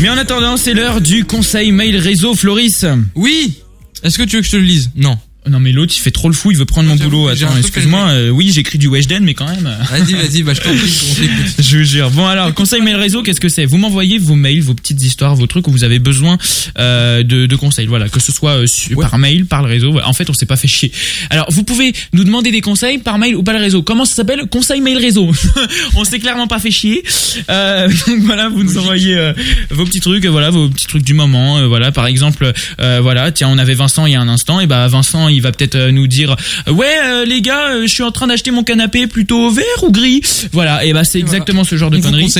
Mais 0.00 0.08
en 0.08 0.16
attendant, 0.16 0.56
c'est 0.56 0.72
l'heure 0.72 1.02
du 1.02 1.24
conseil 1.24 1.72
mail 1.72 1.96
réseau 1.98 2.34
Floris. 2.34 2.86
Oui. 3.14 3.58
Est-ce 4.02 4.16
que 4.16 4.22
tu 4.22 4.36
veux 4.36 4.40
que 4.40 4.46
je 4.46 4.52
te 4.52 4.56
le 4.56 4.62
lise? 4.62 4.90
Non. 4.96 5.18
Non 5.48 5.58
mais 5.58 5.72
l'autre 5.72 5.94
il 5.96 6.00
fait 6.00 6.10
trop 6.10 6.28
le 6.28 6.34
fou, 6.34 6.50
il 6.50 6.56
veut 6.58 6.66
prendre 6.66 6.88
mon 6.88 6.96
boulot. 6.96 7.28
Attends, 7.28 7.56
excuse-moi. 7.56 8.08
euh, 8.10 8.28
oui, 8.28 8.50
j'écris 8.52 8.76
du 8.78 8.88
Weshden, 8.88 9.24
mais 9.24 9.32
quand 9.34 9.48
même. 9.48 9.70
Vas-y, 9.90 10.12
vas-y, 10.12 10.42
bah 10.42 10.52
je 10.54 10.60
t'écoute. 10.60 10.78
Je 11.58 11.78
vous 11.78 11.84
jure. 11.84 12.10
Bon 12.10 12.26
alors, 12.26 12.52
conseil 12.52 12.82
mail 12.82 12.96
réseau, 12.96 13.22
qu'est-ce 13.22 13.40
que 13.40 13.48
c'est? 13.48 13.64
Vous 13.64 13.78
m'envoyez 13.78 14.18
vos 14.18 14.34
mails, 14.34 14.60
vos 14.62 14.74
petites 14.74 15.02
histoires, 15.02 15.34
vos 15.34 15.46
trucs 15.46 15.66
où 15.66 15.70
vous 15.70 15.82
avez 15.84 15.98
besoin 15.98 16.36
euh, 16.78 17.22
de, 17.22 17.46
de 17.46 17.56
conseils. 17.56 17.86
Voilà, 17.86 18.08
que 18.10 18.20
ce 18.20 18.32
soit 18.32 18.52
euh, 18.62 18.66
Ouais. 18.94 19.02
par 19.08 19.18
mail, 19.18 19.46
par 19.46 19.62
le 19.62 19.68
réseau. 19.68 19.98
En 20.04 20.12
fait, 20.12 20.28
on 20.28 20.34
s'est 20.34 20.46
pas 20.46 20.56
fait 20.56 20.68
chier. 20.68 20.92
Alors, 21.30 21.46
vous 21.50 21.64
pouvez 21.64 21.92
nous 22.12 22.24
demander 22.24 22.50
des 22.50 22.60
conseils 22.60 22.98
par 22.98 23.18
mail 23.18 23.34
ou 23.34 23.42
par 23.42 23.54
le 23.54 23.60
réseau. 23.60 23.82
Comment 23.82 24.04
ça 24.04 24.16
s'appelle? 24.16 24.42
Conseil 24.50 24.80
mail 24.82 24.98
réseau. 24.98 25.30
on 25.96 26.04
s'est 26.04 26.18
clairement 26.18 26.46
pas 26.48 26.58
fait 26.58 26.70
chier. 26.70 27.02
Euh, 27.48 27.88
donc 28.06 28.20
voilà, 28.20 28.48
vous 28.50 28.62
nous 28.62 28.76
envoyez 28.78 29.16
euh, 29.16 29.32
vos 29.70 29.84
petits 29.86 30.00
trucs, 30.00 30.24
euh, 30.26 30.30
voilà, 30.30 30.50
vos 30.50 30.68
petits 30.68 30.86
trucs 30.86 31.02
du 31.04 31.14
moment. 31.14 31.58
euh, 31.58 31.66
voilà, 31.66 31.92
par 31.92 32.06
exemple, 32.06 32.52
euh, 32.80 33.00
voilà, 33.02 33.32
tiens, 33.32 33.48
on 33.50 33.56
avait 33.58 33.74
Vincent 33.74 34.04
il 34.06 34.12
y 34.12 34.16
a 34.16 34.20
un 34.20 34.28
instant, 34.28 34.60
et 34.60 34.66
bah 34.66 34.86
Vincent, 34.88 35.28
il 35.30 35.40
va 35.40 35.52
peut-être 35.52 35.76
euh, 35.76 35.90
nous 35.90 36.06
dire, 36.06 36.36
euh, 36.68 36.72
ouais, 36.72 36.86
euh, 37.04 37.24
les 37.24 37.40
gars, 37.40 37.70
euh, 37.70 37.82
je 37.82 37.92
suis 37.92 38.02
en 38.02 38.10
train 38.10 38.26
d'acheter 38.26 38.50
mon 38.50 38.64
canapé 38.64 39.06
plutôt 39.06 39.50
vert 39.50 39.64
ou 39.82 39.90
gris. 39.90 40.22
Voilà, 40.52 40.84
et 40.84 40.92
bah 40.92 41.04
c'est 41.04 41.20
voilà. 41.20 41.34
exactement 41.34 41.64
ce 41.64 41.76
genre 41.76 41.90
de 41.90 41.98
conneries. 41.98 42.30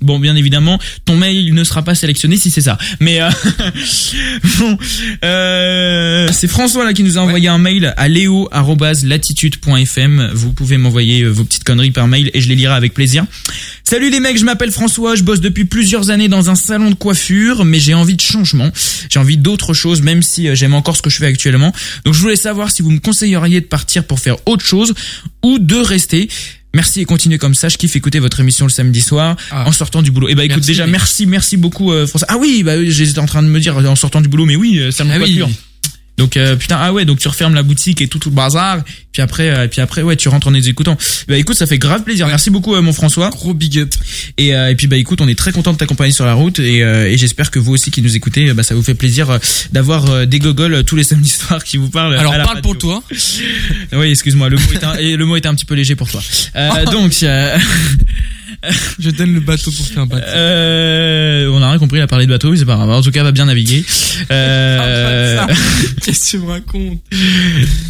Bon, 0.00 0.20
bien 0.20 0.36
évidemment, 0.36 0.78
ton 1.04 1.16
mail 1.16 1.52
ne 1.52 1.64
sera 1.64 1.82
pas 1.82 1.96
sélectionné 1.96 2.36
si 2.36 2.50
c'est 2.50 2.60
ça. 2.60 2.78
Mais 3.00 3.20
euh, 3.20 3.28
bon, 4.58 4.78
euh, 5.24 6.28
c'est 6.32 6.46
François 6.46 6.84
là 6.84 6.92
qui 6.92 7.02
nous 7.02 7.18
a 7.18 7.20
envoyé 7.20 7.48
un 7.48 7.58
mail 7.58 7.92
à 7.96 8.08
leo@latitude.fm. 8.08 10.30
Vous 10.34 10.52
pouvez 10.52 10.76
m'envoyer 10.76 11.22
euh, 11.22 11.30
vos 11.30 11.42
petites 11.42 11.64
conneries 11.64 11.90
par 11.90 12.06
mail 12.06 12.30
et 12.32 12.40
je 12.40 12.48
les 12.48 12.54
lirai 12.54 12.74
avec 12.74 12.94
plaisir. 12.94 13.26
Salut 13.82 14.10
les 14.10 14.20
mecs, 14.20 14.38
je 14.38 14.44
m'appelle 14.44 14.70
François, 14.70 15.16
je 15.16 15.24
bosse 15.24 15.40
depuis 15.40 15.64
plusieurs 15.64 16.10
années 16.10 16.28
dans 16.28 16.48
un 16.48 16.54
salon 16.54 16.90
de 16.90 16.94
coiffure, 16.94 17.64
mais 17.64 17.80
j'ai 17.80 17.94
envie 17.94 18.14
de 18.14 18.20
changement. 18.20 18.70
J'ai 19.08 19.18
envie 19.18 19.38
d'autre 19.38 19.74
chose, 19.74 20.02
même 20.02 20.22
si 20.22 20.54
j'aime 20.54 20.74
encore 20.74 20.96
ce 20.96 21.02
que 21.02 21.10
je 21.10 21.16
fais 21.16 21.26
actuellement. 21.26 21.72
Donc 22.04 22.14
je 22.14 22.20
voulais 22.20 22.36
savoir 22.36 22.70
si 22.70 22.82
vous 22.82 22.90
me 22.90 23.00
conseilleriez 23.00 23.62
de 23.62 23.66
partir 23.66 24.04
pour 24.04 24.20
faire 24.20 24.36
autre 24.46 24.64
chose 24.64 24.94
ou 25.42 25.58
de 25.58 25.74
rester. 25.76 26.28
Merci 26.74 27.00
et 27.00 27.04
continuez 27.06 27.38
comme 27.38 27.54
ça. 27.54 27.68
Je 27.68 27.76
kiffe 27.78 27.96
écouter 27.96 28.18
votre 28.18 28.40
émission 28.40 28.66
le 28.66 28.70
samedi 28.70 29.00
soir 29.00 29.36
Ah. 29.50 29.66
en 29.66 29.72
sortant 29.72 30.02
du 30.02 30.10
boulot. 30.10 30.28
Et 30.28 30.34
bah 30.34 30.44
écoute 30.44 30.56
Merci, 30.58 30.70
déjà 30.70 30.86
merci 30.86 31.26
merci 31.26 31.56
beaucoup 31.56 31.92
euh, 31.92 32.06
François. 32.06 32.28
Ah 32.30 32.36
oui 32.38 32.62
bah 32.62 32.76
oui, 32.76 32.90
j'étais 32.90 33.18
en 33.18 33.26
train 33.26 33.42
de 33.42 33.48
me 33.48 33.58
dire 33.58 33.76
en 33.76 33.96
sortant 33.96 34.20
du 34.20 34.28
boulot 34.28 34.44
mais 34.44 34.56
oui 34.56 34.78
euh, 34.78 34.90
salon 34.90 35.10
de 35.10 35.14
Ah 35.14 35.24
oui. 35.24 35.42
Donc 36.18 36.36
euh, 36.36 36.56
putain 36.56 36.76
ah 36.80 36.92
ouais 36.92 37.04
donc 37.04 37.18
tu 37.18 37.28
refermes 37.28 37.54
la 37.54 37.62
boutique 37.62 38.00
et 38.00 38.08
tout 38.08 38.18
tout 38.18 38.28
le 38.28 38.34
bazar 38.34 38.78
puis 39.12 39.22
après 39.22 39.50
euh, 39.50 39.68
puis 39.68 39.80
après 39.80 40.02
ouais 40.02 40.16
tu 40.16 40.28
rentres 40.28 40.48
en 40.48 40.50
les 40.50 40.68
écoutant. 40.68 40.96
Bah 41.28 41.36
écoute 41.36 41.56
ça 41.56 41.66
fait 41.66 41.78
grave 41.78 42.02
plaisir. 42.02 42.26
Merci 42.26 42.50
beaucoup 42.50 42.74
euh, 42.74 42.82
mon 42.82 42.92
François. 42.92 43.30
Gros 43.30 43.54
big 43.54 43.78
up. 43.78 43.94
Et, 44.36 44.54
euh, 44.54 44.70
et 44.70 44.74
puis 44.74 44.86
bah 44.86 44.96
écoute, 44.96 45.20
on 45.20 45.28
est 45.28 45.38
très 45.38 45.52
content 45.52 45.72
de 45.72 45.78
t'accompagner 45.78 46.12
sur 46.12 46.26
la 46.26 46.34
route 46.34 46.58
et, 46.58 46.82
euh, 46.82 47.08
et 47.10 47.16
j'espère 47.16 47.50
que 47.50 47.58
vous 47.58 47.72
aussi 47.72 47.90
qui 47.90 48.02
nous 48.02 48.16
écoutez, 48.16 48.52
bah 48.52 48.62
ça 48.62 48.74
vous 48.74 48.82
fait 48.82 48.94
plaisir 48.94 49.38
d'avoir 49.72 50.26
des 50.26 50.38
gogoles 50.38 50.84
tous 50.84 50.96
les 50.96 51.04
samedis 51.04 51.28
soirs 51.46 51.64
qui 51.64 51.76
vous 51.76 51.88
parlent. 51.88 52.14
Alors 52.14 52.32
à 52.32 52.38
la 52.38 52.44
parle 52.44 52.56
radio. 52.56 52.72
pour 52.72 52.78
toi. 52.78 53.02
Oui, 53.92 54.10
excuse-moi, 54.10 54.48
le 54.48 54.56
mot 54.56 54.72
est 54.72 54.84
un, 54.84 54.94
le 55.16 55.24
mot 55.24 55.36
était 55.36 55.48
un 55.48 55.54
petit 55.54 55.64
peu 55.64 55.74
léger 55.74 55.94
pour 55.96 56.10
toi. 56.10 56.22
Euh, 56.56 56.84
donc, 56.86 57.22
euh, 57.22 57.58
Je 58.98 59.10
donne 59.10 59.34
le 59.34 59.40
bateau 59.40 59.70
pour 59.70 59.86
faire 59.86 60.02
un 60.02 60.06
bateau. 60.06 60.26
Euh, 60.26 61.50
on 61.52 61.62
a 61.62 61.70
rien 61.70 61.78
compris, 61.78 61.98
il 61.98 62.02
a 62.02 62.06
parlé 62.06 62.26
de 62.26 62.30
bateau, 62.30 62.50
mais 62.50 62.56
c'est 62.56 62.64
pas 62.64 62.76
grave. 62.76 62.90
En 62.90 63.02
tout 63.02 63.10
cas, 63.10 63.22
va 63.22 63.32
bien 63.32 63.46
naviguer. 63.46 63.84
Euh, 64.30 65.46
Qu'est-ce 66.02 66.32
que 66.32 66.36
tu 66.38 66.42
me 66.44 66.50
racontes? 66.50 67.00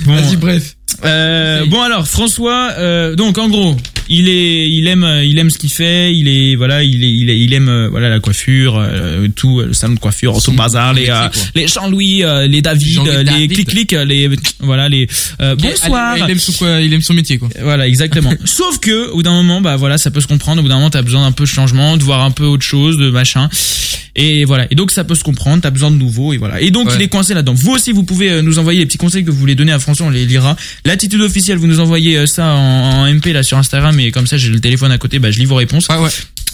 Bon, 0.05 0.15
Vas-y, 0.15 0.37
bref. 0.37 0.78
Euh, 1.05 1.65
bon 1.67 1.81
alors, 1.83 2.07
François, 2.09 2.71
euh, 2.79 3.15
donc 3.15 3.39
en 3.39 3.49
gros, 3.49 3.77
il 4.09 4.29
est, 4.29 4.69
il 4.71 4.87
aime, 4.89 5.07
il 5.23 5.39
aime 5.39 5.51
ce 5.51 5.59
qu'il 5.59 5.71
fait. 5.71 6.15
Il 6.15 6.29
est, 6.29 6.57
voilà, 6.57 6.83
il 6.83 7.05
est, 7.05 7.11
il, 7.11 7.29
est- 7.31 7.39
il 7.39 7.53
aime, 7.53 7.69
euh, 7.69 7.89
voilà, 7.91 8.09
la 8.09 8.21
coiffure, 8.21 8.77
euh, 8.79 9.29
tout, 9.37 9.61
euh, 9.61 9.67
le 9.67 9.75
salon 9.75 9.95
de 9.95 9.99
coiffure, 9.99 10.43
tout 10.43 10.51
le 10.51 10.57
bazar, 10.57 10.95
les, 10.95 11.11
euh, 11.11 11.29
les 11.55 11.69
Jean-Louis, 11.69 12.25
euh, 12.25 12.47
les 12.47 12.63
David, 12.63 12.99
euh, 13.07 13.19
les 13.19 13.25
David. 13.25 13.53
clic-clic, 13.53 13.93
euh, 13.93 14.05
les, 14.07 14.31
voilà, 14.61 14.89
les, 14.89 15.07
euh, 15.43 15.55
bonsoir. 15.57 16.17
Il 16.19 16.31
aime 16.31 16.39
son 16.39 16.53
quoi 16.53 16.81
Il 16.81 16.93
aime 16.95 17.03
son 17.03 17.15
métier 17.15 17.39
quoi. 17.39 17.49
Voilà, 17.63 17.87
exactement. 17.87 18.33
Sauf 18.45 18.79
que, 18.81 19.11
au 19.11 19.17
bout 19.17 19.23
d'un 19.23 19.35
moment, 19.35 19.61
bah 19.61 19.77
voilà, 19.77 19.99
ça 19.99 20.11
peut 20.11 20.21
se 20.23 20.27
comprendre. 20.27 20.61
Au 20.61 20.63
bout 20.63 20.69
d'un 20.69 20.77
moment, 20.77 20.91
t'as 20.91 21.03
besoin 21.03 21.23
d'un 21.23 21.33
peu 21.33 21.45
de 21.45 21.49
changement, 21.49 21.97
de 21.99 22.03
voir 22.03 22.23
un 22.23 22.31
peu 22.31 22.45
autre 22.45 22.65
chose, 22.65 22.97
de 22.97 23.11
machin. 23.11 23.49
Et 24.21 24.45
voilà. 24.45 24.67
Et 24.73 24.75
donc, 24.75 24.91
ça 24.91 25.05
peut 25.05 25.15
se 25.15 25.23
comprendre. 25.23 25.63
T'as 25.63 25.71
besoin 25.71 25.93
de 25.93 25.97
nouveau. 25.97 26.33
Et 26.33 26.39
voilà. 26.39 26.61
Et 26.61 26.73
donc, 26.73 26.89
Ouais. 26.89 26.95
il 26.97 27.03
est 27.03 27.09
coincé 27.09 27.35
là-dedans. 27.35 27.55
Vous 27.55 27.71
aussi, 27.73 27.93
vous 27.93 28.03
pouvez 28.03 28.31
euh, 28.31 28.43
nous 28.43 28.59
envoyer 28.59 28.81
les 28.81 28.87
petits 28.87 28.99
conseils 28.99 29.23
que 29.25 29.31
vous 29.31 29.37
voulez 29.39 29.55
donner 29.55 29.71
à 29.71 29.79
François. 29.79 30.07
On 30.07 30.11
les 30.11 30.27
lira. 30.27 30.57
L'attitude 30.85 31.21
officielle, 31.21 31.59
vous 31.59 31.67
nous 31.67 31.81
envoyez 31.81 32.17
euh, 32.19 32.27
ça 32.27 32.55
en, 32.55 33.03
en 33.03 33.15
MP 33.15 33.27
là 33.27 33.43
sur 33.43 33.59
Instagram. 33.59 33.99
Et 34.01 34.11
comme 34.11 34.27
ça, 34.27 34.37
j'ai 34.37 34.49
le 34.51 34.61
téléphone 34.61 34.93
à 34.93 34.99
côté. 34.99 35.19
Bah, 35.19 35.31
je 35.31 35.39
lis 35.39 35.45
vos 35.45 35.57
réponses. 35.57 35.89
Ouais, 35.89 35.99
ouais. 35.99 36.11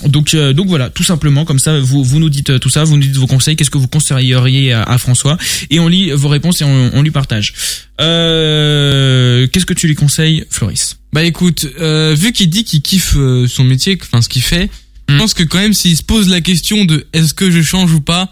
Donc, 0.08 0.34
euh, 0.34 0.52
donc 0.52 0.66
voilà, 0.66 0.90
tout 0.90 1.04
simplement 1.04 1.44
comme 1.44 1.60
ça, 1.60 1.78
vous 1.78 2.02
vous 2.02 2.18
nous 2.18 2.28
dites 2.28 2.50
euh, 2.50 2.58
tout 2.58 2.68
ça, 2.68 2.82
vous 2.82 2.96
nous 2.96 3.02
dites 3.02 3.14
vos 3.16 3.28
conseils, 3.28 3.54
qu'est-ce 3.54 3.70
que 3.70 3.78
vous 3.78 3.86
conseilleriez 3.86 4.72
à, 4.72 4.82
à 4.82 4.98
François, 4.98 5.38
et 5.70 5.78
on 5.78 5.86
lit 5.86 6.10
vos 6.10 6.28
réponses 6.28 6.60
et 6.62 6.64
on, 6.64 6.90
on 6.94 7.00
lui 7.02 7.12
partage. 7.12 7.54
Euh, 8.00 9.46
qu'est-ce 9.46 9.66
que 9.66 9.74
tu 9.74 9.86
lui 9.86 9.94
conseilles, 9.94 10.44
Floris? 10.50 10.96
Bah 11.12 11.22
écoute, 11.22 11.66
euh, 11.80 12.14
vu 12.18 12.32
qu'il 12.32 12.50
dit 12.50 12.64
qu'il 12.64 12.82
kiffe 12.82 13.14
euh, 13.16 13.46
son 13.46 13.64
métier, 13.64 13.96
enfin 14.02 14.20
ce 14.20 14.28
qu'il 14.28 14.42
fait, 14.42 14.68
je 15.08 15.14
Mm. 15.14 15.18
pense 15.18 15.34
que 15.34 15.42
quand 15.42 15.58
même 15.58 15.74
s'il 15.74 15.96
se 15.96 16.02
pose 16.02 16.28
la 16.28 16.40
question 16.40 16.86
de 16.86 17.06
est-ce 17.12 17.34
que 17.34 17.50
je 17.50 17.60
change 17.62 17.92
ou 17.92 18.00
pas, 18.00 18.30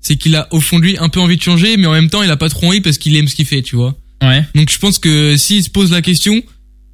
c'est 0.00 0.16
qu'il 0.16 0.34
a 0.36 0.48
au 0.52 0.60
fond 0.60 0.78
de 0.78 0.84
lui 0.84 0.96
un 0.98 1.08
peu 1.10 1.20
envie 1.20 1.36
de 1.36 1.42
changer, 1.42 1.76
mais 1.76 1.86
en 1.86 1.92
même 1.92 2.08
temps 2.10 2.22
il 2.22 2.30
a 2.30 2.36
pas 2.36 2.48
trop 2.48 2.66
envie 2.68 2.80
parce 2.80 2.98
qu'il 2.98 3.14
aime 3.16 3.28
ce 3.28 3.34
qu'il 3.34 3.46
fait, 3.46 3.62
tu 3.62 3.76
vois. 3.76 3.94
Ouais. 4.22 4.44
Donc 4.54 4.70
je 4.70 4.78
pense 4.78 4.98
que 4.98 5.36
s'il 5.36 5.62
se 5.62 5.70
pose 5.70 5.90
la 5.90 6.02
question, 6.02 6.42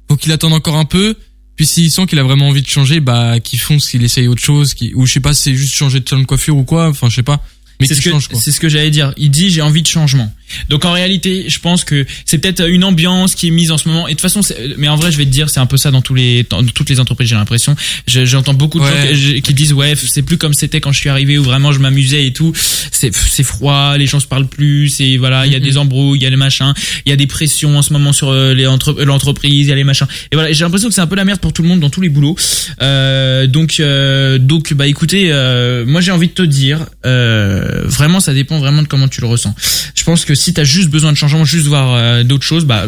faut 0.09 0.17
qu'il 0.17 0.31
attende 0.31 0.53
encore 0.53 0.75
un 0.75 0.85
peu. 0.85 1.15
Puis 1.55 1.65
s'il 1.65 1.91
sent 1.91 2.07
qu'il 2.07 2.17
a 2.19 2.23
vraiment 2.23 2.47
envie 2.47 2.61
de 2.61 2.67
changer, 2.67 2.99
bah 2.99 3.39
qu'il 3.39 3.59
fonce, 3.59 3.89
qu'il 3.89 4.03
essaye 4.03 4.27
autre 4.27 4.41
chose, 4.41 4.73
ou 4.95 5.05
je 5.05 5.13
sais 5.13 5.19
pas, 5.19 5.33
c'est 5.33 5.55
juste 5.55 5.75
changer 5.75 5.99
de 5.99 6.09
salon 6.09 6.23
de 6.23 6.27
coiffure 6.27 6.57
ou 6.57 6.63
quoi, 6.63 6.89
enfin 6.89 7.09
je 7.09 7.15
sais 7.15 7.23
pas. 7.23 7.43
Mais 7.81 7.87
c'est 7.87 7.95
ce 7.95 8.01
que 8.01 8.09
change 8.11 8.27
c'est 8.33 8.51
ce 8.51 8.59
que 8.59 8.69
j'allais 8.69 8.89
dire. 8.91 9.13
Il 9.17 9.29
dit 9.31 9.49
j'ai 9.49 9.61
envie 9.61 9.81
de 9.81 9.87
changement. 9.87 10.33
Donc 10.69 10.83
en 10.85 10.91
réalité, 10.91 11.45
je 11.47 11.59
pense 11.59 11.83
que 11.83 12.05
c'est 12.25 12.37
peut-être 12.37 12.67
une 12.69 12.83
ambiance 12.83 13.35
qui 13.35 13.47
est 13.47 13.51
mise 13.51 13.71
en 13.71 13.77
ce 13.77 13.87
moment. 13.87 14.07
Et 14.07 14.11
de 14.11 14.15
toute 14.15 14.21
façon, 14.21 14.41
c'est- 14.41 14.75
mais 14.77 14.87
en 14.89 14.95
vrai, 14.97 15.11
je 15.11 15.17
vais 15.17 15.25
te 15.25 15.29
dire, 15.29 15.49
c'est 15.49 15.59
un 15.61 15.65
peu 15.65 15.77
ça 15.77 15.91
dans 15.91 16.01
tous 16.01 16.13
les 16.13 16.43
dans 16.49 16.63
toutes 16.63 16.89
les 16.89 16.99
entreprises. 16.99 17.29
J'ai 17.29 17.35
l'impression. 17.35 17.75
Je- 18.07 18.25
J'entends 18.25 18.53
beaucoup 18.53 18.79
de 18.79 18.83
Ouais. 18.83 19.15
gens 19.15 19.33
qui, 19.33 19.41
qui 19.41 19.53
disent 19.53 19.73
ouais, 19.73 19.93
c'est 19.95 20.21
plus 20.21 20.37
comme 20.37 20.53
c'était 20.53 20.79
quand 20.81 20.91
je 20.91 20.99
suis 20.99 21.09
arrivé 21.09 21.37
où 21.37 21.43
vraiment 21.43 21.71
je 21.71 21.79
m'amusais 21.79 22.25
et 22.25 22.33
tout. 22.33 22.51
C'est 22.91 23.13
c'est 23.15 23.43
froid, 23.43 23.97
les 23.97 24.07
gens 24.07 24.19
se 24.19 24.27
parlent 24.27 24.47
plus. 24.47 24.89
C'est 24.89 25.17
voilà, 25.17 25.45
il 25.45 25.53
y 25.53 25.55
a 25.55 25.59
des 25.59 25.77
embrouilles, 25.77 26.19
il 26.19 26.23
y 26.23 26.25
a 26.25 26.29
les 26.29 26.35
machins, 26.35 26.73
il 27.05 27.09
y 27.09 27.13
a 27.13 27.15
des 27.15 27.27
pressions 27.27 27.77
en 27.77 27.81
ce 27.81 27.93
moment 27.93 28.11
sur 28.13 28.29
euh, 28.29 28.53
les 28.53 28.67
entre- 28.67 29.03
l'entreprise, 29.03 29.67
il 29.67 29.69
y 29.69 29.71
a 29.71 29.75
les 29.75 29.83
machins. 29.83 30.07
Et 30.31 30.35
voilà, 30.35 30.51
j'ai 30.51 30.63
l'impression 30.63 30.89
que 30.89 30.93
c'est 30.95 31.01
un 31.01 31.07
peu 31.07 31.15
la 31.15 31.25
merde 31.25 31.39
pour 31.39 31.53
tout 31.53 31.61
le 31.63 31.69
monde 31.69 31.79
dans 31.79 31.89
tous 31.89 32.01
les 32.01 32.09
boulots. 32.09 32.35
Euh, 32.81 33.47
donc 33.47 33.79
euh, 33.79 34.37
donc 34.37 34.73
bah 34.73 34.87
écoutez, 34.87 35.31
euh, 35.31 35.85
moi 35.85 36.01
j'ai 36.01 36.11
envie 36.11 36.27
de 36.27 36.33
te 36.33 36.41
dire, 36.41 36.85
euh, 37.05 37.70
vraiment 37.85 38.19
ça 38.19 38.33
dépend 38.33 38.59
vraiment 38.59 38.81
de 38.81 38.87
comment 38.87 39.07
tu 39.07 39.21
le 39.21 39.27
ressens. 39.27 39.55
Je 39.95 40.03
pense 40.03 40.25
que 40.25 40.35
si 40.35 40.53
t'as 40.53 40.63
juste 40.63 40.89
besoin 40.89 41.11
de 41.11 41.17
changement, 41.17 41.45
juste 41.45 41.67
voir 41.67 41.93
euh, 41.93 42.23
d'autres 42.23 42.43
choses, 42.43 42.65
bah 42.65 42.87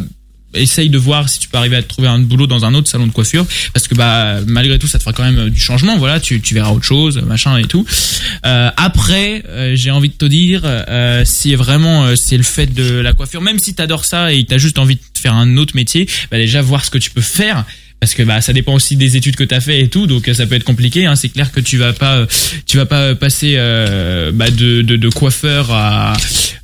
essaye 0.55 0.89
de 0.89 0.97
voir 0.97 1.29
si 1.29 1.39
tu 1.39 1.49
peux 1.49 1.57
arriver 1.57 1.75
à 1.75 1.83
trouver 1.83 2.07
un 2.07 2.19
boulot 2.19 2.47
dans 2.47 2.65
un 2.65 2.73
autre 2.73 2.87
salon 2.87 3.07
de 3.07 3.11
coiffure. 3.11 3.45
Parce 3.73 3.87
que 3.87 3.95
bah 3.95 4.39
malgré 4.45 4.79
tout 4.79 4.87
ça 4.87 4.97
te 4.97 5.03
fera 5.03 5.13
quand 5.13 5.23
même 5.23 5.39
euh, 5.39 5.49
du 5.49 5.59
changement. 5.59 5.97
Voilà 5.97 6.19
tu, 6.19 6.39
verras 6.51 6.71
autre 6.71 6.85
chose 6.85 7.17
machin 7.25 7.57
et 7.57 7.65
tout. 7.65 7.85
Euh, 8.45 8.69
après 8.77 9.43
euh, 9.47 9.75
j'ai 9.75 9.91
envie 9.91 10.09
de 10.09 10.13
te 10.13 10.25
dire 10.25 10.61
euh, 10.63 11.23
si 11.25 11.55
vraiment 11.55 12.05
euh, 12.05 12.15
c'est 12.15 12.37
le 12.37 12.43
fait 12.43 12.67
de 12.67 12.99
la 12.99 13.13
coiffure 13.13 13.41
même 13.41 13.59
si 13.59 13.73
t'adores 13.73 14.05
ça 14.05 14.33
et 14.33 14.45
t'as 14.45 14.57
juste 14.57 14.77
envie 14.77 14.95
de 14.95 15.01
faire 15.17 15.33
un 15.33 15.57
autre 15.57 15.75
métier 15.75 16.07
bah 16.31 16.37
déjà 16.37 16.61
voir 16.61 16.85
ce 16.85 16.91
que 16.91 16.97
tu 16.97 17.09
peux 17.11 17.21
faire 17.21 17.65
parce 18.03 18.15
que 18.15 18.23
bah 18.23 18.41
ça 18.41 18.51
dépend 18.51 18.73
aussi 18.73 18.97
des 18.97 19.15
études 19.15 19.37
que 19.37 19.45
tu 19.45 19.55
as 19.55 19.61
fait 19.61 19.79
et 19.79 19.87
tout 19.87 20.07
donc 20.07 20.27
euh, 20.27 20.33
ça 20.33 20.45
peut 20.45 20.55
être 20.55 20.65
compliqué 20.65 21.05
hein. 21.05 21.15
c'est 21.15 21.29
clair 21.29 21.53
que 21.53 21.61
tu 21.61 21.77
vas 21.77 21.93
pas 21.93 22.17
euh, 22.17 22.25
tu 22.65 22.75
vas 22.75 22.85
pas 22.85 23.15
passer 23.15 23.53
euh, 23.55 24.29
bah, 24.33 24.49
de, 24.49 24.81
de, 24.81 24.97
de 24.97 25.07
coiffeur 25.09 25.71
à, 25.71 26.11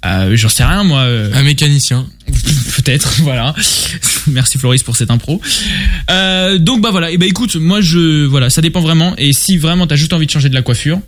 à 0.01 0.35
j'en 0.35 0.49
sais 0.49 0.65
rien 0.65 0.83
moi 0.83 1.03
Un 1.33 1.43
mécanicien. 1.43 2.05
peut-être 2.75 3.15
voilà. 3.21 3.55
Merci 4.27 4.57
Floris 4.57 4.83
pour 4.83 4.97
cette 4.97 5.11
impro. 5.11 5.41
Euh, 6.11 6.57
donc 6.57 6.81
bah 6.81 6.89
voilà. 6.91 7.09
Et 7.11 7.17
bah 7.17 7.25
écoute 7.25 7.55
moi 7.55 7.79
je 7.79 8.25
voilà 8.25 8.49
ça 8.49 8.61
dépend 8.61 8.81
vraiment. 8.81 9.15
Et 9.17 9.31
si 9.31 9.57
vraiment 9.57 9.87
t'as 9.87 9.95
juste 9.95 10.11
envie 10.11 10.25
de 10.25 10.31
changer 10.31 10.49
de 10.49 10.55
la 10.55 10.61
coiffure 10.61 10.99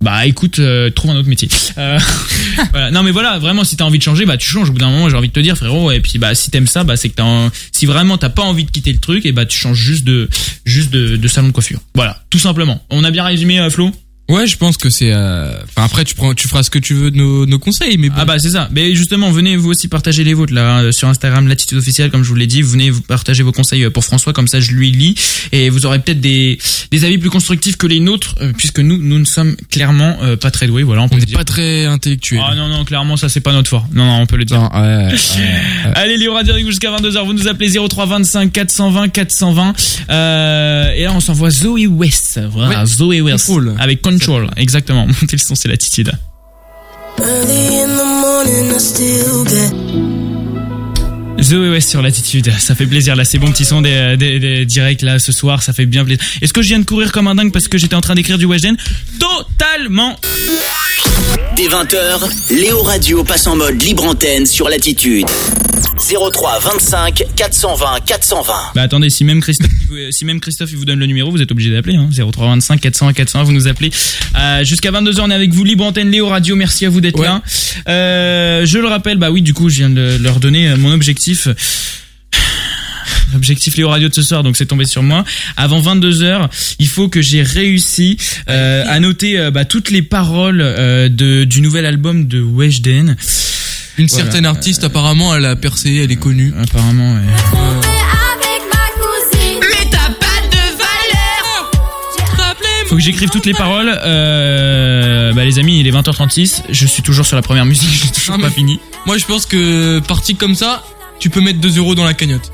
bah 0.00 0.26
écoute 0.26 0.60
euh, 0.60 0.90
trouve 0.90 1.10
un 1.10 1.16
autre 1.16 1.28
métier. 1.28 1.48
Euh, 1.76 1.98
voilà. 2.72 2.90
non 2.90 3.02
mais 3.02 3.10
voilà 3.10 3.38
vraiment 3.38 3.64
si 3.64 3.76
t'as 3.76 3.84
envie 3.84 3.98
de 3.98 4.02
changer 4.02 4.26
bah 4.26 4.36
tu 4.36 4.48
changes. 4.48 4.70
Au 4.70 4.72
bout 4.72 4.78
d'un 4.78 4.90
moment 4.90 5.08
j'ai 5.08 5.16
envie 5.16 5.28
de 5.28 5.32
te 5.32 5.40
dire 5.40 5.56
frérot 5.56 5.90
et 5.90 6.00
puis 6.00 6.18
bah 6.18 6.34
si 6.34 6.50
t'aimes 6.50 6.66
ça 6.68 6.84
bah 6.84 6.96
c'est 6.96 7.08
que 7.08 7.16
t'as 7.16 7.50
si 7.72 7.86
vraiment 7.86 8.16
t'as 8.16 8.28
pas 8.28 8.42
envie 8.42 8.64
de 8.64 8.70
quitter 8.70 8.92
le 8.92 9.00
truc 9.00 9.26
et 9.26 9.32
bah 9.32 9.44
tu 9.44 9.58
changes 9.58 9.78
juste 9.78 10.04
de 10.04 10.28
juste 10.64 10.90
de, 10.90 11.16
de 11.16 11.28
salon 11.28 11.48
de 11.48 11.52
coiffure. 11.52 11.80
Voilà. 11.94 12.22
Tout 12.30 12.38
simplement. 12.38 12.84
On 12.90 13.04
a 13.04 13.10
bien 13.10 13.24
résumé 13.24 13.58
euh, 13.58 13.70
Flo? 13.70 13.90
Ouais, 14.28 14.46
je 14.46 14.56
pense 14.58 14.76
que 14.76 14.90
c'est. 14.90 15.10
euh, 15.12 15.54
Enfin 15.70 15.84
après, 15.86 16.04
tu 16.04 16.14
prends, 16.14 16.34
tu 16.34 16.48
feras 16.48 16.62
ce 16.62 16.70
que 16.70 16.78
tu 16.78 16.92
veux 16.94 17.10
de 17.10 17.16
nos, 17.16 17.46
nos 17.46 17.58
conseils, 17.58 17.96
mais 17.96 18.10
bon. 18.10 18.16
Ah 18.18 18.24
bah 18.26 18.38
c'est 18.38 18.50
ça. 18.50 18.68
Mais 18.72 18.94
justement, 18.94 19.30
venez 19.30 19.56
vous 19.56 19.70
aussi 19.70 19.88
partager 19.88 20.22
les 20.22 20.34
vôtres 20.34 20.52
là 20.52 20.80
euh, 20.80 20.92
sur 20.92 21.08
Instagram, 21.08 21.48
l'attitude 21.48 21.78
officielle 21.78 22.10
comme 22.10 22.22
je 22.24 22.28
vous 22.28 22.34
l'ai 22.34 22.46
dit. 22.46 22.60
Venez 22.60 22.90
vous 22.90 23.00
partager 23.00 23.42
vos 23.42 23.52
conseils 23.52 23.84
euh, 23.84 23.90
pour 23.90 24.04
François, 24.04 24.32
comme 24.34 24.46
ça 24.48 24.60
je 24.60 24.72
lui 24.72 24.90
lis 24.90 25.14
et 25.52 25.70
vous 25.70 25.86
aurez 25.86 25.98
peut-être 25.98 26.20
des 26.20 26.58
des 26.90 27.04
avis 27.04 27.16
plus 27.18 27.30
constructifs 27.30 27.76
que 27.76 27.86
les 27.86 28.00
nôtres, 28.00 28.34
euh, 28.42 28.52
puisque 28.56 28.80
nous 28.80 28.98
nous 28.98 29.18
ne 29.18 29.24
sommes 29.24 29.56
clairement 29.70 30.18
euh, 30.22 30.36
pas 30.36 30.50
très 30.50 30.66
doués. 30.66 30.82
Voilà, 30.82 31.02
on 31.02 31.08
peut 31.08 31.16
n'est 31.16 31.26
pas 31.26 31.44
très 31.44 31.86
intellectuel. 31.86 32.42
Ah 32.46 32.54
non 32.54 32.68
non, 32.68 32.84
clairement 32.84 33.16
ça 33.16 33.28
c'est 33.30 33.40
pas 33.40 33.52
notre 33.52 33.70
fort. 33.70 33.86
Non 33.94 34.04
non, 34.04 34.20
on 34.20 34.26
peut 34.26 34.36
le 34.36 34.44
dire. 34.44 34.58
Non, 34.60 34.68
ouais, 34.74 35.06
ouais, 35.06 35.12
ouais. 35.12 35.92
Allez, 35.94 36.18
Léo 36.18 36.34
Radio 36.34 36.54
jusqu'à 36.66 36.90
22h. 36.90 37.24
Vous 37.24 37.32
nous 37.32 37.48
appelez 37.48 37.70
03 37.88 38.04
25 38.06 38.52
420 38.52 39.08
420. 39.08 39.74
Euh, 40.10 40.90
et 40.92 41.04
là, 41.04 41.12
on 41.14 41.20
s'envoie 41.20 41.50
Zoé 41.50 41.86
West. 41.86 42.40
Voilà, 42.52 42.80
Ouais. 42.80 42.86
Zoé 42.86 43.20
West. 43.22 43.50
Avec 43.78 44.02
Control. 44.18 44.50
Exactement. 44.56 45.06
Montez 45.20 45.36
le 45.36 45.38
son, 45.38 45.54
c'est 45.54 45.68
l'attitude. 45.68 46.12
Zoé 51.40 51.70
West 51.70 51.90
sur 51.90 52.02
l'attitude, 52.02 52.52
ça 52.58 52.74
fait 52.74 52.86
plaisir 52.86 53.14
là, 53.14 53.24
c'est 53.24 53.38
bon 53.38 53.50
petit 53.52 53.64
son 53.64 53.80
des, 53.80 54.16
des, 54.16 54.40
des 54.40 54.66
directs 54.66 55.02
là 55.02 55.18
ce 55.18 55.30
soir, 55.30 55.62
ça 55.62 55.72
fait 55.72 55.86
bien 55.86 56.04
plaisir. 56.04 56.22
Est-ce 56.42 56.52
que 56.52 56.62
je 56.62 56.68
viens 56.68 56.80
de 56.80 56.84
courir 56.84 57.12
comme 57.12 57.28
un 57.28 57.34
dingue 57.34 57.52
parce 57.52 57.68
que 57.68 57.78
j'étais 57.78 57.94
en 57.94 58.00
train 58.00 58.14
d'écrire 58.14 58.38
du 58.38 58.44
Weshden 58.44 58.76
Totalement 59.18 60.16
Dès 61.56 61.68
20h, 61.68 62.20
Léo 62.50 62.82
Radio 62.82 63.24
passe 63.24 63.46
en 63.46 63.56
mode 63.56 63.80
libre 63.82 64.04
antenne 64.04 64.46
sur 64.46 64.68
l'attitude. 64.68 65.26
03 65.82 66.58
25 66.60 67.24
420 67.36 68.00
420. 68.06 68.52
Bah 68.74 68.82
attendez, 68.82 69.10
si 69.10 69.24
même 69.24 69.40
Christophe, 69.40 69.70
il 69.82 69.86
vous- 70.06 70.10
si 70.12 70.24
même 70.24 70.40
Christophe 70.40 70.70
il 70.72 70.76
vous 70.76 70.84
donne 70.84 70.98
le 70.98 71.06
numéro, 71.06 71.30
vous 71.30 71.40
êtes 71.42 71.52
obligé 71.52 71.70
d'appeler. 71.70 71.96
Hein, 71.96 72.08
0325 72.10 72.80
400 72.80 73.12
400, 73.12 73.44
vous 73.44 73.52
nous 73.52 73.68
appelez. 73.68 73.90
Euh, 74.38 74.64
Jusqu'à 74.64 74.90
22h, 74.90 75.20
on 75.22 75.30
est 75.30 75.34
avec 75.34 75.52
vous, 75.52 75.64
libre 75.64 75.84
antenne 75.84 76.10
Léo 76.10 76.28
Radio. 76.28 76.56
Merci 76.56 76.86
à 76.86 76.90
vous 76.90 77.00
d'être 77.00 77.18
Ouais. 77.18 77.26
là. 77.26 77.42
Euh, 77.88 78.66
je 78.66 78.78
le 78.78 78.88
rappelle, 78.88 79.18
bah 79.18 79.30
oui, 79.30 79.42
du 79.42 79.54
coup, 79.54 79.68
je 79.68 79.76
viens 79.76 79.90
de 79.90 80.16
leur 80.20 80.40
donner 80.40 80.68
euh, 80.68 80.76
mon 80.76 80.92
objectif. 80.92 81.48
L'objectif 83.32 83.76
Léo 83.76 83.88
Radio 83.90 84.08
de 84.08 84.14
ce 84.14 84.22
soir, 84.22 84.42
donc 84.42 84.56
c'est 84.56 84.66
tombé 84.66 84.84
sur 84.86 85.02
moi. 85.02 85.22
Avant 85.56 85.80
22h, 85.82 86.48
il 86.78 86.88
faut 86.88 87.08
que 87.08 87.20
j'ai 87.20 87.42
réussi 87.42 88.16
euh, 88.48 88.84
à 88.88 88.98
noter 89.00 89.38
euh, 89.38 89.50
bah, 89.50 89.64
toutes 89.66 89.90
les 89.90 90.02
paroles 90.02 90.60
euh, 90.62 91.08
de, 91.10 91.44
du 91.44 91.60
nouvel 91.60 91.84
album 91.86 92.26
de 92.26 92.40
Weshden. 92.40 93.16
Une 93.98 94.06
Voilà. 94.06 94.24
certaine 94.24 94.46
artiste, 94.46 94.84
apparemment, 94.84 95.34
elle 95.34 95.44
a 95.44 95.56
percé, 95.56 95.96
elle 95.96 96.12
est 96.12 96.16
connue. 96.16 96.54
Apparemment, 96.60 97.14
ouais. 97.14 97.20
Faut 102.86 102.94
que 102.96 103.02
j'écrive 103.02 103.28
toutes 103.28 103.44
les 103.44 103.52
paroles. 103.52 103.92
Euh, 104.02 105.32
bah 105.34 105.44
les 105.44 105.58
amis, 105.58 105.80
il 105.80 105.86
est 105.86 105.90
20h36. 105.90 106.62
Je 106.70 106.86
suis 106.86 107.02
toujours 107.02 107.26
sur 107.26 107.36
la 107.36 107.42
première 107.42 107.66
musique. 107.66 107.90
J'ai 107.92 108.08
toujours 108.10 108.36
Ah, 108.38 108.42
pas 108.42 108.50
fini. 108.50 108.80
Moi, 109.04 109.18
je 109.18 109.26
pense 109.26 109.44
que 109.44 109.98
parti 110.00 110.36
comme 110.36 110.54
ça, 110.54 110.82
tu 111.18 111.28
peux 111.28 111.40
mettre 111.42 111.60
2 111.60 111.76
euros 111.78 111.94
dans 111.94 112.04
la 112.04 112.14
cagnotte. 112.14 112.50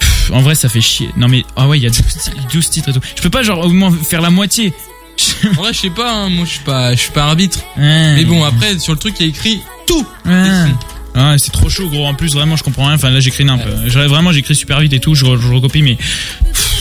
Pff, 0.00 0.32
En 0.32 0.40
vrai, 0.42 0.56
ça 0.56 0.68
fait 0.68 0.80
chier. 0.80 1.08
Non 1.16 1.28
mais 1.28 1.44
ah 1.54 1.68
ouais, 1.68 1.78
il 1.78 1.82
y 1.84 1.86
a 1.86 1.90
12, 1.90 1.98
ti- 2.00 2.30
12 2.52 2.70
titres 2.70 2.88
et 2.88 2.92
tout. 2.94 3.00
Je 3.14 3.22
peux 3.22 3.30
pas 3.30 3.42
genre 3.44 3.64
au 3.64 3.68
moins 3.68 3.92
faire 3.92 4.20
la 4.20 4.30
moitié. 4.30 4.72
En 5.46 5.52
vrai, 5.62 5.72
je 5.72 5.80
sais 5.80 5.90
pas, 5.90 6.12
hein, 6.12 6.28
moi, 6.30 6.44
je 6.46 6.50
suis 6.52 6.64
pas, 6.64 6.94
je 6.94 7.00
suis 7.00 7.10
pas 7.12 7.24
arbitre. 7.24 7.58
Ouais. 7.76 8.14
Mais 8.14 8.24
bon, 8.24 8.42
après, 8.44 8.78
sur 8.78 8.92
le 8.92 8.98
truc, 8.98 9.14
il 9.20 9.26
y 9.26 9.26
a 9.26 9.30
écrit 9.30 9.60
tout. 9.86 10.06
Ouais. 10.26 10.48
Ah, 11.16 11.34
c'est 11.38 11.52
trop 11.52 11.68
chaud 11.68 11.88
gros. 11.88 12.06
En 12.06 12.14
plus, 12.14 12.32
vraiment, 12.34 12.56
je 12.56 12.62
comprends 12.64 12.86
rien. 12.86 12.94
Enfin 12.96 13.10
là, 13.10 13.20
j'écris 13.20 13.44
peu. 13.44 13.70
J'aurais 13.86 14.08
vraiment, 14.08 14.32
j'écris 14.32 14.54
super 14.56 14.80
vite 14.80 14.92
et 14.94 14.98
tout. 15.00 15.14
Je, 15.14 15.24
re- 15.24 15.40
je 15.40 15.48
recopie, 15.52 15.82
mais 15.82 15.96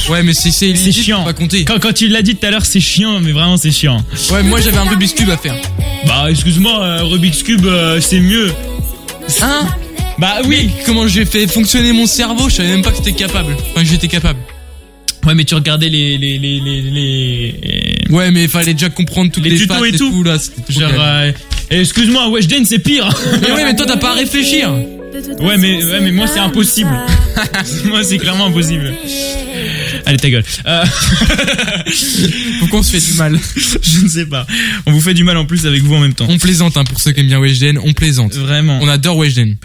Ouais, 0.10 0.24
mais 0.24 0.34
c'est 0.34 0.52
chiant. 0.92 1.24
pas 1.24 1.34
compter. 1.34 1.64
Quand, 1.66 1.80
quand 1.80 1.94
tu 1.94 2.08
l'as 2.08 2.22
dit 2.24 2.36
tout 2.36 2.46
à 2.46 2.50
l'heure, 2.52 2.66
c'est 2.66 2.80
chiant, 2.80 3.20
mais 3.20 3.32
vraiment, 3.32 3.58
c'est 3.58 3.72
chiant. 3.72 4.04
Ouais, 4.32 4.42
moi, 4.44 4.60
j'avais 4.60 4.78
un 4.78 4.84
Rubik's 4.90 5.14
Cube 5.14 5.30
à 5.30 5.38
faire. 5.38 5.56
Bah, 6.08 6.26
excuse-moi, 6.30 6.82
euh, 6.84 7.04
Rubik's 7.04 7.44
Cube, 7.44 7.66
euh, 7.66 8.02
c'est 8.02 8.20
mieux. 8.20 8.52
Hein? 9.42 9.68
Bah 10.18 10.38
oui. 10.46 10.70
Comment 10.86 11.08
j'ai 11.08 11.26
fait 11.26 11.48
fonctionner 11.48 11.92
mon 11.94 12.06
cerveau, 12.06 12.50
je 12.50 12.56
savais 12.56 12.70
même 12.70 12.82
pas 12.82 12.92
que 12.92 12.98
c'était 12.98 13.14
capable. 13.14 13.56
Enfin, 13.72 13.82
que 13.82 13.88
j'étais 13.90 14.08
capable. 14.08 14.40
Ouais, 15.26 15.36
mais 15.36 15.44
tu 15.46 15.56
regardais 15.56 15.90
les 15.90 16.18
les 16.18 16.38
les 16.38 16.60
les, 16.60 16.82
les... 16.82 17.56
Ouais, 18.10 18.30
mais 18.32 18.44
il 18.44 18.50
fallait 18.50 18.74
déjà 18.74 18.90
comprendre 18.90 19.32
toutes 19.32 19.44
Les 19.44 19.52
les, 19.52 19.58
tutos 19.58 19.86
et 19.86 19.92
tout. 19.94 20.24
là. 20.24 20.38
c'était 20.38 20.62
trop 20.62 20.82
genre 20.82 20.92
euh, 21.00 21.32
excuse-moi, 21.70 22.30
Weshden 22.30 22.66
c'est 22.66 22.80
pire. 22.80 23.10
Mais 23.42 23.52
ouais, 23.52 23.64
mais 23.64 23.76
toi 23.76 23.86
t'as 23.86 23.98
pas 23.98 24.12
à 24.12 24.16
réfléchir. 24.16 24.72
Ouais, 25.40 25.58
mais 25.58 25.84
ouais, 25.84 26.02
mais 26.02 26.12
moi 26.12 26.28
c'est 26.28 26.40
impossible. 26.40 26.92
moi 27.86 28.04
c'est 28.04 28.18
clairement 28.18 28.48
impossible. 28.48 28.94
Allez 30.06 30.18
ta 30.18 30.30
gueule. 30.30 30.44
Euh, 30.66 30.84
Pourquoi 32.60 32.80
on 32.80 32.84
se 32.84 32.92
fait 32.98 33.12
du 33.12 33.18
mal 33.18 33.40
je 33.82 34.00
ne 34.02 34.10
sais 34.10 34.26
pas. 34.26 34.46
On 34.86 34.92
vous 34.92 35.02
fait 35.02 35.14
du 35.14 35.24
mal 35.24 35.38
en 35.38 35.46
plus 35.46 35.66
avec 35.66 35.82
vous 35.84 35.94
en 35.96 36.00
même 36.00 36.14
temps. 36.14 36.26
On 36.30 36.38
plaisante 36.38 36.78
hein, 36.78 36.84
pour 36.84 37.00
ceux 37.00 37.12
qui 37.12 37.22
aiment 37.22 37.28
bien 37.28 37.40
Weshden, 37.40 37.78
on 37.84 37.94
plaisante. 37.94 38.34
Vraiment. 38.36 38.80
On 38.82 38.88
adore 38.88 39.18
Weshden. 39.18 39.56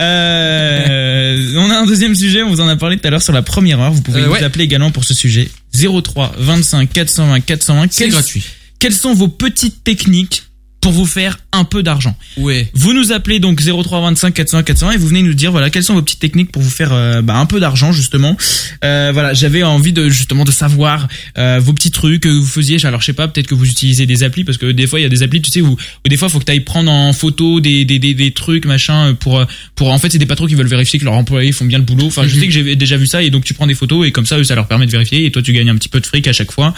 Euh, 0.00 1.52
on 1.56 1.70
a 1.70 1.74
un 1.76 1.86
deuxième 1.86 2.14
sujet, 2.14 2.42
on 2.42 2.50
vous 2.50 2.60
en 2.60 2.68
a 2.68 2.76
parlé 2.76 2.96
tout 2.98 3.06
à 3.06 3.10
l'heure 3.10 3.22
sur 3.22 3.32
la 3.32 3.42
première 3.42 3.80
heure. 3.80 3.92
Vous 3.92 4.02
pouvez 4.02 4.22
Euh, 4.22 4.28
nous 4.28 4.44
appeler 4.44 4.64
également 4.64 4.90
pour 4.90 5.04
ce 5.04 5.14
sujet. 5.14 5.48
03 5.74 6.34
25 6.38 6.92
420 6.92 7.40
420. 7.40 7.92
C'est 7.92 8.08
gratuit. 8.08 8.44
Quelles 8.78 8.94
sont 8.94 9.14
vos 9.14 9.28
petites 9.28 9.82
techniques 9.84 10.44
pour 10.84 10.92
vous 10.92 11.06
faire 11.06 11.38
un 11.52 11.64
peu 11.64 11.82
d'argent 11.82 12.14
Ouais. 12.36 12.68
Vous 12.74 12.92
nous 12.92 13.10
appelez 13.12 13.38
donc 13.40 13.60
03 13.62 14.00
25 14.02 14.34
420 14.34 14.62
420 14.64 14.92
et 14.92 14.96
vous 14.98 15.08
venez 15.08 15.22
nous 15.22 15.32
dire 15.34 15.50
voilà 15.50 15.70
quelles 15.70 15.82
sont 15.82 15.94
vos 15.94 16.02
petites 16.02 16.20
techniques 16.20 16.52
pour 16.52 16.60
vous 16.62 16.68
faire 16.70 16.92
euh, 16.92 17.22
bah, 17.22 17.36
un 17.36 17.46
peu 17.46 17.58
d'argent 17.58 17.90
justement. 17.92 18.36
Euh, 18.84 19.10
voilà, 19.14 19.32
j'avais 19.34 19.62
envie 19.62 19.92
de 19.94 20.08
justement 20.10 20.44
de 20.44 20.50
savoir 20.50 21.08
euh, 21.38 21.58
vos 21.62 21.72
petits 21.72 21.90
trucs 21.90 22.22
que 22.22 22.28
vous 22.28 22.44
faisiez. 22.46 22.84
Alors 22.84 23.00
je 23.00 23.06
sais 23.06 23.12
pas, 23.14 23.28
peut-être 23.28 23.46
que 23.46 23.54
vous 23.54 23.66
utilisez 23.66 24.04
des 24.06 24.22
applis 24.24 24.44
parce 24.44 24.58
que 24.58 24.66
des 24.72 24.86
fois 24.86 25.00
il 25.00 25.04
y 25.04 25.06
a 25.06 25.08
des 25.08 25.22
applis, 25.22 25.40
tu 25.40 25.50
sais, 25.50 25.60
où, 25.62 25.70
où 25.70 26.08
des 26.08 26.16
fois 26.18 26.28
faut 26.28 26.38
que 26.38 26.44
tu 26.44 26.52
ailles 26.52 26.60
prendre 26.60 26.90
en 26.92 27.12
photo 27.14 27.60
des 27.60 27.84
des, 27.86 27.98
des, 27.98 28.12
des 28.14 28.30
trucs 28.32 28.66
machin 28.66 29.14
pour 29.14 29.42
pour 29.74 29.90
en 29.90 29.98
fait 29.98 30.10
c'est 30.10 30.18
des 30.18 30.26
patrons 30.26 30.46
qui 30.46 30.54
veulent 30.54 30.66
vérifier 30.68 30.98
que 30.98 31.04
leurs 31.06 31.14
employés 31.14 31.52
font 31.52 31.64
bien 31.64 31.78
le 31.78 31.84
boulot. 31.84 32.06
Enfin 32.06 32.26
je 32.28 32.34
Mhm. 32.34 32.40
sais 32.40 32.46
que 32.48 32.52
j'ai 32.52 32.76
déjà 32.76 32.96
vu 32.98 33.06
ça 33.06 33.22
et 33.22 33.30
donc 33.30 33.44
tu 33.44 33.54
prends 33.54 33.66
des 33.66 33.74
photos 33.74 34.06
et 34.06 34.12
comme 34.12 34.26
ça 34.26 34.36
eux, 34.38 34.44
ça 34.44 34.54
leur 34.54 34.66
permet 34.66 34.84
de 34.86 34.90
vérifier 34.90 35.24
et 35.24 35.30
toi 35.30 35.40
tu 35.40 35.52
gagnes 35.54 35.70
un 35.70 35.76
petit 35.76 35.88
peu 35.88 36.00
de 36.00 36.06
fric 36.06 36.26
à 36.28 36.32
chaque 36.34 36.52
fois. 36.52 36.74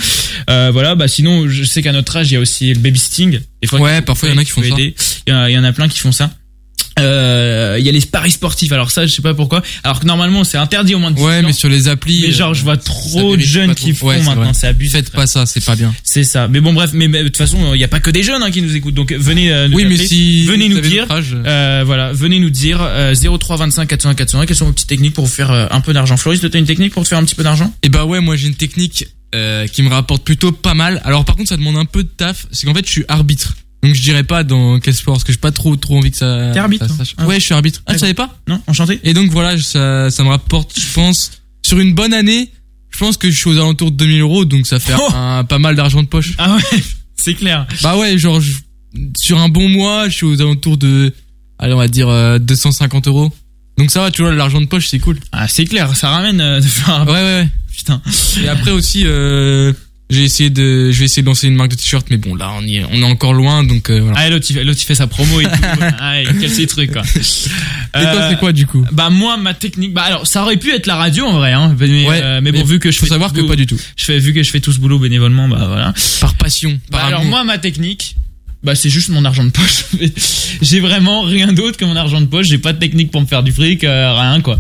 Euh, 0.49 0.71
voilà, 0.73 0.95
bah 0.95 1.09
sinon 1.09 1.49
je 1.49 1.65
sais 1.65 1.83
qu'à 1.83 1.93
notre 1.93 2.17
âge 2.17 2.31
il 2.31 2.35
y 2.35 2.37
a 2.37 2.41
aussi 2.41 2.73
le 2.73 2.79
baby 2.81 2.99
sting. 3.01 3.41
Des 3.67 3.79
fois, 3.79 3.81
Ouais, 3.81 4.01
parfois, 4.03 4.29
il 4.29 4.33
y 4.33 4.35
en 4.35 4.41
a 4.41 4.45
qui 4.45 4.51
font 4.53 4.63
ça. 4.63 4.69
Il 4.79 4.93
y, 5.29 5.33
en 5.33 5.37
a- 5.39 5.51
il 5.51 5.55
y 5.55 5.59
en 5.59 5.65
a 5.65 5.73
plein 5.73 5.89
qui 5.89 5.99
font 5.99 6.13
ça. 6.13 6.31
Euh, 6.99 7.77
il 7.79 7.85
y 7.85 7.91
a 7.91 7.93
les 7.93 8.01
paris 8.01 8.31
sportifs. 8.31 8.73
Alors 8.73 8.91
ça, 8.91 9.07
je 9.07 9.13
sais 9.13 9.21
pas 9.21 9.35
pourquoi. 9.35 9.63
Alors 9.85 10.01
que 10.01 10.07
normalement, 10.07 10.45
c'est 10.45 10.57
interdit 10.57 10.95
au 10.95 10.99
moins 10.99 11.11
de 11.11 11.17
18 11.17 11.27
Ouais, 11.29 11.39
ans. 11.41 11.43
mais 11.45 11.53
sur 11.53 11.69
les 11.69 11.89
applis. 11.89 12.23
Mais 12.23 12.33
genre, 12.33 12.53
euh, 12.53 12.55
je 12.55 12.63
vois 12.63 12.77
ça 12.77 12.81
trop 12.85 13.37
de 13.37 13.43
jeunes 13.43 13.75
qui 13.75 13.93
font 13.93 14.07
Ouais, 14.09 14.23
maintenant. 14.23 14.55
C'est 14.55 14.69
abusé. 14.69 14.93
Faites 14.99 15.11
pas 15.11 15.27
ça, 15.27 15.45
c'est 15.45 15.63
pas 15.63 15.77
bien. 15.77 15.95
C'est 16.05 16.25
ça. 16.25 16.49
Mais 16.49 16.61
bon, 16.61 16.73
bref. 16.73 16.91
Mais, 16.95 17.07
de 17.09 17.25
toute 17.25 17.37
façon, 17.37 17.75
il 17.75 17.79
n'y 17.79 17.85
a 17.85 17.89
pas 17.89 18.01
que 18.01 18.11
des 18.11 18.23
jeunes 18.23 18.43
hein, 18.43 18.51
qui 18.51 18.63
nous 18.63 18.75
écoutent. 18.77 18.95
Donc 18.95 19.13
venez 19.13 19.53
euh, 19.53 19.69
nous 19.69 19.77
Oui, 19.77 19.85
mais 19.85 19.97
si 19.99 20.47
venez 20.47 20.71
nous 20.71 20.81
dire. 20.81 21.07
euh, 21.11 21.21
Euh, 21.45 21.83
voilà, 21.85 22.13
venez 22.13 22.39
nous 22.39 22.51
dire 22.51 22.79
euh, 22.81 23.15
03 23.15 23.57
25 23.59 23.87
400 23.89 24.15
400 24.15 24.47
quelles 24.47 24.57
sont 24.57 24.65
vos 24.67 24.73
petites 24.73 24.89
techniques 24.89 25.13
pour 25.15 25.27
vous 25.27 25.31
faire 25.33 25.51
euh, 25.51 25.67
un 25.71 25.83
peu 25.83 25.93
d'argent? 25.93 26.17
Floris, 26.17 26.41
t'as 26.41 26.59
une 26.59 26.65
technique 26.65 26.93
pour 26.95 27.03
te 27.03 27.09
faire 27.09 27.19
un 27.19 27.25
petit 27.25 27.35
peu 27.35 27.43
d'argent? 27.43 27.75
Et 27.83 27.91
bah 27.91 28.07
ouais, 28.07 28.21
moi 28.21 28.37
j'ai 28.37 28.47
une 28.49 28.55
technique 28.55 29.07
euh, 29.37 29.67
qui 29.67 29.83
me 29.83 29.89
rapporte 29.89 30.25
plutôt 30.25 30.51
pas 30.53 30.75
mal. 30.75 31.01
Alors 31.05 31.25
par 31.25 31.37
contre, 31.37 31.49
ça 31.51 31.57
demande 31.57 31.77
un 31.77 31.85
peu 31.85 32.03
de 32.03 32.09
taf. 32.09 32.47
C'est 32.51 32.67
qu'en 32.67 32.75
fait, 32.75 32.85
je 32.87 32.91
suis 32.91 33.05
arbitre. 33.09 33.55
Donc 33.83 33.95
je 33.95 34.01
dirais 34.03 34.25
pas 34.25 34.43
dans 34.43 34.81
quel 34.81 34.95
sport 34.95 35.15
parce 35.15 35.25
que 35.25 35.33
j'ai 35.33 35.39
pas 35.39 35.53
trop 35.53 35.77
trop 35.77 35.99
envie 35.99 36.11
que 36.11 36.17
ça. 36.17 36.51
T'es 36.53 36.59
arbitre, 36.59 36.89
ça. 36.89 37.05
Ah. 37.19 37.27
Ouais, 37.27 37.37
je 37.39 37.45
suis 37.45 37.55
arbitre. 37.55 37.83
Ah, 37.87 37.93
tu 37.93 37.99
savais 38.01 38.15
pas 38.15 38.37
Non, 38.49 38.61
enchanté. 38.67 38.99
Et 39.05 39.13
donc 39.15 39.31
voilà, 39.31 39.57
ça 39.61 40.11
ça 40.11 40.25
me 40.25 40.29
rapporte, 40.31 40.73
je 40.81 40.93
pense, 40.95 41.31
sur 41.63 41.79
une 41.79 41.95
bonne 41.95 42.15
année, 42.15 42.51
je 42.91 42.99
pense 42.99 43.17
que 43.17 43.31
je 43.31 43.37
suis 43.37 43.51
aux 43.51 43.57
alentours 43.59 43.91
de 43.93 43.97
2000 43.97 44.21
euros, 44.23 44.45
donc 44.45 44.67
ça 44.67 44.79
fait 44.81 44.95
Oh 44.99 45.09
un, 45.15 45.45
pas 45.45 45.59
mal 45.59 45.77
d'argent 45.77 46.03
de 46.03 46.09
poche. 46.09 46.33
Ah 46.39 46.57
ouais, 46.57 46.83
c'est 47.17 47.35
clair. 47.35 47.67
Bah 47.83 47.97
ouais, 47.99 48.17
genre 48.19 48.41
je- 48.41 48.55
sur 49.17 49.39
un 49.39 49.51
bon 49.51 49.69
mois, 49.69 50.09
je 50.09 50.15
suis 50.15 50.27
aux 50.27 50.41
alentours 50.41 50.79
de, 50.79 51.13
allez 51.59 51.75
on 51.75 51.79
va 51.79 51.89
dire 51.89 52.09
euh, 52.09 52.39
250 52.39 53.09
euros. 53.09 53.31
Donc 53.79 53.91
ça 53.91 54.01
va, 54.01 54.11
tu 54.11 54.23
vois, 54.23 54.33
l'argent 54.33 54.61
de 54.63 54.67
poche 54.67 54.89
c'est 54.89 54.99
cool. 54.99 55.19
Ah, 55.33 55.47
c'est 55.49 55.67
clair. 55.67 55.95
Ça 55.95 56.09
ramène 56.09 56.41
euh, 56.41 56.61
Ouais 56.89 57.05
ouais 57.13 57.23
ouais. 57.23 57.49
Putain. 57.77 58.01
Et 58.43 58.49
après 58.49 58.71
aussi, 58.71 59.03
euh, 59.07 59.73
j'ai 60.09 60.23
essayé 60.23 60.51
de, 60.51 60.91
je 60.93 60.99
vais 60.99 61.05
essayer 61.07 61.23
de 61.23 61.27
lancer 61.27 61.49
une 61.49 61.55
marque 61.57 61.73
de 61.73 61.77
t-shirt, 61.77 62.07
mais 62.11 62.17
bon 62.17 62.35
là 62.37 62.53
on 62.57 62.63
y 62.63 62.77
est, 62.77 62.85
on 62.93 62.97
est 63.01 63.05
encore 63.05 63.33
loin, 63.33 63.65
donc 63.65 63.91
euh, 63.91 64.01
voilà. 64.01 64.19
Ah, 64.21 64.31
l'autre, 64.31 64.47
il 64.49 64.55
fait, 64.55 64.65
l'autre, 64.65 64.79
il 64.81 64.85
fait 64.85 64.95
sa 64.95 65.07
promo 65.07 65.41
et 65.41 65.45
tout. 65.45 65.51
ah, 65.99 66.23
il 66.23 66.39
casse 66.39 66.53
ses 66.53 66.67
trucs, 66.67 66.93
quoi. 66.93 67.03
Et 67.03 68.03
toi 68.03 68.29
c'est 68.31 68.39
quoi 68.39 68.53
du 68.53 68.67
coup 68.67 68.85
Bah, 68.93 69.11
moi, 69.11 69.37
ma 69.37 69.53
technique, 69.55 69.93
bah, 69.95 70.03
alors, 70.03 70.27
ça 70.27 70.43
aurait 70.43 70.57
pu 70.59 70.73
être 70.73 70.87
la 70.87 70.97
radio, 70.97 71.25
en 71.27 71.33
vrai, 71.39 71.53
hein. 71.53 71.75
Mais, 71.79 72.07
Ouais, 72.07 72.21
euh, 72.23 72.41
mais 72.43 72.53
bon, 72.53 72.59
mais 72.59 72.65
vu 72.65 72.79
que 72.79 72.91
je 72.91 72.99
Faut 72.99 73.07
fais 73.07 73.11
savoir 73.11 73.33
que 73.33 73.41
pas 73.41 73.57
du 73.57 73.67
tout. 73.67 73.79
je 73.97 74.05
fais, 74.05 74.19
vu 74.19 74.33
que 74.33 74.43
je 74.43 74.51
fais 74.51 74.61
tout 74.61 74.73
ce 74.73 74.79
boulot 74.79 74.99
bénévolement, 74.99 75.49
bah, 75.49 75.65
voilà. 75.67 75.93
Par 76.21 76.35
passion, 76.35 76.79
Bah, 76.91 77.05
alors, 77.05 77.25
moi, 77.25 77.43
ma 77.45 77.59
technique, 77.59 78.17
bah, 78.67 78.75
c'est 78.75 78.91
juste 78.91 79.11
mon 79.11 79.25
argent 79.25 79.45
de 79.45 79.51
poche. 79.51 79.85
j'ai 80.61 80.81
vraiment 80.81 81.23
rien 81.23 81.53
d'autre 81.53 81.77
que 81.77 81.85
mon 81.85 81.95
argent 81.95 82.21
de 82.21 82.27
poche. 82.27 82.49
J'ai 82.49 82.59
pas 82.59 82.73
de 82.73 82.81
technique 82.81 83.13
pour 83.13 83.21
me 83.21 83.27
faire 83.27 83.45
du 83.45 83.53
fric, 83.53 83.85
euh, 83.85 84.13
rien, 84.13 84.41
quoi. 84.41 84.59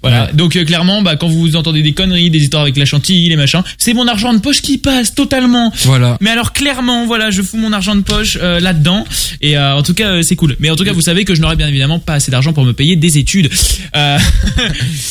Voilà. 0.00 0.26
Ouais. 0.26 0.32
Donc, 0.34 0.54
euh, 0.54 0.64
clairement, 0.64 1.02
bah, 1.02 1.16
quand 1.16 1.26
vous 1.26 1.56
entendez 1.56 1.82
des 1.82 1.92
conneries, 1.92 2.30
des 2.30 2.38
histoires 2.38 2.62
avec 2.62 2.76
la 2.76 2.84
chantilly, 2.84 3.28
les 3.28 3.34
machins, 3.34 3.64
c'est 3.76 3.94
mon 3.94 4.06
argent 4.06 4.32
de 4.32 4.38
poche 4.38 4.62
qui 4.62 4.78
passe 4.78 5.12
totalement. 5.12 5.72
Voilà. 5.82 6.16
Mais 6.20 6.30
alors 6.30 6.52
clairement, 6.52 7.04
voilà, 7.04 7.32
je 7.32 7.42
fous 7.42 7.56
mon 7.56 7.72
argent 7.72 7.96
de 7.96 8.02
poche 8.02 8.38
euh, 8.40 8.60
là-dedans 8.60 9.04
et 9.40 9.58
en 9.58 9.82
tout 9.82 9.94
cas 9.94 10.22
c'est 10.22 10.36
cool. 10.36 10.56
Mais 10.60 10.70
en 10.70 10.76
tout 10.76 10.84
cas, 10.84 10.92
vous 10.92 11.00
savez 11.00 11.24
que 11.24 11.34
je 11.34 11.40
n'aurai 11.40 11.56
bien 11.56 11.66
évidemment 11.66 11.98
pas 11.98 12.14
assez 12.14 12.30
d'argent 12.30 12.52
pour 12.52 12.64
me 12.64 12.72
payer 12.72 12.94
des 12.94 13.18
études. 13.18 13.50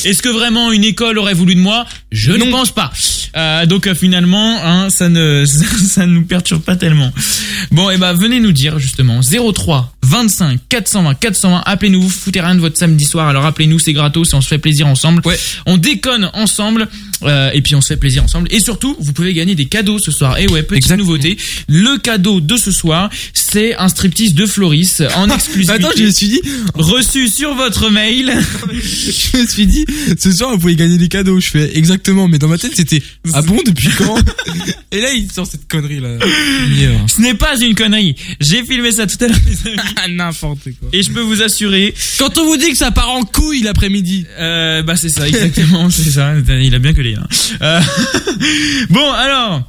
Est-ce 0.04 0.22
que 0.22 0.28
vraiment 0.30 0.72
une 0.72 0.84
école 0.84 1.18
aurait 1.18 1.34
voulu 1.34 1.54
de 1.54 1.60
moi? 1.60 1.84
Je 2.10 2.32
ne 2.32 2.44
pense 2.44 2.70
pas. 2.70 2.90
Donc 3.66 3.92
finalement, 3.92 4.58
hein, 4.64 4.88
ça 4.88 5.10
ne 5.10 5.44
ça, 5.46 5.66
ça 5.86 6.06
ne 6.06 6.12
nous 6.12 6.24
perturbe 6.24 6.62
pas 6.62 6.76
tellement. 6.76 7.12
Bon, 7.70 7.90
et 7.90 7.98
ben 7.98 8.14
venez 8.14 8.37
nous 8.40 8.52
dire 8.52 8.78
justement. 8.78 9.20
03 9.20 9.92
25 10.08 10.60
420 10.68 11.14
420. 11.14 11.62
Appelez-nous, 11.66 12.02
vous 12.02 12.08
foutez 12.08 12.40
rien 12.40 12.54
de 12.54 12.60
votre 12.60 12.76
samedi 12.78 13.04
soir. 13.04 13.28
Alors 13.28 13.44
appelez-nous, 13.44 13.78
c'est 13.78 13.92
gratos 13.92 14.32
et 14.32 14.34
on 14.34 14.40
se 14.40 14.48
fait 14.48 14.58
plaisir 14.58 14.86
ensemble. 14.86 15.22
Ouais. 15.24 15.38
On 15.66 15.76
déconne 15.76 16.30
ensemble 16.34 16.88
euh, 17.22 17.50
et 17.52 17.60
puis 17.62 17.74
on 17.74 17.80
se 17.80 17.88
fait 17.88 17.96
plaisir 17.96 18.24
ensemble. 18.24 18.48
Et 18.50 18.60
surtout, 18.60 18.96
vous 19.00 19.12
pouvez 19.12 19.34
gagner 19.34 19.54
des 19.54 19.66
cadeaux 19.66 19.98
ce 19.98 20.10
soir. 20.10 20.38
Et 20.38 20.46
ouais, 20.48 20.62
petite 20.62 20.84
Exactement. 20.84 21.06
nouveauté. 21.08 21.36
Le 21.68 21.98
cadeau 21.98 22.40
de 22.40 22.56
ce 22.56 22.70
soir, 22.70 23.10
c'est 23.34 23.74
un 23.76 23.88
striptease 23.88 24.34
de 24.34 24.46
Floris 24.46 25.02
en 25.16 25.28
exclusivité. 25.34 25.72
Attends, 25.72 25.90
je 25.96 26.04
me 26.04 26.10
suis 26.10 26.28
dit, 26.28 26.40
reçu 26.74 27.28
sur 27.28 27.54
votre 27.54 27.90
mail. 27.90 28.32
je 28.72 29.38
me 29.38 29.46
suis 29.46 29.66
dit, 29.66 29.84
ce 30.18 30.32
soir 30.32 30.50
vous 30.52 30.58
pouvez 30.58 30.76
gagner 30.76 30.96
des 30.98 31.08
cadeaux. 31.08 31.40
Je 31.40 31.48
fais 31.48 31.76
exactement, 31.76 32.28
mais 32.28 32.38
dans 32.38 32.48
ma 32.48 32.58
tête 32.58 32.72
c'était, 32.74 33.02
ah 33.34 33.42
bon 33.42 33.58
depuis 33.66 33.88
quand? 33.96 34.18
Et 34.90 35.00
là 35.00 35.12
il 35.12 35.30
sort 35.30 35.46
cette 35.46 35.68
connerie 35.68 36.00
là. 36.00 36.08
Ce 37.06 37.20
n'est 37.20 37.34
pas 37.34 37.58
une 37.60 37.74
connerie. 37.74 38.14
J'ai 38.40 38.64
filmé 38.64 38.90
ça 38.92 39.06
tout 39.06 39.22
à 39.22 39.28
l'heure, 39.28 39.38
les 39.46 39.70
amis. 39.70 39.78
N'importe 40.08 40.64
quoi. 40.78 40.88
Et 40.92 41.02
je 41.02 41.10
peux 41.12 41.20
vous 41.20 41.42
assurer, 41.42 41.94
Quand 42.18 42.38
on 42.38 42.44
vous 42.44 42.56
dit 42.56 42.70
que 42.70 42.76
ça 42.76 42.90
part 42.90 43.10
en 43.10 43.22
couille 43.22 43.62
l'après-midi. 43.62 44.26
euh, 44.38 44.82
bah 44.82 44.96
c'est 44.96 45.08
ça, 45.08 45.26
exactement, 45.28 45.90
c'est 45.90 46.10
ça. 46.10 46.34
Il 46.60 46.74
a 46.74 46.78
bien 46.78 46.94
collé. 46.94 47.14
Hein. 47.14 47.26
Euh, 47.62 47.80
bon, 48.90 49.12
alors. 49.12 49.68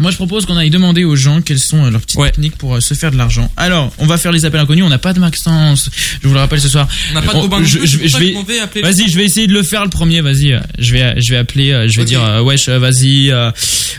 Moi, 0.00 0.10
je 0.10 0.16
propose 0.16 0.46
qu'on 0.46 0.56
aille 0.56 0.70
demander 0.70 1.04
aux 1.04 1.14
gens 1.16 1.42
quelles 1.42 1.58
sont 1.58 1.84
euh, 1.84 1.90
leurs 1.90 2.00
petites 2.00 2.18
Ouais. 2.18 2.30
techniques 2.30 2.56
pour 2.56 2.74
euh, 2.76 2.80
se 2.80 2.94
faire 2.94 3.10
de 3.10 3.16
l'argent. 3.18 3.50
Alors, 3.56 3.92
on 3.98 4.06
va 4.06 4.16
faire 4.16 4.32
les 4.32 4.44
appels 4.46 4.60
inconnus. 4.60 4.82
On 4.84 4.88
n'a 4.88 4.98
pas 4.98 5.12
de 5.12 5.20
Maxence. 5.20 5.90
Je 6.22 6.26
vous 6.26 6.32
le 6.34 6.40
rappelle 6.40 6.60
ce 6.60 6.68
soir. 6.70 6.88
On 7.10 7.14
n'a 7.14 7.22
pas 7.22 7.32
de 7.32 7.38
On- 7.38 7.40
Robin. 7.42 7.62
je- 7.62 7.80
je- 7.84 8.06
je 8.08 8.16
vais- 8.18 8.58
appeler. 8.60 8.82
Vas-y, 8.82 9.10
je 9.10 9.16
vais 9.16 9.24
essayer 9.26 9.46
de 9.46 9.52
le 9.52 9.62
faire 9.62 9.84
le 9.84 9.90
premier. 9.90 10.20
Vas-y, 10.22 10.52
euh, 10.52 10.60
je 10.78 10.92
vais, 10.92 11.20
je 11.20 11.30
vais 11.30 11.36
appeler. 11.36 11.86
Je 11.88 11.96
vais 11.98 12.04
dire, 12.06 12.22
euh, 12.24 12.40
wesh, 12.42 12.68
vas-y, 12.70 13.30
euh, 13.30 13.50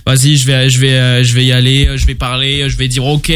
vas-y, 0.05 0.37
je 0.37 0.45
vais, 0.47 0.69
je 0.69 0.79
vais, 0.79 1.23
je 1.23 1.33
vais 1.35 1.45
y 1.45 1.51
aller. 1.51 1.89
Je 1.95 2.05
vais 2.07 2.15
parler. 2.15 2.67
Je 2.69 2.77
vais 2.77 2.87
dire, 2.87 3.05
ok, 3.05 3.31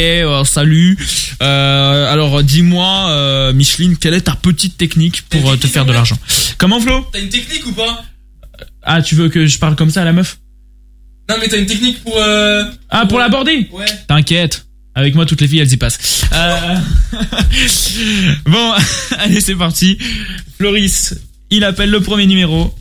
salut. 0.45 0.97
Euh, 1.43 2.11
alors, 2.11 2.41
dis-moi, 2.43 3.51
Micheline, 3.53 3.95
quelle 3.97 4.15
est 4.15 4.21
ta 4.21 4.35
petite 4.35 4.75
technique 4.77 5.21
pour 5.29 5.57
te 5.59 5.67
faire 5.67 5.85
de 5.85 5.93
l'argent? 5.93 6.17
Comment, 6.57 6.79
Flo? 6.79 7.05
T'as 7.13 7.19
une 7.21 7.29
technique 7.29 7.65
ou 7.67 7.73
pas? 7.73 8.03
Ah, 8.81 9.01
tu 9.01 9.15
veux 9.15 9.29
que 9.29 9.45
je 9.45 9.57
parle 9.59 9.75
comme 9.75 9.89
ça 9.91 10.01
à 10.01 10.05
la 10.05 10.13
meuf? 10.13 10.37
Non 11.29 11.35
mais 11.39 11.47
t'as 11.47 11.57
une 11.59 11.65
technique 11.65 12.03
pour. 12.03 12.17
Euh... 12.17 12.63
Ah, 12.89 13.05
pour 13.05 13.19
l'aborder 13.19 13.67
Ouais. 13.71 13.85
T'inquiète. 14.07 14.65
Avec 14.97 15.13
moi, 15.13 15.25
toutes 15.25 15.41
les 15.41 15.47
filles, 15.47 15.59
elles 15.59 15.73
y 15.73 15.77
passent. 15.77 16.23
Euh, 16.31 16.75
bon, 18.45 18.71
allez, 19.17 19.41
c'est 19.41 19.55
parti. 19.55 19.97
Floris, 20.57 21.15
il 21.49 21.65
appelle 21.65 21.89
le 21.89 21.99
premier 21.99 22.25
numéro. 22.27 22.73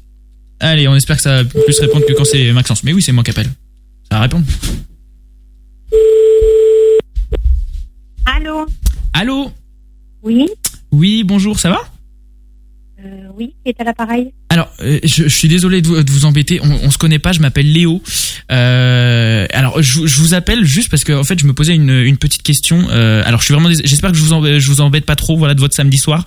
Allez, 0.61 0.87
on 0.87 0.95
espère 0.95 1.17
que 1.17 1.23
ça 1.23 1.43
va 1.43 1.49
plus 1.49 1.81
répondre 1.81 2.07
que 2.07 2.13
quand 2.13 2.25
c'est 2.25 2.53
Maxence. 2.53 2.85
Mais 2.85 2.93
oui, 2.93 3.03
c'est 3.03 3.11
moi 3.11 3.25
qui 3.25 3.31
appelle. 3.33 3.49
Ça 4.09 4.17
va 4.19 4.21
répondre. 4.21 4.47
Allô 8.27 8.67
Allô? 9.13 9.53
Oui 10.23 10.47
Oui, 10.93 11.25
bonjour, 11.25 11.59
ça 11.59 11.71
va? 11.71 11.81
Euh, 13.01 13.29
Oui, 13.35 13.55
qui 13.65 13.71
est 13.71 13.81
à 13.81 13.85
l'appareil? 13.85 14.33
Alors, 14.55 14.71
euh, 14.83 15.01
je, 15.03 15.25
je 15.25 15.29
suis 15.37 15.49
désolé 15.49 15.83
de 15.83 15.89
vous, 15.89 16.25
embêter. 16.27 16.61
On, 16.63 16.71
on 16.85 16.91
se 16.93 16.97
connaît 16.97 17.19
pas. 17.19 17.33
Je 17.33 17.41
m'appelle 17.41 17.73
Léo. 17.73 18.01
Euh, 18.53 19.47
alors, 19.53 19.83
je, 19.83 20.07
je 20.07 20.21
vous 20.21 20.33
appelle 20.33 20.65
juste 20.65 20.91
parce 20.91 21.03
que 21.03 21.13
en 21.13 21.25
fait, 21.25 21.41
je 21.41 21.45
me 21.45 21.53
posais 21.53 21.75
une, 21.75 22.17
petite 22.19 22.45
question. 22.45 22.87
Euh, 22.91 23.25
alors, 23.27 23.41
je 23.41 23.47
suis 23.47 23.55
vraiment. 23.55 23.69
J'espère 23.69 24.13
que 24.13 24.17
je 24.17 24.23
vous 24.23 24.33
embête, 24.33 24.61
je 24.61 24.69
vous 24.69 24.81
embête 24.81 25.07
pas 25.07 25.17
trop. 25.17 25.37
Voilà, 25.37 25.55
de 25.55 25.61
votre 25.61 25.75
samedi 25.75 25.99
soir. 25.99 26.25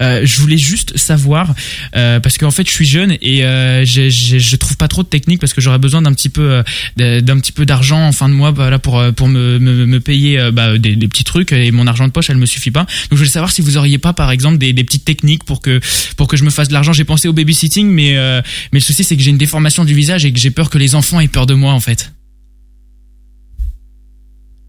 Je 0.00 0.40
voulais 0.40 0.58
juste 0.58 0.96
savoir 0.96 1.54
parce 1.92 2.38
qu'en 2.38 2.50
fait, 2.50 2.66
je 2.66 2.72
suis 2.72 2.86
jeune 2.86 3.16
et 3.22 3.44
j'ai- 3.84 4.10
je 4.10 4.56
trouve 4.56 4.76
pas 4.76 4.88
trop 4.88 5.04
de 5.04 5.08
technique 5.08 5.38
parce 5.38 5.52
que 5.52 5.60
j'aurais 5.60 5.78
besoin 5.78 6.02
d'un 6.02 6.12
petit 6.12 6.28
peu 6.28 6.64
d'un 6.96 7.38
petit 7.38 7.52
peu 7.52 7.66
d'argent 7.66 8.04
en 8.04 8.12
fin 8.12 8.28
de 8.28 8.34
mois, 8.34 8.52
pour 8.80 9.00
pour 9.14 9.28
me, 9.28 9.98
payer 9.98 10.50
bah, 10.52 10.76
des, 10.76 10.96
petits 11.06 11.24
trucs 11.24 11.52
et 11.52 11.70
mon 11.70 11.86
argent 11.86 12.08
de 12.08 12.12
poche, 12.12 12.30
elle 12.30 12.36
me 12.36 12.46
suffit 12.46 12.72
pas. 12.72 12.80
Donc, 12.80 13.12
je 13.12 13.16
voulais 13.16 13.28
savoir 13.28 13.52
si 13.52 13.62
vous 13.62 13.76
auriez 13.76 13.98
pas, 13.98 14.12
par 14.12 14.32
exemple, 14.32 14.58
des, 14.58 14.74
petites 14.74 15.04
techniques 15.04 15.44
pour 15.44 15.60
que 15.60 15.78
pour 16.16 16.26
que 16.26 16.36
je 16.36 16.42
me 16.42 16.50
fasse 16.50 16.66
de 16.66 16.72
l'argent. 16.72 16.92
J'ai 16.92 17.04
pensé 17.04 17.28
au 17.28 17.32
babysitting 17.32 17.59
babysitting, 17.60 17.86
mais 17.88 18.16
euh, 18.16 18.40
mais 18.72 18.78
le 18.78 18.84
souci 18.84 19.04
c'est 19.04 19.16
que 19.16 19.22
j'ai 19.22 19.30
une 19.30 19.38
déformation 19.38 19.84
du 19.84 19.94
visage 19.94 20.24
et 20.24 20.32
que 20.32 20.38
j'ai 20.38 20.50
peur 20.50 20.70
que 20.70 20.78
les 20.78 20.94
enfants 20.94 21.20
aient 21.20 21.28
peur 21.28 21.46
de 21.46 21.54
moi 21.54 21.72
en 21.72 21.80
fait. 21.80 22.12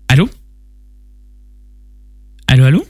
Allô? 0.08 0.30
Allô, 2.48 2.66
allô? 2.66 2.86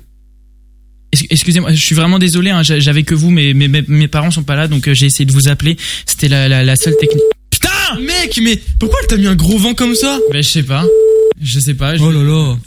Ex- 1.14 1.26
Excusez-moi, 1.30 1.72
je 1.74 1.82
suis 1.84 1.94
vraiment 1.96 2.18
désolé, 2.20 2.50
hein, 2.50 2.64
j'a- 2.64 2.80
j'avais 2.80 3.04
que 3.04 3.14
vous, 3.14 3.30
mais 3.30 3.54
mes, 3.54 4.08
parents 4.08 4.32
sont 4.32 4.44
pas 4.44 4.56
là, 4.56 4.68
donc 4.68 4.88
euh, 4.88 4.94
j'ai 4.94 5.06
essayé 5.06 5.26
de 5.26 5.34
vous 5.34 5.48
appeler. 5.50 5.78
C'était 6.06 6.28
la, 6.30 6.48
la, 6.48 6.64
la 6.64 6.76
seule 6.76 6.96
technique. 6.98 7.22
Putain 7.52 7.70
Mec, 8.02 8.40
mais 8.42 8.60
pourquoi 8.80 9.00
elle 9.02 9.08
t'a 9.08 9.18
mis 9.18 9.28
un 9.28 9.36
gros 9.36 9.58
vent 9.58 9.74
comme 9.76 9.94
ça? 9.94 10.18
Ben 10.32 10.42
je 10.42 10.48
sais 10.50 10.64
pas, 10.64 10.84
je 11.40 11.60
sais 11.60 11.74
pas. 11.76 11.96
je- 11.96 12.02
Oh 12.04 12.12
là 12.12 12.24
là. 12.24 12.58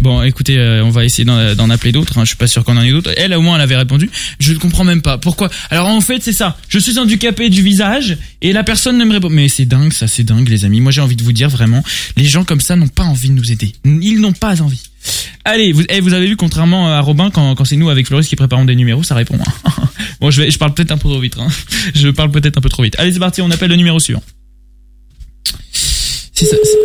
Bon, 0.00 0.22
écoutez, 0.22 0.58
euh, 0.58 0.84
on 0.84 0.90
va 0.90 1.04
essayer 1.04 1.24
d'en 1.24 1.54
d'en 1.54 1.70
appeler 1.70 1.92
d'autres. 1.92 2.18
Hein. 2.18 2.22
Je 2.22 2.28
suis 2.28 2.36
pas 2.36 2.46
sûr 2.46 2.64
qu'on 2.64 2.76
en 2.76 2.82
ait 2.82 2.90
d'autres. 2.90 3.10
Elle, 3.16 3.34
au 3.34 3.40
moins, 3.42 3.56
elle 3.56 3.62
avait 3.62 3.76
répondu. 3.76 4.10
Je 4.38 4.52
ne 4.52 4.58
comprends 4.58 4.84
même 4.84 5.02
pas 5.02 5.18
pourquoi? 5.18 5.50
Alors 5.70 5.88
en 5.88 6.00
fait, 6.00 6.22
c'est 6.22 6.32
ça. 6.32 6.56
Je 6.68 6.78
suis 6.78 6.98
handicapé 6.98 7.50
du 7.50 7.62
visage 7.62 8.16
et 8.42 8.52
la 8.52 8.64
personne 8.64 8.98
ne 8.98 9.04
me 9.04 9.12
répond. 9.12 9.28
Mais 9.30 9.48
c'est 9.48 9.64
dingue, 9.66 9.92
ça, 9.92 10.06
c'est 10.06 10.24
dingue, 10.24 10.48
les 10.48 10.64
amis. 10.64 10.80
Moi, 10.80 10.92
j'ai 10.92 11.00
envie 11.00 11.16
de 11.16 11.22
vous 11.22 11.32
dire 11.32 11.48
vraiment, 11.48 11.82
les 12.16 12.24
gens 12.24 12.44
comme 12.44 12.60
ça 12.60 12.76
n'ont 12.76 12.88
pas 12.88 13.04
envie 13.04 13.28
de 13.28 13.34
nous 13.34 13.52
aider. 13.52 13.72
Ils 13.84 14.20
n'ont 14.20 14.32
pas 14.32 14.60
envie. 14.62 14.82
Allez, 15.44 15.72
vous, 15.72 15.82
eh, 15.88 16.12
avez 16.12 16.26
vu, 16.26 16.36
contrairement 16.36 16.92
à 16.92 17.00
Robin, 17.00 17.30
quand, 17.30 17.64
c'est 17.64 17.76
nous 17.76 17.88
avec 17.88 18.06
Floris 18.06 18.28
qui 18.28 18.36
préparons 18.36 18.64
des 18.64 18.74
numéros, 18.74 19.02
ça 19.02 19.14
répond. 19.14 19.38
hein. 19.38 19.72
bon, 20.20 20.30
je 20.30 20.58
parle 20.58 20.74
peut-être 20.74 20.92
un 20.92 20.98
peu 20.98 21.08
trop 21.08 21.20
vite. 21.20 21.36
Hein. 21.38 21.48
Je 21.94 22.08
parle 22.08 22.30
peut-être 22.30 22.58
un 22.58 22.60
peu 22.60 22.68
trop 22.68 22.82
vite. 22.82 22.96
Allez, 22.98 23.12
c'est 23.12 23.18
parti. 23.18 23.40
On 23.42 23.50
appelle 23.50 23.70
le 23.70 23.76
numéro 23.76 23.98
suivant. 23.98 24.22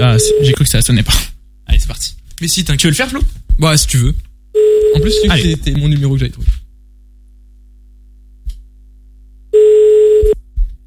Ah, 0.02 0.18
j'ai 0.42 0.54
cru 0.54 0.64
que 0.64 0.70
ça 0.70 0.82
sonnait 0.82 1.04
pas. 1.04 1.14
Allez, 1.68 1.80
c'est 1.80 1.88
parti. 1.88 2.16
Mais 2.44 2.50
si, 2.50 2.60
Tu 2.60 2.66
t'inquiète. 2.66 2.84
veux 2.84 2.90
le 2.90 2.96
faire, 2.96 3.08
Flo? 3.08 3.22
Ouais, 3.60 3.78
si 3.78 3.88
tu 3.88 3.96
veux. 3.96 4.14
En 4.98 5.00
plus, 5.00 5.14
tu 5.24 5.42
c'était 5.42 5.72
mon 5.80 5.88
numéro 5.88 6.16
que 6.16 6.20
j'avais 6.20 6.32
trouvé. 6.32 6.48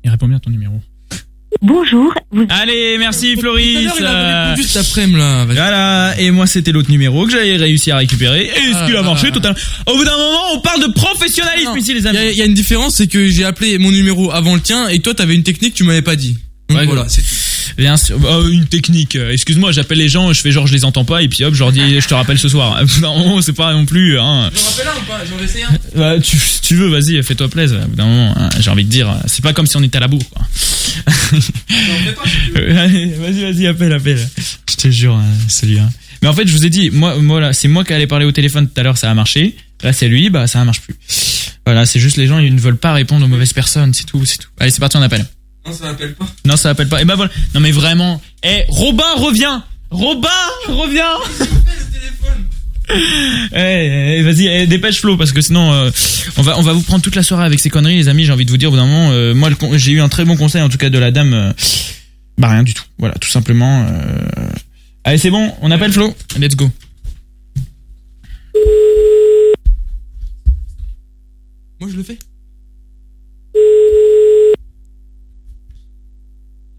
Il 0.04 0.11
répond 0.11 0.28
bien 0.28 0.36
à 0.36 0.40
ton 0.40 0.50
numéro. 0.50 0.74
Bonjour, 1.62 2.12
vous 2.30 2.46
Allez, 2.50 2.98
merci 2.98 3.36
Floris. 3.38 3.88
a 4.02 4.04
euh, 4.04 4.54
après-midi, 4.74 5.18
là. 5.18 5.46
Voilà, 5.46 6.14
et 6.18 6.30
moi 6.30 6.46
c'était 6.46 6.72
l'autre 6.72 6.90
numéro 6.90 7.24
que 7.24 7.32
j'avais 7.32 7.57
réussi 7.57 7.90
à 7.90 7.96
récupérer. 7.96 8.44
Et 8.44 8.74
ce 8.74 8.84
qu'il 8.84 8.94
a 8.94 8.98
ah, 8.98 9.02
marché 9.02 9.28
ah. 9.30 9.32
totalement. 9.32 9.59
Au 9.86 9.96
bout 9.96 10.04
d'un 10.04 10.18
moment, 10.18 10.52
on 10.52 10.61
parle 10.61 10.82
de 10.82 10.92
professionnalisme 10.92 11.70
Non, 11.70 11.76
ici, 11.76 11.94
les 11.94 12.07
amis. 12.07 12.18
il 12.32 12.36
y 12.36 12.42
a 12.42 12.44
une 12.44 12.52
différence, 12.52 12.96
c'est 12.96 13.07
que 13.07 13.26
j'ai 13.30 13.46
appelé 13.46 13.78
mon 13.78 13.90
numéro 13.90 14.30
avant 14.30 14.54
le 14.54 14.61
tien 14.61 14.88
et 14.88 14.98
toi 14.98 15.14
t'avais 15.14 15.34
une 15.34 15.42
technique 15.42 15.72
que 15.72 15.78
tu 15.78 15.84
m'avais 15.84 16.02
pas 16.02 16.16
dit. 16.16 16.36
Donc 16.68 16.78
Ouais, 16.78 16.84
voilà, 16.84 17.09
c'est 17.09 17.22
tout. 17.22 17.45
Bien 17.77 17.97
sûr, 17.97 18.18
bah, 18.18 18.41
une 18.51 18.66
technique. 18.66 19.16
Excuse-moi, 19.16 19.72
j'appelle 19.72 19.99
les 19.99 20.09
gens, 20.09 20.33
je 20.33 20.41
fais 20.41 20.51
genre 20.51 20.66
je 20.66 20.72
les 20.72 20.85
entends 20.85 21.05
pas, 21.05 21.22
et 21.22 21.29
puis 21.29 21.45
hop, 21.45 21.55
je 21.55 21.59
leur 21.59 21.72
dis 21.72 22.01
je 22.01 22.09
te 22.09 22.14
rappelle 22.14 22.39
ce 22.39 22.49
soir. 22.49 22.79
Au 22.83 22.87
bout 22.87 23.01
d'un 23.01 23.14
moment, 23.14 23.43
c'est 23.43 23.53
pas 23.53 23.72
non 23.72 23.85
plus. 23.85 24.18
Hein. 24.18 24.51
J'en 24.55 24.70
rappelle 24.70 24.89
un 24.89 24.99
ou 24.99 25.05
pas? 25.05 25.24
J'en 25.29 25.45
essayer 25.45 25.64
un 25.64 25.99
Bah, 25.99 26.20
tu, 26.20 26.39
si 26.39 26.61
tu 26.62 26.74
veux, 26.77 26.89
vas-y, 26.89 27.22
fais-toi 27.22 27.49
plaisir. 27.49 27.81
Au 27.85 27.89
bout 27.89 27.97
d'un 27.97 28.07
moment, 28.07 28.35
hein, 28.37 28.49
j'ai 28.61 28.70
envie 28.70 28.85
de 28.85 28.91
dire, 28.91 29.14
c'est 29.27 29.43
pas 29.43 29.53
comme 29.53 29.66
si 29.66 29.77
on 29.77 29.83
était 29.83 29.99
à 29.99 30.01
la 30.01 30.09
bourre. 30.09 30.22
Vas-y, 32.55 33.11
vas-y, 33.14 33.66
appelle, 33.66 33.93
appelle. 33.93 34.29
Je 34.70 34.77
te 34.77 34.89
jure, 34.91 35.14
hein, 35.14 35.24
celui-là. 35.49 35.89
Mais 36.22 36.29
en 36.29 36.33
fait, 36.33 36.47
je 36.47 36.53
vous 36.53 36.64
ai 36.64 36.70
dit, 36.70 36.91
moi, 36.91 37.16
moi 37.16 37.41
là, 37.41 37.53
c'est 37.53 37.68
moi 37.68 37.85
qui 37.85 37.93
allais 37.93 38.07
parler 38.07 38.24
au 38.24 38.33
téléphone 38.33 38.68
tout 38.68 38.81
à 38.81 38.83
l'heure, 38.83 38.97
ça 38.97 39.11
a 39.11 39.14
marché. 39.14 39.57
Là, 39.83 39.93
c'est 39.93 40.09
lui, 40.09 40.31
bah, 40.31 40.47
ça 40.47 40.61
ne 40.61 40.64
marche 40.64 40.81
plus. 40.81 40.97
Voilà, 41.66 41.85
c'est 41.85 42.01
juste 42.01 42.16
les 42.16 42.27
gens, 42.27 42.39
ils 42.39 42.55
ne 42.55 42.61
veulent 42.61 42.79
pas 42.79 42.93
répondre 42.93 43.24
aux 43.27 43.29
mauvaises 43.29 43.53
personnes, 43.53 43.93
c'est 43.93 44.05
tout, 44.05 44.24
c'est 44.24 44.39
tout. 44.39 44.49
Allez, 44.59 44.70
c'est 44.70 44.81
parti, 44.81 44.97
on 44.97 45.03
appelle. 45.03 45.27
Non, 45.67 45.73
ça 45.73 45.85
m'appelle 45.85 46.14
pas. 46.14 46.27
Non, 46.45 46.57
ça 46.57 46.71
appelle 46.71 46.89
pas. 46.89 47.03
Et 47.03 47.05
bah 47.05 47.17
voilà. 47.17 47.31
Non, 47.55 47.61
mais 47.61 47.73
vraiment. 47.73 48.21
Eh, 48.43 48.64
Robin, 48.69 49.05
reviens 49.17 49.64
Robin, 49.91 50.29
reviens 50.69 51.14
Eh, 53.53 54.19
eh, 54.19 54.23
vas-y, 54.23 54.47
eh, 54.47 54.67
dépêche 54.67 55.01
Flo 55.01 55.17
parce 55.17 55.33
que 55.33 55.41
sinon 55.41 55.73
euh, 55.73 55.91
on 56.37 56.43
va 56.43 56.57
on 56.59 56.62
va 56.62 56.73
vous 56.73 56.83
prendre 56.83 57.03
toute 57.03 57.17
la 57.17 57.23
soirée 57.25 57.45
avec 57.45 57.59
ces 57.59 57.69
conneries 57.71 57.97
les 57.97 58.09
amis. 58.09 58.25
J'ai 58.25 58.33
envie 58.33 58.45
de 58.45 58.51
vous 58.51 58.57
dire 58.59 58.69
au 58.69 58.73
bout 58.73 58.77
d'un 58.79 58.87
moment, 58.87 59.11
euh, 59.11 59.35
moi 59.35 59.51
j'ai 59.75 59.93
eu 59.93 60.01
un 60.01 60.09
très 60.09 60.25
bon 60.25 60.37
conseil 60.37 60.62
en 60.62 60.69
tout 60.69 60.79
cas 60.79 60.89
de 60.91 60.99
la 60.99 61.11
dame. 61.11 61.35
euh, 61.35 61.53
bah 62.39 62.49
rien 62.49 62.62
du 62.62 62.75
tout. 62.75 62.85
Voilà, 62.99 63.14
tout 63.17 63.29
simplement. 63.31 63.87
Allez, 65.05 65.19
c'est 65.19 65.31
bon, 65.31 65.53
on 65.62 65.71
appelle 65.71 65.93
Flo. 65.93 66.14
Let's 66.39 66.55
go. 66.55 66.71
Moi 71.81 71.91
je 71.91 71.97
le 71.97 72.03
fais. 72.03 72.19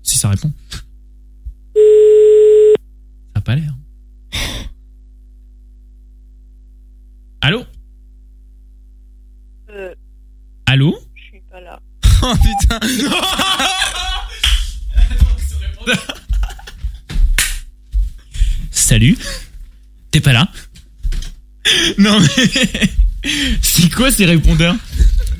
Si 0.03 0.16
ça 0.27 0.31
répond. 0.31 0.53
Ça 1.75 1.81
a 3.35 3.41
pas 3.41 3.55
l'air. 3.55 3.73
Allô 7.41 7.63
Euh, 9.69 9.93
Allô 10.65 10.97
je 11.15 11.21
suis 11.21 11.41
pas 11.49 11.61
là. 11.61 11.79
Oh 12.23 12.33
putain. 12.35 12.79
Salut. 18.71 19.17
T'es 20.11 20.21
pas 20.21 20.33
là 20.33 20.47
Non 21.97 22.19
mais 22.19 22.49
c'est 23.61 23.89
quoi 23.93 24.09
ces 24.11 24.25
répondeurs 24.25 24.75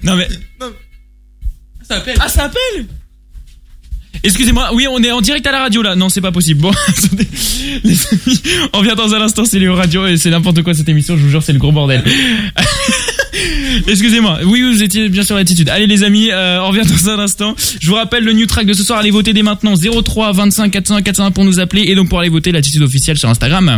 Non 0.04 0.16
mais 0.16 0.28
Ça 1.88 1.98
appelle. 1.98 2.18
ah 2.20 2.28
ça 2.30 2.46
appelle 2.46 2.88
Excusez-moi, 4.28 4.72
oui, 4.74 4.88
on 4.92 5.02
est 5.02 5.12
en 5.12 5.22
direct 5.22 5.48
à 5.48 5.54
la 5.54 5.62
radio 5.62 5.82
là. 5.82 5.96
Non, 5.96 6.10
c'est 6.10 6.20
pas 6.20 6.34
possible. 6.34 6.60
Bon, 6.60 6.72
attendez. 6.88 7.28
Les 7.86 7.98
amis, 8.08 8.42
on 8.74 8.80
revient 8.80 8.96
dans 8.98 9.14
un 9.16 9.22
instant, 9.22 9.46
c'est 9.46 9.58
Léo 9.58 9.74
Radio 9.74 10.06
et 10.06 10.18
c'est 10.18 10.30
n'importe 10.30 10.64
quoi 10.64 10.74
cette 10.74 10.90
émission, 10.90 11.16
je 11.16 11.24
vous 11.24 11.30
jure, 11.30 11.42
c'est 11.42 11.54
le 11.54 11.60
gros 11.60 11.72
bordel. 11.72 12.04
Excusez-moi. 13.88 14.40
Oui, 14.46 14.64
vous 14.64 14.84
étiez 14.84 15.08
bien 15.08 15.24
sur 15.24 15.36
l'attitude. 15.36 15.70
Allez 15.70 15.88
les 15.88 16.04
amis, 16.04 16.30
euh, 16.32 16.60
on 16.62 16.68
revient 16.68 16.82
dans 17.06 17.10
un 17.10 17.20
instant. 17.20 17.56
Je 17.80 17.88
vous 17.88 17.96
rappelle 17.96 18.26
le 18.26 18.34
new 18.34 18.48
track 18.48 18.66
de 18.66 18.74
ce 18.74 18.84
soir, 18.84 19.00
allez 19.00 19.12
voter 19.12 19.32
dès 19.32 19.44
maintenant 19.44 19.76
03 19.76 20.34
25 20.34 20.72
400 20.72 21.02
401 21.04 21.32
pour 21.32 21.46
nous 21.46 21.62
appeler 21.62 21.84
et 21.84 21.96
donc 21.96 22.10
pour 22.10 22.20
aller 22.20 22.30
voter 22.30 22.52
l'attitude 22.52 22.82
officielle 22.82 23.18
sur 23.18 23.30
Instagram. 23.30 23.78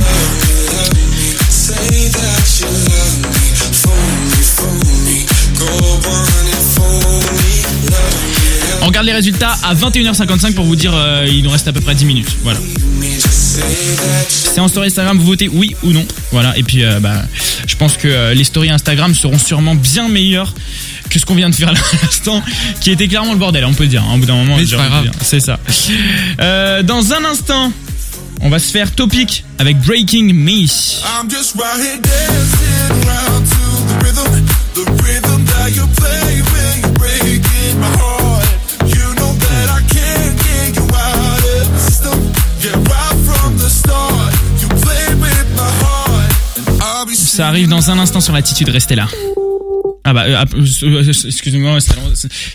Regarde 8.90 9.06
les 9.06 9.14
résultats 9.14 9.56
à 9.64 9.74
21h55 9.76 10.54
pour 10.54 10.66
vous 10.66 10.76
dire 10.76 10.92
euh, 10.96 11.26
il 11.28 11.44
nous 11.44 11.50
reste 11.50 11.68
à 11.68 11.74
peu 11.74 11.82
près 11.82 11.96
10 11.96 12.06
minutes. 12.06 12.36
Voilà. 12.44 12.60
C'est 14.28 14.60
en 14.60 14.68
story 14.68 14.88
Instagram, 14.88 15.18
vous 15.18 15.26
votez 15.26 15.48
oui 15.48 15.76
ou 15.84 15.92
non. 15.92 16.06
Voilà. 16.32 16.58
Et 16.58 16.64
puis 16.64 16.84
euh, 16.84 17.00
bah, 17.00 17.24
je 17.68 17.76
pense 17.76 17.98
que 17.98 18.08
euh, 18.08 18.34
les 18.34 18.44
stories 18.44 18.72
Instagram 18.72 19.14
seront 19.14 19.38
sûrement 19.38 19.76
bien 19.76 20.08
meilleures 20.10 20.54
que 21.10 21.20
ce 21.20 21.26
qu'on 21.26 21.36
vient 21.36 21.50
de 21.50 21.56
faire 21.56 21.72
là 21.72 21.80
à 22.02 22.06
l'instant, 22.06 22.44
qui 22.82 22.92
était 22.92 23.08
clairement 23.08 23.34
le 23.34 23.40
bordel, 23.40 23.66
on 23.66 23.74
peut 23.74 23.88
dire. 23.88 24.04
hein, 24.04 24.16
au 24.16 24.18
bout 24.18 24.26
d'un 24.26 24.36
moment, 24.36 24.58
Mais 24.58 24.66
c'est 24.66 24.76
pas 24.76 24.88
grave. 24.88 25.10
ça. 25.40 25.60
Euh, 26.40 26.84
dans 26.84 27.14
un 27.14 27.26
instant, 27.26 27.72
on 28.42 28.50
va 28.50 28.60
se 28.60 28.72
faire 28.72 28.92
topic 28.94 29.44
avec 29.58 29.78
Breaking 29.82 30.34
Me. 30.34 30.52
I'm 30.62 31.30
just 31.30 31.56
right 31.56 31.80
here 31.80 32.00
dancing 32.02 33.08
around 33.08 33.46
to 33.46 33.60
the 33.88 34.06
rhythm, 34.06 34.46
the 34.76 35.04
rhythm 35.04 35.46
that 35.46 35.70
you 35.76 35.86
play 35.96 36.42
when 36.42 36.82
you're 36.82 36.94
breaking 36.94 37.80
my 37.80 37.88
heart. 37.98 38.19
Ça 47.40 47.48
arrive 47.48 47.70
dans 47.70 47.90
un 47.90 47.98
instant 48.00 48.20
sur 48.20 48.34
l'attitude, 48.34 48.68
restez 48.68 48.96
là. 48.96 49.08
Ah 50.04 50.14
bah, 50.14 50.24
euh, 50.28 50.36
ah, 50.38 50.46
euh, 50.56 51.04
excusez-moi, 51.26 51.78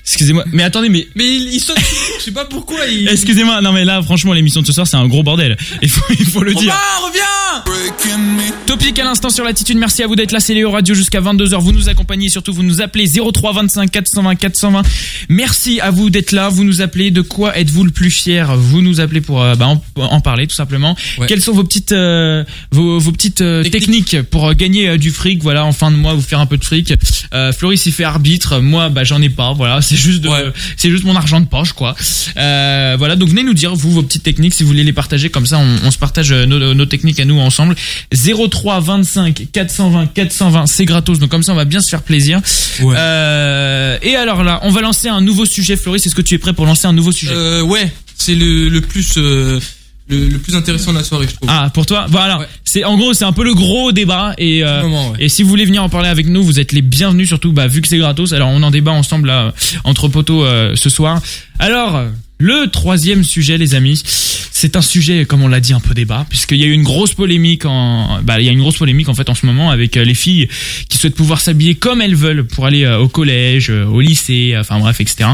excusez-moi, 0.04 0.44
mais 0.52 0.62
attendez, 0.62 0.88
mais 0.88 1.06
Mais 1.14 1.24
il, 1.26 1.54
il 1.54 1.60
saute 1.60 1.76
je 2.18 2.22
sais 2.24 2.30
pas 2.32 2.44
pourquoi 2.46 2.86
il. 2.86 3.08
excusez-moi, 3.08 3.60
non 3.60 3.72
mais 3.72 3.84
là, 3.84 4.02
franchement, 4.02 4.32
l'émission 4.32 4.62
de 4.62 4.66
ce 4.66 4.72
soir, 4.72 4.86
c'est 4.86 4.96
un 4.96 5.06
gros 5.06 5.22
bordel. 5.22 5.56
Il 5.82 5.88
faut, 5.88 6.02
il 6.18 6.24
faut 6.26 6.42
le 6.42 6.54
dire. 6.54 6.72
Romain, 6.72 7.08
reviens 7.08 7.24
breaking 7.64 8.18
me. 8.18 8.66
Topic 8.66 8.98
à 8.98 9.04
l'instant 9.04 9.30
sur 9.30 9.44
l'attitude. 9.44 9.76
Merci 9.76 10.02
à 10.02 10.06
vous 10.06 10.16
d'être 10.16 10.32
là. 10.32 10.40
C'est 10.40 10.54
Léo 10.54 10.70
Radio 10.70 10.94
jusqu'à 10.94 11.20
22h. 11.20 11.60
Vous 11.60 11.72
nous 11.72 11.88
accompagnez. 11.88 12.28
Surtout, 12.28 12.52
vous 12.52 12.62
nous 12.62 12.80
appelez 12.80 13.06
03 13.08 13.52
25 13.52 13.90
420 13.90 14.34
420. 14.36 14.82
Merci 15.28 15.80
à 15.80 15.90
vous 15.90 16.10
d'être 16.10 16.32
là. 16.32 16.48
Vous 16.48 16.64
nous 16.64 16.80
appelez. 16.80 17.10
De 17.10 17.20
quoi 17.20 17.56
êtes-vous 17.58 17.84
le 17.84 17.90
plus 17.90 18.10
fier? 18.10 18.56
Vous 18.56 18.80
nous 18.82 19.00
appelez 19.00 19.20
pour 19.20 19.42
euh, 19.42 19.54
bah, 19.54 19.66
en, 19.68 19.82
en 19.96 20.20
parler 20.20 20.46
tout 20.46 20.54
simplement. 20.56 20.96
Ouais. 21.18 21.26
Quelles 21.26 21.42
sont 21.42 21.52
vos 21.52 21.64
petites 21.64 21.92
euh, 21.92 22.42
vos, 22.72 22.98
vos 22.98 23.12
petites 23.12 23.44
Techniques. 23.70 24.22
pour 24.22 24.52
gagner 24.54 24.96
du 24.98 25.10
fric? 25.10 25.42
Voilà, 25.42 25.64
en 25.64 25.72
fin 25.72 25.90
de 25.90 25.96
mois, 25.96 26.14
vous 26.14 26.22
faire 26.22 26.40
un 26.40 26.46
peu 26.46 26.56
de 26.56 26.64
fric. 26.64 26.92
Euh, 27.34 27.52
Floris 27.52 27.84
il 27.86 27.92
fait 27.92 28.04
arbitre. 28.04 28.60
Moi, 28.60 28.88
bah 28.88 29.04
j'en 29.04 29.20
ai 29.20 29.28
pas. 29.28 29.52
Voilà, 29.52 29.82
c'est 29.82 29.96
juste 29.96 30.20
de, 30.20 30.28
Ouais. 30.28 30.44
c'est 30.76 30.90
juste 30.90 31.04
mon 31.04 31.16
argent 31.16 31.40
de 31.40 31.46
poche 31.46 31.72
quoi. 31.72 31.94
Euh, 32.36 32.94
voilà, 32.98 33.16
donc 33.16 33.28
venez 33.28 33.42
nous 33.42 33.54
dire 33.54 33.74
vous 33.74 33.90
vos 33.90 34.02
petites 34.02 34.22
techniques 34.22 34.54
si 34.54 34.62
vous 34.62 34.68
voulez 34.68 34.84
les 34.84 34.92
partager 34.92 35.28
comme 35.30 35.46
ça 35.46 35.58
on, 35.58 35.76
on 35.86 35.90
se 35.90 35.98
partage 35.98 36.32
euh, 36.32 36.46
nos, 36.46 36.74
nos 36.74 36.86
techniques 36.86 37.20
à 37.20 37.24
nous 37.24 37.38
ensemble. 37.40 37.74
03 38.12 38.80
25 38.80 39.46
420 39.52 40.06
420 40.14 40.66
c'est 40.66 40.84
gratos 40.84 41.18
donc 41.18 41.30
comme 41.30 41.42
ça 41.42 41.52
on 41.52 41.56
va 41.56 41.64
bien 41.64 41.80
se 41.80 41.88
faire 41.88 42.02
plaisir. 42.02 42.40
Ouais. 42.80 42.94
Euh, 42.96 43.98
et 44.02 44.16
alors 44.16 44.42
là, 44.44 44.60
on 44.62 44.70
va 44.70 44.80
lancer 44.80 45.08
un 45.08 45.20
nouveau 45.20 45.44
sujet 45.46 45.76
Floris, 45.76 46.06
est-ce 46.06 46.14
que 46.14 46.22
tu 46.22 46.34
es 46.34 46.38
prêt 46.38 46.52
pour 46.52 46.66
lancer 46.66 46.86
un 46.86 46.92
nouveau 46.92 47.12
sujet? 47.12 47.32
Euh, 47.34 47.62
ouais, 47.62 47.92
c'est 48.16 48.34
le, 48.34 48.68
le 48.68 48.80
plus 48.80 49.14
euh, 49.16 49.60
le, 50.08 50.28
le 50.28 50.38
plus 50.38 50.54
intéressant 50.54 50.92
de 50.92 50.98
la 50.98 51.04
soirée, 51.04 51.26
je 51.28 51.34
trouve. 51.34 51.48
Ah, 51.50 51.70
pour 51.72 51.86
toi, 51.86 52.06
voilà. 52.08 52.46
C'est 52.64 52.84
en 52.84 52.96
gros, 52.96 53.14
c'est 53.14 53.24
un 53.24 53.32
peu 53.32 53.44
le 53.44 53.54
gros 53.54 53.92
débat 53.92 54.34
et 54.38 54.62
euh, 54.64 54.82
Moment, 54.82 55.10
ouais. 55.12 55.24
et 55.24 55.28
si 55.28 55.42
vous 55.42 55.48
voulez 55.48 55.64
venir 55.64 55.82
en 55.82 55.88
parler 55.88 56.08
avec 56.08 56.26
nous, 56.26 56.42
vous 56.42 56.60
êtes 56.60 56.72
les 56.72 56.82
bienvenus. 56.82 57.28
Surtout, 57.28 57.52
bah 57.52 57.66
vu 57.66 57.80
que 57.80 57.88
c'est 57.88 57.98
gratos. 57.98 58.32
Alors 58.32 58.48
on 58.48 58.62
en 58.62 58.70
débat 58.70 58.92
ensemble 58.92 59.28
là 59.28 59.54
entre 59.84 60.08
poteaux 60.08 60.44
euh, 60.44 60.76
ce 60.76 60.90
soir. 60.90 61.22
Alors 61.58 62.04
le 62.38 62.66
troisième 62.70 63.24
sujet, 63.24 63.56
les 63.58 63.74
amis, 63.74 64.02
c'est 64.04 64.76
un 64.76 64.82
sujet 64.82 65.24
comme 65.24 65.42
on 65.42 65.48
l'a 65.48 65.60
dit 65.60 65.72
un 65.72 65.80
peu 65.80 65.94
débat 65.94 66.26
puisqu'il 66.28 66.58
y 66.58 66.64
a 66.64 66.66
eu 66.66 66.72
une 66.72 66.82
grosse 66.82 67.14
polémique 67.14 67.64
en 67.64 68.20
bah 68.22 68.36
il 68.40 68.46
y 68.46 68.48
a 68.48 68.52
une 68.52 68.60
grosse 68.60 68.76
polémique 68.78 69.08
en 69.08 69.14
fait 69.14 69.28
en 69.28 69.34
ce 69.34 69.46
moment 69.46 69.70
avec 69.70 69.96
euh, 69.96 70.04
les 70.04 70.14
filles 70.14 70.48
qui 70.88 70.96
souhaitent 70.98 71.14
pouvoir 71.14 71.40
s'habiller 71.40 71.74
comme 71.74 72.00
elles 72.00 72.14
veulent 72.16 72.44
pour 72.44 72.66
aller 72.66 72.84
euh, 72.84 72.98
au 72.98 73.08
collège, 73.08 73.70
euh, 73.70 73.84
au 73.84 74.00
lycée, 74.00 74.54
enfin 74.58 74.78
bref, 74.78 75.00
etc. 75.00 75.28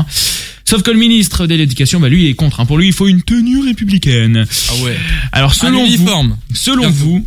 Sauf 0.70 0.82
que 0.82 0.92
le 0.92 0.98
ministre 0.98 1.48
de 1.48 1.56
l'Éducation, 1.56 1.98
bah 1.98 2.08
lui, 2.08 2.22
il 2.26 2.30
est 2.30 2.34
contre. 2.34 2.60
hein. 2.60 2.64
Pour 2.64 2.78
lui, 2.78 2.86
il 2.86 2.92
faut 2.92 3.08
une 3.08 3.22
tenue 3.22 3.58
républicaine. 3.58 4.46
Ah 4.68 4.84
ouais. 4.84 4.96
Alors 5.32 5.52
selon 5.52 5.82
Un 5.82 5.86
uniforme. 5.86 6.36
vous, 6.48 6.54
selon 6.56 6.88
vous, 6.90 7.26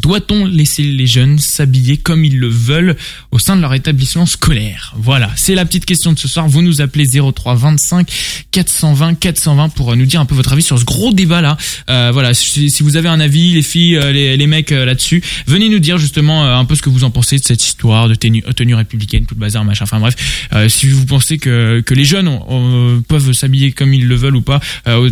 doit-on 0.00 0.44
laisser 0.44 0.82
les 0.82 1.06
jeunes 1.06 1.38
s'habiller 1.38 1.96
comme 1.96 2.24
ils 2.24 2.38
le 2.38 2.48
veulent 2.48 2.96
au 3.30 3.38
sein 3.38 3.56
de 3.56 3.60
leur 3.60 3.74
établissement 3.74 4.26
scolaire 4.26 4.94
Voilà, 4.98 5.30
c'est 5.36 5.54
la 5.54 5.64
petite 5.64 5.84
question 5.84 6.12
de 6.12 6.18
ce 6.18 6.28
soir. 6.28 6.48
Vous 6.48 6.62
nous 6.62 6.80
appelez 6.80 7.06
03 7.06 7.54
25 7.54 8.08
420 8.50 9.14
420 9.14 9.68
pour 9.70 9.92
euh, 9.92 9.96
nous 9.96 10.06
dire 10.06 10.20
un 10.20 10.26
peu 10.26 10.34
votre 10.34 10.52
avis 10.52 10.62
sur 10.62 10.78
ce 10.78 10.84
gros 10.84 11.12
débat 11.12 11.40
là. 11.40 11.56
Euh, 11.90 12.10
voilà, 12.12 12.34
si, 12.34 12.70
vous 12.80 12.96
avez 12.96 13.08
un 13.08 13.20
avis, 13.20 13.54
les 13.54 13.62
filles, 13.62 13.96
euh, 13.96 14.12
les, 14.12 14.46
mecs 14.46 14.72
euh, 14.72 14.84
là-dessus, 14.84 15.22
venez 15.46 15.68
nous 15.68 15.78
dire 15.78 15.98
justement 15.98 16.44
un 16.44 16.64
peu 16.64 16.74
ce 16.74 16.82
que 16.82 16.90
vous 16.90 17.04
en 17.04 17.10
pensez 17.10 17.38
de 17.38 17.44
cette 17.44 17.64
histoire 17.64 18.08
de 18.08 18.14
tenue, 18.14 18.74
républicaine, 18.74 19.26
tout 19.26 19.34
le 19.34 19.40
bazar, 19.40 19.64
machin. 19.64 19.84
Enfin 19.84 20.00
bref, 20.00 20.14
si 20.68 20.88
vous 20.88 21.06
pensez 21.06 21.38
que 21.38 21.82
que 21.84 21.94
les 21.94 22.04
jeunes 22.04 22.38
peuvent 23.08 23.32
s'habiller 23.32 23.72
comme 23.72 23.94
ils 23.94 24.06
le 24.06 24.14
veulent 24.14 24.36
ou 24.36 24.42
pas 24.42 24.60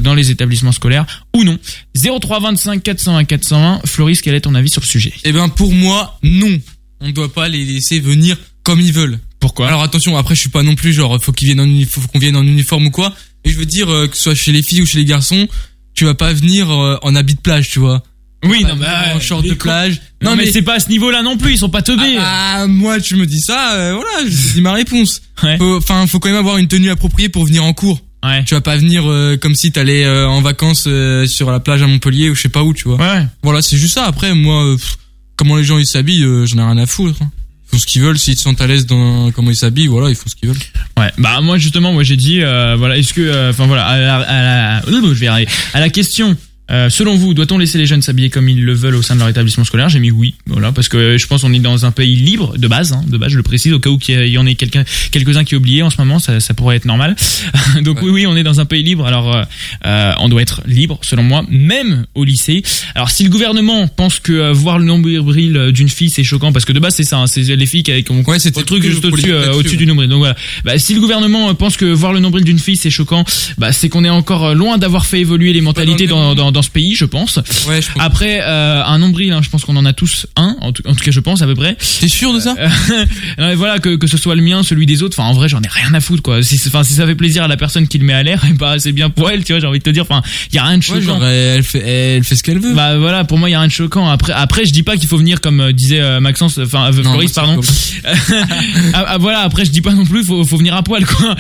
dans 0.01 0.15
les 0.15 0.31
établissements 0.31 0.73
scolaires 0.73 1.07
ou 1.35 1.45
non. 1.45 1.59
03 1.97 2.41
25 2.41 2.83
420 2.83 3.25
420. 3.25 3.81
Floris, 3.87 4.21
quel 4.21 4.35
est 4.35 4.43
ton 4.43 4.55
avis 4.55 4.69
sur 4.75 4.83
le 4.83 4.87
sujet 4.87 5.13
Eh 5.25 5.33
ben 5.33 5.49
pour 5.49 5.73
moi, 5.73 6.19
non. 6.23 6.59
On 7.01 7.07
ne 7.09 7.13
doit 7.13 7.33
pas 7.33 7.49
les 7.49 7.65
laisser 7.65 8.01
venir 8.01 8.37
comme 8.63 8.81
ils 8.81 8.93
veulent. 8.93 9.19
Pourquoi? 9.41 9.69
Alors 9.69 9.83
attention, 9.83 10.17
après 10.17 10.35
je 10.35 10.41
suis 10.41 10.49
pas 10.51 10.63
non 10.63 10.75
plus 10.75 10.93
genre 10.93 11.23
faut 11.23 11.33
qu'ils 11.33 11.47
viennent 11.47 11.61
en 11.61 11.65
uni- 11.65 11.85
faut 11.85 12.01
qu'on 12.13 12.19
vienne 12.19 12.37
en 12.37 12.43
uniforme 12.47 12.87
ou 12.87 12.91
quoi. 12.91 13.15
Et 13.45 13.51
je 13.51 13.57
veux 13.57 13.67
dire 13.67 13.91
euh, 13.93 14.07
que 14.09 14.17
ce 14.17 14.23
soit 14.23 14.35
chez 14.35 14.53
les 14.53 14.63
filles 14.63 14.81
ou 14.83 14.87
chez 14.87 14.99
les 14.99 15.05
garçons, 15.05 15.47
tu 15.95 16.05
vas 16.07 16.15
pas 16.15 16.33
venir 16.33 16.71
euh, 16.71 16.97
en 17.03 17.15
habit 17.15 17.35
de 17.35 17.41
plage, 17.41 17.69
tu 17.71 17.79
vois. 17.79 18.03
Oui, 18.47 18.63
non, 18.63 18.77
bah, 18.77 19.15
en 19.15 19.21
short 19.21 19.43
de 19.45 19.55
plage. 19.55 20.01
Non, 20.23 20.37
mais, 20.37 20.51
c'est 20.51 20.61
pas 20.63 20.75
à 20.75 20.81
ce 20.81 20.89
niveau-là 20.91 21.23
non 21.23 21.37
plus, 21.39 21.53
ils 21.53 21.59
sont 21.59 21.71
pas 21.71 21.81
teubés. 21.83 22.17
Ah, 22.19 22.67
moi 22.69 23.01
tu 23.01 23.17
me 23.17 23.27
dis 23.27 23.41
ça, 23.41 23.75
euh, 23.75 23.95
voilà, 23.95 24.29
je 24.31 24.37
te 24.49 24.53
dis 24.55 24.61
ma 24.61 24.73
réponse. 24.73 25.23
Ouais. 25.43 25.57
Faut- 25.59 25.77
Enfin, 25.77 26.07
faut 26.07 26.19
quand 26.21 26.29
même 26.29 26.39
avoir 26.39 26.57
une 26.59 26.69
tenue 26.69 26.91
appropriée 26.91 27.29
pour 27.29 27.45
venir 27.47 27.65
en 27.65 27.73
cours. 27.75 28.01
Ouais. 28.25 28.43
Tu 28.45 28.55
vas 28.55 28.61
pas 28.61 28.77
venir 28.77 29.05
euh, 29.11 29.37
comme 29.37 29.55
si 29.55 29.71
t'allais 29.73 30.05
euh, 30.05 30.27
en 30.27 30.41
vacances 30.41 30.85
euh, 30.87 31.27
sur 31.27 31.51
la 31.51 31.61
plage 31.61 31.83
à 31.83 31.87
Montpellier 31.87 32.31
ou 32.31 32.35
je 32.35 32.43
sais 32.43 32.49
pas 32.49 32.63
où, 32.63 32.73
tu 32.73 32.85
vois. 32.89 32.97
Ouais. 32.97 33.27
Voilà, 33.43 33.61
c'est 33.63 33.77
juste 33.77 33.95
ça. 33.95 34.07
Après, 34.07 34.35
moi, 34.35 34.75
pff, 34.77 34.97
comment 35.37 35.57
les 35.57 35.65
gens 35.65 35.79
ils 35.79 35.87
s'habillent, 35.87 36.27
j'en 36.47 36.59
ai 36.59 36.63
rien 36.63 36.79
à 36.79 36.87
foutre. 36.87 37.21
hein. 37.23 37.31
Ils 37.67 37.71
font 37.77 37.79
ce 37.79 37.87
qu'ils 37.87 38.03
veulent. 38.03 38.19
S'ils 38.19 38.37
se 38.37 38.43
sentent 38.45 38.61
à 38.61 38.67
l'aise 38.67 38.87
dans 38.87 39.31
comment 39.33 39.51
ils 39.51 39.57
s'habillent, 39.57 39.89
voilà, 39.89 40.09
ils 40.11 40.17
font 40.17 40.29
ce 40.29 40.37
qu'ils 40.37 40.49
veulent. 40.49 40.59
Ouais, 40.97 41.11
bah 41.19 41.41
moi 41.41 41.59
justement, 41.59 41.93
moi 41.93 42.03
j'ai 42.05 42.17
dit, 42.17 42.39
voilà, 42.41 42.97
est-ce 42.97 43.13
que, 43.13 43.51
enfin 43.51 43.67
voilà, 43.67 43.85
à 43.87 43.99
la, 43.99 44.17
à 44.21 44.43
la- 44.43 44.83
je 44.91 45.21
vais 45.21 45.27
arriver. 45.27 45.51
à 45.73 45.81
la 45.81 45.89
question. 45.91 46.37
Euh, 46.71 46.89
selon 46.89 47.15
vous, 47.15 47.35
doit-on 47.35 47.59
laisser 47.59 47.79
les 47.79 47.87
jeunes 47.87 48.03
s'habiller 48.03 48.31
comme 48.31 48.49
ils 48.49 48.65
le 48.65 48.73
veulent 48.73 48.95
au 48.95 49.03
sein 49.03 49.15
de 49.15 49.21
leur 49.21 49.29
établissement 49.29 49.65
scolaire 49.65 49.89
J'ai 49.89 50.01
mis 50.01 50.11
oui, 50.11 50.35
voilà, 50.47 50.73
parce 50.73 50.89
que 50.89 51.19
je 51.19 51.27
pense 51.27 51.43
qu'on 51.43 51.53
est 51.53 51.59
dans 51.59 51.85
un 51.85 51.91
pays 51.91 52.17
libre 52.17 52.57
de 52.57 52.69
base, 52.69 52.93
hein, 52.93 53.03
de 53.07 53.19
base, 53.19 53.33
je 53.33 53.37
le 53.37 53.43
précise, 53.43 53.73
au 53.73 53.79
cas 53.79 53.91
où 53.91 53.99
qu'il 53.99 54.27
y 54.27 54.39
en 54.39 54.47
ait 54.47 54.55
quelqu'un, 54.55 54.85
quelques-uns 55.11 55.45
qui 55.45 55.57
oubliés 55.57 55.83
en 55.83 55.91
ce 55.91 55.97
moment, 55.99 56.19
ça, 56.19 56.41
ça 56.41 56.55
pourrait 56.55 56.77
être 56.77 56.85
normal. 56.85 57.17
Donc 57.83 58.03
oui, 58.03 58.11
oui, 58.11 58.27
on 58.27 58.37
est 58.37 58.43
dans 58.43 58.61
un 58.61 58.65
pays 58.65 58.83
libre. 58.83 59.07
Alors, 59.07 59.35
euh, 59.35 59.43
euh, 59.87 60.13
on 60.21 60.29
doit 60.29 60.43
être 60.43 60.63
libre, 60.67 60.99
selon 61.03 61.23
moi, 61.23 61.45
même 61.49 62.07
au 62.15 62.25
lycée. 62.25 62.63
Alors, 62.95 63.11
si 63.11 63.25
le 63.25 63.31
gouvernement 63.31 63.89
pense 63.89 64.21
que 64.21 64.33
euh, 64.33 64.53
voir 64.53 64.79
le 64.79 64.85
nombril 64.85 65.73
d'une 65.73 65.89
fille 65.89 66.11
c'est 66.11 66.25
choquant, 66.25 66.53
parce 66.53 66.65
que 66.65 66.73
de 66.73 66.81
base 66.81 66.95
c'est 66.95 67.05
ça, 67.05 67.19
hein, 67.19 67.27
c'est 67.27 67.43
les 67.43 67.67
filles 67.67 67.83
qui 67.83 68.05
ont 68.11 68.25
Ouais, 68.25 68.39
c'était 68.39 68.61
le 68.61 68.67
truc 68.67 68.83
juste 68.83 69.05
au-dessus, 69.05 69.33
au-dessus 69.33 69.73
ouais. 69.73 69.77
du 69.77 69.87
nombril. 69.87 70.09
Donc 70.09 70.21
voilà. 70.21 70.37
Bah, 70.65 70.79
si 70.79 70.95
le 70.95 71.01
gouvernement 71.01 71.55
pense 71.55 71.77
que 71.77 71.85
voir 71.85 72.13
le 72.13 72.21
nombril 72.21 72.45
d'une 72.45 72.59
fille 72.59 72.77
c'est 72.77 72.91
choquant, 72.91 73.25
bah, 73.59 73.71
c'est 73.73 73.91
qu'on 73.91 74.05
est 74.05 74.11
encore 74.11 74.55
loin 74.55 74.79
d'avoir 74.79 75.05
fait 75.05 75.21
évoluer 75.21 75.53
les 75.53 75.61
mentalités 75.61 76.07
dans 76.07 76.35
dans, 76.35 76.54
dans 76.55 76.63
ce 76.63 76.71
pays, 76.71 76.95
je 76.95 77.05
pense. 77.05 77.37
Ouais, 77.69 77.83
je 77.83 77.93
pense. 77.93 78.03
Après, 78.03 78.41
euh, 78.43 78.83
un 78.83 78.99
nombril, 78.99 79.33
hein, 79.33 79.43
je 79.43 79.51
pense 79.51 79.65
qu'on 79.65 79.77
en 79.77 79.85
a 79.85 79.93
tous 79.93 80.27
un, 80.37 80.57
en 80.63 80.73
tout, 80.73 80.83
en 80.87 80.95
tout 80.95 81.05
cas 81.05 81.11
je 81.11 81.21
pense 81.21 81.43
à 81.43 81.47
peu 81.47 81.55
près. 81.55 81.77
T'es 82.01 82.09
sûr 82.09 82.33
de 82.33 82.41
ça 82.41 82.55
Non, 83.39 83.49
mais 83.49 83.55
voilà, 83.55 83.79
que, 83.79 83.97
que 83.97 84.07
ce 84.07 84.17
soit 84.17 84.35
le 84.35 84.43
mien, 84.43 84.63
celui 84.63 84.87
des 84.87 85.03
autres, 85.03 85.19
enfin 85.19 85.29
en 85.29 85.35
vrai 85.35 85.49
j'en 85.49 85.61
ai 85.61 85.69
rien 85.69 85.93
à 85.93 86.01
foutre 86.01 86.23
quoi. 86.23 86.43
Si, 86.43 86.61
enfin, 86.67 86.83
si 86.83 86.95
ça 86.95 87.07
fait 87.07 87.15
plaisir 87.15 87.45
à 87.45 87.49
la 87.49 87.57
personne 87.57 87.87
qui 87.87 87.99
le 87.99 88.05
met 88.05 88.15
à 88.15 88.23
l'air, 88.23 88.43
et 88.49 88.53
bah 88.55 88.77
c'est 88.79 88.93
bien 88.93 89.11
pour 89.11 89.31
elle, 89.31 89.45
tu 89.45 89.53
vois, 89.53 89.61
j'ai 89.61 89.67
envie 89.67 89.81
de 89.81 89.85
te 89.85 89.91
dire, 89.91 90.05
enfin, 90.09 90.23
il 90.51 90.57
y 90.57 90.59
a 90.59 90.65
rien 90.65 90.79
de 90.79 90.83
choquant. 90.83 91.21
elle 91.23 91.63
fait, 91.63 91.81
elle 91.81 92.25
fait 92.25 92.37
ce 92.37 92.43
qu'elle 92.43 92.61
veut. 92.61 92.73
Bah 92.73 92.97
voilà, 92.97 93.25
pour 93.25 93.39
moi 93.39 93.49
il 93.49 93.53
y 93.53 93.55
a 93.55 93.59
rien 93.59 93.69
de 93.69 93.73
choquant. 93.73 94.09
Après, 94.09 94.33
après 94.33 94.65
je 94.65 94.73
dis 94.73 94.83
pas 94.83 94.97
qu'il 94.97 95.09
faut 95.09 95.19
venir 95.19 95.41
comme 95.41 95.61
euh, 95.61 95.73
disait 95.73 96.01
euh, 96.01 96.21
Maxence, 96.21 96.59
enfin 96.59 96.89
euh, 96.89 96.93
Floris, 96.93 97.33
pardon. 97.33 97.61
ah, 98.05 99.05
ah, 99.09 99.19
voilà, 99.19 99.41
après 99.41 99.65
je 99.65 99.71
dis 99.71 99.81
pas 99.81 99.93
non 99.93 100.07
plus, 100.07 100.25
faut, 100.25 100.45
faut 100.45 100.57
venir 100.57 100.75
à 100.75 100.83
poil 100.83 101.05
quoi. 101.05 101.35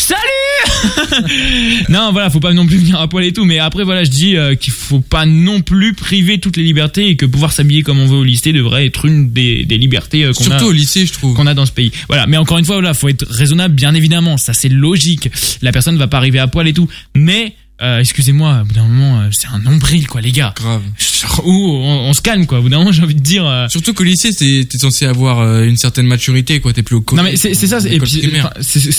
Salut 0.00 1.84
Non, 1.90 2.10
voilà, 2.12 2.30
faut 2.30 2.40
pas 2.40 2.52
non 2.54 2.66
plus 2.66 2.78
venir 2.78 2.98
à 3.00 3.06
poil 3.08 3.24
et 3.24 3.32
tout, 3.32 3.44
mais 3.44 3.58
après 3.58 3.84
voilà, 3.84 4.02
je 4.04 4.10
dis 4.10 4.36
euh, 4.36 4.54
qu'il 4.54 4.72
faut 4.72 5.00
pas 5.00 5.26
non 5.26 5.60
plus 5.60 5.92
priver 5.94 6.38
toutes 6.40 6.56
les 6.56 6.62
libertés 6.62 7.08
et 7.08 7.16
que 7.16 7.26
pouvoir 7.26 7.52
s'habiller 7.52 7.82
comme 7.82 7.98
on 8.00 8.06
veut 8.06 8.16
au 8.16 8.24
lycée 8.24 8.52
devrait 8.52 8.86
être 8.86 9.04
une 9.04 9.30
des, 9.30 9.64
des 9.66 9.76
libertés 9.76 10.24
euh, 10.24 10.32
qu'on 10.32 10.44
a 10.44 10.48
Surtout 10.50 10.66
au 10.66 10.72
lycée, 10.72 11.04
je 11.06 11.12
trouve. 11.12 11.34
qu'on 11.34 11.46
a 11.46 11.54
dans 11.54 11.66
ce 11.66 11.72
pays. 11.72 11.92
Voilà, 12.08 12.26
mais 12.26 12.38
encore 12.38 12.56
une 12.58 12.64
fois, 12.64 12.76
voilà, 12.76 12.94
faut 12.94 13.08
être 13.08 13.26
raisonnable, 13.28 13.74
bien 13.74 13.94
évidemment, 13.94 14.36
ça 14.38 14.54
c'est 14.54 14.70
logique. 14.70 15.28
La 15.60 15.70
personne 15.70 15.98
va 15.98 16.06
pas 16.06 16.16
arriver 16.16 16.38
à 16.38 16.46
poil 16.46 16.66
et 16.66 16.72
tout, 16.72 16.88
mais 17.14 17.54
euh, 17.82 17.98
excusez-moi, 18.00 18.60
au 18.62 18.64
bout 18.66 18.74
d'un 18.74 18.84
moment, 18.84 19.20
euh, 19.20 19.28
c'est 19.32 19.48
un 19.48 19.58
nombril 19.58 20.06
quoi, 20.06 20.20
les 20.20 20.32
gars. 20.32 20.52
Grave. 20.56 20.82
Ou 21.44 21.52
on, 21.52 22.08
on 22.08 22.12
se 22.12 22.20
calme 22.22 22.46
quoi. 22.46 22.58
Au 22.58 22.62
bout 22.62 22.68
d'un 22.68 22.78
moment, 22.78 22.92
j'ai 22.92 23.02
envie 23.02 23.14
de 23.14 23.20
dire. 23.20 23.46
euh, 23.46 23.68
Surtout 23.68 23.94
qu'au 23.94 24.04
lycée, 24.04 24.32
t'es 24.34 24.78
censé 24.78 25.06
avoir 25.06 25.40
euh, 25.40 25.64
une 25.64 25.76
certaine 25.76 26.06
maturité, 26.06 26.60
quoi. 26.60 26.72
T'es 26.72 26.82
plus 26.82 26.96
au 26.96 27.00
collège. 27.00 27.24
non 27.24 27.30
mais 27.30 27.36
c'est 27.36 27.54
ça, 27.54 27.80
c'est- 27.80 27.90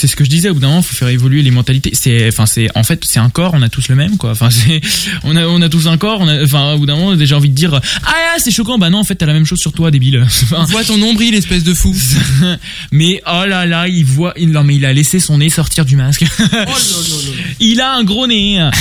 ce 0.06 0.16
que 0.16 0.24
je 0.24 0.30
disais. 0.30 0.48
Au 0.50 0.54
bout 0.54 0.60
d'un 0.60 0.68
moment, 0.68 0.82
faut 0.82 0.94
faire 0.94 1.08
évoluer 1.08 1.42
les 1.42 1.50
mentalités. 1.50 1.90
C'est, 1.94 2.28
enfin, 2.28 2.46
c'est 2.46 2.68
en 2.76 2.82
fait, 2.84 3.04
c'est 3.04 3.18
un 3.20 3.30
corps. 3.30 3.52
On 3.54 3.62
a 3.62 3.68
tous 3.68 3.88
le 3.88 3.94
même, 3.96 4.16
quoi. 4.16 4.30
Enfin, 4.30 4.50
c'est, 4.50 4.80
on 5.24 5.36
a, 5.36 5.46
on 5.46 5.60
a 5.62 5.68
tous 5.68 5.86
un 5.88 5.96
corps. 5.98 6.20
On 6.20 6.28
a, 6.28 6.42
enfin, 6.44 6.72
au 6.74 6.78
bout 6.78 6.86
d'un 6.86 6.96
moment, 6.96 7.16
j'ai 7.18 7.34
envie 7.34 7.50
de 7.50 7.54
dire, 7.54 7.80
ah, 8.06 8.12
c'est 8.38 8.50
choquant. 8.50 8.78
Bah 8.78 8.90
non, 8.90 8.98
en 8.98 9.04
fait, 9.04 9.14
t'as 9.16 9.26
la 9.26 9.32
même 9.34 9.46
chose 9.46 9.60
sur 9.60 9.72
toi, 9.72 9.90
débile. 9.90 10.24
Enfin, 10.42 10.64
Vois 10.64 10.84
ton 10.84 10.96
nombril, 10.98 11.34
espèce 11.34 11.64
de 11.64 11.72
fou. 11.74 11.94
mais 12.92 13.20
oh 13.26 13.44
là 13.46 13.66
là, 13.66 13.88
il 13.88 14.04
voit, 14.04 14.34
non 14.40 14.64
mais 14.64 14.76
il 14.76 14.84
a 14.84 14.92
laissé 14.92 15.18
son 15.20 15.38
nez 15.38 15.48
sortir 15.50 15.84
du 15.84 15.96
masque. 15.96 16.24
il 17.60 17.80
a 17.80 17.94
un 17.94 18.04
gros 18.04 18.26
nez. 18.26 18.58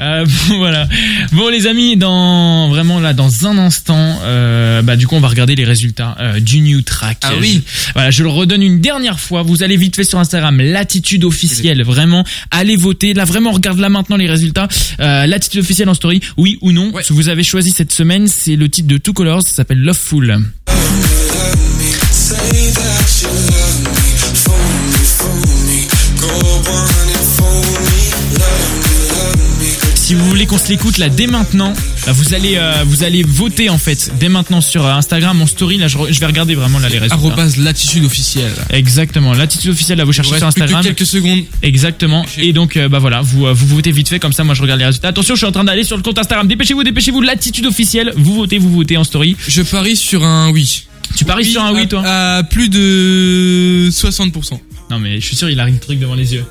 Euh, 0.00 0.26
bon, 0.48 0.58
voilà. 0.58 0.88
Bon 1.30 1.48
les 1.48 1.68
amis, 1.68 1.96
dans 1.96 2.68
vraiment 2.70 2.98
là, 2.98 3.12
dans 3.12 3.46
un 3.46 3.56
instant, 3.56 4.18
euh, 4.24 4.82
bah 4.82 4.96
du 4.96 5.06
coup 5.06 5.14
on 5.14 5.20
va 5.20 5.28
regarder 5.28 5.54
les 5.54 5.64
résultats 5.64 6.16
euh, 6.18 6.40
du 6.40 6.60
new 6.60 6.82
track. 6.82 7.18
Ah 7.22 7.32
oui. 7.40 7.62
Voilà, 7.94 8.10
je 8.10 8.24
le 8.24 8.28
redonne 8.28 8.62
une 8.62 8.80
dernière 8.80 9.20
fois. 9.20 9.42
Vous 9.42 9.62
allez 9.62 9.76
vite 9.76 9.94
fait 9.94 10.02
sur 10.02 10.18
Instagram, 10.18 10.60
l'attitude 10.60 11.24
officielle. 11.24 11.84
Vraiment, 11.84 12.24
allez 12.50 12.74
voter. 12.74 13.14
Là 13.14 13.24
vraiment, 13.24 13.52
regarde 13.52 13.78
là 13.78 13.90
maintenant 13.90 14.16
les 14.16 14.28
résultats. 14.28 14.66
Euh, 14.98 15.26
l'attitude 15.26 15.60
officielle 15.60 15.88
en 15.88 15.94
story, 15.94 16.20
oui 16.36 16.58
ou 16.62 16.72
non. 16.72 16.92
Ce 17.00 17.10
que 17.10 17.12
vous 17.12 17.28
avez 17.28 17.44
choisi 17.44 17.70
cette 17.70 17.92
semaine, 17.92 18.26
c'est 18.26 18.56
le 18.56 18.68
titre 18.68 18.88
de 18.88 18.98
Two 18.98 19.12
Colors. 19.12 19.42
Ça 19.42 19.54
s'appelle 19.54 19.78
Loveful. 19.78 20.40
Si 30.12 30.18
vous 30.18 30.28
voulez 30.28 30.44
qu'on 30.44 30.58
se 30.58 30.68
l'écoute 30.68 30.98
là 30.98 31.08
dès 31.08 31.26
maintenant, 31.26 31.72
là, 32.06 32.12
vous 32.12 32.34
allez 32.34 32.56
euh, 32.58 32.84
vous 32.84 33.02
allez 33.02 33.22
voter 33.22 33.70
en 33.70 33.78
fait 33.78 34.12
dès 34.20 34.28
maintenant 34.28 34.60
sur 34.60 34.84
euh, 34.84 34.92
Instagram 34.92 35.40
en 35.40 35.46
story. 35.46 35.78
Là, 35.78 35.88
je, 35.88 35.96
re- 35.96 36.12
je 36.12 36.20
vais 36.20 36.26
regarder 36.26 36.54
vraiment 36.54 36.78
là 36.80 36.90
les 36.90 36.98
résultats. 36.98 37.14
Arrobase 37.14 37.56
l'attitude 37.56 38.04
officielle. 38.04 38.52
Exactement, 38.68 39.32
l'attitude 39.32 39.70
officielle 39.70 39.96
là 39.96 40.04
vous 40.04 40.12
cherchez 40.12 40.32
reste 40.32 40.40
sur 40.44 40.48
plus 40.52 40.58
que 40.58 40.64
Instagram. 40.64 40.84
quelques 40.84 41.06
secondes. 41.06 41.44
Exactement. 41.62 42.26
Et 42.36 42.52
donc 42.52 42.76
euh, 42.76 42.90
bah 42.90 42.98
voilà, 42.98 43.22
vous 43.22 43.46
euh, 43.46 43.54
vous 43.54 43.66
votez 43.68 43.90
vite 43.90 44.10
fait 44.10 44.18
comme 44.18 44.34
ça. 44.34 44.44
Moi 44.44 44.54
je 44.54 44.60
regarde 44.60 44.80
les 44.80 44.84
résultats. 44.84 45.08
Attention, 45.08 45.34
je 45.34 45.38
suis 45.38 45.46
en 45.46 45.52
train 45.52 45.64
d'aller 45.64 45.82
sur 45.82 45.96
le 45.96 46.02
compte 46.02 46.18
Instagram. 46.18 46.46
Dépêchez-vous, 46.46 46.84
dépêchez-vous. 46.84 47.22
L'attitude 47.22 47.64
officielle. 47.64 48.12
Vous 48.14 48.34
votez, 48.34 48.58
vous 48.58 48.70
votez 48.70 48.98
en 48.98 49.04
story. 49.04 49.34
Je 49.48 49.62
parie 49.62 49.96
sur 49.96 50.24
un 50.24 50.50
oui. 50.50 50.84
Tu 51.16 51.24
paries 51.24 51.46
sur 51.46 51.62
un 51.62 51.72
oui, 51.72 51.88
toi 51.88 52.02
À 52.04 52.42
plus 52.42 52.68
de 52.68 53.88
60%. 53.90 54.60
Non 54.90 54.98
mais 54.98 55.20
je 55.22 55.26
suis 55.26 55.36
sûr 55.36 55.48
il 55.48 55.58
a 55.58 55.64
un 55.64 55.72
truc 55.72 55.98
devant 55.98 56.14
les 56.14 56.34
yeux. 56.34 56.44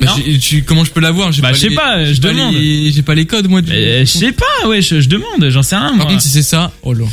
Bah, 0.00 0.14
tu, 0.40 0.62
comment 0.62 0.84
je 0.84 0.90
peux 0.90 1.00
l'avoir? 1.00 1.30
Bah, 1.40 1.52
je 1.52 1.58
sais 1.58 1.70
pas, 1.70 2.04
je 2.04 2.20
demande. 2.20 2.54
J'ai 2.54 3.02
pas 3.02 3.14
les 3.14 3.26
codes, 3.26 3.48
moi. 3.48 3.60
Euh, 3.68 4.00
je 4.00 4.04
sais 4.04 4.32
pas, 4.32 4.68
ouais, 4.68 4.82
je, 4.82 5.00
je 5.00 5.08
demande, 5.08 5.48
j'en 5.48 5.62
sais 5.62 5.76
rien. 5.76 5.88
Par 5.88 5.96
moi. 5.96 6.06
contre, 6.06 6.22
si 6.22 6.28
c'est 6.28 6.42
ça, 6.42 6.72
oh 6.82 6.92
là. 6.92 7.04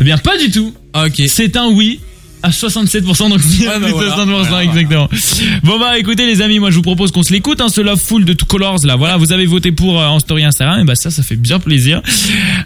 Eh 0.00 0.04
bien 0.04 0.18
pas 0.18 0.38
du 0.38 0.50
tout. 0.50 0.72
Ah, 0.92 1.06
ok. 1.06 1.22
C'est 1.28 1.56
un 1.56 1.68
oui 1.68 2.00
à 2.42 2.50
67% 2.50 3.28
donc 3.28 3.40
Ouais, 3.40 3.66
bah, 3.66 3.88
voilà. 3.90 4.16
60%, 4.16 4.48
Voilà, 4.48 4.64
exactement. 4.64 5.08
Bon 5.62 5.78
bah 5.78 5.98
écoutez 5.98 6.26
les 6.26 6.42
amis, 6.42 6.58
moi 6.58 6.70
je 6.70 6.76
vous 6.76 6.82
propose 6.82 7.10
qu'on 7.12 7.22
se 7.22 7.32
l'écoute 7.32 7.60
hein, 7.60 7.68
ce 7.68 7.80
Love 7.80 8.00
Full 8.00 8.24
de 8.24 8.32
Two 8.32 8.46
Colors 8.46 8.84
là. 8.84 8.96
Voilà, 8.96 9.16
vous 9.16 9.32
avez 9.32 9.46
voté 9.46 9.72
pour 9.72 10.00
euh, 10.00 10.06
en 10.06 10.18
story 10.20 10.44
Instagram 10.44 10.80
et 10.80 10.84
bah 10.84 10.94
ça 10.94 11.10
ça 11.10 11.22
fait 11.22 11.36
bien 11.36 11.58
plaisir. 11.58 12.02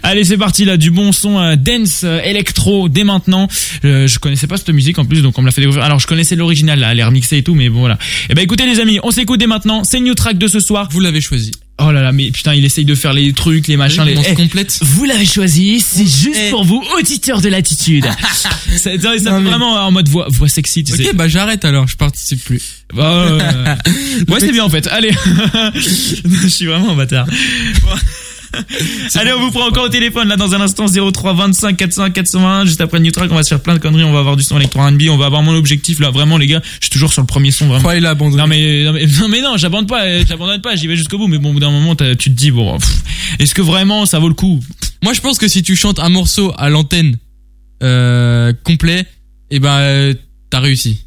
Allez, 0.03 0.23
c'est 0.23 0.37
parti 0.37 0.65
là 0.65 0.77
du 0.77 0.91
bon 0.91 1.11
son 1.11 1.39
euh, 1.39 1.55
dance 1.55 2.01
euh, 2.03 2.19
électro 2.21 2.89
dès 2.89 3.03
maintenant. 3.03 3.47
Euh, 3.83 4.07
je 4.07 4.19
connaissais 4.19 4.47
pas 4.47 4.57
cette 4.57 4.69
musique 4.69 4.99
en 4.99 5.05
plus 5.05 5.21
donc 5.21 5.37
on 5.37 5.41
me 5.41 5.47
l'a 5.47 5.51
fait 5.51 5.61
découvrir. 5.61 5.83
Alors 5.83 5.99
je 5.99 6.07
connaissais 6.07 6.35
l'original 6.35 6.79
là, 6.79 6.91
elle 6.91 6.99
est 6.99 7.03
remixée 7.03 7.37
et 7.37 7.43
tout 7.43 7.55
mais 7.55 7.69
bon 7.69 7.79
voilà. 7.79 7.97
Et 8.29 8.33
bah 8.33 8.41
écoutez 8.41 8.65
les 8.65 8.79
amis, 8.79 8.99
on 9.03 9.11
s'écoute 9.11 9.39
dès 9.39 9.47
maintenant, 9.47 9.83
c'est 9.83 9.99
new 9.99 10.13
track 10.13 10.37
de 10.37 10.47
ce 10.47 10.59
soir. 10.59 10.87
Vous 10.91 10.99
l'avez 10.99 11.21
choisi. 11.21 11.51
Oh 11.77 11.91
là 11.91 12.01
là, 12.01 12.13
mais 12.13 12.31
putain, 12.31 12.53
il 12.53 12.63
essaye 12.63 12.85
de 12.85 12.95
faire 12.95 13.11
les 13.11 13.33
trucs, 13.33 13.67
les 13.67 13.75
machins, 13.75 14.03
les. 14.05 14.15
Se 14.15 14.29
Eh, 14.29 14.33
complète. 14.35 14.79
vous 14.81 15.03
l'avez 15.03 15.25
choisi, 15.25 15.81
c'est 15.81 16.05
juste 16.07 16.39
Eh. 16.47 16.49
pour 16.49 16.63
vous, 16.63 16.81
auditeurs 16.97 17.41
de 17.41 17.49
l'attitude. 17.49 18.05
ça, 18.33 18.49
ça, 18.77 18.77
ça 18.77 18.91
Non, 18.97 19.09
fait 19.09 19.19
mais- 19.41 19.49
vraiment 19.49 19.73
en 19.85 19.91
mode 19.91 20.07
voix, 20.07 20.27
voix 20.29 20.47
sexy, 20.47 20.85
tu 20.85 20.95
sais. 20.95 21.09
Ok, 21.09 21.15
bah 21.15 21.27
j'arrête 21.27 21.65
alors, 21.65 21.85
je 21.87 21.97
participe 21.97 22.41
plus. 22.45 22.61
Bah, 22.93 23.11
euh, 23.11 23.75
ouais, 24.29 24.39
c'est 24.39 24.53
bien 24.53 24.63
en 24.63 24.69
fait. 24.69 24.87
Allez, 24.87 25.11
je 25.75 26.47
suis 26.47 26.65
vraiment 26.65 26.91
un 26.91 26.95
bâtard. 26.95 27.27
Allez, 29.15 29.31
on 29.33 29.39
vous 29.39 29.51
prend 29.51 29.67
encore 29.67 29.85
au 29.85 29.89
téléphone 29.89 30.27
là 30.27 30.35
dans 30.35 30.53
un 30.53 30.61
instant 30.61 30.85
03 30.87 31.33
25 31.33 31.77
400 31.77 32.11
420 32.11 32.65
juste 32.65 32.81
après 32.81 32.99
Track, 33.11 33.31
on 33.31 33.35
va 33.35 33.43
se 33.43 33.49
faire 33.49 33.61
plein 33.61 33.75
de 33.75 33.79
conneries, 33.79 34.03
on 34.03 34.11
va 34.11 34.19
avoir 34.19 34.35
du 34.35 34.43
son 34.43 34.57
électro 34.57 34.81
R&B, 34.81 35.03
on 35.09 35.17
va 35.17 35.27
avoir 35.27 35.43
mon 35.43 35.55
objectif 35.55 35.99
là 35.99 36.09
vraiment 36.09 36.37
les 36.37 36.47
gars, 36.47 36.61
je 36.79 36.85
suis 36.85 36.89
toujours 36.89 37.13
sur 37.13 37.21
le 37.21 37.27
premier 37.27 37.51
son 37.51 37.67
vraiment. 37.67 37.79
Crois 37.79 37.95
il 37.95 38.05
a 38.05 38.11
abandonné. 38.11 38.41
Non 38.41 38.47
mais 38.47 38.83
non 38.83 38.93
mais 38.93 39.05
non, 39.19 39.27
mais 39.27 39.41
non, 39.41 39.57
j'abandonne 39.57 39.87
pas, 39.87 40.05
euh, 40.05 40.23
j'abandonne 40.27 40.61
pas, 40.61 40.75
j'y 40.75 40.87
vais 40.87 40.95
jusqu'au 40.95 41.17
bout 41.17 41.27
mais 41.27 41.37
bon 41.37 41.49
au 41.49 41.53
bout 41.53 41.59
d'un 41.59 41.71
moment 41.71 41.95
tu 41.95 42.15
te 42.15 42.29
dis 42.29 42.51
bon 42.51 42.77
pff, 42.77 43.03
est-ce 43.39 43.53
que 43.53 43.61
vraiment 43.61 44.05
ça 44.05 44.19
vaut 44.19 44.27
le 44.29 44.33
coup? 44.33 44.59
Moi, 45.03 45.13
je 45.13 45.21
pense 45.21 45.37
que 45.37 45.47
si 45.47 45.61
tu 45.61 45.75
chantes 45.75 45.99
un 45.99 46.09
morceau 46.09 46.51
à 46.57 46.69
l'antenne 46.69 47.17
euh, 47.83 48.53
complet, 48.63 49.05
et 49.51 49.59
ben 49.59 49.77
euh, 49.77 50.13
t'as 50.49 50.59
réussi. 50.59 51.04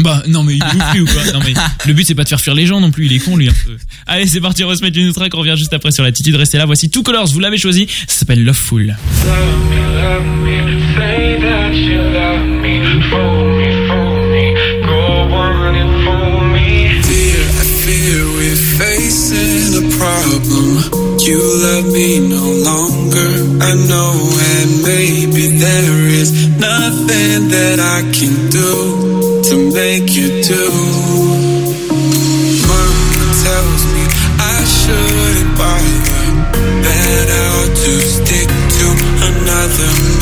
Bah 0.00 0.22
non 0.26 0.42
mais 0.42 0.56
il 0.56 0.62
est 0.62 1.00
ouf 1.00 1.08
ou 1.08 1.12
quoi 1.12 1.32
Non 1.32 1.40
mais 1.44 1.54
le 1.86 1.92
but 1.92 2.04
c'est 2.04 2.14
pas 2.14 2.24
de 2.24 2.28
faire 2.28 2.40
fuir 2.40 2.54
les 2.54 2.66
gens 2.66 2.80
non 2.80 2.90
plus, 2.90 3.06
il 3.06 3.12
est 3.12 3.18
con 3.18 3.36
lui 3.36 3.48
un 3.48 3.52
peu. 3.52 3.76
Allez 4.06 4.26
c'est 4.26 4.40
parti, 4.40 4.64
on 4.64 4.68
va 4.68 4.76
se 4.76 4.82
mettre 4.82 4.98
une 4.98 5.08
autre 5.08 5.20
track, 5.20 5.34
on 5.34 5.38
revient 5.38 5.56
juste 5.56 5.72
après 5.72 5.90
sur 5.90 6.02
l'attitude, 6.04 6.34
restez 6.36 6.58
là, 6.58 6.66
voici 6.66 6.90
Two 6.90 7.02
Colors, 7.02 7.28
vous 7.28 7.40
l'avez 7.40 7.58
choisi, 7.58 7.86
ça 8.06 8.18
s'appelle 8.18 8.44
love 8.44 8.58
do 28.50 29.33
to 29.50 29.56
make 29.74 30.08
you 30.16 30.42
do. 30.42 30.64
Mama 32.64 33.24
tells 33.44 33.82
me 33.92 34.04
I 34.40 34.64
shouldn't 34.64 35.58
bother. 35.58 36.24
That 36.84 37.26
I 37.28 37.44
ought 37.58 37.76
to 37.76 37.92
stick 38.00 38.48
to 38.48 38.86
another 39.28 40.13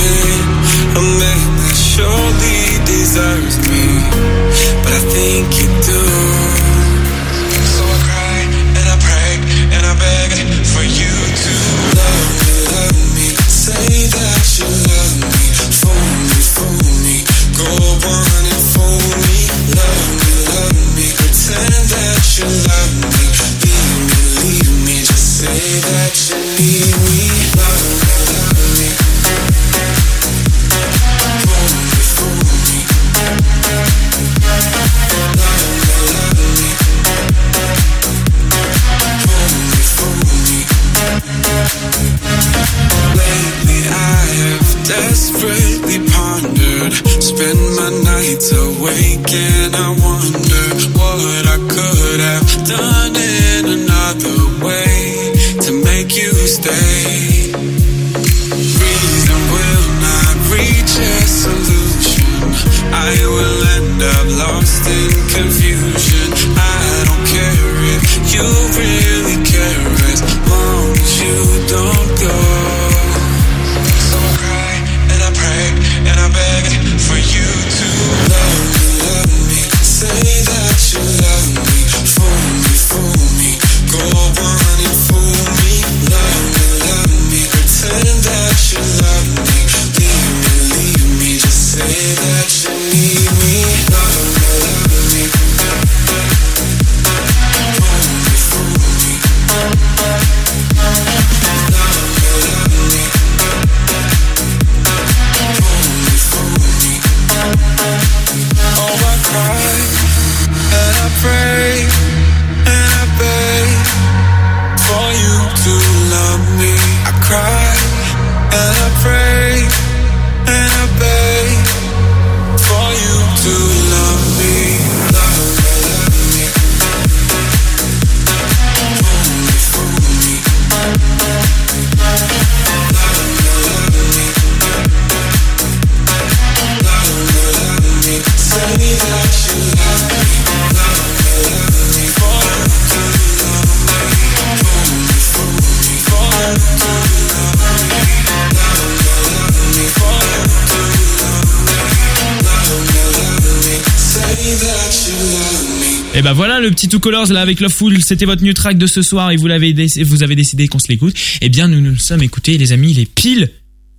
le 156.63 156.71
petit 156.71 156.89
Two 156.89 157.01
Colors 157.01 157.33
là 157.33 157.41
avec 157.41 157.61
Loveful, 157.61 158.01
c'était 158.03 158.25
votre 158.25 158.43
new 158.43 158.53
track 158.53 158.79
de 158.79 158.87
ce 158.87 159.03
soir 159.03 159.31
et 159.33 159.37
vous 159.37 159.49
vous 159.49 160.23
avez 160.23 160.35
décidé 160.37 160.69
qu'on 160.69 160.79
se 160.79 160.89
l'écoute. 160.89 161.15
Eh 161.41 161.49
bien 161.49 161.69
nous 161.69 161.81
nous 161.81 161.97
sommes 161.97 162.23
écoutés 162.23 162.57
les 162.57 162.73
amis, 162.73 162.93
il 162.93 163.01
est 163.01 163.13
pile 163.13 163.51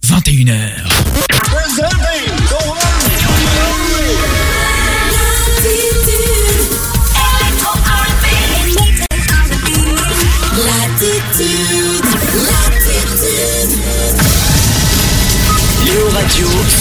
21h. 0.06 1.13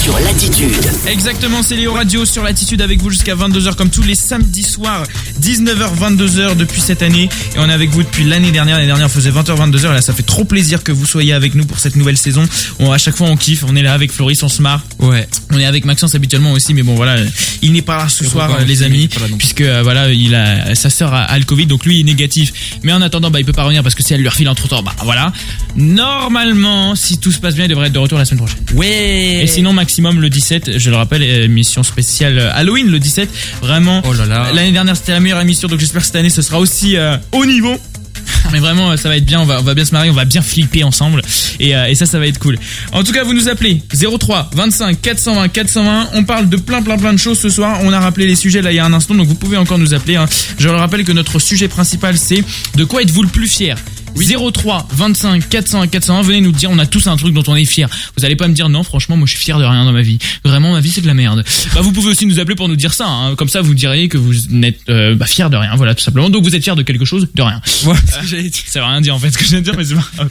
Sur 0.01 0.19
l'attitude. 0.21 0.73
Exactement, 1.07 1.63
c'est 1.63 1.77
Léo 1.77 1.93
Radio 1.93 2.25
sur 2.25 2.43
l'attitude 2.43 2.83
avec 2.83 3.01
vous 3.01 3.11
jusqu'à 3.11 3.35
22h 3.35 3.75
comme 3.75 3.91
tous 3.91 4.03
les 4.03 4.15
samedis 4.15 4.63
soirs, 4.63 5.05
19h 5.41 5.97
22h 5.99 6.57
depuis 6.57 6.81
cette 6.81 7.03
année 7.03 7.29
et 7.55 7.59
on 7.59 7.69
est 7.69 7.73
avec 7.73 7.91
vous 7.91 8.03
depuis 8.03 8.25
l'année 8.25 8.51
dernière. 8.51 8.77
L'année 8.77 8.87
dernière 8.87 9.07
on 9.07 9.11
faisait 9.11 9.31
20h 9.31 9.57
22h 9.71 9.91
et 9.91 9.95
là 9.95 10.03
ça 10.03 10.13
fait 10.13 10.23
trop 10.23 10.45
plaisir 10.45 10.83
que 10.83 10.93
vous 10.93 11.07
soyez 11.07 11.33
avec 11.33 11.55
nous 11.55 11.65
pour 11.65 11.79
cette 11.79 11.97
nouvelle 11.97 12.17
saison. 12.17 12.45
On, 12.79 12.93
à 12.93 12.99
chaque 12.99 13.17
fois 13.17 13.29
on 13.29 13.37
kiffe, 13.37 13.65
on 13.67 13.77
est 13.77 13.83
là 13.83 13.95
avec 13.95 14.13
Floris, 14.13 14.43
on 14.43 14.49
se 14.49 14.63
marre. 14.63 14.83
Ouais. 14.99 15.29
On 15.51 15.59
est 15.59 15.67
avec 15.67 15.85
Maxence 15.85 16.15
habituellement 16.15 16.53
aussi 16.53 16.75
mais 16.75 16.83
bon 16.83 16.95
voilà, 16.95 17.17
il 17.63 17.73
n'est 17.73 17.83
pas 17.83 17.97
là 17.99 18.09
ce 18.09 18.25
soir 18.25 18.51
les 18.67 18.83
amis 18.83 19.09
puisque 19.39 19.61
euh, 19.61 19.83
voilà, 19.83 20.11
il 20.11 20.35
a 20.35 20.75
sa 20.75 20.91
sœur 20.91 21.13
a, 21.13 21.23
a 21.23 21.39
le 21.39 21.45
Covid 21.45 21.67
donc 21.67 21.85
lui 21.85 21.97
il 21.97 22.01
est 22.01 22.05
négatif. 22.05 22.53
Mais 22.83 22.93
en 22.93 23.03
attendant 23.03 23.31
bah 23.31 23.41
il 23.41 23.45
peut 23.45 23.53
pas 23.53 23.65
revenir 23.65 23.83
parce 23.83 23.95
que 23.95 24.03
si 24.03 24.15
elle 24.15 24.21
lui 24.21 24.29
refile 24.29 24.49
entre 24.49 24.69
temps 24.69 24.83
bah 24.83 24.95
voilà. 25.05 25.33
Normalement, 25.77 26.95
si 26.95 27.19
tout 27.19 27.33
se 27.33 27.39
passe 27.39 27.55
bien, 27.55 27.65
il 27.65 27.69
devrait 27.69 27.87
être 27.87 27.93
de 27.93 27.99
retour 27.99 28.19
la 28.19 28.25
semaine 28.25 28.45
prochaine. 28.45 28.63
Ouais. 28.75 29.41
Et 29.43 29.47
sinon, 29.47 29.73
maximum 29.83 30.21
le 30.21 30.31
17, 30.31 30.79
je 30.79 30.91
le 30.91 30.97
rappelle, 30.97 31.23
émission 31.25 31.83
spéciale 31.83 32.39
euh, 32.39 32.51
Halloween 32.55 32.87
le 32.89 33.01
17. 33.01 33.29
Vraiment, 33.63 34.01
Oh 34.05 34.13
là 34.13 34.27
là. 34.27 34.53
l'année 34.55 34.71
dernière 34.71 34.97
c'était 34.97 35.11
la 35.11 35.19
meilleure 35.19 35.41
émission, 35.41 35.67
donc 35.67 35.81
j'espère 35.81 36.03
que 36.03 36.07
cette 36.07 36.15
année 36.17 36.31
ce 36.31 36.41
sera 36.41 36.61
aussi 36.61 36.97
euh, 36.97 37.17
au 37.33 37.45
niveau. 37.45 37.75
Mais 38.53 38.61
vraiment, 38.61 38.93
euh, 38.93 38.97
ça 38.97 39.09
va 39.09 39.17
être 39.17 39.25
bien, 39.25 39.41
on 39.41 39.45
va, 39.45 39.59
on 39.59 39.65
va 39.65 39.75
bien 39.75 39.85
se 39.85 39.91
marrer, 39.93 40.09
on 40.09 40.13
va 40.15 40.25
bien 40.25 40.41
flipper 40.43 40.85
ensemble. 40.85 41.23
Et, 41.59 41.75
euh, 41.75 41.87
et 41.87 41.95
ça, 41.97 42.07
ça 42.07 42.19
va 42.21 42.27
être 42.29 42.39
cool. 42.39 42.59
En 42.93 43.03
tout 43.03 43.11
cas, 43.13 43.25
vous 43.25 43.33
nous 43.35 43.49
appelez 43.49 43.83
03 43.93 44.51
25 44.55 45.01
420 45.03 45.49
420. 45.49 46.11
On 46.15 46.23
parle 46.25 46.49
de 46.49 46.57
plein, 46.59 46.81
plein, 46.83 46.97
plein 46.99 47.13
de 47.13 47.19
choses 47.19 47.41
ce 47.41 47.49
soir. 47.51 47.81
On 47.83 47.93
a 47.93 47.99
rappelé 47.99 48.27
les 48.29 48.37
sujets 48.37 48.63
là 48.63 48.71
il 48.71 48.77
y 48.77 48.79
a 48.79 48.85
un 48.85 48.93
instant, 48.93 49.15
donc 49.17 49.27
vous 49.27 49.35
pouvez 49.35 49.57
encore 49.57 49.79
nous 49.79 49.95
appeler. 49.95 50.15
hein. 50.17 50.27
Je 50.59 50.69
le 50.69 50.77
rappelle 50.77 51.05
que 51.05 51.13
notre 51.13 51.39
sujet 51.41 51.67
principal, 51.67 52.17
c'est 52.19 52.45
de 52.77 52.85
quoi 52.85 53.03
êtes-vous 53.03 53.23
le 53.23 53.29
plus 53.29 53.49
fier? 53.49 53.77
03 54.17 54.89
25 54.91 55.49
401 55.49 55.87
401 55.89 56.23
venez 56.23 56.41
nous 56.41 56.53
dire 56.53 56.71
on 56.71 56.79
a 56.79 56.87
tous 56.87 57.07
un 57.07 57.17
truc 57.17 57.35
dont 57.35 57.43
on 57.47 57.57
est 57.57 57.65
fier 57.65 57.89
vous 58.17 58.25
allez 58.25 58.37
pas 58.37 58.49
me 58.49 58.55
dire 58.55 58.69
non 58.69 58.83
franchement 58.83 59.17
moi 59.17 59.27
je 59.27 59.33
suis 59.33 59.41
fier 59.45 59.59
de 59.59 59.65
rien 59.65 59.85
dans 59.85 59.93
ma 59.93 60.03
vie 60.03 60.19
vraiment 60.45 60.73
ma 60.73 60.81
vie 60.81 60.91
c'est 60.91 61.01
de 61.01 61.07
la 61.07 61.15
merde 61.15 61.45
bah 61.75 61.81
vous 61.81 61.93
pouvez 61.93 62.11
aussi 62.11 62.27
nous 62.27 62.39
appeler 62.41 62.57
pour 62.57 62.69
nous 62.69 62.77
dire 62.77 62.93
ça 62.93 63.07
hein. 63.07 63.35
comme 63.37 63.49
ça 63.49 63.63
vous 63.63 63.75
diriez 63.75 64.09
que 64.09 64.19
vous 64.19 64.35
n'êtes 64.51 64.81
euh, 64.89 65.15
bah, 65.15 65.27
fier 65.27 65.51
de 65.51 65.57
rien 65.57 65.75
voilà 65.77 65.95
tout 65.95 66.05
simplement 66.05 66.31
donc 66.31 66.45
vous 66.45 66.55
êtes 66.55 66.63
fier 66.63 66.77
de 66.77 66.83
quelque 66.83 67.05
chose 67.05 67.29
de 67.35 67.43
rien 67.43 67.61
ce 67.65 67.87
que 67.87 68.27
j'allais 68.27 68.51
dire. 68.51 68.63
ça 68.67 68.81
veut 68.81 68.87
rien 68.87 69.01
dire 69.01 69.15
en 69.15 69.19
fait 69.19 69.31
ce 69.31 69.39
que 69.39 69.45
je 69.45 69.51
viens 69.51 69.61
de 69.61 69.65
dire 69.65 69.75
mais 69.77 69.85
c'est 69.85 69.95
pas 69.95 70.09
grave. 70.17 70.31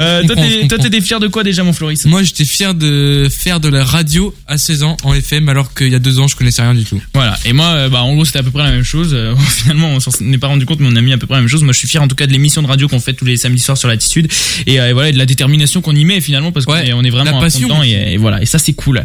euh, 0.00 0.66
toi 0.68 0.78
t'étais 0.78 1.00
fier 1.00 1.20
de 1.20 1.28
quoi 1.28 1.42
déjà 1.42 1.62
mon 1.62 1.72
Floris? 1.72 2.04
Moi, 2.06 2.22
j'étais 2.22 2.44
fier 2.44 2.74
de 2.74 3.28
faire 3.30 3.60
de 3.60 3.68
la 3.68 3.84
radio 3.84 4.34
à 4.46 4.58
16 4.58 4.82
ans 4.82 4.96
en 5.04 5.14
FM, 5.14 5.48
alors 5.48 5.74
qu'il 5.74 5.88
y 5.88 5.94
a 5.94 5.98
deux 5.98 6.18
ans, 6.18 6.28
je 6.28 6.36
connaissais 6.36 6.62
rien 6.62 6.74
du 6.74 6.84
tout. 6.84 7.00
Voilà. 7.12 7.38
Et 7.44 7.52
moi, 7.52 7.66
euh, 7.66 7.88
bah, 7.88 8.02
en 8.02 8.14
gros, 8.14 8.24
c'était 8.24 8.38
à 8.38 8.42
peu 8.42 8.50
près 8.50 8.62
la 8.62 8.70
même 8.70 8.84
chose. 8.84 9.10
Euh, 9.12 9.34
finalement, 9.48 9.88
on 9.88 10.00
s'en 10.00 10.10
est 10.32 10.38
pas 10.38 10.48
rendu 10.48 10.66
compte, 10.66 10.80
mais 10.80 10.88
on 10.90 10.96
a 10.96 11.00
mis 11.00 11.12
à 11.12 11.18
peu 11.18 11.26
près 11.26 11.36
la 11.36 11.40
même 11.40 11.48
chose. 11.48 11.62
Moi, 11.62 11.72
je 11.72 11.78
suis 11.78 11.88
fier, 11.88 12.02
en 12.02 12.08
tout 12.08 12.16
cas, 12.16 12.26
de 12.26 12.32
l'émission 12.32 12.62
de 12.62 12.66
radio 12.66 12.88
qu'on 12.88 13.00
fait 13.04 13.12
tous 13.14 13.24
les 13.24 13.36
samedis 13.36 13.60
soirs 13.60 13.78
sur 13.78 13.88
l'attitude. 13.88 14.30
Et, 14.66 14.80
euh, 14.80 14.88
et 14.90 14.92
voilà, 14.92 15.08
et 15.10 15.12
de 15.12 15.18
la 15.18 15.26
détermination 15.26 15.80
qu'on 15.80 15.94
y 15.94 16.04
met, 16.04 16.20
finalement, 16.20 16.52
parce 16.52 16.66
qu'on 16.66 16.72
Ouais, 16.72 16.88
est, 16.88 16.92
on 16.92 17.02
est 17.02 17.10
vraiment 17.10 17.40
dedans, 17.40 17.82
et, 17.82 18.14
et 18.14 18.16
voilà. 18.16 18.42
Et 18.42 18.46
ça, 18.46 18.58
c'est 18.58 18.72
cool. 18.72 19.04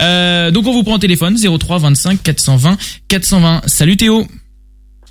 Euh, 0.00 0.50
donc, 0.50 0.66
on 0.66 0.72
vous 0.72 0.82
prend 0.82 0.94
au 0.94 0.98
téléphone, 0.98 1.36
03 1.36 1.78
25 1.78 2.22
420 2.22 2.76
420. 3.08 3.62
Salut 3.66 3.96
Théo. 3.96 4.26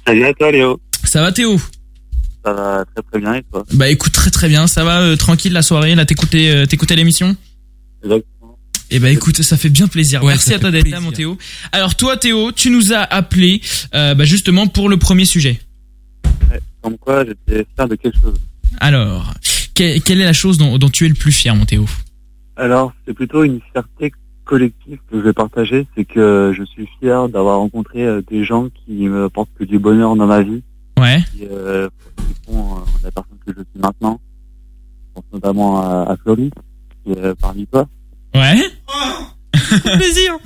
Salut 0.05 0.25
à 0.25 0.33
toi, 0.33 0.51
Léo. 0.51 0.79
Ça 1.03 1.21
va 1.21 1.31
Théo? 1.31 1.59
Ça 2.45 2.53
va 2.53 2.85
très 2.95 3.03
très 3.11 3.19
bien 3.19 3.33
et 3.35 3.43
toi? 3.51 3.65
Bah, 3.73 3.89
écoute, 3.89 4.13
très 4.13 4.31
très 4.31 4.47
bien. 4.47 4.67
Ça 4.67 4.83
va, 4.83 5.01
euh, 5.01 5.15
tranquille 5.15 5.51
la 5.53 5.61
soirée. 5.61 5.93
Là, 5.95 6.05
t'écoutais, 6.05 6.49
euh, 6.49 6.65
t'écoutais 6.65 6.95
l'émission? 6.95 7.35
Exactement. 8.03 8.57
Eh 8.91 8.97
ben 8.97 9.09
écoute, 9.13 9.41
ça 9.43 9.55
fait 9.55 9.69
bien 9.69 9.87
plaisir. 9.87 10.23
Ouais, 10.23 10.33
Merci 10.33 10.53
à 10.53 10.57
toi 10.57 10.71
d'être 10.71 10.89
là, 10.89 10.99
mon 10.99 11.11
Théo. 11.11 11.37
Alors 11.71 11.93
toi, 11.95 12.17
Théo, 12.17 12.51
tu 12.51 12.71
nous 12.71 12.91
as 12.91 13.01
appelé 13.01 13.61
euh, 13.93 14.15
bah, 14.15 14.25
justement 14.25 14.65
pour 14.65 14.89
le 14.89 14.97
premier 14.97 15.25
sujet. 15.25 15.59
Comme 16.81 16.97
quoi, 16.97 17.25
j'étais 17.25 17.65
fier 17.75 17.87
de 17.87 17.95
quelque 17.95 18.19
chose. 18.21 18.39
Alors, 18.79 19.33
que- 19.75 19.99
quelle 19.99 20.21
est 20.21 20.25
la 20.25 20.33
chose 20.33 20.57
dont, 20.57 20.77
dont 20.77 20.89
tu 20.89 21.05
es 21.05 21.09
le 21.09 21.15
plus 21.15 21.31
fier, 21.31 21.55
mon 21.55 21.65
Théo 21.65 21.85
Alors, 22.55 22.93
c'est 23.05 23.13
plutôt 23.13 23.43
une 23.43 23.59
fierté 23.71 24.11
collective 24.45 24.97
que 25.11 25.17
je 25.17 25.23
vais 25.23 25.33
partager, 25.33 25.85
c'est 25.95 26.05
que 26.05 26.53
je 26.57 26.63
suis 26.63 26.87
fier 26.99 27.29
d'avoir 27.29 27.59
rencontré 27.59 28.03
euh, 28.03 28.21
des 28.29 28.43
gens 28.43 28.67
qui 28.69 29.07
me 29.07 29.25
apportent 29.25 29.49
que 29.59 29.63
du 29.63 29.77
bonheur 29.79 30.15
dans 30.15 30.25
ma 30.25 30.41
vie, 30.41 30.63
Ouais. 30.99 31.23
qui, 31.33 31.45
euh, 31.49 31.87
qui 32.17 32.51
font 32.51 32.77
euh, 32.77 32.79
la 33.03 33.11
personne 33.11 33.37
que 33.45 33.53
je 33.55 33.59
suis 33.61 33.79
maintenant. 33.79 34.19
Je 35.09 35.13
pense 35.21 35.23
notamment 35.33 35.81
à, 35.81 36.11
à 36.11 36.17
Florie, 36.17 36.51
qui 37.05 37.11
est 37.11 37.17
euh, 37.19 37.35
parmi 37.39 37.67
toi. 37.67 37.87
Ouais. 38.35 38.59
plaisir 39.97 40.37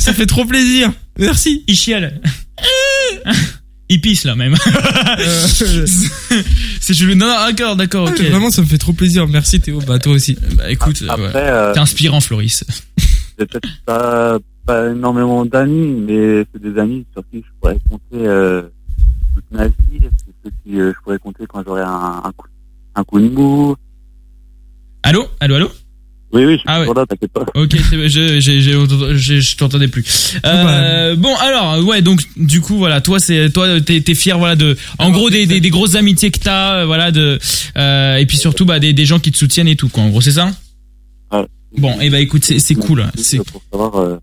Ça 0.00 0.12
fait 0.12 0.26
trop 0.26 0.44
plaisir 0.44 0.92
Merci 1.18 1.64
Il 1.66 1.74
chiale. 1.76 2.20
Il 3.88 4.00
pisse 4.00 4.24
là 4.24 4.34
même. 4.34 4.54
c'est 6.80 6.94
chelou. 6.94 7.14
Non, 7.14 7.26
non, 7.26 7.34
d'accord, 7.46 7.76
d'accord, 7.76 8.08
ok. 8.08 8.18
Vraiment, 8.20 8.50
ça 8.50 8.62
me 8.62 8.66
fait 8.66 8.78
trop 8.78 8.92
plaisir. 8.94 9.28
Merci 9.28 9.60
Théo. 9.60 9.80
Bah, 9.86 9.98
toi 9.98 10.12
aussi. 10.14 10.38
Bah 10.56 10.70
écoute, 10.70 11.02
euh, 11.02 11.08
Après, 11.10 11.26
ouais. 11.26 11.32
euh, 11.36 11.72
t'es 11.74 11.80
inspirant, 11.80 12.20
Floris. 12.20 12.64
j'ai 13.38 13.44
peut-être 13.46 13.68
pas, 13.84 14.38
pas 14.64 14.90
énormément 14.90 15.44
d'amis, 15.44 16.00
mais 16.06 16.44
c'est 16.52 16.62
des 16.62 16.78
amis 16.80 17.04
sur 17.12 17.22
qui 17.30 17.38
je 17.38 17.50
pourrais 17.60 17.76
compter 17.90 18.26
euh, 18.26 18.62
toute 19.34 19.44
ma 19.50 19.66
vie. 19.66 19.74
C'est 20.00 20.32
ceux 20.44 20.50
qui 20.64 20.80
euh, 20.80 20.92
je 20.96 21.02
pourrais 21.02 21.18
compter 21.18 21.44
quand 21.46 21.62
j'aurai 21.64 21.82
un, 21.82 22.22
un, 22.24 22.32
coup, 22.32 22.46
un 22.94 23.04
coup 23.04 23.20
de 23.20 23.28
mou. 23.28 23.76
Allô, 25.02 25.26
allô, 25.40 25.56
allô? 25.56 25.70
Oui, 26.34 26.44
oui, 26.44 26.52
je 26.54 26.58
suis 26.58 26.64
Ah 26.66 26.80
ouais. 26.80 26.86
là, 26.94 27.06
t'inquiète 27.06 27.30
pas. 27.32 27.44
Ok, 27.54 27.76
c'est- 27.88 28.08
je, 28.08 28.40
j'ai, 28.40 28.60
j'ai, 28.60 28.72
j'ai- 29.14 29.40
je 29.40 29.56
t'entendais 29.56 29.86
plus. 29.88 30.34
Euh, 30.44 31.14
bon, 31.14 31.32
alors, 31.36 31.78
ouais, 31.86 32.02
donc 32.02 32.22
du 32.36 32.60
coup, 32.60 32.76
voilà, 32.76 33.00
toi, 33.00 33.20
c'est, 33.20 33.50
toi, 33.50 33.80
t'es, 33.80 34.00
t'es 34.00 34.14
fier, 34.16 34.36
voilà, 34.36 34.56
de, 34.56 34.76
en 34.98 35.10
gros, 35.12 35.30
des, 35.30 35.46
des, 35.46 35.60
des 35.60 35.70
grosses 35.70 35.94
amitiés 35.94 36.32
que 36.32 36.40
t'as, 36.40 36.80
euh, 36.80 36.86
voilà, 36.86 37.12
de, 37.12 37.38
euh, 37.76 38.16
et 38.16 38.26
puis 38.26 38.36
surtout, 38.36 38.64
bah, 38.64 38.80
des, 38.80 38.92
des 38.92 39.06
gens 39.06 39.20
qui 39.20 39.30
te 39.30 39.36
soutiennent 39.38 39.68
et 39.68 39.76
tout, 39.76 39.88
quoi. 39.88 40.02
En 40.02 40.08
gros, 40.10 40.20
c'est 40.20 40.32
ça. 40.32 40.50
Ouais. 41.32 41.46
Bon, 41.78 42.00
et 42.00 42.10
bah, 42.10 42.18
écoute, 42.18 42.44
c'est, 42.44 42.58
c'est 42.58 42.74
cool. 42.74 43.06
C'est, 43.16 43.38
Pour 43.38 43.62
savoir 43.70 43.94
euh, 43.96 44.16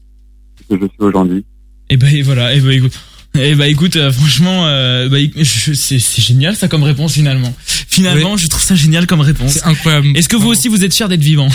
ce 0.69 0.75
que 0.75 0.81
je 0.81 0.87
suis 0.87 0.97
aujourd'hui. 0.99 1.45
et 1.89 1.95
bah, 1.97 2.11
et 2.11 2.21
voilà, 2.23 2.53
et 2.53 2.59
bah, 2.59 2.73
écoute. 2.73 2.93
Et 3.39 3.55
bah 3.55 3.67
écoute, 3.67 3.95
euh, 3.95 4.11
franchement, 4.11 4.65
euh, 4.65 5.07
bah, 5.07 5.17
c'est, 5.43 5.99
c'est 5.99 6.21
génial 6.21 6.55
ça 6.55 6.67
comme 6.67 6.83
réponse 6.83 7.13
finalement. 7.13 7.53
Finalement, 7.87 8.35
je 8.35 8.47
trouve 8.47 8.61
ça 8.61 8.75
génial 8.75 9.07
comme 9.07 9.21
réponse. 9.21 9.53
C'est 9.53 9.65
incroyable. 9.65 10.07
Est-ce 10.15 10.27
que 10.27 10.35
vous 10.35 10.49
aussi 10.49 10.67
vous 10.67 10.83
êtes 10.83 10.93
fiers 10.93 11.07
d'être 11.07 11.21
vivant 11.21 11.47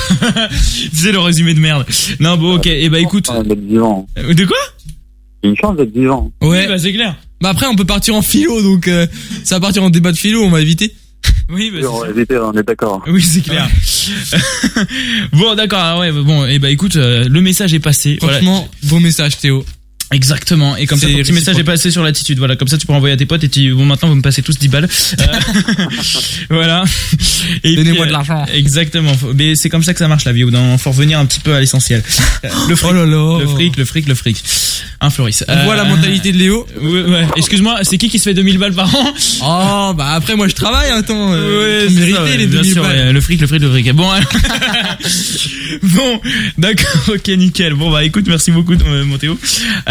C'est 0.92 1.12
le 1.12 1.18
résumé 1.18 1.52
de 1.54 1.60
merde. 1.60 1.84
Non, 2.18 2.36
bon, 2.38 2.56
ok. 2.56 2.66
Et 2.66 2.88
bah 2.88 2.98
écoute, 2.98 3.28
Une 3.28 3.34
chance 3.36 3.46
d'être 3.46 3.66
vivant. 3.66 4.06
euh, 4.18 4.34
de 4.34 4.44
quoi 4.44 4.56
une 5.42 5.56
chance 5.56 5.76
d'être 5.76 5.94
vivant. 5.94 6.32
Ouais. 6.42 6.62
Oui, 6.62 6.66
bah 6.66 6.78
c'est 6.78 6.92
clair. 6.92 7.16
Bah 7.40 7.50
après, 7.50 7.66
on 7.66 7.76
peut 7.76 7.84
partir 7.84 8.14
en 8.14 8.22
philo, 8.22 8.62
donc 8.62 8.88
euh, 8.88 9.06
ça 9.44 9.56
va 9.56 9.60
partir 9.60 9.82
en 9.84 9.90
débat 9.90 10.10
de 10.12 10.16
philo, 10.16 10.42
on 10.42 10.50
va 10.50 10.60
éviter. 10.60 10.94
Oui, 11.48 11.70
bah, 11.70 11.78
Oui, 11.80 11.86
on 11.88 12.00
va 12.00 12.08
éviter, 12.10 12.36
on 12.38 12.52
est 12.54 12.62
d'accord. 12.64 13.04
Oui, 13.06 13.22
c'est 13.22 13.40
clair. 13.40 13.68
bon, 15.32 15.54
d'accord. 15.54 15.78
ah 15.80 15.98
Ouais, 16.00 16.10
bon, 16.10 16.44
et 16.44 16.58
bah 16.58 16.70
écoute, 16.70 16.96
euh, 16.96 17.28
le 17.28 17.40
message 17.40 17.72
est 17.72 17.78
passé. 17.78 18.18
Voilà. 18.20 18.38
Franchement, 18.38 18.68
beau 18.84 18.98
message 18.98 19.38
Théo. 19.38 19.64
Exactement. 20.12 20.76
Et 20.76 20.86
comme 20.86 20.98
ça, 21.00 21.08
ton 21.08 21.16
petit 21.18 21.32
message 21.32 21.58
est 21.58 21.64
passé 21.64 21.90
sur 21.90 22.02
l'attitude. 22.02 22.38
Voilà, 22.38 22.54
comme 22.56 22.68
ça, 22.68 22.78
tu 22.78 22.86
peux 22.86 22.92
envoyer 22.92 23.14
à 23.14 23.16
tes 23.16 23.26
potes 23.26 23.42
et 23.42 23.48
tu, 23.48 23.72
bon, 23.74 23.84
maintenant, 23.84 24.08
vous 24.08 24.14
me 24.14 24.22
passez 24.22 24.40
tous 24.42 24.56
10 24.58 24.68
balles. 24.68 24.88
Euh, 25.20 25.24
voilà. 26.50 26.84
Donnez-moi 27.64 28.04
euh, 28.04 28.08
de 28.08 28.12
l'argent. 28.12 28.46
Exactement. 28.52 29.14
Faut- 29.14 29.32
Mais 29.34 29.54
c'est 29.56 29.68
comme 29.68 29.82
ça 29.82 29.92
que 29.92 29.98
ça 29.98 30.06
marche 30.08 30.24
la 30.24 30.32
vie. 30.32 30.44
Moment, 30.44 30.78
faut 30.78 30.90
revenir 30.90 31.18
un 31.18 31.26
petit 31.26 31.40
peu 31.40 31.54
à 31.54 31.60
l'essentiel. 31.60 32.02
Euh, 32.44 32.48
Le 32.68 32.76
fric, 32.76 32.90
Oh 32.90 32.94
là 32.94 33.04
là. 33.04 33.38
le 33.40 33.46
fric, 33.48 33.76
le 33.76 33.84
fric, 33.84 34.06
le 34.08 34.14
fric. 34.14 34.44
Un 35.00 35.10
Floris. 35.10 35.44
On 35.48 35.64
voit 35.64 35.76
la 35.76 35.84
mentalité 35.84 36.30
de 36.32 36.38
Léo. 36.38 36.66
Ouais, 36.80 37.02
ouais. 37.02 37.26
Excuse-moi, 37.36 37.80
c'est 37.82 37.98
qui 37.98 38.08
qui 38.08 38.18
se 38.18 38.24
fait 38.24 38.34
2000 38.34 38.58
balles 38.58 38.72
par 38.74 38.94
an? 38.94 39.12
Oh, 39.42 39.92
bah 39.94 40.12
après, 40.14 40.36
moi 40.36 40.46
je 40.46 40.54
travaille, 40.54 40.90
attends. 40.90 41.32
Euh, 41.32 41.84
Ouais, 41.86 41.90
mériter 41.90 42.16
ça, 42.16 42.22
ouais, 42.24 42.36
les 42.36 42.46
bien 42.46 42.60
2000 42.60 42.72
sûr, 42.74 42.82
balles. 42.82 42.96
ouais, 43.08 43.12
le 43.12 43.20
fric, 43.20 43.40
le 43.40 43.46
fric, 43.46 43.60
le 43.60 43.70
fric. 43.70 43.92
Bon, 43.92 44.08
alors- 44.10 44.28
bon, 45.82 46.20
d'accord, 46.58 47.00
ok, 47.08 47.28
nickel. 47.28 47.74
Bon 47.74 47.90
bah 47.90 48.04
écoute, 48.04 48.24
merci 48.28 48.50
beaucoup, 48.52 48.74
euh, 48.74 49.04
mon 49.04 49.18
Théo. 49.18 49.38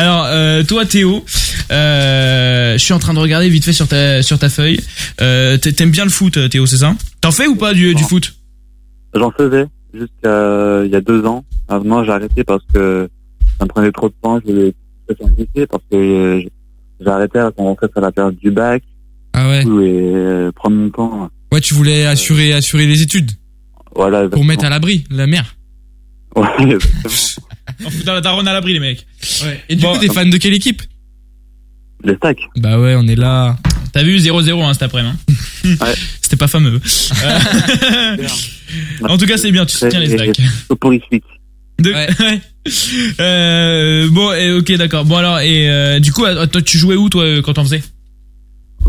Alors, 0.06 0.26
euh, 0.28 0.62
toi, 0.64 0.86
Théo, 0.86 1.26
euh, 1.72 2.74
je 2.74 2.78
suis 2.78 2.94
en 2.94 3.00
train 3.00 3.16
de 3.16 3.20
regarder 3.20 3.50
vite 3.50 3.66
fait 3.66 3.74
sur 3.74 3.88
ta 3.88 4.22
sur 4.22 4.38
ta 4.38 4.50
feuille. 4.50 4.80
Euh, 5.20 5.58
t'a- 5.58 5.72
T'aimes 5.72 5.90
bien 5.90 6.04
le 6.04 6.12
foot, 6.12 6.38
Théo, 6.52 6.68
c'est 6.68 6.78
ça? 6.78 6.94
T'en 7.22 7.32
fais 7.32 7.48
ou 7.48 7.56
pas 7.56 7.74
du, 7.74 7.96
foot? 8.08 8.36
J'en 9.16 9.32
faisais 9.32 9.66
jusqu'à 9.96 10.84
il 10.86 10.92
y 10.92 10.96
a 10.96 11.02
deux 11.02 11.26
ans. 11.26 11.44
Maintenant, 11.70 12.04
j'ai 12.04 12.12
arrêté 12.12 12.44
parce 12.44 12.62
que 12.72 13.10
ça 13.58 13.66
me 13.66 13.70
prenait 13.70 13.92
trop 13.92 14.10
de 14.10 14.14
temps. 14.22 14.40
Je 14.46 14.52
voulais 14.52 14.74
faire 15.08 15.26
un 15.28 15.30
lycée 15.32 15.66
parce 15.66 15.84
que 15.92 16.42
j'ai 17.02 17.08
arrêté 17.08 17.40
quand 17.40 17.54
on 17.58 17.64
rentrait 17.64 17.88
sur 17.92 18.02
la 18.02 18.12
période 18.12 18.36
du 18.38 18.52
bac 18.52 18.84
Ah 19.34 19.50
ouais. 19.50 19.62
et 19.64 20.52
prendre 20.54 20.76
mon 20.76 20.90
temps. 20.92 21.30
Ouais, 21.52 21.62
tu 21.62 21.74
voulais 21.74 22.06
assurer, 22.06 22.54
assurer 22.54 22.86
les 22.86 23.02
études 23.02 23.32
Voilà. 23.96 24.30
pour 24.30 24.46
mettre 24.46 24.66
à 24.66 24.70
l'abri 24.70 25.04
la 25.10 25.26
mère. 25.26 25.56
Ouais, 26.36 26.46
exactement. 26.60 27.42
On 27.86 27.90
fout 27.90 28.06
dans 28.06 28.14
la 28.14 28.22
daronne 28.22 28.48
à 28.48 28.54
l'abri, 28.54 28.74
les 28.74 28.80
mecs. 28.80 29.06
Ouais. 29.44 29.64
Et 29.70 29.76
du 29.76 29.82
Bon, 29.84 29.94
coup, 29.94 30.00
t'es 30.00 30.08
fan 30.14 30.30
de 30.30 30.38
quelle 30.38 30.54
équipe? 30.54 30.82
Les 32.04 32.16
stacks. 32.16 32.42
Bah 32.58 32.80
ouais, 32.80 32.96
on 32.98 33.08
est 33.08 33.16
là. 33.16 33.58
T'as 33.94 34.04
vu 34.04 34.18
0-0 34.18 34.62
hein, 34.64 34.74
cet 34.74 34.84
après-midi. 34.84 35.14
hein? 35.16 35.76
Ouais. 35.82 35.96
C'était 36.22 36.36
pas 36.38 36.48
fameux. 36.48 36.80
En 39.04 39.18
tout 39.18 39.26
cas, 39.26 39.38
c'est 39.38 39.52
bien, 39.52 39.66
tu 39.66 39.78
soutiens 39.78 40.00
les 40.00 40.10
stacks. 40.10 40.42
Soporifique. 40.68 41.24
De- 41.80 41.92
Ouais. 41.92 42.08
ouais. 42.20 42.42
Euh, 43.20 44.10
bon, 44.10 44.32
et, 44.34 44.52
ok, 44.54 44.72
d'accord. 44.78 45.06
Bon 45.06 45.18
alors, 45.18 45.40
et 45.40 45.70
euh, 45.70 46.00
du 46.00 46.12
coup, 46.14 46.24
toi, 46.24 46.62
tu 46.62 46.78
jouais 46.78 46.96
où 46.96 47.10
toi 47.10 47.24
euh, 47.24 47.42
quand 47.42 47.54
t'en 47.54 47.64
faisais 47.64 47.84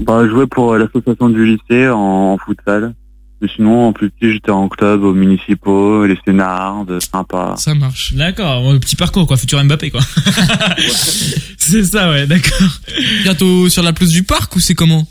Bah, 0.01 0.23
je 0.25 0.31
jouais 0.31 0.47
pour 0.47 0.73
euh, 0.73 0.79
l'association 0.79 1.29
du 1.29 1.45
lycée 1.47 1.89
en, 1.89 1.99
en 2.35 2.39
futsal. 2.39 2.95
Mais 3.41 3.49
sinon, 3.55 3.89
en 3.89 3.93
plus 3.93 4.11
petit, 4.11 4.33
j'étais 4.33 4.51
en 4.51 4.69
club 4.69 5.03
aux 5.03 5.13
municipaux, 5.13 6.07
les 6.07 6.19
Sénardes, 6.25 6.99
sympa. 7.03 7.55
Ça 7.59 7.75
marche. 7.75 8.15
D'accord, 8.15 8.63
bon, 8.63 8.79
petit 8.81 8.97
parcours 8.97 9.27
quoi, 9.27 9.37
futur 9.37 9.63
Mbappé 9.63 9.91
quoi. 9.91 10.01
c'est 11.59 11.85
ça, 11.85 12.11
ouais, 12.11 12.27
d'accord. 12.27 12.81
Bientôt 13.25 13.69
sur 13.69 13.83
la 13.83 13.93
pelouse 13.93 14.13
du 14.13 14.23
parc 14.23 14.57
ou 14.57 14.61
c'est 14.61 14.75
comment? 14.75 15.07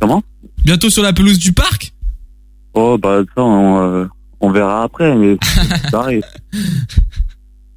Comment? 0.00 0.22
Bientôt 0.64 0.88
sur 0.88 1.02
la 1.02 1.12
pelouse 1.12 1.38
du 1.38 1.52
parc? 1.52 1.92
Oh, 2.74 2.96
bah, 2.96 3.20
ça, 3.34 3.42
on, 3.42 3.82
euh, 3.82 4.06
on 4.40 4.50
verra 4.50 4.84
après, 4.84 5.14
mais 5.14 5.36
c'est 5.42 5.90
pareil. 5.90 6.22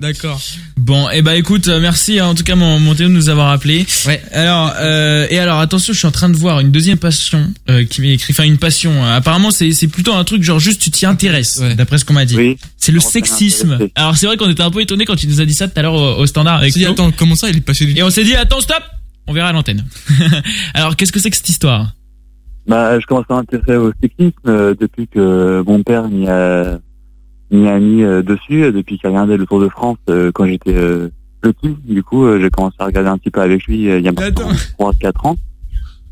D'accord. 0.02 0.42
Bon, 0.76 1.10
et 1.10 1.22
bah 1.22 1.36
écoute, 1.38 1.70
euh, 1.70 1.80
merci 1.80 2.20
hein, 2.20 2.28
en 2.28 2.36
tout 2.36 2.44
cas 2.44 2.56
mon, 2.56 2.80
mon 2.80 2.94
Théo 2.96 3.08
de 3.08 3.14
nous 3.14 3.30
avoir 3.30 3.50
appelé. 3.50 3.86
Ouais. 4.06 4.22
Alors, 4.34 4.74
euh, 4.78 5.26
et 5.30 5.40
alors 5.40 5.60
attention, 5.60 5.94
je 5.94 5.98
suis 6.00 6.08
en 6.08 6.12
train 6.12 6.28
de 6.28 6.36
voir 6.36 6.60
une 6.60 6.70
deuxième 6.70 6.98
passion 6.98 7.50
euh, 7.70 7.86
qui 7.86 8.02
m'est 8.02 8.14
écrit, 8.14 8.34
enfin 8.34 8.44
une 8.44 8.58
passion. 8.58 8.92
euh, 8.92 9.16
apparemment, 9.16 9.52
c'est 9.52 9.72
c'est 9.72 9.88
plutôt 9.88 10.12
un 10.14 10.24
truc 10.26 10.44
genre 10.44 10.60
juste 10.60 10.82
tu 10.82 10.92
t'y 10.92 11.06
intéresses, 11.06 11.60
Ouais. 11.62 11.76
d'après 11.76 11.98
ce 11.98 12.04
qu'on 12.04 12.14
m'a 12.14 12.26
dit. 12.26 12.36
Oui. 12.36 12.58
C'est 12.78 12.92
le 12.92 13.00
sexisme. 13.00 13.80
Alors 13.96 14.18
c'est 14.18 14.26
vrai 14.28 14.36
qu'on 14.36 14.50
était 14.50 14.64
un 14.64 14.70
peu 14.70 14.82
étonné 14.82 15.06
quand 15.06 15.16
tu 15.16 15.28
nous 15.28 15.40
as 15.40 15.46
dit 15.46 15.54
ça 15.54 15.70
tout 15.70 15.80
à 15.80 15.82
l'heure 15.82 15.94
au, 15.94 16.16
au 16.22 16.26
standard 16.26 16.56
On 16.58 16.60
avec 16.60 16.74
dit, 16.74 16.86
attends, 16.86 17.12
comment 17.12 17.36
ça, 17.36 17.50
il 17.50 17.56
est 17.58 17.62
passé 17.62 17.86
du... 17.86 17.98
Et 17.98 18.04
on 18.04 18.10
s'est 18.10 18.26
dit 18.26 18.36
attends 18.36 18.60
stop, 18.60 18.84
on 19.28 19.34
verra 19.34 19.48
à 19.50 19.54
l'antenne. 19.54 19.86
alors 20.74 20.98
qu'est-ce 20.98 21.14
que 21.14 21.20
c'est 21.22 21.30
que 21.32 21.38
cette 21.38 21.48
histoire? 21.50 21.94
Bah, 22.68 23.00
je 23.00 23.06
commence 23.06 23.26
à 23.30 23.36
m'intéresser 23.36 23.76
au 23.78 23.94
cyclisme 24.04 24.34
euh, 24.48 24.76
depuis 24.80 25.08
que 25.08 25.64
mon 25.66 25.84
père 25.84 26.10
m'y 26.10 26.28
a, 26.28 26.80
m'y 27.52 27.68
a 27.68 27.80
mis 27.80 28.04
euh, 28.04 28.22
dessus, 28.22 28.64
euh, 28.64 28.72
depuis 28.72 28.98
qu'il 28.98 29.10
regardait 29.10 29.38
le 29.38 29.46
Tour 29.46 29.60
de 29.62 29.70
France 29.70 29.98
euh, 30.10 30.32
quand 30.34 30.46
j'étais 30.46 30.74
euh, 30.76 31.10
petit. 31.42 31.76
Du 31.84 32.02
coup, 32.04 32.26
euh, 32.26 32.40
j'ai 32.42 32.50
commencé 32.50 32.76
à 32.80 32.86
regarder 32.86 33.10
un 33.10 33.18
petit 33.18 33.30
peu 33.32 33.42
avec 33.42 33.64
lui 33.66 33.90
euh, 33.90 34.00
il 34.00 34.06
y 34.06 34.08
a 34.08 34.12
maintenant 34.12 34.52
3-4 34.80 35.28
ans. 35.28 35.36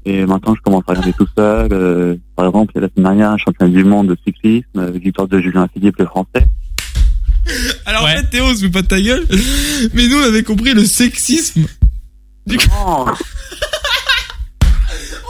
Et 0.05 0.25
maintenant, 0.25 0.53
je 0.53 0.61
commence 0.61 0.83
à 0.87 0.91
regarder 0.91 1.13
tout 1.13 1.27
seul. 1.37 1.69
euh, 1.71 2.15
par 2.35 2.47
exemple, 2.47 2.73
la 2.77 2.87
semaine 2.89 3.15
dernière, 3.17 3.37
championnat 3.39 3.71
du 3.71 3.83
monde 3.85 4.07
de 4.07 4.17
cyclisme, 4.25 4.65
euh, 4.77 4.91
victoire 4.91 5.27
de 5.27 5.39
Julien 5.39 5.67
Philippe, 5.73 5.97
le 5.97 6.05
français. 6.05 6.45
Alors 7.85 8.03
en 8.03 8.07
fait, 8.07 8.29
Théo, 8.29 8.45
on 8.45 8.55
se 8.55 8.63
met 8.63 8.71
pas 8.71 8.81
de 8.81 8.87
ta 8.87 9.01
gueule. 9.01 9.25
Mais 9.93 10.07
nous, 10.07 10.17
on 10.17 10.23
avait 10.23 10.43
compris 10.43 10.73
le 10.73 10.85
sexisme. 10.85 11.65
Du 12.45 12.57
coup... 12.57 12.65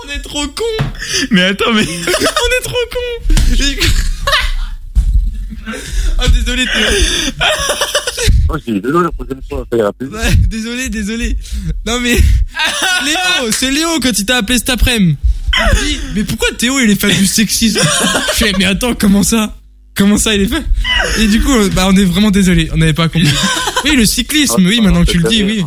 on 0.06 0.10
est 0.10 0.22
trop 0.22 0.46
cons. 0.48 0.86
Mais 1.32 1.44
attends, 1.44 1.72
mais. 1.74 1.84
on 1.88 1.88
est 1.88 2.64
trop 2.64 2.86
cons. 2.92 3.36
Ah, 6.18 6.28
désolé, 6.28 6.66
Théo. 6.66 6.88
Oh, 8.50 8.56
désolé 8.66 9.04
la 9.06 9.12
prochaine 9.12 9.42
fois, 9.50 9.66
ça 9.72 9.78
ira 9.78 9.92
plus. 9.94 10.10
désolé, 10.48 10.90
désolé. 10.90 11.38
Non 11.86 12.00
mais 12.00 12.14
Léo, 13.06 13.52
c'est 13.52 13.72
Léo 13.72 14.00
quand 14.02 14.18
il 14.18 14.26
t'a 14.26 14.38
appelé 14.38 14.60
cet 14.60 14.70
après-midi. 14.70 15.18
Il 15.58 15.88
dit, 15.88 16.00
Mais 16.16 16.24
pourquoi 16.24 16.50
Théo 16.58 16.80
il 16.80 16.90
est 16.92 17.00
fan 17.00 17.12
du 17.12 17.26
sexisme? 17.26 17.80
Je 18.38 18.46
fais 18.46 18.52
mais 18.58 18.66
attends, 18.66 18.94
comment 18.96 19.24
ça? 19.24 19.56
Comment 19.96 20.18
ça 20.18 20.36
il 20.36 20.42
est 20.42 20.48
fan? 20.48 20.64
Et 21.20 21.28
du 21.28 21.42
coup, 21.42 21.52
bah 21.74 21.88
on 21.90 21.96
est 21.96 22.06
vraiment 22.06 22.32
désolé, 22.32 22.70
on 22.74 22.78
n'avait 22.78 22.94
pas 22.94 23.08
compris. 23.10 23.28
Oui, 23.86 23.96
le 23.96 24.06
cyclisme, 24.06 24.66
oui, 24.66 24.80
maintenant 24.82 25.04
que 25.04 25.12
tu 25.12 25.18
le 25.20 25.28
dis, 25.30 25.44
oui. 25.44 25.64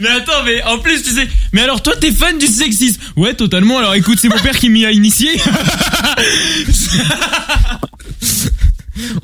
Mais 0.00 0.08
attends, 0.08 0.42
mais 0.44 0.62
en 0.64 0.78
plus, 0.78 1.02
tu 1.02 1.10
sais. 1.10 1.26
Mais 1.52 1.60
alors, 1.62 1.82
toi, 1.82 1.94
t'es 1.96 2.10
fan 2.10 2.38
du 2.38 2.46
sexisme? 2.46 3.00
Ouais, 3.16 3.34
totalement. 3.34 3.78
Alors, 3.78 3.94
écoute, 3.94 4.18
c'est 4.20 4.28
mon 4.28 4.38
père 4.38 4.58
qui 4.58 4.68
m'y 4.68 4.84
a 4.84 4.90
initié. 4.90 5.30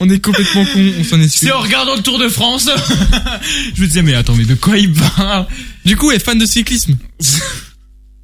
On 0.00 0.08
est 0.08 0.18
complètement 0.24 0.64
con, 0.64 0.80
on 1.00 1.04
s'en 1.04 1.20
excuse. 1.20 1.48
C'est 1.48 1.52
en 1.52 1.60
regardant 1.60 1.94
le 1.94 2.02
Tour 2.02 2.18
de 2.18 2.28
France. 2.28 2.68
je 3.74 3.80
me 3.82 3.86
disais, 3.86 4.02
mais 4.02 4.14
attends, 4.14 4.34
mais 4.36 4.44
de 4.44 4.54
quoi 4.54 4.76
il 4.78 4.92
parle 4.92 5.46
Du 5.84 5.96
coup, 5.96 6.10
est 6.10 6.18
fan 6.18 6.38
de 6.38 6.44
cyclisme. 6.46 6.96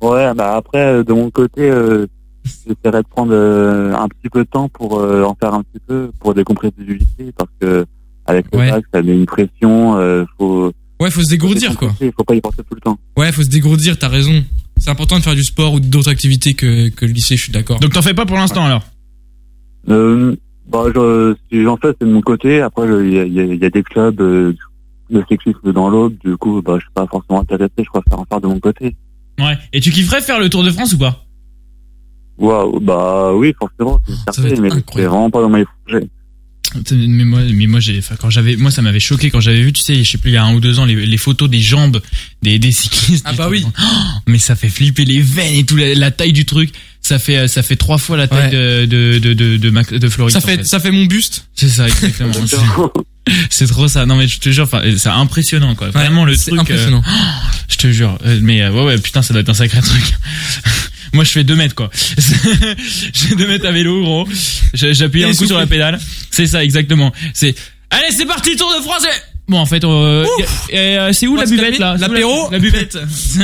Ouais, 0.02 0.34
bah 0.34 0.56
après, 0.56 0.78
euh, 0.84 1.04
de 1.04 1.12
mon 1.12 1.30
côté, 1.30 1.62
euh, 1.62 2.06
j'essaierai 2.66 3.02
de 3.02 3.08
prendre 3.08 3.32
euh, 3.32 3.94
un 3.94 4.08
petit 4.08 4.28
peu 4.30 4.40
de 4.44 4.48
temps 4.48 4.68
pour 4.68 5.00
euh, 5.00 5.22
en 5.24 5.34
faire 5.34 5.54
un 5.54 5.62
petit 5.62 5.80
peu, 5.86 6.10
pour 6.20 6.34
décompresser 6.34 6.74
du 6.78 6.94
lycée, 6.98 7.32
parce 7.36 7.50
que 7.60 7.86
avec 8.26 8.46
le 8.52 8.58
Ouais. 8.58 8.70
bac, 8.70 8.84
ça 8.92 9.02
met 9.02 9.12
une 9.14 9.26
pression, 9.26 9.96
euh, 9.98 10.24
faut... 10.38 10.72
Ouais, 11.00 11.10
faut 11.10 11.22
se 11.22 11.28
dégourdir 11.30 11.76
quoi. 11.76 11.94
Il 12.00 12.10
faut 12.16 12.24
pas 12.24 12.34
y 12.34 12.40
penser 12.40 12.58
tout 12.68 12.74
le 12.74 12.80
temps. 12.80 12.98
Ouais, 13.16 13.30
faut 13.32 13.42
se 13.42 13.48
dégourdir, 13.48 13.98
t'as 13.98 14.08
raison. 14.08 14.44
C'est 14.78 14.90
important 14.90 15.18
de 15.18 15.22
faire 15.24 15.34
du 15.34 15.44
sport 15.44 15.74
ou 15.74 15.80
d'autres 15.80 16.08
activités 16.10 16.54
que, 16.54 16.88
que 16.88 17.06
le 17.06 17.12
lycée, 17.12 17.36
je 17.36 17.42
suis 17.44 17.52
d'accord. 17.52 17.80
Donc, 17.80 17.92
t'en 17.92 18.02
fais 18.02 18.14
pas 18.14 18.26
pour 18.26 18.36
l'instant, 18.36 18.64
alors? 18.64 18.82
Euh, 19.88 20.36
bah, 20.68 20.84
je, 20.94 21.34
si 21.50 21.62
j'en 21.62 21.76
fais, 21.76 21.88
c'est 22.00 22.06
de 22.06 22.12
mon 22.12 22.20
côté. 22.22 22.60
Après, 22.60 22.86
il 22.86 23.14
y 23.14 23.18
a, 23.18 23.24
y 23.24 23.40
a- 23.40 23.54
y 23.54 23.64
a 23.64 23.70
des 23.70 23.82
clubs 23.82 24.20
euh, 24.20 24.52
de 25.10 25.24
cyclisme 25.28 25.72
dans 25.72 25.88
l'Aube. 25.88 26.14
Du 26.24 26.36
coup, 26.36 26.60
bah, 26.62 26.74
je 26.76 26.80
suis 26.82 26.92
pas 26.94 27.06
forcément 27.06 27.40
intéressé. 27.40 27.72
Je 27.78 27.84
préfère 27.90 28.18
en 28.20 28.24
faire 28.24 28.40
de 28.40 28.46
mon 28.48 28.58
côté. 28.60 28.96
Ouais. 29.38 29.56
Et 29.72 29.80
tu 29.80 29.90
kifferais 29.90 30.20
faire 30.20 30.40
le 30.40 30.48
Tour 30.48 30.64
de 30.64 30.70
France 30.70 30.92
ou 30.94 30.98
pas? 30.98 31.22
Waouh, 32.38 32.80
bah 32.80 33.32
oui, 33.34 33.54
forcément, 33.58 33.98
c'est 34.06 34.14
certain, 34.34 34.60
mais 34.60 34.68
c'est 34.70 35.04
vraiment 35.06 35.30
pas 35.30 35.40
dans 35.40 35.48
mes 35.48 35.64
projets. 35.86 36.06
Mais 36.92 37.24
moi, 37.24 37.40
mais 37.52 37.66
moi, 37.66 37.80
j'ai, 37.80 37.98
enfin, 37.98 38.16
quand 38.18 38.30
j'avais, 38.30 38.56
moi, 38.56 38.70
ça 38.70 38.82
m'avait 38.82 39.00
choqué 39.00 39.30
quand 39.30 39.40
j'avais 39.40 39.62
vu, 39.62 39.72
tu 39.72 39.82
sais, 39.82 40.02
je 40.02 40.10
sais 40.10 40.18
plus, 40.18 40.30
il 40.30 40.34
y 40.34 40.36
a 40.36 40.44
un 40.44 40.54
ou 40.54 40.60
deux 40.60 40.78
ans, 40.78 40.84
les, 40.84 41.06
les 41.06 41.16
photos 41.16 41.48
des 41.50 41.60
jambes 41.60 42.00
des, 42.42 42.58
des 42.58 42.72
cyclistes. 42.72 43.24
Ah 43.28 43.32
bah 43.32 43.48
oui. 43.50 43.64
Oh, 43.66 43.82
mais 44.26 44.38
ça 44.38 44.56
fait 44.56 44.68
flipper 44.68 45.04
les 45.04 45.20
veines 45.22 45.54
et 45.54 45.64
tout, 45.64 45.76
la, 45.76 45.94
la 45.94 46.10
taille 46.10 46.32
du 46.32 46.44
truc. 46.44 46.70
Ça 47.02 47.18
fait, 47.20 47.36
euh, 47.36 47.46
ça 47.46 47.62
fait 47.62 47.76
trois 47.76 47.98
fois 47.98 48.16
la 48.16 48.26
taille 48.26 48.50
de, 48.50 48.84
de, 48.86 49.18
de, 49.20 49.32
de, 49.34 49.56
de, 49.56 49.70
Mac- 49.70 49.94
de 49.94 50.08
Floris. 50.08 50.32
Ça 50.32 50.38
en 50.38 50.42
fait, 50.42 50.66
ça 50.66 50.80
fait 50.80 50.90
mon 50.90 51.04
buste. 51.04 51.46
C'est 51.54 51.68
ça, 51.68 51.86
exactement. 51.88 52.32
C'est- 52.46 52.56
c'est 53.50 53.66
trop 53.66 53.88
ça. 53.88 54.06
Non 54.06 54.14
mais 54.16 54.28
je 54.28 54.38
te 54.38 54.50
jure, 54.50 54.62
enfin, 54.64 54.82
c'est 54.96 55.08
impressionnant 55.08 55.74
quoi. 55.74 55.90
Vraiment 55.90 56.24
le 56.24 56.36
c'est 56.36 56.50
truc. 56.50 56.60
impressionnant. 56.60 57.02
euh, 57.04 57.10
je 57.68 57.76
te 57.76 57.90
jure. 57.90 58.18
Euh, 58.24 58.38
Mais 58.40 58.62
euh, 58.62 58.70
ouais 58.70 58.84
ouais, 58.84 58.98
putain, 58.98 59.20
ça 59.22 59.34
doit 59.34 59.40
être 59.40 59.48
un 59.48 59.54
sacré 59.54 59.80
truc. 59.80 60.14
Moi, 61.12 61.24
je 61.24 61.30
fais 61.32 61.44
2 61.44 61.54
mètres 61.56 61.74
quoi. 61.74 61.90
je 61.94 63.26
fais 63.28 63.34
2 63.34 63.46
mètres 63.46 63.66
à 63.66 63.72
vélo, 63.72 64.02
gros. 64.02 64.28
J'appuie 64.74 65.24
un 65.24 65.32
coup 65.32 65.46
sur 65.46 65.58
la 65.58 65.66
pédale. 65.66 65.98
C'est 66.30 66.46
ça, 66.46 66.62
exactement. 66.64 67.12
C'est. 67.34 67.54
Allez, 67.90 68.10
c'est 68.10 68.26
parti, 68.26 68.56
Tour 68.56 68.72
de 68.76 68.82
France. 68.82 69.04
et- 69.04 69.36
Bon, 69.48 69.58
en 69.58 69.66
fait, 69.66 69.84
euh, 69.84 70.26
euh, 70.74 71.12
c'est 71.12 71.28
où 71.28 71.36
la 71.36 71.44
buvette 71.46 71.78
là? 71.78 71.96
L'apéro 72.00 72.46
La, 72.50 72.52
la 72.52 72.58
buvette? 72.58 72.98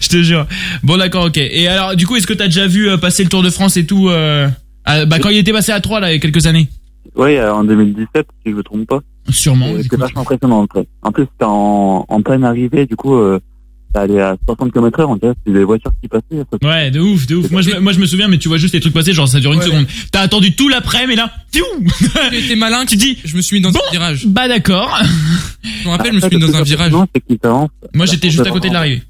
je 0.00 0.08
te 0.08 0.22
jure. 0.22 0.46
Bon, 0.82 0.98
d'accord, 0.98 1.24
ok. 1.26 1.38
Et 1.38 1.68
alors, 1.68 1.96
du 1.96 2.06
coup, 2.06 2.16
est-ce 2.16 2.26
que 2.26 2.34
t'as 2.34 2.46
déjà 2.48 2.66
vu 2.66 2.86
euh, 2.90 2.98
passer 2.98 3.22
le 3.24 3.30
Tour 3.30 3.42
de 3.42 3.48
France 3.48 3.78
et 3.78 3.86
tout 3.86 4.10
euh, 4.10 4.46
à- 4.84 5.06
Bah, 5.06 5.18
quand 5.20 5.30
il 5.30 5.38
était 5.38 5.52
passé 5.52 5.72
à 5.72 5.80
3 5.80 6.00
là, 6.00 6.10
il 6.10 6.14
y 6.14 6.16
a 6.16 6.20
quelques 6.20 6.46
années? 6.46 6.68
Oui, 7.16 7.36
euh, 7.36 7.52
en 7.54 7.64
2017, 7.64 8.26
si 8.44 8.52
je 8.52 8.56
me 8.56 8.62
trompe 8.62 8.86
pas. 8.86 9.00
Sûrement. 9.30 9.68
C'était 9.82 9.96
vachement 9.96 10.20
impressionnant. 10.20 10.66
quoi. 10.66 10.82
En 11.02 11.12
plus, 11.12 11.22
c'était 11.24 11.44
en, 11.46 12.04
en 12.06 12.22
pleine 12.22 12.44
arrivée, 12.44 12.84
du 12.84 12.96
coup, 12.96 13.16
euh, 13.16 13.40
ça 13.94 14.02
allait 14.02 14.20
à 14.20 14.36
60 14.46 14.72
km 14.72 15.00
heure, 15.00 15.10
on 15.10 15.16
dirait 15.16 15.34
c'était 15.44 15.58
des 15.58 15.64
voitures 15.64 15.92
qui 16.02 16.08
passaient. 16.08 16.22
ça. 16.62 16.68
Ouais, 16.68 16.90
de 16.90 17.00
ouf, 17.00 17.26
de 17.26 17.36
ouf. 17.36 17.50
Moi 17.50 17.62
je, 17.62 17.70
me- 17.70 17.80
moi 17.80 17.92
je 17.92 17.98
me 18.00 18.06
souviens, 18.06 18.28
mais 18.28 18.38
tu 18.38 18.48
vois 18.48 18.58
juste 18.58 18.74
les 18.74 18.80
trucs 18.80 18.94
passer, 18.94 19.12
genre 19.12 19.28
ça 19.28 19.38
dure 19.40 19.52
une 19.52 19.58
Ouais. 19.60 19.64
seconde. 19.66 19.86
T'as 20.10 20.20
attendu 20.20 20.54
tout 20.54 20.68
l'après, 20.68 21.06
mais 21.06 21.14
là, 21.16 21.32
tiou 21.50 21.64
T'es 22.48 22.56
malin, 22.56 22.84
tu 22.86 22.96
dis, 22.96 23.18
je 23.24 23.36
me 23.36 23.42
suis 23.42 23.56
mis 23.56 23.62
dans 23.62 23.70
un 23.70 23.90
virage. 23.92 24.26
bah 24.26 24.48
d'accord. 24.48 24.98
Je 25.82 25.84
me 25.86 25.90
rappelle, 25.90 26.10
je 26.12 26.16
me 26.16 26.20
suis 26.28 26.36
mis 26.38 26.42
dans 26.42 26.56
un 26.56 26.62
virage. 26.62 26.92
C'est. 27.30 27.38
Moi 27.94 28.06
j'étais 28.06 28.30
juste 28.30 28.46
à 28.46 28.50
côté 28.50 28.68
de 28.68 28.74
l'arrivée. 28.74 29.02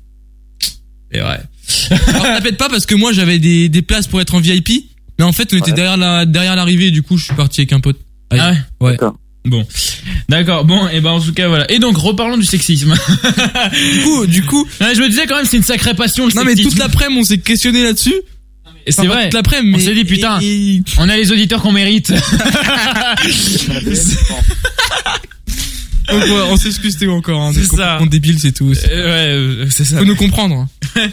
Et 1.12 1.20
ouais. 1.20 1.26
Alors 2.09 2.22
t'appelles 2.22 2.57
pas 2.57 2.68
parce 2.68 2.87
que 2.87 2.95
moi 2.95 3.12
j'avais 3.12 3.39
des, 3.39 3.68
des 3.68 3.83
places 3.83 4.07
pour 4.09 4.20
être 4.20 4.35
en 4.35 4.41
VIP, 4.41 4.87
mais 5.18 5.24
en 5.24 5.33
fait 5.33 5.53
on 5.53 5.57
était 5.59 5.70
Ouais. 5.70 5.76
derrière 5.76 5.97
la 5.97 6.26
derrière 6.26 6.57
l'arrivée, 6.57 6.91
du 6.91 7.03
coup 7.03 7.16
je 7.18 7.24
suis 7.24 7.35
parti 7.35 7.61
avec 7.61 7.72
un 7.72 7.80
pote. 7.80 7.99
Allez. 8.30 8.41
Ah 8.43 8.53
ouais 8.80 8.91
Ouais. 8.93 8.99
D'accord. 9.45 9.45
Bon. 9.45 9.66
D'accord, 10.28 10.64
bon, 10.64 10.88
et 10.88 11.01
ben 11.01 11.11
en 11.11 11.20
tout 11.20 11.32
cas 11.32 11.49
voilà. 11.49 11.68
Et 11.70 11.78
donc 11.80 11.97
reparlons 11.97 12.38
du 12.38 12.47
sexisme. 12.47 12.95
Du 13.95 14.01
coup, 14.03 14.26
du 14.26 14.43
coup, 14.45 14.66
Ouais, 14.80 14.95
je 14.95 15.01
me 15.01 15.09
disais 15.09 15.26
quand 15.26 15.36
même 15.36 15.47
c'est 15.47 15.57
une 15.57 15.62
sacrée 15.64 15.95
passion 15.95 16.26
le 16.26 16.32
non 16.34 16.45
mais 16.45 16.55
toute 16.55 16.78
l'après-midi 16.78 17.20
on 17.20 17.24
s'est 17.24 17.38
questionné 17.38 17.82
là-dessus. 17.82 18.14
Et 18.86 18.90
c'est 18.93 19.01
Enfin, 19.03 19.09
pas 19.11 19.14
vrai. 19.14 19.24
Toute 19.26 19.34
l'après-midi, 19.34 19.76
On 19.76 19.80
s'est 19.84 19.95
dit 19.95 20.05
putain, 20.05 20.38
et- 20.40 20.82
on 20.99 21.09
a 21.09 21.16
les 21.16 21.30
auditeurs 21.32 21.61
qu'on 21.62 21.72
mérite. 21.72 22.12
Donc, 26.11 26.22
ouais, 26.22 26.30
on 26.50 26.57
s'excuse 26.57 26.96
Théo 26.96 27.12
encore. 27.12 27.40
Hein, 27.40 27.50
on 27.50 27.53
est 27.53 27.62
C'est 27.62 27.76
ça. 27.76 27.98
complètement 27.98 28.07
débile, 28.07 28.38
c'est 28.40 28.53
tout. 28.53 28.70
Euh, 28.70 28.74
ouais, 28.74 29.64
euh, 29.64 29.66
c'est 29.70 29.84
ça. 29.84 29.98
Faut 29.98 30.05
nous 30.05 30.16
comprendre. 30.16 30.57
hein. 30.57 30.68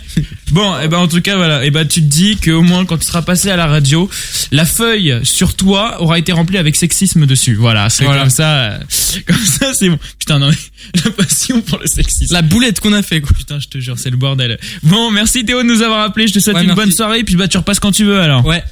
Bon, 0.52 0.80
et 0.80 0.88
ben 0.88 0.98
en 0.98 1.08
tout 1.08 1.22
cas 1.22 1.36
voilà, 1.38 1.64
et 1.64 1.70
ben 1.70 1.88
tu 1.88 2.02
te 2.02 2.08
dis 2.08 2.36
que 2.38 2.50
au 2.50 2.64
moins 2.64 2.84
quand 2.86 2.98
tu 2.98 3.06
seras 3.06 3.22
passé 3.22 3.52
à 3.52 3.56
la 3.56 3.68
radio, 3.68 4.10
la 4.52 4.66
feuille 4.66 5.20
sur 5.22 5.54
toi 5.56 6.02
aura 6.02 6.18
été 6.18 6.32
remplie 6.32 6.58
avec 6.58 6.76
sexisme 6.76 7.28
dessus. 7.28 7.54
Voilà, 7.54 7.88
c'est 7.92 8.04
Voilà. 8.04 8.22
comme 8.22 8.30
ça, 8.32 8.56
euh, 8.58 8.80
comme 9.28 9.38
ça 9.46 9.74
c'est 9.76 9.90
bon. 9.90 10.00
Putain 10.18 10.40
non 10.40 10.50
mais 10.50 11.02
la 11.06 11.12
passion 11.12 11.62
pour 11.62 11.78
le 11.78 11.86
sexisme. 11.86 12.34
La 12.34 12.42
boulette 12.42 12.80
qu'on 12.80 12.94
a 12.94 13.04
fait 13.04 13.22
quoi. 13.22 13.32
Putain, 13.38 13.60
je 13.60 13.68
te 13.68 13.78
jure, 13.78 14.00
c'est 14.00 14.10
le 14.10 14.18
bordel. 14.18 14.58
Bon, 14.82 15.12
merci 15.12 15.46
Théo 15.46 15.62
de 15.62 15.68
nous 15.68 15.84
avoir 15.84 16.02
appelé. 16.02 16.28
Je 16.28 16.34
te 16.34 16.40
souhaite 16.40 16.56
Ouais, 16.56 16.62
une 16.64 16.68
merci. 16.70 16.82
bonne 16.82 16.92
soirée, 16.92 17.24
puis 17.24 17.36
bah 17.36 17.48
tu 17.48 17.58
repasses 17.58 17.80
quand 17.80 17.92
tu 17.92 18.06
veux 18.06 18.20
alors. 18.20 18.44
Ouais. 18.46 18.64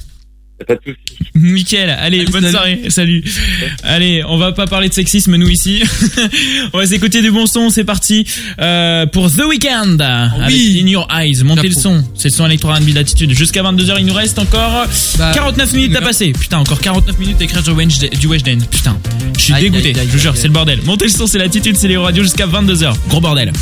Pas 0.66 0.74
de 0.74 0.80
soucis. 0.84 0.96
Nickel. 1.34 1.88
Allez, 1.90 2.20
Allez, 2.20 2.24
bonne 2.30 2.42
salut. 2.42 2.52
soirée. 2.52 2.80
Salut. 2.90 3.24
Allez, 3.84 4.22
on 4.28 4.38
va 4.38 4.52
pas 4.52 4.66
parler 4.66 4.88
de 4.88 4.94
sexisme 4.94 5.36
nous 5.36 5.48
ici. 5.48 5.82
on 6.72 6.78
va 6.78 6.86
s'écouter 6.86 7.22
du 7.22 7.30
bon 7.30 7.46
son. 7.46 7.70
C'est 7.70 7.84
parti 7.84 8.26
euh, 8.60 9.06
pour 9.06 9.30
The 9.30 9.42
Weeknd 9.48 9.98
avec 10.00 10.48
oui. 10.48 10.80
In 10.82 10.86
Your 10.88 11.06
Eyes. 11.14 11.42
Montez 11.44 11.68
le 11.68 11.74
son. 11.74 12.04
C'est 12.14 12.28
le 12.28 12.34
son 12.34 12.46
électro 12.46 12.70
R&B 12.72 12.90
d'attitude. 12.90 13.32
Jusqu'à 13.32 13.62
22h, 13.62 13.96
il 14.00 14.06
nous 14.06 14.14
reste 14.14 14.38
encore 14.38 14.86
Bah, 15.16 15.30
49 15.34 15.72
minutes 15.74 15.96
à 15.96 16.00
passer. 16.00 16.32
Putain, 16.32 16.58
encore 16.58 16.80
49 16.80 17.18
minutes 17.18 17.40
à 17.40 17.44
écrire 17.44 17.62
du 17.62 17.70
Weshden. 18.26 18.58
du. 18.58 18.66
Putain, 18.66 18.98
je 19.36 19.42
suis 19.42 19.54
dégoûté. 19.54 19.92
je 19.94 20.12
vous 20.12 20.18
jure, 20.18 20.36
c'est 20.36 20.48
le 20.48 20.52
bordel. 20.52 20.80
Montez 20.84 21.04
le 21.06 21.10
son, 21.10 21.26
c'est 21.26 21.38
l'attitude, 21.38 21.76
c'est 21.76 21.88
les 21.88 21.96
radios 21.96 22.24
jusqu'à 22.24 22.46
22h. 22.46 22.94
Gros 23.08 23.20
bordel. 23.20 23.52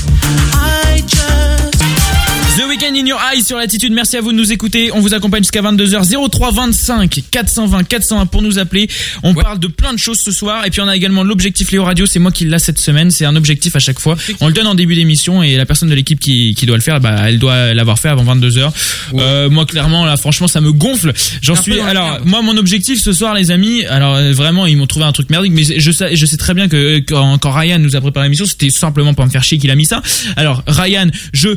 The 2.57 2.67
Weekend 2.67 2.97
in 2.97 3.05
Your 3.05 3.21
Eyes 3.21 3.45
sur 3.45 3.59
l'attitude. 3.59 3.93
Merci 3.93 4.17
à 4.17 4.23
vous 4.23 4.33
de 4.33 4.37
nous 4.39 4.51
écouter. 4.51 4.91
On 4.91 5.01
vous 5.01 5.13
accompagne 5.13 5.43
jusqu'à 5.43 5.61
22h. 5.61 6.31
03 6.31 6.53
25 6.53 7.21
420 7.31 7.85
401 7.85 8.25
pour 8.25 8.41
nous 8.41 8.59
appeler. 8.59 8.89
On 9.23 9.35
parle 9.35 9.59
de 9.59 9.67
plein 9.67 9.93
de 9.93 9.99
choses 9.99 10.21
ce 10.21 10.31
soir. 10.31 10.65
Et 10.65 10.71
puis 10.71 10.81
on 10.81 10.89
a 10.89 10.97
également 10.97 11.23
l'objectif 11.23 11.71
Léo 11.71 11.85
Radio. 11.85 12.07
C'est 12.07 12.19
moi 12.19 12.33
qui 12.33 12.47
l'a 12.47 12.59
cette 12.59 12.79
semaine. 12.79 13.11
C'est 13.11 13.27
un 13.27 13.37
objectif 13.37 13.77
à 13.77 13.79
chaque 13.79 13.99
fois. 13.99 14.17
On 14.41 14.47
le 14.47 14.55
donne 14.55 14.67
en 14.67 14.75
début 14.75 14.95
d'émission 14.95 15.43
et 15.43 15.55
la 15.57 15.67
personne 15.67 15.91
de 15.91 15.95
l'équipe 15.95 16.19
qui, 16.19 16.55
qui 16.55 16.65
doit 16.65 16.77
le 16.77 16.83
faire, 16.83 16.99
bah, 16.99 17.29
elle 17.29 17.39
doit 17.39 17.75
l'avoir 17.75 17.99
fait 17.99 18.09
avant 18.09 18.25
22h. 18.35 18.73
Euh, 19.13 19.51
moi, 19.51 19.67
clairement, 19.67 20.07
là, 20.07 20.17
franchement, 20.17 20.49
ça 20.49 20.63
me 20.63 20.73
gonfle. 20.73 21.13
J'en 21.43 21.57
suis, 21.57 21.79
alors, 21.79 22.21
moi, 22.25 22.41
mon 22.41 22.57
objectif 22.57 23.03
ce 23.03 23.13
soir, 23.13 23.35
les 23.35 23.51
amis, 23.51 23.85
alors, 23.85 24.15
euh, 24.15 24.33
vraiment, 24.33 24.65
ils 24.65 24.79
m'ont 24.79 24.87
trouvé 24.87 25.05
un 25.05 25.13
truc 25.13 25.29
merdique, 25.29 25.53
mais 25.53 25.65
je 25.79 25.91
sais, 25.91 26.17
je 26.17 26.25
sais 26.25 26.39
très 26.39 26.55
bien 26.55 26.69
que 26.69 26.77
euh, 26.77 27.01
quand, 27.07 27.37
quand 27.37 27.51
Ryan 27.51 27.79
nous 27.79 27.97
a 27.97 28.01
préparé 28.01 28.27
l'émission, 28.27 28.47
c'était 28.47 28.71
simplement 28.71 29.13
pour 29.13 29.27
me 29.27 29.31
faire 29.31 29.45
chier 29.45 29.59
qu'il 29.59 29.71
a 29.71 29.75
mis 29.75 29.85
ça. 29.85 30.01
Alors, 30.37 30.63
Ryan, 30.67 31.11
je, 31.35 31.51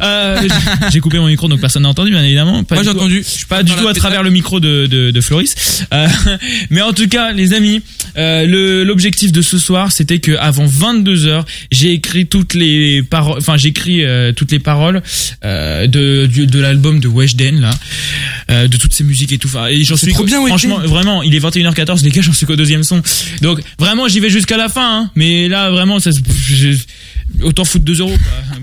euh, 0.00 0.40
j'ai 0.92 1.00
coupé 1.00 1.18
mon 1.18 1.26
micro 1.26 1.48
donc 1.48 1.60
personne 1.60 1.82
n'a 1.82 1.88
entendu 1.88 2.10
bien 2.10 2.22
évidemment. 2.24 2.64
Pas 2.64 2.76
Moi 2.76 2.84
j'ai 2.84 2.90
entendu. 2.90 3.24
pas 3.48 3.62
du 3.62 3.72
tout 3.72 3.88
à 3.88 3.94
travers 3.94 4.22
le 4.22 4.30
micro 4.30 4.60
de, 4.60 4.86
de, 4.86 5.10
de 5.10 5.20
Floris. 5.20 5.54
Euh, 5.92 6.08
mais 6.70 6.80
en 6.82 6.92
tout 6.92 7.08
cas, 7.08 7.32
les 7.32 7.52
amis, 7.54 7.82
euh, 8.16 8.84
l'objectif 8.84 9.32
de 9.32 9.42
ce 9.42 9.58
soir, 9.58 9.92
c'était 9.92 10.18
que 10.18 10.32
avant 10.32 10.66
22 10.66 11.26
heures, 11.26 11.44
j'ai 11.70 11.92
écrit 11.92 12.26
toutes 12.26 12.54
les 12.54 13.02
paroles, 13.02 13.38
enfin 13.38 13.56
euh, 13.88 14.32
toutes 14.32 14.52
les 14.52 14.58
paroles 14.58 15.02
de 15.42 16.58
l'album 16.58 17.00
de 17.00 17.08
Weshden 17.08 17.60
là. 17.60 18.66
de 18.66 18.76
toutes 18.76 18.94
ces 18.94 19.04
musiques 19.04 19.32
et 19.32 19.38
tout. 19.38 19.48
Enfin, 19.48 19.66
et 19.66 19.84
j'en 19.84 19.96
suis 19.96 20.12
trop 20.12 20.24
bien, 20.24 20.44
franchement 20.46 20.78
vraiment, 20.78 21.22
il 21.22 21.34
est 21.34 21.40
21h14 21.40 22.02
les 22.04 22.10
gars, 22.10 22.22
j'en 22.22 22.32
suis 22.32 22.46
qu'au 22.46 22.56
deuxième 22.56 22.82
son. 22.84 23.02
Donc 23.40 23.60
vraiment, 23.78 24.08
j'y 24.08 24.20
vais 24.20 24.30
jusqu'à 24.30 24.56
la 24.56 24.68
fin 24.68 25.00
hein. 25.00 25.10
mais 25.14 25.48
là 25.48 25.70
vraiment 25.70 25.98
ça 26.00 26.10
je- 26.10 26.76
autant 27.42 27.64
foutre 27.64 27.84
2 27.84 28.00
euros 28.00 28.16
quoi. 28.16 28.62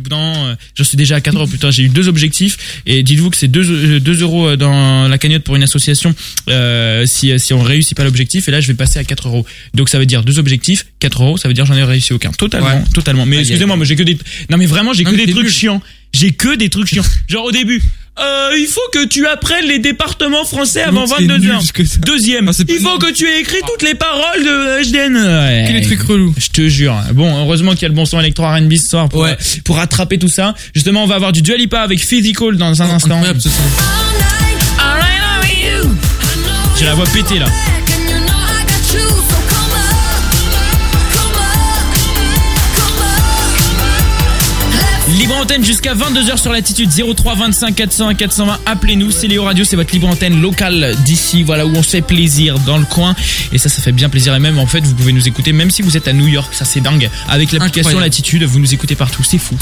J'en 0.76 0.84
suis 0.84 0.98
déjà 0.98 1.19
à 1.20 1.22
4 1.22 1.36
euros 1.38 1.48
putain, 1.48 1.70
j'ai 1.72 1.84
eu 1.84 1.90
deux 1.90 2.08
objectifs 2.08 2.58
et 2.86 3.04
dites-vous 3.04 3.30
que 3.30 3.38
c'est 3.38 3.48
2 3.48 4.00
deux 4.00 4.22
euros 4.22 4.56
dans 4.56 5.08
la 5.08 5.18
cagnotte 5.18 5.44
pour 5.44 5.56
une 5.56 5.64
association 5.64 6.16
euh, 6.50 7.06
si 7.06 7.38
si 7.40 7.54
on 7.54 7.62
réussit 7.62 7.96
pas 7.96 8.04
l'objectif 8.04 8.48
et 8.48 8.52
là 8.52 8.62
je 8.62 8.68
vais 8.68 8.74
passer 8.74 9.00
à 9.00 9.04
4 9.04 9.28
euros. 9.28 9.46
Donc 9.74 9.90
ça 9.90 10.00
veut 10.00 10.06
dire 10.06 10.24
deux 10.24 10.40
objectifs, 10.40 10.86
4 11.00 11.22
euros, 11.24 11.38
ça 11.38 11.48
veut 11.48 11.54
dire 11.54 11.66
j'en 11.66 11.76
ai 11.76 11.84
réussi 11.84 12.14
aucun. 12.14 12.32
Totalement, 12.32 12.68
Ouais. 12.68 12.84
totalement. 12.94 13.26
Mais 13.26 13.40
excusez-moi, 13.40 13.78
mais 13.78 13.86
j'ai 13.86 13.96
que 13.96 14.04
des 14.04 14.18
non 14.50 14.58
mais 14.58 14.66
vraiment 14.66 14.94
j'ai 14.94 15.04
que 15.04 15.16
des 15.16 15.32
trucs 15.32 15.50
chiants. 15.50 15.82
J'ai 16.12 16.32
que 16.32 16.56
des 16.56 16.70
trucs 16.70 16.88
chiants. 16.88 17.04
Genre 17.28 17.46
au 17.46 17.52
début, 17.52 17.82
euh, 18.22 18.58
il 18.58 18.68
faut 18.68 18.82
que 18.94 19.06
tu 19.06 19.26
apprennes 19.28 19.66
les 19.66 19.80
départements 19.80 20.46
français 20.46 20.82
avant 20.84 21.02
Non, 21.02 21.08
c'est 21.08 21.26
22 21.26 21.38
nul, 21.38 21.52
heures. 21.52 21.62
Deuxième, 22.00 22.50
Ah, 22.50 22.64
il 22.68 22.80
faut 22.80 22.98
que 22.98 23.12
tu 23.12 23.26
aies 23.28 23.40
écrit 23.40 23.60
toutes 23.68 23.82
les 23.82 23.96
paroles 23.96 24.44
de 24.44 24.84
HDN. 24.90 25.16
Ouais. 25.16 25.66
Que 25.68 25.74
les 25.74 25.82
trucs 25.82 26.02
relous. 26.02 26.34
Je 26.38 26.50
te 26.50 26.68
jure. 26.68 26.96
Bon, 27.14 27.38
heureusement 27.44 27.72
qu'il 27.74 27.84
y 27.84 27.86
a 27.86 27.90
le 27.90 27.96
bon 27.96 28.06
son 28.06 28.20
électro 28.20 28.44
R&B 28.46 28.74
ce 28.76 28.88
soir 28.90 29.10
pour, 29.10 29.22
Ouais. 29.22 29.38
pour 29.64 29.78
rattraper 29.78 30.18
tout 30.20 30.28
ça. 30.28 30.54
Justement, 30.74 31.04
on 31.04 31.08
va 31.08 31.16
avoir 31.16 31.32
du 31.32 31.42
Dua 31.42 31.56
Lipa 31.58 31.82
avec 31.82 32.00
Physical 32.04 32.58
dans 32.58 32.82
un 32.82 32.90
instant. 32.90 33.12
Incroyable 33.12 33.42
ce 33.42 33.50
son. 33.50 33.62
J'ai 36.78 36.86
la 36.86 36.94
voix 36.96 37.06
pétée 37.14 37.40
là. 37.40 37.46
Libre 45.20 45.36
antenne 45.36 45.66
jusqu'à 45.66 45.94
22h 45.96 46.38
sur 46.38 46.54
l'attitude 46.54 46.90
03 46.90 47.36
25 47.36 47.76
401 47.76 48.14
420. 48.14 48.60
Appelez-nous, 48.66 49.12
c'est 49.12 49.28
Léo 49.28 49.44
Radio, 49.44 49.66
c'est 49.66 49.76
votre 49.76 49.92
libre 49.92 50.08
antenne 50.08 50.42
locale 50.42 50.96
d'ici, 51.04 51.44
voilà 51.44 51.66
où 51.66 51.76
on 51.76 51.84
se 51.84 51.90
fait 51.90 52.02
plaisir 52.02 52.58
dans 52.60 52.78
le 52.78 52.86
coin. 52.86 53.14
Et 53.52 53.58
ça, 53.58 53.68
ça 53.68 53.82
fait 53.82 53.92
bien 53.92 54.08
plaisir. 54.08 54.34
Et 54.34 54.40
même 54.40 54.58
en 54.60 54.66
fait, 54.66 54.80
vous 54.80 54.94
pouvez 54.94 55.12
nous 55.12 55.28
écouter 55.28 55.52
même 55.52 55.72
si 55.72 55.82
vous 55.82 55.98
êtes 55.98 56.08
à 56.08 56.14
New 56.14 56.28
York, 56.28 56.54
ça 56.54 56.64
c'est 56.64 56.80
dingue. 56.80 57.10
Avec 57.28 57.52
l'application. 57.52 58.00
Latitude, 58.00 58.44
vous 58.44 58.60
nous 58.60 58.74
écoutez 58.74 58.96
partout, 58.96 59.22
c'est 59.22 59.40
fou. 59.40 59.58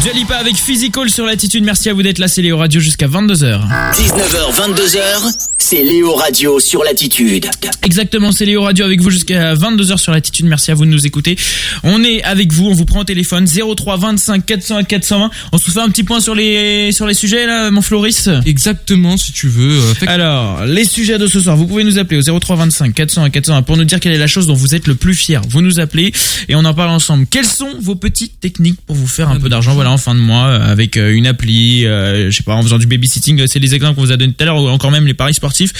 Dua 0.00 0.12
Lipa 0.12 0.36
avec 0.36 0.54
Physical 0.54 1.10
sur 1.10 1.26
l'attitude. 1.26 1.64
Merci 1.64 1.88
à 1.88 1.92
vous 1.92 2.04
d'être 2.04 2.20
là, 2.20 2.28
c'est 2.28 2.42
Léo 2.42 2.58
Radio 2.58 2.80
jusqu'à 2.80 3.08
22h. 3.08 3.62
19h, 3.94 4.54
22h, 4.54 5.34
c'est 5.58 5.82
Léo 5.82 6.14
Radio 6.14 6.60
sur 6.60 6.84
Latitude. 6.84 7.50
Exactement, 7.82 8.30
c'est 8.30 8.44
Léo 8.44 8.62
Radio 8.62 8.84
avec 8.84 9.00
vous 9.00 9.10
jusqu'à 9.10 9.56
22h 9.56 9.96
sur 9.96 10.12
l'attitude. 10.12 10.46
Merci 10.46 10.70
à 10.70 10.74
vous 10.74 10.84
de 10.84 10.90
nous 10.90 11.04
écouter. 11.04 11.36
On 11.82 12.04
est 12.04 12.22
avec 12.22 12.52
vous, 12.52 12.66
on 12.66 12.74
vous 12.74 12.84
prend 12.84 13.00
au 13.00 13.04
téléphone 13.04 13.48
03 13.48 13.96
25 13.96 14.46
401 14.46 14.83
420. 14.84 15.30
On 15.52 15.58
se 15.58 15.70
fait 15.70 15.80
un 15.80 15.88
petit 15.88 16.04
point 16.04 16.20
sur 16.20 16.34
les 16.34 16.92
sur 16.92 17.06
les 17.06 17.14
sujets 17.14 17.46
là, 17.46 17.70
mon 17.70 17.82
Floris. 17.82 18.28
Exactement, 18.46 19.16
si 19.16 19.32
tu 19.32 19.48
veux. 19.48 19.78
euh, 19.80 19.94
Alors, 20.06 20.64
les 20.66 20.84
sujets 20.84 21.18
de 21.18 21.26
ce 21.26 21.40
soir, 21.40 21.56
vous 21.56 21.66
pouvez 21.66 21.84
nous 21.84 21.98
appeler 21.98 22.28
au 22.28 22.38
03 22.38 22.56
25 22.56 22.94
401 22.94 23.30
401 23.30 23.62
pour 23.62 23.76
nous 23.76 23.84
dire 23.84 24.00
quelle 24.00 24.12
est 24.12 24.18
la 24.18 24.26
chose 24.26 24.46
dont 24.46 24.54
vous 24.54 24.74
êtes 24.74 24.86
le 24.86 24.94
plus 24.94 25.14
fier. 25.14 25.40
Vous 25.48 25.60
nous 25.62 25.80
appelez 25.80 26.12
et 26.48 26.54
on 26.54 26.64
en 26.64 26.74
parle 26.74 26.90
ensemble. 26.90 27.26
Quelles 27.28 27.44
sont 27.44 27.70
vos 27.80 27.94
petites 27.94 28.40
techniques 28.40 28.80
pour 28.86 28.96
vous 28.96 29.06
faire 29.06 29.28
un 29.28 29.38
peu 29.40 29.48
d'argent 29.48 29.74
voilà 29.74 29.90
en 29.90 29.98
fin 29.98 30.14
de 30.14 30.20
mois 30.20 30.46
euh, 30.46 30.70
avec 30.72 30.96
euh, 30.96 31.12
une 31.14 31.26
appli, 31.26 31.86
euh, 31.86 32.30
je 32.30 32.36
sais 32.36 32.42
pas 32.42 32.54
en 32.54 32.62
faisant 32.62 32.78
du 32.78 32.86
babysitting, 32.86 33.46
c'est 33.46 33.58
les 33.58 33.74
exemples 33.74 33.94
qu'on 33.96 34.02
vous 34.02 34.12
a 34.12 34.16
donné 34.16 34.32
tout 34.32 34.42
à 34.42 34.46
l'heure 34.46 34.62
ou 34.62 34.68
encore 34.68 34.90
même 34.90 35.06
les 35.06 35.14
paris 35.14 35.34
sportifs. 35.34 35.72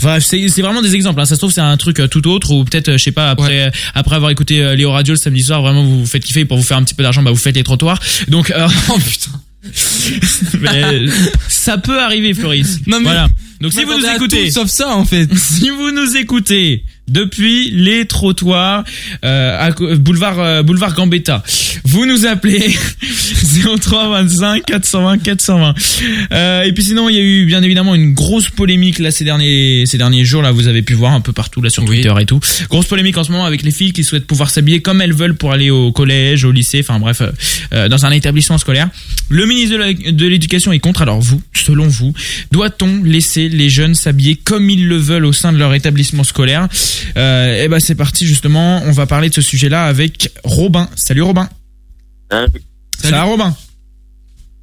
Bref, 0.00 0.24
c'est 0.24 0.48
c'est 0.48 0.62
vraiment 0.62 0.82
des 0.82 0.94
exemples. 0.94 1.20
hein. 1.20 1.24
Ça 1.24 1.34
se 1.34 1.40
trouve 1.40 1.52
c'est 1.52 1.60
un 1.60 1.76
truc 1.76 2.00
tout 2.10 2.26
autre 2.28 2.50
ou 2.52 2.64
peut-être 2.64 2.92
je 2.92 2.98
sais 2.98 3.12
pas 3.12 3.30
après 3.30 3.70
après 3.94 4.16
avoir 4.16 4.30
écouté 4.30 4.74
Léo 4.76 4.90
Radio 4.92 5.14
le 5.14 5.18
samedi 5.18 5.42
soir, 5.42 5.62
vraiment 5.62 5.82
vous 5.84 6.00
vous 6.00 6.06
faites 6.06 6.24
kiffer 6.24 6.44
pour 6.44 6.56
vous 6.56 6.62
faire 6.62 6.76
un 6.76 6.84
petit 6.84 6.94
peu 6.94 7.02
d'argent, 7.02 7.22
bah 7.22 7.30
vous 7.30 7.36
faites 7.36 7.56
les 7.56 7.62
trottoirs. 7.62 7.98
Donc 8.28 8.49
euh, 8.50 8.68
Oh 8.88 8.98
putain. 8.98 9.30
mais 10.60 11.06
ça 11.48 11.78
peut 11.78 12.00
arriver 12.00 12.34
Floris. 12.34 12.78
Non, 12.86 12.98
mais- 12.98 13.04
voilà. 13.04 13.28
Donc 13.60 13.72
si 13.72 13.84
vous 13.84 13.92
nous 13.98 14.06
écoutez, 14.06 14.46
tout 14.46 14.54
sauf 14.54 14.68
ça 14.70 14.88
en 14.96 15.04
fait. 15.04 15.28
si 15.36 15.68
vous 15.68 15.90
nous 15.90 16.16
écoutez 16.16 16.82
depuis 17.10 17.70
les 17.70 18.06
trottoirs 18.06 18.84
euh, 19.24 19.58
à 19.58 19.70
boulevard 19.96 20.38
euh, 20.38 20.62
boulevard 20.62 20.94
Gambetta, 20.94 21.42
vous 21.84 22.06
nous 22.06 22.26
appelez 22.26 22.74
03 23.80 24.08
25 24.08 24.64
420 24.64 25.18
420. 25.18 25.74
Euh, 26.32 26.62
et 26.62 26.72
puis 26.72 26.84
sinon 26.84 27.08
il 27.08 27.16
y 27.16 27.18
a 27.18 27.22
eu 27.22 27.44
bien 27.46 27.62
évidemment 27.62 27.94
une 27.94 28.14
grosse 28.14 28.48
polémique 28.50 28.98
là 28.98 29.10
ces 29.10 29.24
derniers 29.24 29.84
ces 29.86 29.98
derniers 29.98 30.24
jours 30.24 30.42
là 30.42 30.52
vous 30.52 30.68
avez 30.68 30.82
pu 30.82 30.94
voir 30.94 31.12
un 31.12 31.20
peu 31.20 31.32
partout 31.32 31.60
là 31.62 31.70
sur 31.70 31.82
Oui. 31.82 32.00
Twitter 32.00 32.14
et 32.20 32.26
tout. 32.26 32.40
Grosse 32.68 32.86
polémique 32.86 33.16
en 33.18 33.24
ce 33.24 33.32
moment 33.32 33.44
avec 33.44 33.62
les 33.62 33.70
filles 33.70 33.92
qui 33.92 34.04
souhaitent 34.04 34.26
pouvoir 34.26 34.50
s'habiller 34.50 34.80
comme 34.80 35.00
elles 35.00 35.12
veulent 35.12 35.34
pour 35.36 35.52
aller 35.52 35.70
au 35.70 35.92
collège, 35.92 36.44
au 36.44 36.52
lycée, 36.52 36.80
enfin 36.80 36.98
bref 37.00 37.20
euh, 37.20 37.30
euh, 37.72 37.88
dans 37.88 38.06
un 38.06 38.10
établissement 38.10 38.58
scolaire. 38.58 38.88
Le 39.28 39.46
ministre 39.46 39.76
de 40.10 40.26
l'éducation 40.26 40.72
est 40.72 40.78
contre. 40.78 41.02
Alors 41.02 41.20
vous, 41.20 41.40
selon 41.54 41.86
vous, 41.88 42.12
doit-on 42.52 43.02
laisser 43.04 43.48
les 43.48 43.70
jeunes 43.70 43.94
s'habiller 43.94 44.36
comme 44.36 44.68
ils 44.70 44.86
le 44.86 44.96
veulent 44.96 45.24
au 45.24 45.32
sein 45.32 45.52
de 45.52 45.58
leur 45.58 45.74
établissement 45.74 46.24
scolaire? 46.24 46.68
Euh, 47.16 47.60
Eh 47.64 47.68
ben 47.68 47.80
c'est 47.80 47.94
parti 47.94 48.26
justement. 48.26 48.82
On 48.84 48.92
va 48.92 49.06
parler 49.06 49.28
de 49.28 49.34
ce 49.34 49.40
sujet-là 49.42 49.84
avec 49.86 50.30
Robin. 50.44 50.88
Salut 50.96 51.22
Robin. 51.22 51.48
Hein, 52.30 52.46
Ça 53.02 53.10
va 53.10 53.22
Robin? 53.24 53.56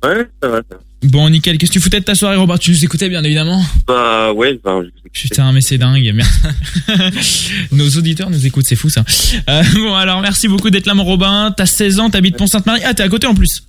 Ouais, 0.03 0.27
ça 0.41 0.49
va, 0.49 0.57
ça. 0.69 0.77
Bon 1.03 1.29
nickel. 1.29 1.57
Qu'est-ce 1.57 1.71
que 1.71 1.73
tu 1.73 1.79
foutais 1.81 1.99
de 1.99 2.05
ta 2.05 2.15
soirée 2.15 2.37
Robin? 2.37 2.57
Tu 2.57 2.71
nous 2.71 2.83
écoutais 2.83 3.07
bien 3.09 3.23
évidemment. 3.23 3.61
Bah, 3.87 4.31
ouais, 4.33 4.59
je- 4.63 5.09
Putain 5.11 5.51
mais 5.51 5.61
c'est 5.61 5.77
dingue. 5.77 6.13
Nos 7.71 7.89
auditeurs 7.89 8.29
nous 8.29 8.45
écoutent, 8.45 8.65
c'est 8.67 8.75
fou 8.75 8.89
ça. 8.89 9.03
Euh, 9.49 9.63
bon 9.75 9.93
alors 9.93 10.21
merci 10.21 10.47
beaucoup 10.47 10.69
d'être 10.69 10.85
là 10.85 10.93
mon 10.93 11.03
Robin. 11.03 11.53
T'as 11.55 11.65
16 11.65 11.99
ans, 11.99 12.09
t'habites 12.09 12.37
Pont-Sainte-Marie. 12.37 12.81
Ah 12.85 12.93
t'es 12.93 13.03
à 13.03 13.09
côté 13.09 13.27
en 13.27 13.35
plus. 13.35 13.63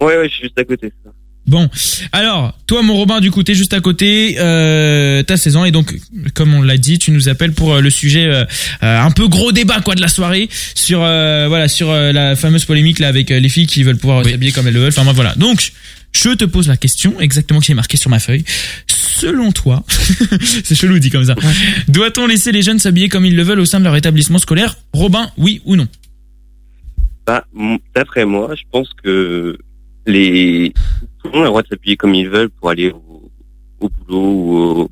ouais, 0.00 0.16
ouais, 0.16 0.28
je 0.28 0.34
suis 0.34 0.42
juste 0.44 0.58
à 0.58 0.64
côté. 0.64 0.92
ça. 1.04 1.10
Bon, 1.46 1.68
alors, 2.12 2.56
toi, 2.68 2.82
mon 2.82 2.94
Robin, 2.94 3.20
du 3.20 3.30
coup, 3.32 3.42
t'es 3.42 3.54
juste 3.54 3.74
à 3.74 3.80
côté, 3.80 4.36
euh, 4.38 5.22
t'as 5.24 5.36
16 5.36 5.56
ans, 5.56 5.64
et 5.64 5.72
donc, 5.72 5.92
comme 6.34 6.54
on 6.54 6.62
l'a 6.62 6.76
dit, 6.78 6.98
tu 7.00 7.10
nous 7.10 7.28
appelles 7.28 7.52
pour 7.52 7.74
euh, 7.74 7.80
le 7.80 7.90
sujet, 7.90 8.26
euh, 8.26 8.44
euh, 8.84 9.00
un 9.00 9.10
peu 9.10 9.26
gros 9.26 9.50
débat, 9.50 9.80
quoi, 9.80 9.96
de 9.96 10.00
la 10.00 10.06
soirée, 10.08 10.48
sur, 10.74 11.00
euh, 11.02 11.46
voilà, 11.48 11.66
sur 11.68 11.90
euh, 11.90 12.12
la 12.12 12.36
fameuse 12.36 12.64
polémique, 12.64 13.00
là, 13.00 13.08
avec 13.08 13.30
euh, 13.32 13.40
les 13.40 13.48
filles 13.48 13.66
qui 13.66 13.82
veulent 13.82 13.98
pouvoir 13.98 14.22
Oui. 14.24 14.30
s'habiller 14.30 14.52
comme 14.52 14.68
elles 14.68 14.74
le 14.74 14.80
veulent, 14.80 14.90
enfin, 14.90 15.02
moi, 15.04 15.12
voilà. 15.14 15.34
Donc, 15.34 15.72
je 16.12 16.28
te 16.30 16.44
pose 16.44 16.68
la 16.68 16.76
question, 16.76 17.20
exactement 17.20 17.58
qui 17.60 17.72
est 17.72 17.74
marqué 17.74 17.96
sur 17.96 18.08
ma 18.08 18.20
feuille. 18.20 18.44
Selon 18.86 19.50
toi, 19.50 19.84
c'est 20.64 20.74
chelou 20.76 20.98
dit 21.00 21.10
comme 21.10 21.24
ça, 21.24 21.34
doit-on 21.88 22.26
laisser 22.26 22.52
les 22.52 22.62
jeunes 22.62 22.78
s'habiller 22.78 23.08
comme 23.08 23.24
ils 23.24 23.34
le 23.36 23.42
veulent 23.42 23.60
au 23.60 23.64
sein 23.64 23.78
de 23.80 23.84
leur 23.84 23.96
établissement 23.96 24.38
scolaire? 24.38 24.76
Robin, 24.92 25.30
oui 25.38 25.60
ou 25.64 25.74
non? 25.76 25.88
Bah, 27.26 27.44
d'après 27.94 28.24
moi, 28.24 28.54
je 28.56 28.62
pense 28.70 28.88
que 29.02 29.56
les 30.06 30.72
tout 31.22 31.28
le 31.28 31.30
monde 31.32 31.40
a 31.40 31.44
le 31.44 31.48
droit 31.50 31.62
de 31.62 31.68
s'habiller 31.68 31.96
comme 31.96 32.14
ils 32.14 32.28
veulent 32.28 32.50
pour 32.50 32.70
aller 32.70 32.90
au, 32.90 33.30
au 33.80 33.88
boulot 33.88 34.20
ou, 34.20 34.56
au- 34.58 34.90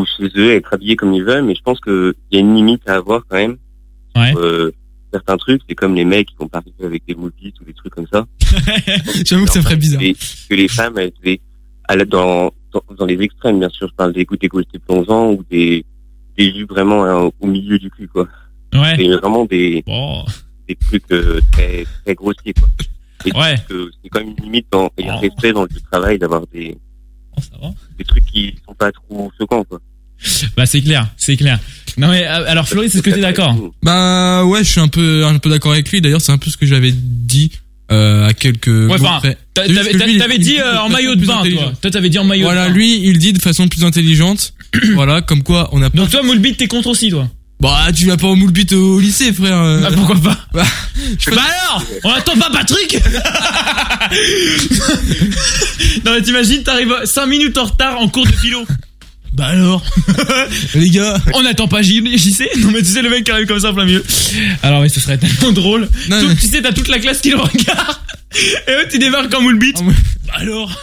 ou 0.00 0.04
chez 0.16 0.28
eux, 0.36 0.52
être 0.52 0.72
habillés 0.74 0.96
comme 0.96 1.12
ils 1.14 1.24
veulent, 1.24 1.44
mais 1.44 1.54
je 1.54 1.62
pense 1.62 1.80
qu'il 1.80 2.14
y 2.30 2.36
a 2.36 2.40
une 2.40 2.54
limite 2.54 2.82
à 2.88 2.94
avoir 2.96 3.22
quand 3.28 3.36
même. 3.36 3.56
Ouais. 4.14 4.32
Euh, 4.36 4.70
certains 5.12 5.36
trucs, 5.36 5.62
c'est 5.68 5.74
comme 5.74 5.94
les 5.94 6.04
mecs 6.04 6.28
qui 6.28 6.36
vont 6.38 6.48
pas 6.48 6.58
arriver 6.58 6.84
avec 6.84 7.02
des 7.08 7.14
moules 7.14 7.32
ou 7.60 7.64
des 7.64 7.72
trucs 7.72 7.92
comme 7.94 8.06
ça. 8.12 8.26
J'avoue 9.24 9.46
que 9.46 9.50
ça 9.52 9.62
ferait 9.62 9.76
bizarre. 9.76 10.00
Que 10.48 10.54
les 10.54 10.68
femmes, 10.68 10.98
elles 10.98 11.12
devaient, 11.20 11.40
aller 11.88 12.04
dans, 12.04 12.52
dans, 12.72 12.82
dans 12.96 13.06
les 13.06 13.20
extrêmes, 13.22 13.58
bien 13.58 13.68
sûr, 13.70 13.88
je 13.88 13.94
parle 13.94 14.12
des 14.12 14.24
des 14.24 14.48
côtés 14.48 14.78
plongeants 14.78 15.32
ou 15.32 15.42
des, 15.50 15.84
des 16.36 16.52
jus 16.52 16.66
vraiment 16.66 17.04
hein, 17.04 17.30
au 17.40 17.46
milieu 17.46 17.78
du 17.78 17.90
cul, 17.90 18.06
quoi. 18.08 18.28
Ouais. 18.74 18.94
C'est 18.96 19.08
vraiment 19.08 19.44
des, 19.46 19.82
des 20.68 20.76
trucs 20.76 21.10
euh, 21.10 21.40
très, 21.52 21.84
très 22.04 22.14
grossiers, 22.14 22.52
quoi. 22.52 22.68
Et 23.24 23.32
Ouais. 23.36 23.56
que 23.68 23.90
c'est 24.02 24.08
quand 24.10 24.20
même 24.20 24.34
une 24.38 24.44
limite 24.44 24.66
dans, 24.70 24.90
et 24.98 25.08
un 25.08 25.16
Oh. 25.16 25.20
respect 25.20 25.52
dans 25.52 25.62
le 25.62 25.68
travail 25.90 26.18
d'avoir 26.18 26.42
des, 26.52 26.76
ça 27.38 27.56
va. 27.60 27.70
des 27.98 28.04
trucs 28.04 28.24
qui 28.26 28.54
sont 28.66 28.74
pas 28.74 28.90
trop 28.92 29.30
choquants, 29.38 29.64
quoi. 29.64 29.80
Bah, 30.56 30.66
c'est 30.66 30.80
clair, 30.82 31.08
c'est 31.16 31.36
clair. 31.36 31.58
Non, 31.96 32.08
mais, 32.08 32.24
euh, 32.26 32.44
alors, 32.48 32.68
Floris, 32.68 32.94
est-ce 32.94 33.02
que 33.02 33.10
t'es 33.10 33.20
d'accord? 33.20 33.54
Bah 33.82 34.44
ouais, 34.44 34.64
je 34.64 34.70
suis 34.70 34.80
un 34.80 34.88
peu 34.88 35.24
un 35.24 35.38
peu 35.38 35.48
d'accord 35.50 35.72
avec 35.72 35.90
lui. 35.90 36.00
D'ailleurs, 36.00 36.20
c'est 36.20 36.32
un 36.32 36.38
peu 36.38 36.50
ce 36.50 36.56
que 36.56 36.66
j'avais 36.66 36.92
dit 36.92 37.52
euh, 37.92 38.26
à 38.26 38.34
quelques 38.34 38.66
Ouais, 38.66 38.98
jours 38.98 39.08
enfin, 39.10 39.32
t'avais 39.54 40.38
dit 40.38 40.58
euh, 40.58 40.78
en 40.80 40.88
maillot 40.88 41.14
de 41.14 41.24
bain, 41.24 41.42
toi. 41.48 41.72
Toi, 41.80 41.90
t'avais 41.90 42.10
dit 42.10 42.18
en 42.18 42.24
maillot 42.24 42.44
Voilà, 42.44 42.64
de 42.64 42.68
bain. 42.70 42.74
lui, 42.74 43.00
il 43.04 43.18
dit 43.18 43.32
de 43.32 43.40
façon 43.40 43.68
plus 43.68 43.84
intelligente. 43.84 44.52
voilà, 44.94 45.22
comme 45.22 45.42
quoi 45.42 45.68
on 45.72 45.80
a 45.82 45.88
pas. 45.90 45.96
Donc 45.98 46.10
toi, 46.10 46.22
Moulbit, 46.22 46.56
t'es 46.56 46.66
contre 46.68 46.88
aussi, 46.90 47.10
toi 47.10 47.28
Bah, 47.60 47.86
tu 47.94 48.06
vas 48.06 48.16
pas 48.16 48.28
au 48.28 48.36
moule 48.36 48.52
bite 48.52 48.72
au 48.72 49.00
lycée, 49.00 49.32
frère. 49.32 49.56
euh. 49.60 49.82
Ah, 49.84 49.90
pourquoi 49.92 50.14
pas 50.16 50.38
Bah, 50.52 50.64
Bah 51.34 51.42
alors 51.42 51.82
On 52.04 52.10
attend 52.10 52.36
pas 52.36 52.50
Patrick 52.50 52.98
Non 56.04 56.12
mais 56.14 56.22
t'imagines, 56.22 56.62
t'arrives 56.62 56.94
5 57.04 57.26
minutes 57.26 57.58
en 57.58 57.64
retard 57.64 57.98
en 58.00 58.08
cours 58.08 58.26
de 58.26 58.32
philo. 58.32 58.64
Bah 59.32 59.46
alors 59.46 59.84
les 60.74 60.90
gars. 60.90 61.18
On 61.34 61.42
n'attend 61.42 61.68
pas 61.68 61.80
JC 61.82 62.00
Non 62.58 62.70
mais 62.72 62.80
tu 62.80 62.86
sais 62.88 63.02
le 63.02 63.10
mec 63.10 63.24
qui 63.24 63.30
arrive 63.30 63.46
comme 63.46 63.60
ça 63.60 63.70
en 63.70 63.74
plein 63.74 63.84
milieu. 63.84 64.04
Alors 64.62 64.82
oui, 64.82 64.90
ce 64.90 64.98
serait 65.00 65.18
tellement 65.18 65.52
drôle. 65.52 65.88
Non, 66.08 66.20
Tout- 66.20 66.28
mais- 66.28 66.36
Tu 66.36 66.46
sais, 66.48 66.62
t'as 66.62 66.72
toute 66.72 66.88
la 66.88 66.98
classe 66.98 67.20
qui 67.20 67.30
le 67.30 67.36
regarde. 67.38 67.96
Et 68.66 68.72
eux, 68.72 68.86
tu 68.90 68.98
débarques 68.98 69.32
en 69.34 69.40
moule 69.40 69.58
bite. 69.58 69.78
Ah. 69.80 69.92
Bah 70.26 70.32
alors 70.36 70.82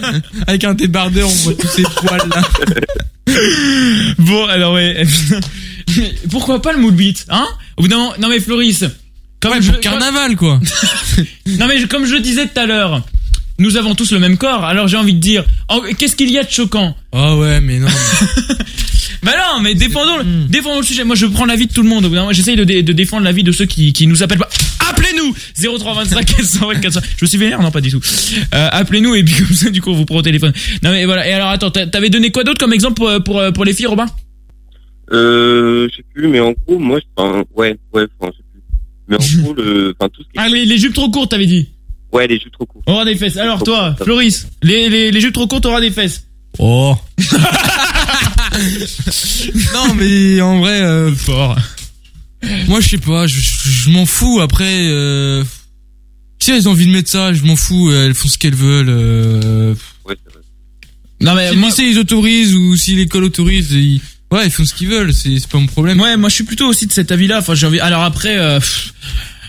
Avec 0.46 0.64
un 0.64 0.74
débardeur, 0.74 1.28
on 1.28 1.32
voit 1.34 1.54
tous 1.54 1.68
ces 1.68 1.82
poils 1.82 2.28
là. 2.34 2.42
Bon, 4.18 4.46
alors 4.46 4.74
ouais. 4.74 5.02
Pourquoi 6.30 6.62
pas 6.62 6.72
le 6.72 6.78
moule 6.78 6.94
bite 6.94 7.26
Hein? 7.28 7.46
Au 7.76 7.82
bout 7.82 7.88
d'un 7.88 7.96
moment... 7.96 8.14
Non 8.18 8.28
mais 8.28 8.40
Floris... 8.40 8.84
Comme 9.40 9.52
Ouais, 9.52 9.60
je- 9.62 9.70
pour 9.72 9.80
carnaval 9.80 10.34
quoi. 10.36 10.60
Non 11.46 11.66
mais 11.66 11.78
je- 11.78 11.86
comme 11.86 12.06
je 12.06 12.14
le 12.14 12.20
disais 12.20 12.46
tout 12.46 12.58
à 12.58 12.64
l'heure, 12.66 13.02
nous 13.58 13.76
avons 13.76 13.94
tous 13.94 14.12
le 14.12 14.18
même 14.18 14.36
corps. 14.36 14.64
Alors 14.64 14.88
j'ai 14.88 14.96
envie 14.96 15.14
de 15.14 15.20
dire, 15.20 15.44
en- 15.68 15.80
qu'est-ce 15.98 16.16
qu'il 16.16 16.30
y 16.30 16.38
a 16.38 16.44
de 16.44 16.50
choquant 16.50 16.96
Ah 17.12 17.36
ouais, 17.36 17.60
mais 17.60 17.78
non. 17.78 17.88
Bah 19.22 19.32
non, 19.36 19.60
mais 19.60 19.74
défendons, 19.74 20.18
le- 20.18 20.24
défendons 20.48 20.78
le 20.80 20.84
sujet. 20.86 21.02
Moi, 21.02 21.16
je 21.16 21.26
prends 21.26 21.46
l'avis 21.46 21.66
de 21.66 21.72
tout 21.72 21.82
le 21.82 21.88
monde. 21.88 22.08
J'essaye 22.32 22.54
de, 22.54 22.62
dé- 22.62 22.82
de 22.84 22.92
défendre 22.92 23.24
l'avis 23.24 23.42
de 23.42 23.50
ceux 23.50 23.64
qui, 23.64 23.92
qui 23.92 24.06
nous 24.06 24.22
appellent 24.22 24.38
pas. 24.38 24.48
Appelez-nous 24.90 25.34
0325 25.78 26.24
420 26.24 26.74
400. 26.80 27.00
Je 27.16 27.24
me 27.24 27.26
suis 27.28 27.38
vénère 27.38 27.60
Non, 27.60 27.72
pas 27.72 27.80
du 27.80 27.90
tout. 27.90 28.00
Euh, 28.54 28.68
appelez-nous 28.70 29.16
et 29.16 29.24
puis 29.24 29.34
comme 29.38 29.56
ça, 29.56 29.70
du 29.70 29.80
coup, 29.80 29.90
on 29.90 29.94
vous 29.94 30.04
prend 30.04 30.16
au 30.18 30.22
téléphone. 30.22 30.52
Non 30.82 30.90
mais 30.90 31.06
voilà. 31.06 31.26
Et 31.28 31.32
alors, 31.32 31.48
attends, 31.48 31.70
t'a- 31.72 31.86
t'avais 31.88 32.10
donné 32.10 32.30
quoi 32.30 32.44
d'autre 32.44 32.58
comme 32.60 32.72
exemple 32.72 32.94
pour, 32.94 33.10
pour, 33.24 33.42
pour 33.52 33.64
les 33.64 33.72
filles, 33.72 33.86
Robin? 33.86 34.06
Euh, 35.12 35.88
je 35.90 35.96
sais 35.96 36.04
plus, 36.14 36.28
mais 36.28 36.40
en 36.40 36.52
gros, 36.66 36.78
moi, 36.78 36.98
je- 37.00 37.06
enfin, 37.22 37.42
ouais, 37.56 37.76
ouais, 37.94 38.06
enfin, 38.20 38.32
je 38.32 38.36
sais 38.38 38.44
plus. 38.52 38.62
Mais 39.08 39.16
en 39.16 39.42
gros, 39.42 39.54
le, 39.54 39.94
enfin, 39.98 40.08
tout 40.12 40.22
ce 40.22 40.28
qui 40.28 40.36
est, 40.36 40.40
Ah, 40.40 40.48
les, 40.48 40.64
les 40.66 40.78
jupes 40.78 40.94
trop 40.94 41.10
courtes, 41.10 41.30
t'avais 41.30 41.46
dit. 41.46 41.68
Ouais, 42.16 42.26
les 42.26 42.38
jupes 42.40 42.52
trop 42.52 42.66
courtes. 42.66 42.84
Aura 42.88 43.04
des 43.04 43.16
fesses. 43.16 43.36
Alors 43.36 43.62
toi, 43.62 43.94
Floris, 44.02 44.48
les, 44.62 44.88
les, 44.88 45.10
les 45.10 45.20
jupes 45.20 45.34
trop 45.34 45.46
courtes, 45.46 45.66
aura 45.66 45.80
des 45.80 45.90
fesses. 45.90 46.24
Oh. 46.58 46.96
non, 49.74 49.94
mais 49.94 50.40
en 50.40 50.58
vrai, 50.60 50.80
euh, 50.80 51.14
fort. 51.14 51.56
Moi, 52.68 52.80
je 52.80 52.88
sais 52.90 52.98
pas, 52.98 53.26
je, 53.26 53.38
je- 53.40 53.68
je 53.70 53.90
m'en 53.90 54.06
fous. 54.06 54.40
Après, 54.40 54.86
euh, 54.88 55.42
si 56.40 56.50
elles 56.52 56.68
ont 56.68 56.72
envie 56.72 56.86
de 56.86 56.92
mettre 56.92 57.10
ça, 57.10 57.32
je 57.32 57.42
m'en 57.44 57.56
fous. 57.56 57.90
Elles 57.92 58.14
font 58.14 58.28
ce 58.28 58.38
qu'elles 58.38 58.54
veulent. 58.54 58.88
Euh, 58.88 59.74
Non 61.20 61.34
mais 61.34 61.48
si 61.50 61.54
le 61.56 61.62
lycée 61.62 61.82
ils 61.84 61.98
autorisent 61.98 62.54
ou 62.54 62.76
si 62.76 62.94
l'école 62.94 63.24
autorise, 63.24 63.72
ils, 63.72 64.00
ouais, 64.30 64.44
ils 64.46 64.50
font 64.50 64.64
ce 64.64 64.74
qu'ils 64.74 64.88
veulent. 64.88 65.12
C'est 65.14 65.38
c'est 65.38 65.48
pas 65.48 65.58
mon 65.58 65.66
problème. 65.66 65.98
Ouais, 66.00 66.16
moi 66.16 66.28
je 66.28 66.34
suis 66.34 66.44
plutôt 66.44 66.66
aussi 66.68 66.86
de 66.86 66.92
cet 66.92 67.10
avis-là. 67.10 67.38
Enfin, 67.38 67.54
j'ai 67.54 67.66
envie. 67.66 67.80
Alors 67.80 68.02
après, 68.02 68.36
euh, 68.38 68.58
pff, 68.60 68.92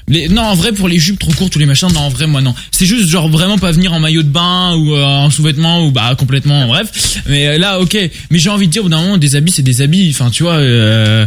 les... 0.08 0.30
non, 0.30 0.42
en 0.44 0.56
vrai 0.56 0.72
pour 0.72 0.88
les 0.88 1.00
jupes 1.00 1.20
trop 1.20 1.32
courtes 1.34 1.56
ou 1.56 1.60
les 1.60 1.66
machins, 1.66 1.90
non, 1.94 2.02
en 2.02 2.10
vrai, 2.10 2.28
moi 2.28 2.42
non. 2.42 2.54
C'est 2.72 2.86
juste 2.86 3.08
genre 3.10 3.28
vraiment 3.30 3.58
pas 3.58 3.72
venir 3.72 3.94
en 3.94 4.00
maillot 4.00 4.24
de 4.24 4.30
bain 4.30 4.74
ou 4.76 4.96
euh, 4.96 5.04
en 5.04 5.30
sous-vêtements 5.30 5.86
ou 5.86 5.92
bah 5.92 6.16
complètement. 6.18 6.68
Bref. 6.68 7.22
Mais 7.28 7.48
euh, 7.48 7.58
là, 7.58 7.80
ok. 7.80 7.98
Mais 8.32 8.40
j'ai 8.40 8.50
envie 8.50 8.68
de 8.68 8.72
dire, 8.72 8.82
au 8.82 8.86
bout 8.86 8.90
d'un 8.90 9.02
moment, 9.02 9.18
des 9.18 9.36
habits, 9.36 9.52
c'est 9.52 9.62
des 9.64 9.82
habits. 9.82 10.10
Enfin, 10.14 10.30
tu 10.30 10.44
vois. 10.44 10.54
euh, 10.56 11.26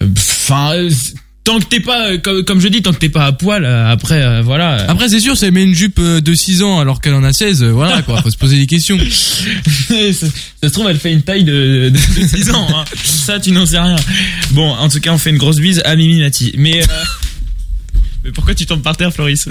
Enfin. 0.00 0.72
euh, 0.74 0.90
Tant 1.44 1.58
que 1.58 1.64
t'es 1.64 1.80
pas, 1.80 2.06
euh, 2.12 2.18
comme, 2.18 2.44
comme 2.44 2.60
je 2.60 2.68
dis, 2.68 2.82
tant 2.82 2.92
que 2.92 2.98
t'es 3.00 3.08
pas 3.08 3.26
à 3.26 3.32
poil, 3.32 3.64
euh, 3.64 3.90
après, 3.90 4.22
euh, 4.22 4.42
voilà. 4.42 4.82
euh, 4.82 4.86
Après, 4.86 5.08
c'est 5.08 5.18
sûr, 5.18 5.34
elle 5.42 5.50
met 5.50 5.64
une 5.64 5.74
jupe 5.74 6.00
de 6.00 6.34
6 6.36 6.62
ans 6.62 6.78
alors 6.78 7.00
qu'elle 7.00 7.14
en 7.14 7.24
a 7.24 7.32
16, 7.32 7.64
euh, 7.64 7.72
voilà 7.72 8.00
quoi, 8.02 8.22
faut 8.22 8.30
se 8.30 8.36
poser 8.36 8.56
des 8.60 8.66
questions. 8.68 8.96
ça, 9.58 9.94
ça 10.12 10.28
se 10.62 10.68
trouve, 10.68 10.86
elle 10.88 11.00
fait 11.00 11.12
une 11.12 11.22
taille 11.22 11.42
de, 11.42 11.90
de, 11.92 12.20
de 12.22 12.26
6 12.28 12.50
ans. 12.52 12.64
Hein. 12.72 12.84
Ça, 13.02 13.40
tu 13.40 13.50
n'en 13.50 13.66
sais 13.66 13.80
rien. 13.80 13.96
Bon, 14.52 14.70
en 14.70 14.88
tout 14.88 15.00
cas, 15.00 15.10
on 15.12 15.18
fait 15.18 15.30
une 15.30 15.38
grosse 15.38 15.58
bise 15.58 15.82
à 15.84 15.96
Mimi 15.96 16.20
Mati. 16.20 16.52
Mais, 16.58 16.80
euh, 16.80 16.86
mais 18.24 18.30
pourquoi 18.30 18.54
tu 18.54 18.66
tombes 18.66 18.82
par 18.82 18.96
terre, 18.96 19.12
Floris 19.12 19.48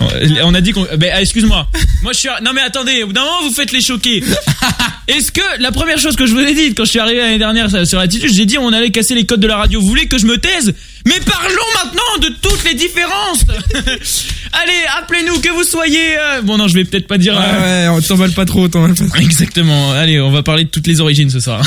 On 0.42 0.54
a 0.54 0.60
dit 0.60 0.72
qu'on. 0.72 0.86
Ben, 0.96 1.10
ah, 1.14 1.20
excuse-moi. 1.20 1.68
Moi, 2.02 2.12
je 2.12 2.18
suis. 2.18 2.28
Non, 2.42 2.52
mais 2.54 2.60
attendez. 2.60 3.02
Au 3.02 3.06
bout 3.06 3.12
d'un 3.12 3.24
moment, 3.24 3.42
vous 3.42 3.54
faites 3.54 3.72
les 3.72 3.80
choquer. 3.80 4.22
Est-ce 5.08 5.32
que 5.32 5.40
la 5.60 5.72
première 5.72 5.98
chose 5.98 6.16
que 6.16 6.26
je 6.26 6.32
vous 6.32 6.40
ai 6.40 6.54
dit 6.54 6.74
quand 6.74 6.84
je 6.84 6.90
suis 6.90 6.98
arrivé 6.98 7.20
l'année 7.20 7.38
dernière 7.38 7.86
sur 7.86 7.98
l'attitude, 7.98 8.32
j'ai 8.32 8.44
dit 8.44 8.58
on 8.58 8.72
allait 8.72 8.90
casser 8.90 9.14
les 9.14 9.24
codes 9.24 9.40
de 9.40 9.46
la 9.46 9.56
radio. 9.56 9.80
Vous 9.80 9.86
voulez 9.86 10.08
que 10.08 10.18
je 10.18 10.26
me 10.26 10.36
taise? 10.36 10.74
Mais 11.06 11.20
parlons 11.20 11.70
maintenant 11.84 12.28
de 12.28 12.34
toutes 12.42 12.64
les 12.64 12.74
différences. 12.74 13.44
Allez, 14.52 14.72
appelez-nous 14.98 15.40
que 15.40 15.48
vous 15.50 15.64
soyez. 15.64 16.16
euh, 16.18 16.42
Bon, 16.42 16.56
non, 16.58 16.68
je 16.68 16.74
vais 16.74 16.84
peut-être 16.84 17.06
pas 17.06 17.18
dire. 17.18 17.34
euh, 17.38 17.88
ouais, 17.90 17.96
on 17.96 18.00
t'emballe 18.00 18.32
pas 18.32 18.44
trop, 18.44 18.68
t'emballe 18.68 18.94
pas 18.94 19.06
trop. 19.06 19.16
Exactement. 19.18 19.92
Allez, 19.92 20.20
on 20.20 20.30
va 20.30 20.42
parler 20.42 20.64
de 20.64 20.68
toutes 20.70 20.86
les 20.86 21.00
origines 21.00 21.30
ce 21.30 21.40
soir. 21.40 21.62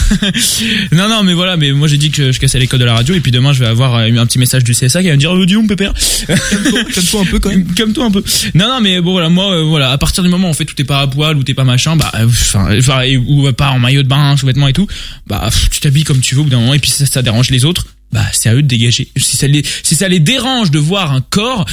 non, 0.92 1.08
non, 1.10 1.24
mais 1.24 1.34
voilà. 1.34 1.58
Mais 1.58 1.72
moi, 1.72 1.88
j'ai 1.88 1.98
dit 1.98 2.12
que 2.12 2.32
je 2.32 2.40
cassais 2.40 2.60
les 2.60 2.68
codes 2.68 2.80
de 2.80 2.86
la 2.86 2.94
radio, 2.96 3.16
et 3.16 3.20
puis 3.20 3.32
demain, 3.32 3.54
je 3.54 3.60
vais 3.60 3.68
avoir 3.68 3.96
euh, 3.96 4.08
un 4.18 4.26
petit 4.26 4.40
message 4.40 4.64
du 4.64 4.74
CSA 4.74 5.02
qui 5.02 5.08
va 5.08 5.14
me 5.14 5.20
dire, 5.20 5.32
oh, 5.32 5.46
dis 5.46 5.54
donc, 5.54 5.68
pépère. 5.68 5.94
Calme-toi 6.28 7.22
un 7.22 7.26
peu 7.26 7.40
quand 7.40 7.50
même. 7.50 7.66
Calme-toi 7.76 8.06
un 8.06 8.12
peu. 8.12 8.24
Non, 8.56 8.68
non, 8.68 8.82
mais 8.82 9.02
bon, 9.02 9.12
voilà. 9.12 9.30
Moi, 9.30 9.52
euh, 9.54 9.64
voilà. 9.64 9.92
À 9.92 9.98
partir 9.98 10.24
du 10.24 10.30
moment 10.30 10.48
où 10.48 10.52
on 10.52 10.54
fait 10.54 10.66
tout 10.66 10.80
est 10.82 10.86
pas 10.86 11.00
à 11.02 11.08
poil 11.08 11.38
ou 11.38 11.44
t'es 11.44 11.54
pas 11.54 11.64
machin, 11.64 11.96
bah, 11.96 12.12
euh, 12.16 12.26
enfin, 12.28 12.68
enfin, 12.78 13.02
et- 13.02 13.18
ou 13.18 13.48
euh, 13.48 13.52
pas 13.54 13.70
en 13.72 13.80
maillot 13.80 14.04
de 14.04 14.08
bain, 14.08 14.36
sous-vêtements 14.38 14.68
et 14.68 14.74
tout, 14.74 14.88
bah, 15.28 15.42
pff, 15.46 15.70
tu 15.70 15.80
t'habilles 15.80 16.04
comme 16.04 16.20
tu 16.22 16.36
veux 16.36 16.42
au 16.42 16.44
bout 16.46 16.50
d'un 16.50 16.60
moment, 16.60 16.74
et 16.74 16.80
puis 16.80 16.90
ça, 16.92 17.06
ça 17.06 17.22
dérange 17.22 17.50
les 17.50 17.66
autres, 17.66 17.86
bah, 18.12 18.22
c'est 18.32 18.50
à 18.50 18.54
eux 18.56 18.62
de 18.62 18.68
dégager. 18.68 19.08
Si 19.18 19.38
ça 19.38 19.48
les, 19.48 19.64
si 19.84 19.96
ça 19.96 20.08
les 20.08 20.20
dérange 20.20 20.72
de 20.72 20.80
voir 20.80 21.12
un 21.14 21.22
corps. 21.22 21.66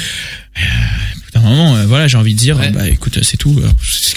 Euh, 0.63 1.15
bout 1.17 1.31
d'un 1.35 1.41
moment, 1.41 1.77
euh, 1.77 1.87
voilà, 1.87 2.09
j'ai 2.09 2.17
envie 2.19 2.35
de 2.35 2.39
dire, 2.39 2.59
bah 2.73 2.89
écoute, 2.89 3.19
c'est 3.23 3.37
tout, 3.37 3.61
euh, 3.63 3.69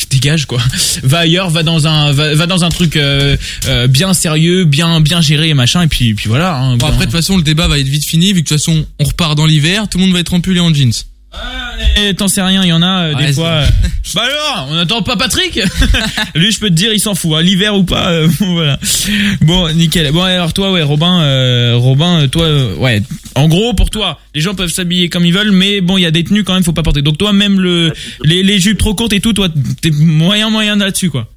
dégage 0.09 0.45
quoi. 0.45 0.61
Va 1.03 1.19
ailleurs, 1.19 1.49
va 1.49 1.63
dans 1.63 1.85
un, 1.87 2.11
va, 2.11 2.33
va 2.33 2.45
dans 2.47 2.63
un 2.63 2.69
truc 2.69 2.95
euh, 2.95 3.35
euh, 3.67 3.87
bien 3.87 4.13
sérieux, 4.13 4.65
bien, 4.65 5.01
bien 5.01 5.21
géré 5.21 5.49
et 5.49 5.53
machin, 5.53 5.81
et 5.83 5.87
puis, 5.87 6.13
puis 6.13 6.27
voilà. 6.29 6.55
hein, 6.57 6.77
Bon, 6.77 6.87
après, 6.87 6.99
de 7.05 7.11
toute 7.11 7.19
façon, 7.19 7.37
le 7.37 7.43
débat 7.43 7.67
va 7.67 7.77
être 7.79 7.87
vite 7.87 8.05
fini, 8.05 8.27
vu 8.33 8.43
que 8.43 8.49
de 8.49 8.55
toute 8.55 8.57
façon, 8.57 8.85
on 8.99 9.03
repart 9.03 9.35
dans 9.35 9.45
l'hiver, 9.45 9.87
tout 9.89 9.97
le 9.97 10.05
monde 10.05 10.13
va 10.13 10.19
être 10.19 10.33
en 10.33 10.41
pull 10.41 10.57
et 10.57 10.59
en 10.59 10.73
jeans. 10.73 10.91
Et 12.01 12.13
T'en 12.15 12.27
sais 12.27 12.41
rien, 12.41 12.63
il 12.63 12.69
y 12.69 12.73
en 12.73 12.81
a 12.81 13.03
euh, 13.09 13.15
des 13.15 13.25
Ouais, 13.25 13.33
fois. 13.33 13.47
euh, 13.47 13.65
bah 14.15 14.23
alors, 14.23 14.67
on 14.71 14.77
attend 14.77 15.01
pas 15.03 15.15
Patrick 15.15 15.55
Lui, 16.35 16.51
je 16.51 16.59
peux 16.59 16.69
te 16.69 16.73
dire, 16.73 16.91
il 16.93 16.99
s'en 16.99 17.13
fout, 17.13 17.33
hein, 17.35 17.41
l'hiver 17.41 17.75
ou 17.75 17.83
pas. 17.83 18.11
euh, 18.11 18.27
bon, 18.39 18.53
voilà. 18.53 18.79
Bon, 19.41 19.71
nickel. 19.75 20.11
Bon, 20.11 20.23
alors 20.23 20.53
toi, 20.53 20.71
ouais, 20.71 20.81
Robin, 20.81 21.21
euh, 21.21 21.75
Robin, 21.77 22.21
euh, 22.23 22.27
toi, 22.27 22.43
euh, 22.45 22.75
ouais. 22.77 23.01
En 23.35 23.47
gros, 23.47 23.73
pour 23.73 23.89
toi, 23.89 24.19
les 24.33 24.41
gens 24.41 24.55
peuvent 24.55 24.71
s'habiller 24.71 25.07
comme 25.09 25.25
ils 25.25 25.33
veulent, 25.33 25.51
mais 25.51 25.81
bon, 25.81 25.97
il 25.97 26.01
y 26.01 26.05
a 26.05 26.11
des 26.11 26.23
tenues 26.23 26.43
quand 26.43 26.53
même, 26.53 26.63
faut 26.63 26.73
pas 26.73 26.83
porter. 26.83 27.01
Donc 27.01 27.17
toi, 27.17 27.31
même 27.31 27.59
le, 27.59 27.93
les, 28.23 28.41
les 28.43 28.59
jupes 28.59 28.77
trop 28.79 28.95
courtes 28.95 29.13
et 29.13 29.19
tout, 29.21 29.33
toi, 29.33 29.47
t'es 29.81 29.91
moyen, 29.91 30.49
moyen 30.49 30.77
là-dessus, 30.77 31.09
quoi. 31.11 31.27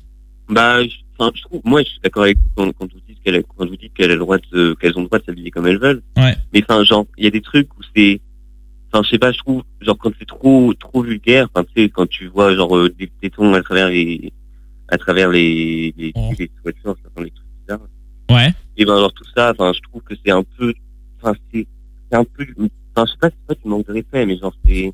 Bah, 0.48 0.82
je, 0.82 0.88
enfin, 1.18 1.30
je 1.34 1.42
trouve, 1.42 1.60
moi, 1.64 1.82
je 1.82 1.88
suis 1.90 2.00
d'accord 2.02 2.22
avec 2.24 2.38
vous 2.38 2.50
quand, 2.64 2.72
quand 2.78 2.84
vous 2.86 3.00
dites 3.08 3.18
qu'elle, 3.24 3.42
quand 3.56 3.66
vous 3.66 3.76
dites 3.76 3.92
qu'elle 3.94 4.10
a 4.10 4.14
le 4.14 4.20
droit 4.20 4.38
de, 4.52 4.74
qu'elles 4.80 4.96
ont 4.96 5.02
le 5.02 5.06
droit 5.06 5.18
de 5.18 5.24
s'habiller 5.24 5.50
comme 5.50 5.66
elles 5.66 5.78
veulent. 5.78 6.02
Ouais. 6.16 6.34
Mais 6.54 6.62
enfin, 6.66 6.82
genre, 6.84 7.04
il 7.18 7.24
y 7.24 7.26
a 7.26 7.30
des 7.30 7.42
trucs 7.42 7.68
où 7.78 7.82
c'est, 7.94 8.20
enfin, 8.92 9.02
je 9.04 9.10
sais 9.10 9.18
pas, 9.18 9.32
je 9.32 9.38
trouve, 9.38 9.62
genre, 9.80 9.96
quand 9.98 10.10
c'est 10.18 10.26
trop, 10.28 10.72
trop 10.74 11.02
vulgaire, 11.02 11.48
enfin, 11.54 11.64
tu 11.74 11.82
sais, 11.82 11.88
quand 11.88 12.06
tu 12.08 12.28
vois, 12.28 12.54
genre, 12.54 12.76
euh, 12.76 12.90
des 12.98 13.10
tétons 13.20 13.54
à 13.54 13.62
travers 13.62 13.88
les, 13.88 14.32
à 14.88 14.98
travers 14.98 15.30
les, 15.30 15.94
les, 15.96 16.12
les 16.38 16.50
sweatshirts, 16.62 16.98
enfin, 17.14 17.24
les 17.24 17.30
trucs 17.30 17.46
bizarres. 17.60 17.86
Ouais. 18.30 18.52
Et 18.76 18.84
ben, 18.84 18.98
genre, 18.98 19.12
tout 19.12 19.24
ça, 19.36 19.52
enfin, 19.52 19.72
je 19.74 19.80
trouve 19.88 20.02
que 20.02 20.14
c'est 20.24 20.32
un 20.32 20.42
peu, 20.58 20.72
enfin, 21.20 21.34
c'est, 21.52 21.66
c'est 22.10 22.16
un 22.18 22.24
peu, 22.24 22.46
enfin, 22.94 23.06
je 23.06 23.12
sais 23.12 23.18
pas, 23.20 23.30
c'est 23.30 23.46
pas 23.46 23.54
du 23.62 23.68
manque 23.68 23.86
de 23.86 23.92
respect, 23.92 24.26
mais 24.26 24.38
genre, 24.38 24.54
c'est, 24.66 24.92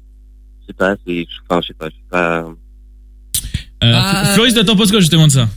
je 0.60 0.66
sais 0.66 0.72
pas, 0.72 0.96
c'est, 1.06 1.26
enfin, 1.48 1.60
je 1.62 1.68
sais 1.68 1.74
pas, 1.74 1.88
je 1.88 1.94
sais 1.94 2.02
pas, 2.10 2.40
Euh, 3.84 3.92
Ah. 3.94 4.32
Floris, 4.34 4.54
t'en 4.54 4.74
penses 4.76 4.90
quoi 4.90 4.98
justement 5.00 5.26
de 5.28 5.32
ça 5.32 5.48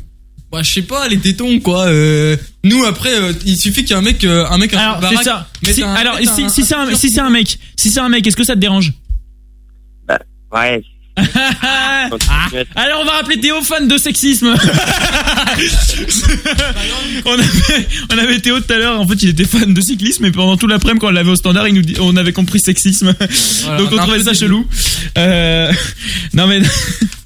Bah, 0.52 0.62
je 0.64 0.72
sais 0.74 0.82
pas, 0.82 1.08
les 1.08 1.18
tétons, 1.18 1.60
quoi. 1.62 1.86
Euh, 1.86 2.36
nous, 2.66 2.84
après, 2.84 3.14
euh, 3.14 3.32
il 3.46 3.56
suffit 3.56 3.84
qu'il 3.86 3.92
y 3.92 3.94
ait 3.94 3.98
un 3.98 4.02
mec, 4.02 4.22
euh, 4.26 4.46
un 4.50 4.58
mec, 4.58 4.74
Alors, 4.74 5.00
c'est 5.10 5.24
ça. 5.24 5.48
Si- 5.64 5.82
alors, 5.82 6.18
si, 6.18 6.50
si 6.50 6.66
c'est 6.66 6.76
un, 6.76 6.94
si 6.94 7.10
c'est 7.10 7.22
un 7.22 7.30
mec, 7.30 7.58
si 7.78 7.90
c'est 7.90 8.02
un 8.02 8.10
mec, 8.10 8.28
est-ce 8.28 8.36
que 8.36 8.44
ça 8.44 8.56
te 8.56 8.60
dérange 8.60 8.92
ouais. 10.54 10.82
Ah, 11.24 12.08
alors 12.76 13.02
on 13.02 13.06
va 13.06 13.12
rappeler 13.12 13.40
Théo 13.40 13.62
fan 13.62 13.88
de 13.88 13.98
sexisme. 13.98 14.48
on, 17.26 17.34
avait, 17.34 17.88
on 18.14 18.18
avait 18.18 18.40
Théo 18.40 18.60
tout 18.62 18.74
à 18.74 18.78
l'heure, 18.78 19.00
en 19.00 19.08
fait 19.08 19.22
il 19.24 19.30
était 19.30 19.44
fan 19.46 19.74
de 19.74 19.82
cyclisme 19.82 20.26
et 20.26 20.32
pendant 20.32 20.58
tout 20.58 20.68
l'après-midi 20.68 21.00
quand 21.02 21.08
on 21.10 21.12
l'avait 21.12 21.32
au 21.32 21.36
standard, 21.36 21.68
il 21.68 21.76
nous 21.76 21.82
dit, 21.82 21.96
on 22.00 22.16
avait 22.16 22.32
compris 22.34 22.60
sexisme. 22.60 23.14
Donc 23.78 23.92
on 23.92 23.98
un 24.00 24.04
trouvait 24.04 24.24
ça 24.24 24.34
chelou. 24.34 24.66
Euh, 25.18 25.72
non 26.34 26.48
mais 26.48 26.62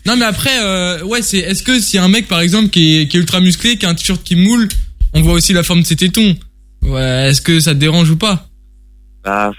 Non, 0.05 0.15
mais 0.17 0.25
après, 0.25 0.63
euh, 0.63 1.03
ouais, 1.03 1.21
c'est, 1.21 1.39
est-ce 1.39 1.63
que 1.63 1.79
si 1.79 1.97
un 1.97 2.07
mec, 2.07 2.27
par 2.27 2.39
exemple, 2.41 2.69
qui 2.69 2.99
est, 2.99 3.07
qui 3.07 3.17
est 3.17 3.19
ultra 3.19 3.39
musclé, 3.39 3.77
qui 3.77 3.85
a 3.85 3.89
un 3.89 3.95
t-shirt 3.95 4.21
qui 4.23 4.35
moule, 4.35 4.67
on 5.13 5.21
voit 5.21 5.33
aussi 5.33 5.51
la 5.51 5.63
forme 5.63 5.81
de 5.81 5.85
ses 5.85 5.95
tétons. 5.95 6.35
Ouais, 6.83 7.29
est-ce 7.29 7.41
que 7.41 7.59
ça 7.59 7.73
te 7.73 7.79
dérange 7.79 8.11
ou 8.11 8.17
pas? 8.17 8.47
Bah, 9.23 9.51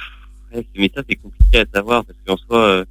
ouais, 0.54 0.64
mais 0.76 0.90
ça 0.94 1.02
c'est 1.08 1.16
compliqué 1.16 1.58
à 1.58 1.64
savoir 1.74 2.04
parce 2.04 2.18
qu'en 2.24 2.36
soi, 2.36 2.64
euh, 2.64 2.84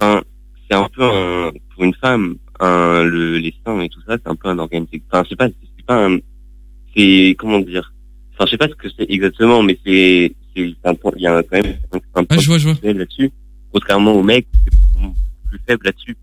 enfin, 0.00 0.22
c'est 0.70 0.76
un 0.76 0.88
peu 0.88 1.02
un, 1.04 1.50
pour 1.74 1.84
une 1.84 1.94
femme, 1.94 2.36
un, 2.60 3.02
le, 3.04 3.36
les 3.36 3.54
seins 3.64 3.80
et 3.82 3.90
tout 3.90 4.00
ça, 4.06 4.16
c'est 4.16 4.30
un 4.30 4.36
peu 4.36 4.48
un 4.48 4.58
organe. 4.58 4.86
Enfin, 5.10 5.24
je 5.24 5.28
sais 5.30 5.36
pas, 5.36 5.48
c'est 5.48 5.86
pas 5.86 6.06
un, 6.06 6.18
c'est 6.96 7.36
comment 7.38 7.60
dire? 7.60 7.92
Enfin, 8.32 8.46
je 8.46 8.52
sais 8.52 8.56
pas 8.56 8.68
ce 8.68 8.74
que 8.74 8.88
c'est 8.96 9.10
exactement, 9.10 9.62
mais 9.62 9.78
c'est, 9.84 10.32
c'est 10.56 10.74
un 10.84 10.94
point, 10.94 11.12
il 11.16 11.22
y 11.22 11.26
a 11.26 11.42
quand 11.42 11.62
même 11.62 11.76
un, 11.92 11.98
un 12.14 12.24
point 12.24 12.38
je 12.38 12.46
vois, 12.46 12.56
je 12.56 12.64
vois. 12.64 12.74
sexuel 12.74 12.96
là-dessus. 12.96 13.30
Contrairement 13.72 14.12
au 14.12 14.22
mec, 14.22 14.46
c'est 14.64 14.98
beaucoup 14.98 15.14
plus 15.50 15.60
faible 15.66 15.84
là-dessus. 15.84 16.16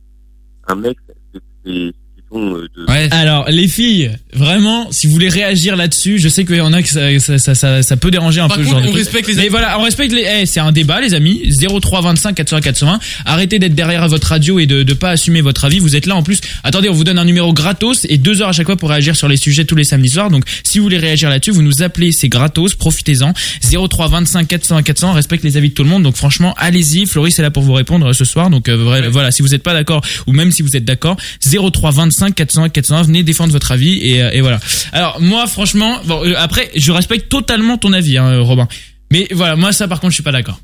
Un 0.68 0.76
mec, 0.76 0.98
c'est, 1.08 1.16
c'est, 1.34 1.42
c'est 1.66 1.94
ton, 2.32 2.56
euh, 2.58 2.68
de, 2.76 3.14
Alors, 3.14 3.46
les 3.50 3.68
filles, 3.68 4.12
vraiment, 4.34 4.88
si 4.92 5.08
vous 5.08 5.14
voulez 5.14 5.30
réagir 5.30 5.76
là-dessus, 5.76 6.20
je 6.20 6.28
sais 6.28 6.44
qu'il 6.46 6.56
y 6.58 6.62
en 6.62 6.74
a 6.74 6.82
que 6.82 6.90
ça, 6.90 7.18
ça, 7.20 7.38
ça, 7.38 7.56
ça, 7.56 7.84
ça 7.84 7.98
peut 7.98 8.12
déranger 8.12 8.42
un 8.42 8.48
Par 8.48 8.58
peu 8.58 8.64
contre, 8.64 8.80
genre 8.82 8.90
on 8.90 8.94
respecte 8.94 9.28
les 9.28 9.36
Mais 9.36 9.42
avis. 9.42 9.50
voilà, 9.50 9.80
on 9.80 9.84
respecte 9.84 10.12
les. 10.14 10.26
Eh, 10.42 10.46
c'est 10.46 10.60
un 10.60 10.72
débat, 10.72 11.02
les 11.02 11.14
amis. 11.14 11.42
03 11.82 12.02
25 12.02 12.36
400 12.36 12.60
420. 12.62 13.00
Arrêtez 13.26 13.60
d'être 13.60 13.76
derrière 13.76 14.08
votre 14.08 14.28
radio 14.28 14.60
et 14.60 14.66
de 14.66 14.84
de 14.84 14.94
pas 14.94 15.12
assumer 15.12 15.42
votre 15.42 15.66
avis. 15.66 15.80
Vous 15.80 15.96
êtes 15.96 16.06
là 16.06 16.16
en 16.16 16.24
plus. 16.24 16.40
Attendez, 16.64 16.90
on 16.90 16.94
vous 16.94 17.04
donne 17.04 17.20
un 17.20 17.26
numéro 17.26 17.54
gratos 17.54 18.06
et 18.10 18.18
deux 18.18 18.42
heures 18.42 18.50
à 18.50 18.54
chaque 18.54 18.66
fois 18.66 18.76
pour 18.78 18.90
réagir 18.90 19.16
sur 19.16 19.28
les 19.28 19.38
sujets 19.38 19.66
tous 19.66 19.76
les 19.76 19.84
samedis 19.84 20.10
soirs. 20.10 20.30
Donc, 20.30 20.44
si 20.64 20.80
vous 20.80 20.84
voulez 20.86 20.98
réagir 20.98 21.30
là-dessus, 21.30 21.52
vous 21.52 21.62
nous 21.62 21.84
appelez, 21.84 22.12
c'est 22.12 22.30
gratos. 22.30 22.76
Profitez-en. 22.76 23.34
03 23.62 24.08
25 24.10 24.48
400 24.48 24.84
400. 24.84 25.10
On 25.12 25.14
respecte 25.14 25.44
les 25.44 25.58
avis 25.58 25.70
de 25.70 25.74
tout 25.74 25.84
le 25.84 25.90
monde. 25.90 26.04
Donc, 26.04 26.16
franchement, 26.16 26.54
allez-y. 26.58 27.06
Floris 27.06 27.38
est 27.40 27.42
là 27.42 27.52
pour 27.52 27.64
vous 27.64 27.74
répondre 27.74 28.12
ce 28.14 28.26
soir. 28.26 28.50
Donc, 28.50 28.68
euh, 28.70 28.76
vrai- 28.76 29.08
voilà, 29.10 29.32
si 29.32 29.42
vous 29.42 29.50
n'êtes 29.50 29.64
pas 29.64 29.74
d'accord 29.74 30.02
ou 30.28 30.34
même 30.34 30.52
si 30.52 30.62
vous 30.64 30.76
êtes 30.76 30.86
d'accord, 30.86 31.18
03 31.40 31.92
25 32.20 32.36
400 32.36 32.70
400. 32.70 33.04
Venez 33.04 33.24
défendre 33.24 33.52
votre 33.52 33.72
avis 33.72 34.00
et, 34.02 34.22
euh, 34.22 34.32
et 34.32 34.42
voilà. 34.42 34.60
Alors, 34.92 35.20
moi, 35.22 35.48
franchement, 35.48 36.00
bon, 36.06 36.24
euh, 36.26 36.34
après, 36.38 36.72
je 36.76 36.92
respecte 36.92 37.30
totalement 37.30 37.78
ton 37.78 37.94
avis, 37.94 38.18
hein, 38.18 38.40
Robin. 38.40 38.68
Mais 39.12 39.28
voilà, 39.32 39.56
moi 39.56 39.72
ça 39.72 39.88
par 39.88 40.00
contre 40.00 40.12
je 40.12 40.16
suis 40.16 40.24
pas 40.24 40.32
d'accord. 40.32 40.60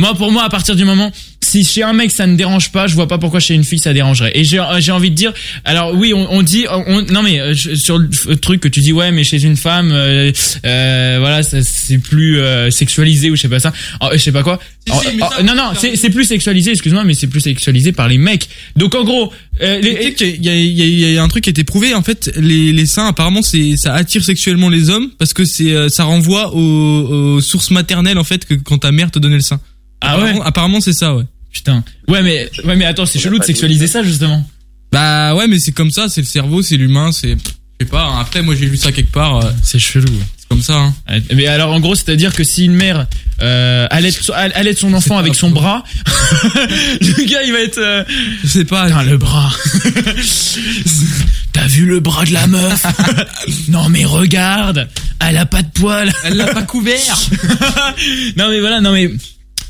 Moi 0.00 0.14
pour 0.14 0.32
moi 0.32 0.44
à 0.44 0.48
partir 0.48 0.74
du 0.76 0.84
moment 0.84 1.12
si 1.42 1.64
chez 1.64 1.82
un 1.82 1.94
mec 1.94 2.10
ça 2.12 2.26
ne 2.26 2.36
dérange 2.36 2.70
pas, 2.70 2.86
je 2.86 2.94
vois 2.94 3.08
pas 3.08 3.18
pourquoi 3.18 3.40
chez 3.40 3.54
une 3.54 3.64
fille 3.64 3.78
ça 3.78 3.92
dérangerait. 3.92 4.30
Et 4.34 4.44
j'ai 4.44 4.62
j'ai 4.78 4.92
envie 4.92 5.10
de 5.10 5.16
dire, 5.16 5.32
alors 5.64 5.94
oui, 5.94 6.12
on, 6.14 6.30
on 6.32 6.42
dit, 6.42 6.66
on, 6.70 7.02
non 7.10 7.22
mais 7.22 7.40
euh, 7.40 7.54
sur 7.54 7.98
le 7.98 8.36
truc 8.36 8.60
que 8.60 8.68
tu 8.68 8.80
dis, 8.80 8.92
ouais, 8.92 9.10
mais 9.10 9.24
chez 9.24 9.42
une 9.42 9.56
femme, 9.56 9.90
euh, 9.90 10.30
euh, 10.66 11.16
voilà, 11.18 11.42
ça, 11.42 11.62
c'est 11.62 11.98
plus 11.98 12.38
euh, 12.38 12.70
sexualisé 12.70 13.30
ou 13.30 13.36
je 13.36 13.40
sais 13.42 13.48
pas 13.48 13.58
ça, 13.58 13.72
Oh, 14.00 14.08
je 14.12 14.18
sais 14.18 14.32
pas 14.32 14.42
quoi. 14.42 14.58
Si, 14.86 14.92
Oh, 14.94 15.00
si, 15.02 15.18
oh, 15.20 15.26
ça, 15.38 15.42
non 15.42 15.54
non, 15.56 15.70
c'est 15.76 15.96
c'est 15.96 16.10
plus 16.10 16.24
sexualisé, 16.24 16.70
excuse-moi, 16.72 17.04
mais 17.04 17.14
c'est 17.14 17.26
plus 17.26 17.40
sexualisé 17.40 17.92
par 17.92 18.06
les 18.06 18.18
mecs. 18.18 18.48
Donc 18.76 18.94
en 18.94 19.02
gros, 19.04 19.32
euh, 19.62 19.80
les, 19.80 20.14
qu'il 20.14 20.44
y 20.44 20.48
a, 20.50 20.54
il 20.54 20.72
y 20.78 20.82
a- 20.82 20.86
il 20.86 21.14
y 21.14 21.18
a 21.18 21.22
un 21.22 21.28
truc 21.28 21.44
qui 21.44 21.50
a 21.50 21.52
été 21.52 21.64
prouvé 21.64 21.94
en 21.94 22.02
fait 22.02 22.30
les, 22.36 22.72
les 22.72 22.86
seins 22.86 23.06
apparemment 23.08 23.42
c'est 23.42 23.76
ça 23.76 23.94
attire 23.94 24.22
sexuellement 24.22 24.68
les 24.68 24.88
hommes 24.90 25.08
parce 25.18 25.32
que 25.32 25.44
c'est 25.44 25.72
euh, 25.72 25.88
ça 25.88 26.04
renvoie 26.04 26.54
aux, 26.54 26.58
aux 26.60 27.40
sources 27.40 27.70
maternelles 27.70 28.18
en 28.18 28.24
fait 28.24 28.44
que 28.44 28.54
quand 28.54 28.78
ta 28.78 28.92
mère 28.92 29.10
te 29.10 29.18
donnait 29.18 29.34
le 29.36 29.40
sein. 29.40 29.58
Ah 30.00 30.18
ouais 30.18 30.34
Apparemment- 30.44 30.80
c'est 30.80 30.92
ça 30.92 31.14
ouais. 31.14 31.24
Putain. 31.52 31.82
Ouais 32.08 32.22
mais 32.22 32.48
ouais 32.64 32.76
mais 32.76 32.84
attends, 32.84 33.06
c'est 33.06 33.18
chelou 33.18 33.38
de 33.38 33.44
sexualiser 33.44 33.86
ça 33.86 34.02
justement. 34.02 34.44
Bah 34.92 35.34
ouais 35.34 35.46
mais 35.48 35.58
c'est 35.58 35.72
comme 35.72 35.90
ça 35.90 36.08
c'est 36.08 36.20
le 36.20 36.26
cerveau 36.26 36.62
c'est 36.62 36.76
l'humain 36.76 37.12
c'est 37.12 37.36
je 37.80 37.84
sais 37.86 37.90
pas 37.90 38.04
hein. 38.06 38.20
après 38.20 38.42
moi 38.42 38.54
j'ai 38.54 38.66
lu 38.66 38.76
ça 38.76 38.92
quelque 38.92 39.12
part 39.12 39.36
euh, 39.38 39.50
C'est 39.62 39.78
chelou. 39.78 40.12
c'est 40.36 40.48
comme 40.48 40.60
ça 40.62 40.74
hein. 40.76 40.94
Mais 41.34 41.46
alors 41.46 41.72
en 41.72 41.80
gros, 41.80 41.94
c'est-à-dire 41.94 42.34
que 42.34 42.44
si 42.44 42.64
une 42.66 42.74
mère 42.74 43.06
euh, 43.42 43.86
allait 43.90 44.10
allait 44.54 44.74
son 44.74 44.92
enfant 44.94 45.16
avec 45.16 45.34
son 45.34 45.50
bras, 45.50 45.82
le 47.00 47.24
gars 47.26 47.42
il 47.44 47.52
va 47.52 47.60
être 47.60 47.78
euh, 47.78 48.04
Je 48.42 48.48
sais 48.48 48.64
pas 48.64 48.82
Putain, 48.82 49.02
le 49.04 49.16
bras. 49.16 49.50
T'as 51.52 51.66
vu 51.66 51.86
le 51.86 52.00
bras 52.00 52.24
de 52.24 52.32
la 52.32 52.46
meuf? 52.46 52.84
Non 53.68 53.88
mais 53.88 54.04
regarde, 54.04 54.88
elle 55.26 55.36
a 55.36 55.46
pas 55.46 55.62
de 55.62 55.68
poils. 55.70 56.12
elle 56.24 56.36
l'a 56.36 56.46
pas 56.52 56.62
couvert. 56.62 57.18
non 58.36 58.50
mais 58.50 58.60
voilà, 58.60 58.80
non 58.80 58.92
mais 58.92 59.10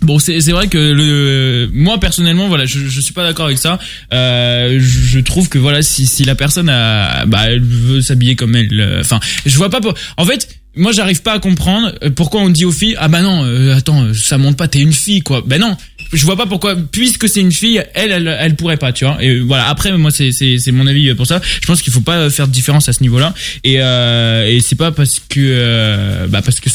Bon, 0.02 0.18
c'est 0.18 0.40
vrai 0.51 0.68
que 0.68 0.78
le 0.78 1.68
moi 1.72 2.01
personnellement, 2.01 2.48
voilà, 2.48 2.64
je 2.64 2.81
je 2.86 3.01
suis 3.01 3.12
pas 3.12 3.24
d'accord 3.24 3.47
avec 3.47 3.59
ça. 3.59 3.78
Euh, 4.12 4.78
je, 4.81 5.20
trouve 5.20 5.48
que 5.48 5.59
voilà, 5.59 5.82
si 5.82 6.06
si 6.06 6.24
la 6.24 6.35
personne 6.35 6.68
a 6.68 7.27
bah 7.27 7.51
elle 7.51 7.62
veut 7.62 8.01
s'habiller 8.01 8.35
comme 8.35 8.56
elle, 8.56 8.81
euh, 8.81 9.01
enfin, 9.01 9.20
je 9.44 9.56
vois 9.56 9.68
pas. 9.68 9.81
En 10.16 10.24
fait, 10.24 10.48
moi 10.74 10.93
j'arrive 10.93 11.22
pas 11.22 11.35
à 11.35 11.39
comprendre 11.39 11.93
euh, 12.02 12.10
pourquoi 12.10 12.40
on 12.40 12.48
dit 12.48 12.64
aux 12.64 12.72
filles 12.72 12.97
ah 12.98 13.09
bah 13.09 13.20
non, 13.20 13.44
euh, 13.44 13.77
attends, 13.77 14.05
euh, 14.05 14.14
ça 14.14 14.39
monte 14.39 14.56
pas, 14.56 14.68
t'es 14.68 14.81
une 14.81 14.93
fille 14.93 15.22
quoi. 15.22 15.43
Ben 15.47 15.60
non. 15.60 15.77
Je 16.12 16.24
vois 16.27 16.36
pas 16.36 16.47
pourquoi, 16.47 16.74
puisque 16.74 17.28
c'est 17.28 17.40
une 17.40 17.52
fille, 17.52 17.85
elle, 17.94 18.10
elle, 18.10 18.36
elle 18.40 18.56
pourrait 18.56 18.78
pas, 18.78 18.93
tu 18.93 19.05
vois. 19.05 19.22
Et 19.22 19.39
voilà. 19.39 19.68
Après, 19.68 19.97
moi, 19.97 20.10
c'est, 20.10 20.32
c'est, 20.32 20.59
c'est 20.59 20.72
mon 20.72 20.89
avis 20.89 21.14
pour 21.14 21.24
ça. 21.24 21.40
Je 21.60 21.66
pense 21.68 21.82
qu'il 21.82 21.93
faut 21.93 22.01
pas 22.01 22.28
faire 22.31 22.48
de 22.48 22.52
différence 22.52 22.89
à 22.89 22.93
ce 22.93 23.01
niveau-là. 23.02 23.32
Et, 23.62 23.77
euh, 23.78 24.44
et 24.44 24.60
c'est 24.60 24.74
pas 24.74 24.90
parce 24.90 25.20
que, 25.20 25.39
euh, 25.39 26.27
bah, 26.27 26.43
parce 26.43 26.59
que 26.59 26.68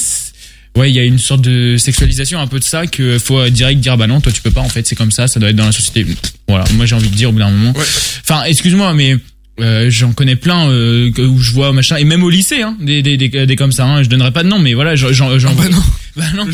Ouais, 0.76 0.90
il 0.90 0.96
y 0.96 1.00
a 1.00 1.04
une 1.04 1.20
sorte 1.20 1.42
de 1.42 1.78
sexualisation 1.78 2.40
un 2.40 2.48
peu 2.48 2.60
de 2.60 2.64
ça 2.64 2.86
que 2.86 3.18
faut 3.18 3.48
direct 3.50 3.80
dire 3.80 3.98
bah 3.98 4.08
non, 4.08 4.20
toi 4.20 4.32
tu 4.32 4.42
peux 4.42 4.52
pas 4.52 4.62
en 4.62 4.70
fait, 4.70 4.86
c'est 4.86 4.96
comme 4.96 5.12
ça, 5.12 5.28
ça 5.28 5.40
doit 5.40 5.50
être 5.50 5.56
dans 5.56 5.66
la 5.66 5.72
société. 5.72 6.06
Voilà, 6.50 6.66
moi 6.74 6.86
j'ai 6.86 6.96
envie 6.96 7.10
de 7.10 7.16
dire 7.16 7.30
au 7.30 7.32
bout 7.32 7.40
d'un 7.40 7.50
moment. 7.50 7.74
Enfin, 8.22 8.44
excuse-moi 8.44 8.94
mais 8.94 9.16
euh, 9.62 9.90
j'en 9.90 10.12
connais 10.12 10.36
plein 10.36 10.70
euh, 10.70 11.12
que- 11.12 11.22
où 11.22 11.40
je 11.40 11.52
vois 11.54 11.72
machin 11.72 11.96
et 11.98 12.04
même 12.04 12.24
au 12.24 12.30
lycée 12.30 12.62
hein, 12.62 12.76
des, 12.82 13.02
des, 13.02 13.16
des, 13.18 13.46
des 13.46 13.56
comme 13.56 13.72
ça 13.72 13.86
hein, 13.86 14.04
je 14.04 14.10
donnerai 14.10 14.32
pas 14.32 14.44
de 14.44 14.50
nom 14.50 14.60
mais 14.60 14.74
voilà 14.74 14.96
j'en 14.98 15.14
j'en 15.14 15.38
j'en- 15.40 15.54
bah 15.56 15.70
non. 15.72 15.82
Bah 16.18 16.24
non. 16.34 16.46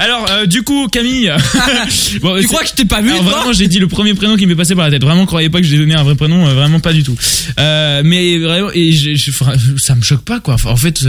Alors 0.00 0.26
euh, 0.32 0.46
du 0.46 0.64
coup 0.64 0.88
Camille 0.88 1.30
Bon, 2.20 2.40
Tu 2.40 2.48
crois 2.48 2.62
que 2.62 2.68
je 2.70 2.72
t'ai 2.74 2.84
pas 2.86 3.00
vu 3.00 3.10
alors 3.10 3.22
vraiment, 3.22 3.52
j'ai 3.52 3.68
dit 3.68 3.78
le 3.78 3.86
premier 3.86 4.14
prénom 4.14 4.36
qui 4.36 4.46
m'est 4.46 4.56
passé 4.56 4.74
par 4.74 4.84
la 4.84 4.90
tête. 4.90 5.02
Vraiment, 5.04 5.26
croyez 5.26 5.48
pas 5.48 5.60
que 5.60 5.66
j'ai 5.66 5.76
donné 5.78 5.94
un 5.94 6.02
vrai 6.02 6.16
prénom, 6.16 6.44
euh, 6.44 6.54
vraiment 6.54 6.80
pas 6.80 6.92
du 6.92 7.04
tout. 7.04 7.16
Euh, 7.60 8.02
mais 8.04 8.36
vraiment, 8.38 8.68
et 8.74 8.90
je, 8.90 9.14
je- 9.14 9.30
ça 9.76 9.94
me 9.94 10.02
choque 10.02 10.24
pas 10.24 10.40
quoi. 10.40 10.56
En 10.64 10.76
fait, 10.76 11.04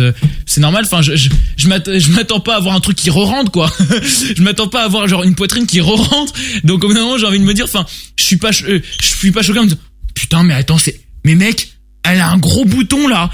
c'est 0.46 0.62
normal. 0.62 0.84
Enfin, 0.86 1.02
je, 1.02 1.16
je, 1.16 1.30
je 1.58 1.68
m'attends, 2.12 2.40
pas 2.40 2.54
à 2.54 2.58
avoir 2.58 2.76
un 2.76 2.80
truc 2.82 2.98
qui 2.98 3.10
re-rentre 3.10 3.50
quoi. 3.50 3.74
je 4.38 4.44
m'attends 4.44 4.68
pas 4.68 4.82
à 4.84 4.86
avoir 4.86 5.08
genre 5.08 5.24
une 5.24 5.34
poitrine 5.34 5.66
qui 5.66 5.82
re-rentre. 5.82 6.34
Donc 6.66 6.84
au 6.84 6.90
bout 6.90 6.94
d'un 6.94 7.02
moment, 7.02 7.18
j'ai 7.18 7.26
envie 7.26 7.40
de 7.40 7.46
me 7.46 7.54
dire, 7.56 7.66
enfin, 7.66 7.88
je 8.16 8.24
suis 8.24 8.38
pas, 8.38 8.52
je 8.52 8.80
suis 9.02 9.32
pas 9.32 9.42
choqué 9.42 9.58
en 9.58 9.64
me 9.64 9.70
disant, 9.70 9.82
putain, 10.14 10.44
mais 10.44 10.54
attends, 10.54 10.78
c'est, 10.78 11.00
mais 11.28 11.36
mec. 11.36 11.74
Elle 12.10 12.22
a 12.22 12.30
un 12.30 12.38
gros 12.38 12.64
bouton 12.64 13.10
là. 13.10 13.30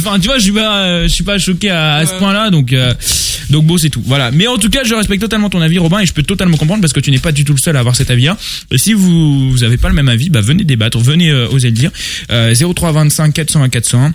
Enfin, 0.00 0.20
tu 0.20 0.26
vois, 0.26 0.36
je 0.36 0.42
suis 0.42 0.52
pas, 0.52 0.80
euh, 0.80 1.02
je 1.04 1.08
suis 1.08 1.24
pas 1.24 1.38
choqué 1.38 1.70
à, 1.70 1.94
à 1.94 2.04
ce 2.04 2.12
point-là, 2.18 2.50
donc, 2.50 2.74
euh, 2.74 2.92
donc 3.48 3.64
bon, 3.64 3.78
c'est 3.78 3.88
tout. 3.88 4.02
Voilà. 4.04 4.30
Mais 4.32 4.46
en 4.46 4.58
tout 4.58 4.68
cas, 4.68 4.84
je 4.84 4.94
respecte 4.94 5.22
totalement 5.22 5.48
ton 5.48 5.62
avis, 5.62 5.78
Robin, 5.78 6.00
et 6.00 6.04
je 6.04 6.12
peux 6.12 6.22
totalement 6.22 6.58
comprendre 6.58 6.82
parce 6.82 6.92
que 6.92 7.00
tu 7.00 7.10
n'es 7.10 7.20
pas 7.20 7.32
du 7.32 7.46
tout 7.46 7.54
le 7.54 7.58
seul 7.58 7.74
à 7.76 7.80
avoir 7.80 7.96
cet 7.96 8.10
avis-là. 8.10 8.36
Et 8.70 8.76
si 8.76 8.92
vous, 8.92 9.50
vous 9.50 9.64
avez 9.64 9.78
pas 9.78 9.88
le 9.88 9.94
même 9.94 10.10
avis, 10.10 10.28
bah 10.28 10.42
venez 10.42 10.64
débattre, 10.64 10.98
venez 10.98 11.30
euh, 11.30 11.48
oser 11.48 11.68
le 11.68 11.74
dire. 11.74 11.90
Euh, 12.30 12.54
0325 12.54 13.32
401 13.32 13.70
401 13.70 14.12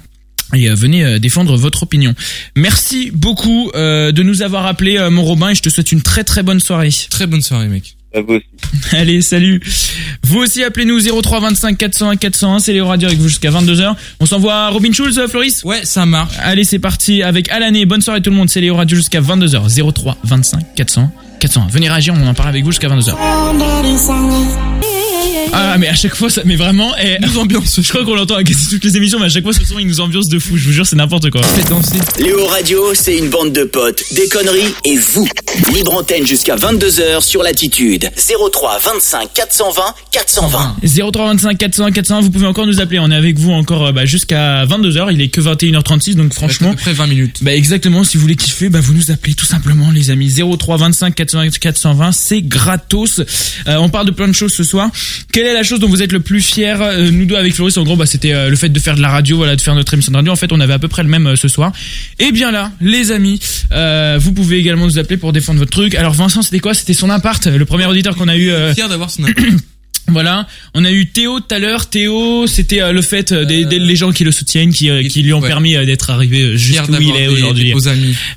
et 0.54 0.70
euh, 0.70 0.76
venez 0.76 1.04
euh, 1.04 1.18
défendre 1.18 1.58
votre 1.58 1.82
opinion. 1.82 2.14
Merci 2.56 3.10
beaucoup 3.12 3.72
euh, 3.74 4.12
de 4.12 4.22
nous 4.22 4.44
avoir 4.44 4.68
appelé 4.68 5.00
mon 5.10 5.24
Robin 5.24 5.50
et 5.50 5.56
je 5.56 5.62
te 5.62 5.70
souhaite 5.70 5.92
une 5.92 6.04
très 6.04 6.24
très 6.24 6.44
bonne 6.44 6.60
soirée. 6.60 6.90
Très 7.10 7.26
bonne 7.26 7.42
soirée 7.42 7.68
mec. 7.68 7.96
À 8.14 8.22
vous 8.22 8.34
aussi. 8.34 8.46
Allez, 8.92 9.22
salut. 9.22 9.62
Vous 10.24 10.40
aussi 10.40 10.64
appelez-nous 10.64 11.00
0325 11.22 11.78
401 11.78 12.16
401, 12.16 12.60
c'est 12.60 12.74
les 12.74 12.82
radios 12.82 13.08
avec 13.08 13.20
vous 13.20 13.28
jusqu'à 13.28 13.50
22h. 13.52 13.96
On 14.20 14.26
s'envoie 14.26 14.54
à 14.54 14.70
Robin 14.70 14.92
Schulz, 14.92 15.18
euh, 15.18 15.28
Floris? 15.28 15.64
Ouais 15.64 15.82
ça 15.84 16.06
marche. 16.06 16.36
Allez, 16.40 16.64
c'est 16.64 16.80
parti 16.80 17.24
avec 17.24 17.50
Alané. 17.50 17.86
Bonne 17.86 18.02
soirée 18.02 18.22
tout 18.22 18.30
le 18.30 18.36
monde, 18.36 18.50
c'est 18.50 18.62
les 18.62 18.72
radios 18.72 18.98
jusqu'à 18.98 19.22
22h. 19.22 19.94
03 19.94 20.18
25 20.24 20.76
401 20.76 21.12
401. 21.40 21.68
Venez 21.68 21.90
réagir, 21.90 22.14
on 22.18 22.28
en 22.28 22.34
parle 22.34 22.50
avec 22.50 22.64
vous 22.64 22.72
jusqu'à 22.72 22.90
22h. 22.90 23.16
Ah 25.54 25.78
mais 25.78 25.88
à 25.88 25.96
chaque 25.96 26.16
fois 26.16 26.30
ça 26.30 26.42
mais 26.46 26.56
vraiment 26.56 26.96
et 26.98 27.18
Nous 27.22 27.38
ambiance. 27.38 27.80
je 27.82 27.90
crois 27.90 28.04
qu'on 28.04 28.16
l'entend 28.16 28.36
à 28.36 28.44
quasi 28.44 28.68
toutes 28.70 28.84
les 28.84 28.98
émissions 28.98 29.20
mais 29.20 29.26
à 29.26 29.30
chaque 29.30 29.44
fois 29.44 29.54
ce 29.54 29.64
son 29.66 29.80
il 29.80 29.88
nous 29.88 30.00
ambiance 30.02 30.28
de 30.28 30.40
fou 30.40 30.58
je 30.58 30.66
vous 30.66 30.72
jure 30.72 30.86
c'est 30.86 30.96
n'importe 30.96 31.30
quoi 31.30 31.42
Faites 31.44 31.70
danser. 31.70 31.98
Léo 32.20 32.46
Radio, 32.48 32.94
c'est 32.94 33.18
une 33.18 33.30
bande 33.30 33.54
de 33.54 33.64
potes, 33.64 34.04
des 34.14 34.28
conneries 34.30 34.74
et 34.86 34.98
vous. 34.98 35.28
Libre 35.74 35.94
antenne 35.94 36.26
jusqu'à 36.26 36.56
22h 36.56 37.22
sur 37.22 37.44
Latitude. 37.44 38.10
03 38.52 38.80
25 38.80 39.34
420 39.34 39.82
420. 40.12 40.76
0325 40.84 41.58
401 41.58 41.92
401 41.92 42.22
vous 42.22 42.32
pouvez 42.32 42.48
encore 42.48 42.66
nous 42.68 42.82
appeler 42.82 43.00
on 43.00 43.12
est 43.12 43.16
avec 43.16 43.38
vous 43.38 43.52
encore 43.52 43.88
euh, 43.88 43.92
bah, 43.92 44.06
jusqu'à 44.06 44.66
22h 44.66 45.10
il 45.12 45.22
est 45.22 45.28
que 45.30 45.42
21h36 45.42 46.16
donc 46.16 46.34
franchement 46.34 46.72
Après 46.72 46.94
20 46.94 47.08
minutes. 47.08 47.38
bah 47.44 47.54
exactement 47.56 48.04
si 48.04 48.18
vous 48.18 48.22
voulez 48.22 48.36
kiffer 48.36 48.70
bah 48.70 48.80
vous 48.82 48.94
nous 48.94 49.12
appelez 49.12 49.34
tout 49.36 49.46
simplement 49.46 49.92
les 49.92 50.10
amis 50.10 50.32
03 50.58 50.78
25 50.78 51.16
401 51.16 51.50
420 51.50 52.12
c'est 52.12 52.42
gratos 52.42 53.22
Euh, 53.68 53.78
on 53.78 53.90
parle 53.90 54.06
de 54.08 54.12
plein 54.12 54.28
de 54.28 54.34
choses 54.34 54.54
ce 54.54 54.64
soir 54.64 54.90
quelle 55.32 55.46
est 55.48 55.54
la 55.54 55.64
chose 55.64 55.80
dont 55.80 55.88
vous 55.90 56.02
êtes 56.02 56.12
le 56.12 56.20
plus 56.20 56.42
fier 56.42 56.82
Euh, 56.82 57.10
nous 57.12 57.26
deux 57.26 57.36
avec 57.36 57.54
Floris? 57.54 57.78
En 57.78 57.84
gros 57.84 57.96
bah 57.96 58.06
c'était 58.06 58.34
euh, 58.34 58.50
le 58.50 58.56
fait 58.56 58.70
de 58.70 58.80
faire 58.80 58.96
de 58.96 59.02
la 59.02 59.10
radio 59.10 59.38
voilà 59.38 59.56
de 59.56 59.62
faire 59.62 59.76
notre 59.76 59.94
émission 59.94 60.12
de 60.12 60.18
radio. 60.18 60.32
En 60.34 60.36
fait 60.36 60.52
on 60.52 60.60
avait 60.60 60.74
à 60.74 60.80
peu 60.80 60.88
près 60.88 61.04
le 61.04 61.10
même 61.10 61.28
euh, 61.28 61.36
ce 61.36 61.48
soir. 61.48 61.72
Et 62.20 62.32
bien 62.32 62.52
là 62.52 62.72
les 62.82 63.12
amis 63.12 63.40
euh, 63.72 64.18
vous 64.20 64.32
pouvez 64.34 64.58
également 64.58 64.86
nous 64.86 65.00
appeler 65.00 65.18
pour 65.18 65.34
défendre 65.34 65.60
votre 65.60 65.72
truc. 65.72 65.96
Alors 65.96 66.14
Vincent 66.14 66.42
c'était 66.42 66.60
quoi? 66.60 66.74
C'était 66.74 66.94
son 66.94 67.10
appart 67.10 67.46
le 67.48 67.66
premier 67.66 67.86
auditeur 67.86 68.16
qu'on 68.16 68.28
a 68.28 68.36
eu 68.38 68.50
euh, 68.50 68.74
Fier 68.74 68.90
d'avoir 68.90 69.10
son 69.10 69.24
voilà, 70.08 70.48
on 70.74 70.84
a 70.84 70.92
eu 70.92 71.08
Théo 71.08 71.40
tout 71.40 71.56
à 71.56 71.60
l'heure. 71.60 71.90
Théo, 71.90 72.46
c'était 72.46 72.82
euh, 72.82 72.92
le 72.92 73.02
fait 73.02 73.32
euh, 73.32 73.46
des, 73.46 73.64
des 73.64 73.80
les 73.80 73.96
gens 73.96 74.12
qui 74.12 74.24
le 74.26 74.32
soutiennent, 74.32 74.74
qui, 74.74 74.90
euh, 74.90 75.02
qui 75.04 75.22
lui 75.22 75.32
ont 75.32 75.40
ouais. 75.40 75.48
permis 75.48 75.74
d'être 75.86 76.10
arrivé 76.10 76.42
euh, 76.42 76.58
juste 76.58 76.86
Fier 76.86 77.00
où 77.00 77.02
il 77.02 77.16
est 77.16 77.28
aujourd'hui. 77.28 77.74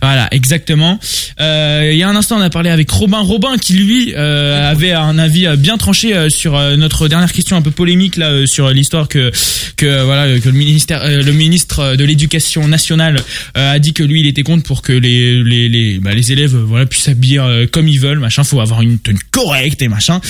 Voilà, 0.00 0.28
exactement. 0.30 1.00
Euh, 1.40 1.90
il 1.92 1.98
y 1.98 2.04
a 2.04 2.08
un 2.08 2.14
instant, 2.14 2.38
on 2.38 2.40
a 2.40 2.50
parlé 2.50 2.70
avec 2.70 2.88
Robin. 2.90 3.18
Robin 3.18 3.56
qui 3.58 3.74
lui 3.74 4.14
euh, 4.14 4.70
avait 4.70 4.92
un 4.92 5.18
avis 5.18 5.48
bien 5.58 5.76
tranché 5.76 6.30
sur 6.30 6.58
notre 6.76 7.08
dernière 7.08 7.32
question 7.32 7.56
un 7.56 7.62
peu 7.62 7.70
polémique 7.72 8.16
là 8.16 8.46
sur 8.46 8.70
l'histoire 8.70 9.08
que 9.08 9.32
que 9.76 10.04
voilà 10.04 10.38
que 10.38 10.48
le 10.48 10.54
ministère 10.54 11.02
le 11.06 11.32
ministre 11.32 11.96
de 11.96 12.04
l'Éducation 12.04 12.68
nationale 12.68 13.16
euh, 13.56 13.74
a 13.74 13.78
dit 13.78 13.92
que 13.92 14.02
lui 14.02 14.20
il 14.20 14.26
était 14.26 14.42
contre 14.42 14.62
pour 14.62 14.82
que 14.82 14.92
les 14.92 15.42
les 15.42 15.68
les 15.68 15.98
bah, 15.98 16.14
les 16.14 16.32
élèves 16.32 16.54
voilà 16.54 16.86
puissent 16.86 17.04
s'habiller 17.04 17.42
comme 17.72 17.88
ils 17.88 18.00
veulent 18.00 18.20
machin. 18.20 18.44
Faut 18.44 18.60
avoir 18.60 18.82
une 18.82 18.98
tenue 18.98 19.18
correcte 19.30 19.82
et 19.82 19.88
machin. 19.88 20.20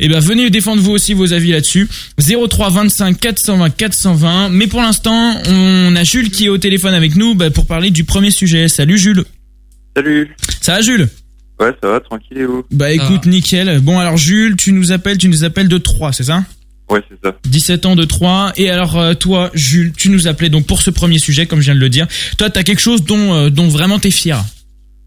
Et 0.00 0.08
ben 0.08 0.20
venez 0.20 0.50
défendre 0.50 0.83
vous 0.84 0.92
aussi 0.92 1.14
vos 1.14 1.32
avis 1.32 1.50
là-dessus. 1.50 1.88
03 2.18 2.70
25 2.70 3.18
420 3.18 3.70
420. 3.70 4.48
Mais 4.50 4.66
pour 4.66 4.80
l'instant, 4.80 5.34
on 5.48 5.96
a 5.96 6.04
Jules 6.04 6.30
qui 6.30 6.44
est 6.46 6.48
au 6.48 6.58
téléphone 6.58 6.94
avec 6.94 7.16
nous 7.16 7.34
bah, 7.34 7.50
pour 7.50 7.66
parler 7.66 7.90
du 7.90 8.04
premier 8.04 8.30
sujet. 8.30 8.68
Salut 8.68 8.98
Jules. 8.98 9.24
Salut. 9.96 10.34
Ça 10.60 10.74
va 10.76 10.80
Jules? 10.82 11.08
Ouais, 11.60 11.72
ça 11.82 11.88
va, 11.88 12.00
tranquille 12.00 12.38
et 12.38 12.44
vous? 12.46 12.64
Bah 12.70 12.92
écoute, 12.92 13.26
nickel. 13.26 13.80
Bon 13.80 13.98
alors 13.98 14.16
Jules, 14.16 14.56
tu 14.56 14.72
nous 14.72 14.92
appelles, 14.92 15.18
tu 15.18 15.28
nous 15.28 15.44
appelles 15.44 15.68
de 15.68 15.78
3, 15.78 16.12
c'est 16.12 16.24
ça? 16.24 16.44
Ouais, 16.90 17.00
c'est 17.08 17.16
ça. 17.26 17.36
17 17.44 17.86
ans 17.86 17.96
de 17.96 18.04
3. 18.04 18.52
Et 18.56 18.70
alors 18.70 18.98
euh, 18.98 19.14
toi, 19.14 19.50
Jules, 19.54 19.92
tu 19.96 20.10
nous 20.10 20.26
appelais 20.26 20.48
donc 20.50 20.66
pour 20.66 20.82
ce 20.82 20.90
premier 20.90 21.18
sujet, 21.18 21.46
comme 21.46 21.60
je 21.60 21.66
viens 21.66 21.74
de 21.76 21.80
le 21.80 21.88
dire. 21.88 22.06
Toi, 22.38 22.50
t'as 22.50 22.62
quelque 22.64 22.80
chose 22.80 23.04
dont, 23.04 23.32
euh, 23.34 23.50
dont 23.50 23.68
vraiment 23.68 23.98
t'es 23.98 24.10
fier? 24.10 24.44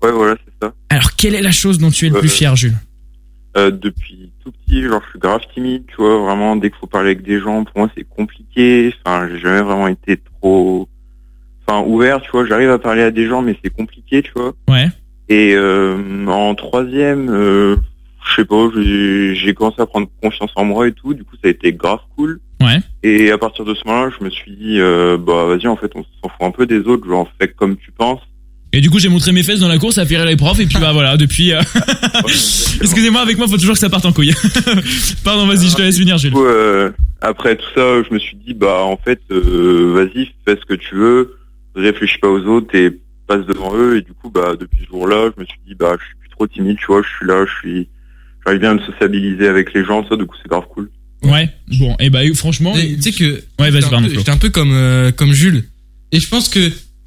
Ouais, 0.02 0.12
voilà, 0.12 0.36
c'est 0.45 0.66
ça. 0.66 0.74
Alors 0.90 1.16
quelle 1.16 1.36
est 1.36 1.41
la 1.41 1.52
chose 1.52 1.78
dont 1.80 1.91
tu 1.91 2.06
es 2.06 2.10
le 2.10 2.20
plus 2.20 2.30
Euh, 2.30 2.32
fier, 2.32 2.56
Jules? 2.56 2.78
Euh, 3.58 3.72
depuis 3.72 4.32
tout 4.48 4.53
petit, 4.65 4.84
genre, 4.84 5.02
je 5.03 5.10
suis 5.10 5.19
grave 5.19 5.41
timide, 5.53 5.84
tu 5.88 5.95
vois, 5.98 6.19
vraiment, 6.19 6.56
dès 6.56 6.69
qu'il 6.69 6.80
faut 6.80 6.88
parler 6.88 7.11
avec 7.11 7.24
des 7.24 7.40
gens, 7.40 7.64
pour 7.65 7.78
moi, 7.78 7.90
c'est 7.95 8.07
compliqué. 8.07 8.94
Enfin, 9.06 9.28
j'ai 9.30 9.40
jamais 9.40 9.61
vraiment 9.61 9.88
été 9.88 10.18
trop, 10.18 10.88
enfin, 11.65 11.84
ouvert, 11.86 12.22
tu 12.22 12.32
vois, 12.32 12.45
j'arrive 12.45 12.69
à 12.69 12.80
parler 12.80 13.02
à 13.02 13.11
des 13.11 13.28
gens, 13.28 13.41
mais 13.41 13.57
c'est 13.64 13.69
compliqué, 13.69 14.22
tu 14.22 14.32
vois. 14.36 14.53
Ouais. 14.69 14.88
Et 15.28 15.53
euh, 15.56 16.26
en 16.28 16.56
troisième, 16.56 17.30
euh, 17.30 17.76
je 18.26 18.36
sais 18.36 18.45
pas, 18.45 18.69
j'ai 18.74 19.36
j'ai 19.36 19.53
commencé 19.53 19.82
à 19.82 19.86
prendre 19.86 20.07
confiance 20.22 20.52
en 20.56 20.64
moi 20.64 20.88
et 20.88 20.94
tout, 20.94 21.14
du 21.14 21.26
coup, 21.26 21.36
ça 21.36 21.48
a 21.48 21.49
été 21.49 21.74
grave 21.74 21.99
cool. 22.15 22.40
Ouais. 22.61 22.78
Et 23.03 23.32
à 23.32 23.38
partir 23.38 23.65
de 23.65 23.74
ce 23.74 23.86
moment-là, 23.86 24.11
je 24.18 24.24
me 24.24 24.30
suis 24.30 24.56
dit, 24.56 24.80
euh, 24.80 25.18
bah 25.18 25.45
vas-y, 25.45 25.68
en 25.68 25.76
fait, 25.76 25.91
on 25.95 26.03
s'en 26.03 26.30
fout 26.30 26.41
un 26.41 26.52
peu 26.52 26.65
des 26.65 26.80
autres, 26.80 27.06
genre 27.06 27.30
fais 27.40 27.49
comme 27.49 27.76
tu 27.76 27.91
penses. 27.91 28.22
Et 28.73 28.81
du 28.81 28.89
coup, 28.89 28.99
j'ai 28.99 29.10
montré 29.10 29.31
mes 29.31 29.44
fesses 29.44 29.60
dans 29.61 29.68
la 29.69 29.77
course, 29.77 29.95
ça 29.95 30.02
a 30.02 30.06
fait 30.06 30.18
rire 30.18 30.26
les 30.26 30.35
profs, 30.35 30.60
et 30.60 30.65
puis 30.65 30.77
bah 30.80 30.91
voilà, 30.91 31.15
depuis. 31.18 31.53
euh, 31.53 31.61
Excusez-moi, 32.81 33.22
avec 33.22 33.38
moi, 33.38 33.48
faut 33.48 33.57
toujours 33.57 33.73
que 33.73 33.80
ça 33.80 33.89
parte 33.89 34.06
en 34.06 34.11
couille. 34.14 34.34
Pardon, 35.23 35.48
vas-y, 35.48 35.69
je 35.69 35.76
te 35.76 35.81
laisse 35.81 35.98
finir, 35.98 36.15
Du 36.18 36.23
Jules. 36.23 36.31
coup, 36.31 36.45
euh, 36.45 36.91
après 37.22 37.56
tout 37.56 37.65
ça, 37.76 38.03
je 38.03 38.14
me 38.14 38.19
suis 38.19 38.35
dit, 38.45 38.53
bah 38.53 38.81
en 38.84 38.98
fait, 38.98 39.19
euh, 39.31 39.94
vas-y, 39.95 40.27
fais 40.45 40.60
ce 40.60 40.65
que 40.65 40.73
tu 40.76 40.95
veux, 40.95 41.38
réfléchis 41.76 42.18
pas 42.19 42.27
aux 42.30 42.41
autres 42.45 42.76
et 42.76 42.91
passe 43.27 43.45
devant 43.45 43.76
eux. 43.76 43.98
Et 43.98 44.02
du 44.02 44.14
coup, 44.14 44.30
bah 44.30 44.53
depuis 44.60 44.80
ce 44.84 44.88
jour-là, 44.89 45.30
je 45.35 45.41
me 45.41 45.45
suis 45.45 45.60
dit, 45.68 45.73
bah 45.76 45.95
je 45.99 46.06
suis 46.06 46.15
plus 46.19 46.30
trop 46.30 46.45
timide, 46.48 46.77
tu 46.77 46.85
vois, 46.88 47.02
je 47.02 47.07
suis 47.18 47.26
là, 47.26 47.45
je 47.45 47.53
suis, 47.60 47.89
j'arrive 48.45 48.61
bien 48.61 48.72
à 48.72 48.73
me 48.76 48.81
sociabiliser 48.81 49.48
avec 49.48 49.73
les 49.73 49.84
gens, 49.85 50.06
ça, 50.07 50.15
du 50.18 50.26
coup 50.26 50.35
c'est 50.41 50.49
grave 50.49 50.65
cool. 50.73 50.89
Ouais, 51.23 51.49
bon, 51.80 51.95
et 51.99 52.10
bah 52.11 52.19
franchement. 52.35 52.73
Tu 52.76 53.02
sais 53.02 53.11
que. 53.11 53.41
Ouais, 53.60 53.72
vas-y, 53.72 53.81
j'étais 53.81 53.85
un 53.88 53.89
pardon. 54.02 54.07
J'étais 54.14 54.30
un 54.31 54.38
peu 54.38 54.49
comme, 54.49 54.72
euh, 54.72 55.11
comme 55.11 55.34
Jules. 55.34 55.64
Et 56.11 56.19
je 56.19 56.27
pense 56.30 56.48
que 56.48 56.60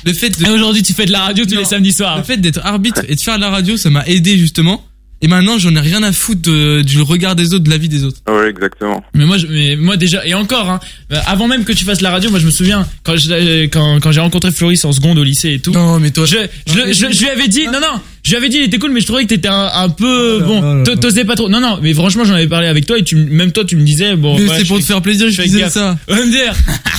le 0.05 0.13
fait 0.13 0.31
de. 0.31 0.47
Et 0.47 0.51
aujourd'hui, 0.51 0.83
tu 0.83 0.93
fais 0.93 1.07
de 1.07 1.13
la 1.13 1.21
radio 1.21 1.45
tous 1.45 1.57
les 1.57 1.65
samedis 1.65 1.93
soirs. 1.93 2.19
Le 2.19 2.25
fait 2.25 2.37
d'être 2.39 2.61
arbitre 2.65 3.03
et 3.09 3.15
de 3.15 3.21
faire 3.21 3.37
de 3.37 3.41
la 3.41 3.51
radio, 3.51 3.77
ça 3.77 3.91
m'a 3.91 4.05
aidé 4.07 4.37
justement. 4.39 4.85
Et 5.23 5.29
maintenant, 5.29 5.59
j'en 5.59 5.75
ai 5.77 5.81
rien 5.81 6.03
à 6.03 6.13
foutre 6.13 6.41
de- 6.41 6.81
du 6.81 7.03
regard 7.03 7.37
des 7.37 7.53
autres, 7.53 7.65
de 7.65 7.69
la 7.69 7.77
vie 7.77 7.91
des 7.91 8.05
autres. 8.05 8.23
Ah 8.25 8.33
Ouais, 8.33 8.49
exactement. 8.49 9.05
Mais 9.13 9.27
moi, 9.27 9.37
je, 9.37 9.47
mais 9.49 9.77
moi 9.77 9.99
déjà, 9.99 10.27
et 10.27 10.33
encore, 10.33 10.71
hein, 10.71 10.81
euh, 11.13 11.19
avant 11.27 11.47
même 11.47 11.65
que 11.65 11.73
tu 11.75 11.85
fasses 11.85 12.01
la 12.01 12.11
radio, 12.11 12.31
moi 12.31 12.39
je 12.39 12.47
me 12.47 12.51
souviens 12.51 12.89
quand 13.03 13.17
je- 13.19 13.31
euh, 13.31 13.63
quand, 13.71 14.01
quand 14.01 14.13
j'ai 14.13 14.21
rencontré 14.21 14.51
Floris 14.51 14.83
en 14.87 14.93
seconde 14.93 15.19
au 15.19 15.23
lycée 15.23 15.51
et 15.53 15.59
tout. 15.61 15.73
Non, 15.73 16.01
mais 16.01 16.11
toi. 16.11 16.25
Je, 16.25 16.37
je, 16.67 16.73
je 17.13 17.21
lui 17.21 17.29
avais 17.29 17.49
dit, 17.49 17.67
non, 17.67 17.81
non, 17.81 18.01
je 18.23 18.31
lui 18.31 18.37
avais 18.37 18.49
dit, 18.49 18.59
il 18.59 18.65
était 18.65 18.79
cool, 18.79 18.93
mais 18.93 19.01
je 19.01 19.07
trouvais 19.07 19.23
que 19.25 19.29
t'étais 19.29 19.49
un, 19.49 19.71
un 19.75 19.89
peu, 19.89 20.41
là 20.41 20.47
bon, 20.47 20.85
t'osais 21.01 21.25
pas 21.25 21.35
trop. 21.37 21.49
Non, 21.49 21.61
non, 21.61 21.79
mais 21.83 21.95
franchement, 21.95 22.25
j'en 22.25 22.35
avais 22.35 22.47
parlé 22.49 22.67
avec 22.69 22.87
toi 22.87 22.99
et 22.99 23.03
tu, 23.05 23.17
même 23.17 23.53
toi, 23.53 23.65
tu 23.65 23.77
me 23.77 23.83
disais, 23.83 24.15
bon, 24.17 24.39
Mais 24.39 24.49
ouais, 24.49 24.59
c'est 24.59 24.65
pour 24.67 24.77
fais- 24.77 24.83
te 24.83 24.87
faire 24.89 25.03
plaisir, 25.03 25.27
je 25.31 25.37
fais 25.37 25.45
disais 25.45 25.61
gaffe. 25.61 25.73
ça. 25.73 25.99
Dire. 26.09 26.55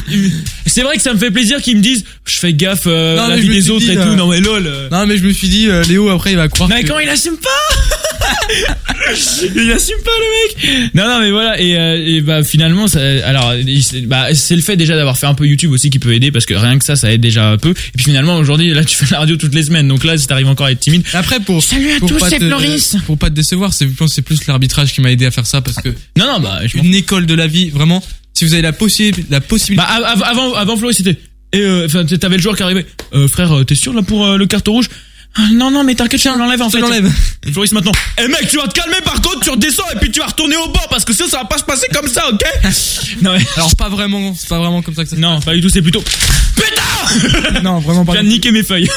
c'est 0.66 0.82
vrai 0.82 0.96
que 0.96 1.02
ça 1.02 1.14
me 1.14 1.20
fait 1.20 1.32
plaisir 1.32 1.62
qu'ils 1.62 1.78
me 1.78 1.82
disent, 1.82 2.04
je 2.26 2.38
fais 2.38 2.54
gaffe, 2.54 2.84
euh, 2.88 3.16
Non, 3.18 3.28
la 3.28 3.38
vie 3.38 3.50
des 3.50 3.70
autres 3.70 3.86
dit, 3.86 3.92
et 3.92 3.96
tout. 3.96 4.16
Non, 4.16 4.28
mais 4.28 4.40
lol. 4.42 4.66
euh. 4.68 4.90
Non, 4.92 5.06
mais 5.06 5.18
je 5.18 5.24
me 5.24 5.32
suis 5.32 5.48
dit, 5.48 5.68
euh, 5.70 5.84
Léo, 5.84 6.10
après, 6.10 6.32
il 6.32 6.38
va 6.38 6.48
croire. 6.48 6.70
Mais 6.70 6.84
que- 6.84 6.88
quand 6.90 7.00
il 7.00 7.10
assume 7.10 7.38
pas 7.38 7.50
Il 9.56 9.72
assume 9.72 9.98
pas 10.04 10.12
le 10.20 10.70
mec 10.74 10.92
Non 10.94 11.06
non 11.08 11.20
mais 11.20 11.32
voilà 11.32 11.60
et, 11.60 11.76
euh, 11.78 12.04
et 12.06 12.22
bah 12.22 12.44
finalement 12.44 12.88
ça, 12.88 13.00
alors 13.26 13.54
bah 14.06 14.34
c'est 14.34 14.56
le 14.56 14.62
fait 14.62 14.76
déjà 14.78 14.96
d'avoir 14.96 15.18
fait 15.18 15.26
un 15.26 15.34
peu 15.34 15.46
YouTube 15.48 15.72
aussi 15.72 15.90
qui 15.90 16.00
peut 16.00 16.14
aider 16.14 16.32
parce 16.32 16.46
que 16.46 16.54
rien 16.54 16.78
que 16.78 16.84
ça 16.86 16.96
ça 16.96 17.12
aide 17.12 17.22
déjà 17.22 17.50
un 17.50 17.58
peu 17.58 17.72
et 17.72 17.74
puis 17.96 18.06
finalement 18.06 18.36
aujourd'hui 18.38 18.70
là 18.74 18.84
tu 18.86 18.96
fais 18.96 19.06
la 19.12 19.20
radio 19.20 19.36
toutes 19.38 19.56
les 19.56 19.64
semaines 19.64 19.88
donc 19.88 20.04
là 20.04 20.18
si 20.18 20.28
t'arrives 20.28 20.48
encore 20.48 20.68
à 20.68 20.72
être 20.72 20.80
timide 20.80 21.04
Après, 21.14 21.40
pour. 21.40 21.62
Salut 21.64 21.92
à 21.94 22.00
pour 22.00 22.10
tous 22.10 22.20
c'est 22.30 22.40
Floris 22.40 22.96
Pour 23.06 23.18
pas 23.18 23.30
te 23.30 23.36
décevoir, 23.36 23.74
c'est, 23.74 23.88
je 23.88 24.22
plus 24.22 24.46
l'arbitrage 24.48 24.94
qui 24.94 25.02
m'a 25.02 25.12
aidé 25.12 25.26
à 25.26 25.32
faire 25.32 25.46
ça 25.46 25.62
parce 25.62 25.78
que. 25.78 25.90
Non 26.18 26.26
non 26.26 26.40
bah 26.40 26.60
je 26.66 26.78
Une 26.78 26.94
école 26.96 27.26
de 27.26 27.34
la 27.34 27.48
vie, 27.48 27.70
vraiment. 27.70 28.04
Si 28.34 28.46
vous 28.46 28.54
avez 28.54 28.62
la, 28.62 28.74
possi 28.74 29.12
la 29.30 29.42
possibilité. 29.42 29.86
Bah 29.88 29.94
av- 29.96 30.06
av- 30.06 30.24
avant 30.24 30.54
avant 30.56 30.78
Floris 30.78 30.98
c'était 30.98 31.18
et 31.54 31.60
euh, 31.60 31.86
enfin 31.86 32.06
t'avais 32.06 32.38
le 32.38 32.42
joueur 32.42 32.56
qui 32.56 32.64
arrivait 32.64 32.86
euh, 33.14 33.28
frère 33.28 33.52
euh, 33.58 33.64
t'es 33.66 33.76
sûr 33.76 33.94
là 33.94 34.02
pour 34.04 34.26
euh, 34.26 34.38
le 34.38 34.46
carton 34.46 34.72
rouge? 34.72 34.90
Ah, 35.36 35.42
non 35.52 35.70
non 35.70 35.84
mais 35.84 35.96
t'inquiète 35.96 36.22
je 36.22 36.30
l'enlève 36.30 36.62
en 36.62 36.70
Je 36.70 36.78
fait 36.78 36.82
l'enlève. 36.82 37.12
Floris 37.52 37.74
maintenant 37.74 37.92
Eh 38.18 38.28
mec 38.30 38.48
tu 38.50 38.56
vas 38.58 38.68
te 38.70 38.74
calmer 38.74 39.02
par 39.04 39.20
contre 39.22 39.42
tu 39.42 39.50
redescends 39.50 39.84
et 39.94 40.00
puis 40.00 40.12
tu 40.12 40.20
vas 40.22 40.28
retourner 40.28 40.56
au 40.56 40.68
banc 40.70 40.80
parce 40.90 41.04
que 41.04 41.14
sinon 41.14 41.28
ça 41.28 41.40
va 41.40 41.46
pas 41.46 41.58
se 41.58 41.64
passer 41.66 41.88
comme 41.94 42.08
ça 42.08 42.24
ok? 42.32 42.42
Non 43.22 43.34
mais 43.38 43.44
Alors, 43.58 43.76
pas 43.76 43.90
vraiment, 43.90 44.34
c'est 44.34 44.48
pas 44.48 44.60
vraiment 44.60 44.82
comme 44.82 44.96
ça 44.96 45.04
que 45.04 45.10
ça 45.10 45.16
se 45.18 45.22
non 45.22 45.42
pas 45.42 45.54
du 45.54 45.60
tout 45.62 45.70
c'est 45.70 45.82
plutôt 45.82 46.02
Putain 46.56 47.62
Non, 47.62 47.80
vraiment 47.80 48.02
Je 48.04 48.08
pas. 48.08 48.14
viens 48.14 48.24
de 48.24 48.30
niquer 48.30 48.52
mes 48.52 48.64
feuilles 48.64 48.90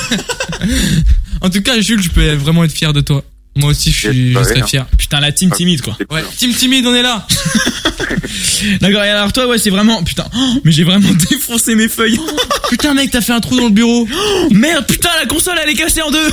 En 1.41 1.51
tout 1.51 1.63
cas, 1.63 1.81
Jules, 1.81 2.03
je 2.03 2.11
peux 2.11 2.33
vraiment 2.35 2.65
être 2.65 2.73
fier 2.73 2.93
de 2.93 3.01
toi. 3.01 3.23
Moi 3.57 3.71
aussi, 3.71 3.93
je, 3.93 4.09
suis, 4.11 4.33
je 4.33 4.39
Ouais, 4.39 4.45
serais 4.45 4.63
hein. 4.63 4.67
fier. 4.67 4.87
Putain 4.99 5.21
la 5.21 5.31
team 5.31 5.51
timide 5.53 5.81
quoi. 5.81 5.97
Ouais, 6.11 6.25
team 6.37 6.53
timide, 6.53 6.85
on 6.87 6.95
est 6.95 7.03
là. 7.03 7.27
D'accord 8.81 9.05
et 9.05 9.09
alors 9.11 9.33
toi 9.33 9.47
ouais 9.47 9.59
c'est 9.59 9.71
vraiment 9.71 10.03
Putain 10.03 10.25
oh, 10.35 10.55
mais 10.65 10.73
j'ai 10.73 10.83
vraiment 10.85 11.09
défoncé 11.31 11.75
mes 11.75 11.89
feuilles 11.89 12.19
Putain, 12.71 12.95
mec, 12.95 13.11
t'as 13.11 13.21
fait 13.21 13.33
un 13.33 13.41
trou 13.41 13.57
dans 13.57 13.65
le 13.67 13.71
bureau. 13.71 14.07
Oh, 14.17 14.49
Merde 14.51 14.87
putain 14.87 15.11
la 15.21 15.27
console 15.27 15.55
elle 15.63 15.69
est 15.71 15.75
cassée 15.75 16.03
en 16.03 16.11
deux 16.11 16.31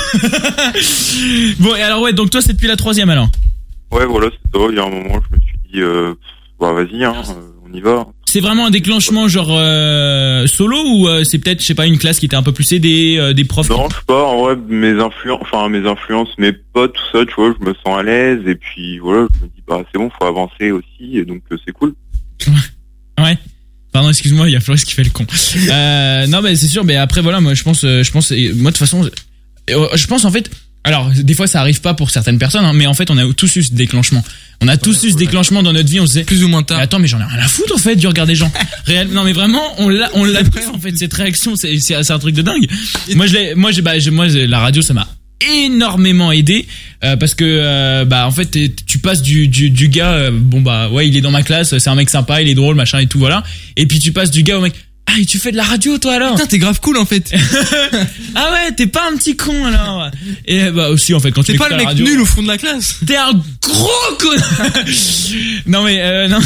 Bon 1.60 1.76
et 1.76 1.82
alors 1.84 2.02
ouais 2.02 2.14
donc 2.14 2.30
toi 2.32 2.42
c'est 2.42 2.54
depuis 2.54 2.68
la 2.68 2.76
troisième 2.76 3.10
alors? 3.10 3.30
Ouais, 3.92 4.06
voilà, 4.06 4.30
c'est 4.32 4.58
ça. 4.60 4.66
Il 4.70 4.76
y 4.78 4.80
a 4.80 4.84
un 4.86 4.90
moment, 4.90 5.20
je 5.30 5.36
me 5.36 5.42
suis 5.42 5.60
dit, 5.74 5.82
euh, 5.82 6.14
bah 6.60 6.72
vas-y, 6.72 7.04
hein, 7.04 7.14
euh, 7.30 7.52
on 7.70 7.74
y 7.76 7.82
va. 7.82 8.08
C'est 8.32 8.40
vraiment 8.40 8.68
un 8.68 8.70
déclenchement 8.72 9.28
genre 9.28 9.50
euh, 9.52 10.48
solo 10.48 10.78
ou 10.86 11.10
euh, 11.10 11.26
c'est 11.26 11.38
peut-être 11.38 11.60
je 11.60 11.66
sais 11.66 11.76
pas 11.76 11.86
une 11.86 11.98
classe 11.98 12.18
qui 12.18 12.26
était 12.28 12.38
un 12.38 12.44
peu 12.44 12.54
plus 12.54 12.72
aidée, 12.72 13.18
euh, 13.20 13.34
des 13.34 13.44
profs. 13.44 13.68
qui- 13.68 13.74
Non, 13.74 13.90
je 13.90 13.96
sais 13.96 14.02
pas, 14.08 14.24
en 14.24 14.44
vrai, 14.44 14.56
mes 14.70 14.92
influences, 15.02 15.42
enfin 15.42 15.68
mes 15.68 15.86
influences, 15.86 16.30
mes 16.38 16.54
potes, 16.54 16.94
tout 16.94 17.18
ça, 17.18 17.26
tu 17.26 17.34
vois, 17.36 17.54
je 17.60 17.66
me 17.66 17.74
sens 17.74 18.00
à 18.00 18.04
l'aise 18.04 18.40
et 18.48 18.56
puis 18.56 19.00
voilà, 19.00 19.28
je 19.36 19.44
me 19.44 19.50
dis 19.50 19.62
bah 19.68 19.82
c'est 19.92 19.98
bon, 20.00 20.10
faut 20.18 20.26
avancer 20.26 20.72
aussi 20.72 21.18
et 21.18 21.26
donc 21.26 21.42
c'est 21.66 21.74
cool. 21.74 21.94
Ouais. 23.20 23.38
Pardon, 23.92 24.08
excuse-moi, 24.08 24.48
il 24.48 24.54
y 24.54 24.56
a 24.56 24.62
Floris 24.62 24.86
qui 24.86 24.94
fait 24.94 25.04
le 25.04 25.10
con. 25.10 25.26
Non, 26.32 26.42
mais 26.42 26.56
c'est 26.56 26.68
sûr. 26.68 26.86
Mais 26.86 26.96
après, 26.96 27.20
voilà, 27.22 27.42
moi, 27.42 27.54
je 27.54 27.64
pense, 27.64 27.82
je 27.82 28.12
pense, 28.12 28.32
moi, 28.32 28.40
de 28.40 28.54
toute 28.68 28.78
façon, 28.78 29.10
je 29.68 30.08
pense 30.08 30.24
en 30.24 30.32
fait. 30.32 30.50
Alors, 30.84 31.12
des 31.12 31.34
fois, 31.36 31.46
ça 31.46 31.60
arrive 31.62 31.80
pas 31.82 31.94
pour 31.94 32.10
certaines 32.10 32.40
personnes, 32.40 32.66
hein, 32.66 32.74
mais 32.74 32.88
en 32.88 32.94
fait, 32.96 33.12
on 33.12 33.18
a 33.18 33.34
tous 33.34 33.56
eu 33.56 33.64
ce 33.64 33.74
déclenchement. 33.74 34.24
On 34.62 34.68
a 34.68 34.78
tous 34.78 35.04
eu 35.04 35.12
ce 35.12 35.16
déclenchement 35.16 35.62
dans 35.62 35.74
notre 35.74 35.90
vie. 35.90 36.00
On 36.00 36.06
se 36.08 36.14
disait, 36.14 36.24
Plus 36.24 36.44
ou 36.44 36.48
moins 36.48 36.62
mais 36.62 36.66
tard. 36.66 36.80
attends, 36.80 36.98
mais 37.00 37.08
j'en 37.08 37.20
ai 37.20 37.24
rien 37.24 37.38
à 37.44 37.48
foutre 37.48 37.76
en 37.76 37.78
fait 37.78 37.96
du 37.96 38.08
regard 38.08 38.26
des 38.26 38.34
gens. 38.36 38.52
Réel, 38.86 39.10
non, 39.10 39.24
mais 39.24 39.34
vraiment, 39.34 39.62
on 39.78 39.90
l'a, 39.90 40.10
on 40.14 40.24
l'a 40.26 40.42
en 40.74 40.80
fait 40.80 40.98
cette 40.98 41.14
réaction. 41.14 41.56
C'est, 41.56 41.78
c'est, 41.80 42.02
c'est 42.04 42.14
un 42.14 42.20
truc 42.20 42.34
de 42.36 42.42
dingue. 42.42 42.68
Moi, 43.16 43.28
je 43.28 43.34
l'ai, 43.34 43.54
moi, 43.56 43.72
j'ai, 43.72 43.82
bah, 43.84 43.94
moi, 44.12 44.28
j'ai- 44.28 44.48
la 44.48 44.60
radio, 44.60 44.82
ça 44.82 44.94
m'a 44.96 45.08
énormément 45.56 46.32
aidé 46.32 46.68
euh, 47.04 47.16
parce 47.18 47.34
que 47.34 47.44
euh, 47.44 48.06
bah 48.06 48.28
en 48.28 48.32
fait 48.32 48.56
tu 48.86 49.00
passes 49.00 49.24
du, 49.24 49.48
du, 49.48 49.72
du 49.72 49.88
gars 49.90 50.12
euh, 50.12 50.30
bon 50.32 50.62
bah 50.62 50.90
ouais 50.90 51.08
il 51.08 51.18
est 51.18 51.22
dans 51.22 51.32
ma 51.32 51.42
classe 51.42 51.76
c'est 51.80 51.90
un 51.90 51.96
mec 51.96 52.12
sympa 52.12 52.44
il 52.44 52.48
est 52.48 52.54
drôle 52.54 52.76
machin 52.76 53.00
et 53.00 53.08
tout 53.08 53.18
voilà 53.18 53.44
et 53.76 53.88
puis 53.88 53.98
tu 53.98 54.12
passes 54.12 54.30
du 54.30 54.44
gars 54.44 54.60
au 54.60 54.62
mec 54.62 54.74
ah 55.14 55.20
et 55.20 55.26
tu 55.26 55.38
fais 55.40 55.52
de 55.52 55.58
la 55.58 55.64
radio 55.64 55.98
toi 55.98 56.14
alors 56.14 56.36
Putain, 56.36 56.48
t'es 56.48 56.58
grave 56.60 56.80
cool 56.82 56.98
en 56.98 57.06
fait. 57.06 57.34
ah 58.36 58.52
ouais 58.54 58.72
t'es 58.76 58.88
pas 58.88 59.10
un 59.12 59.18
petit 59.18 59.36
con 59.36 59.66
alors 59.66 60.10
et 60.46 60.70
bah 60.72 60.90
aussi 60.90 61.14
en 61.14 61.20
fait 61.20 61.32
quand 61.32 61.44
tu 61.44 61.52
T'es 61.54 61.58
pas 61.58 61.70
le 61.70 61.78
mec 61.78 61.88
radio, 61.88 62.06
nul 62.06 62.22
au 62.22 62.26
fond 62.26 62.42
de 62.44 62.48
la 62.48 62.58
classe. 62.58 62.98
T'es 63.06 63.16
un 63.18 63.32
gros 63.62 63.90
connard. 64.20 64.74
non 65.68 65.84
mais 65.84 66.02
euh, 66.02 66.28
non, 66.28 66.40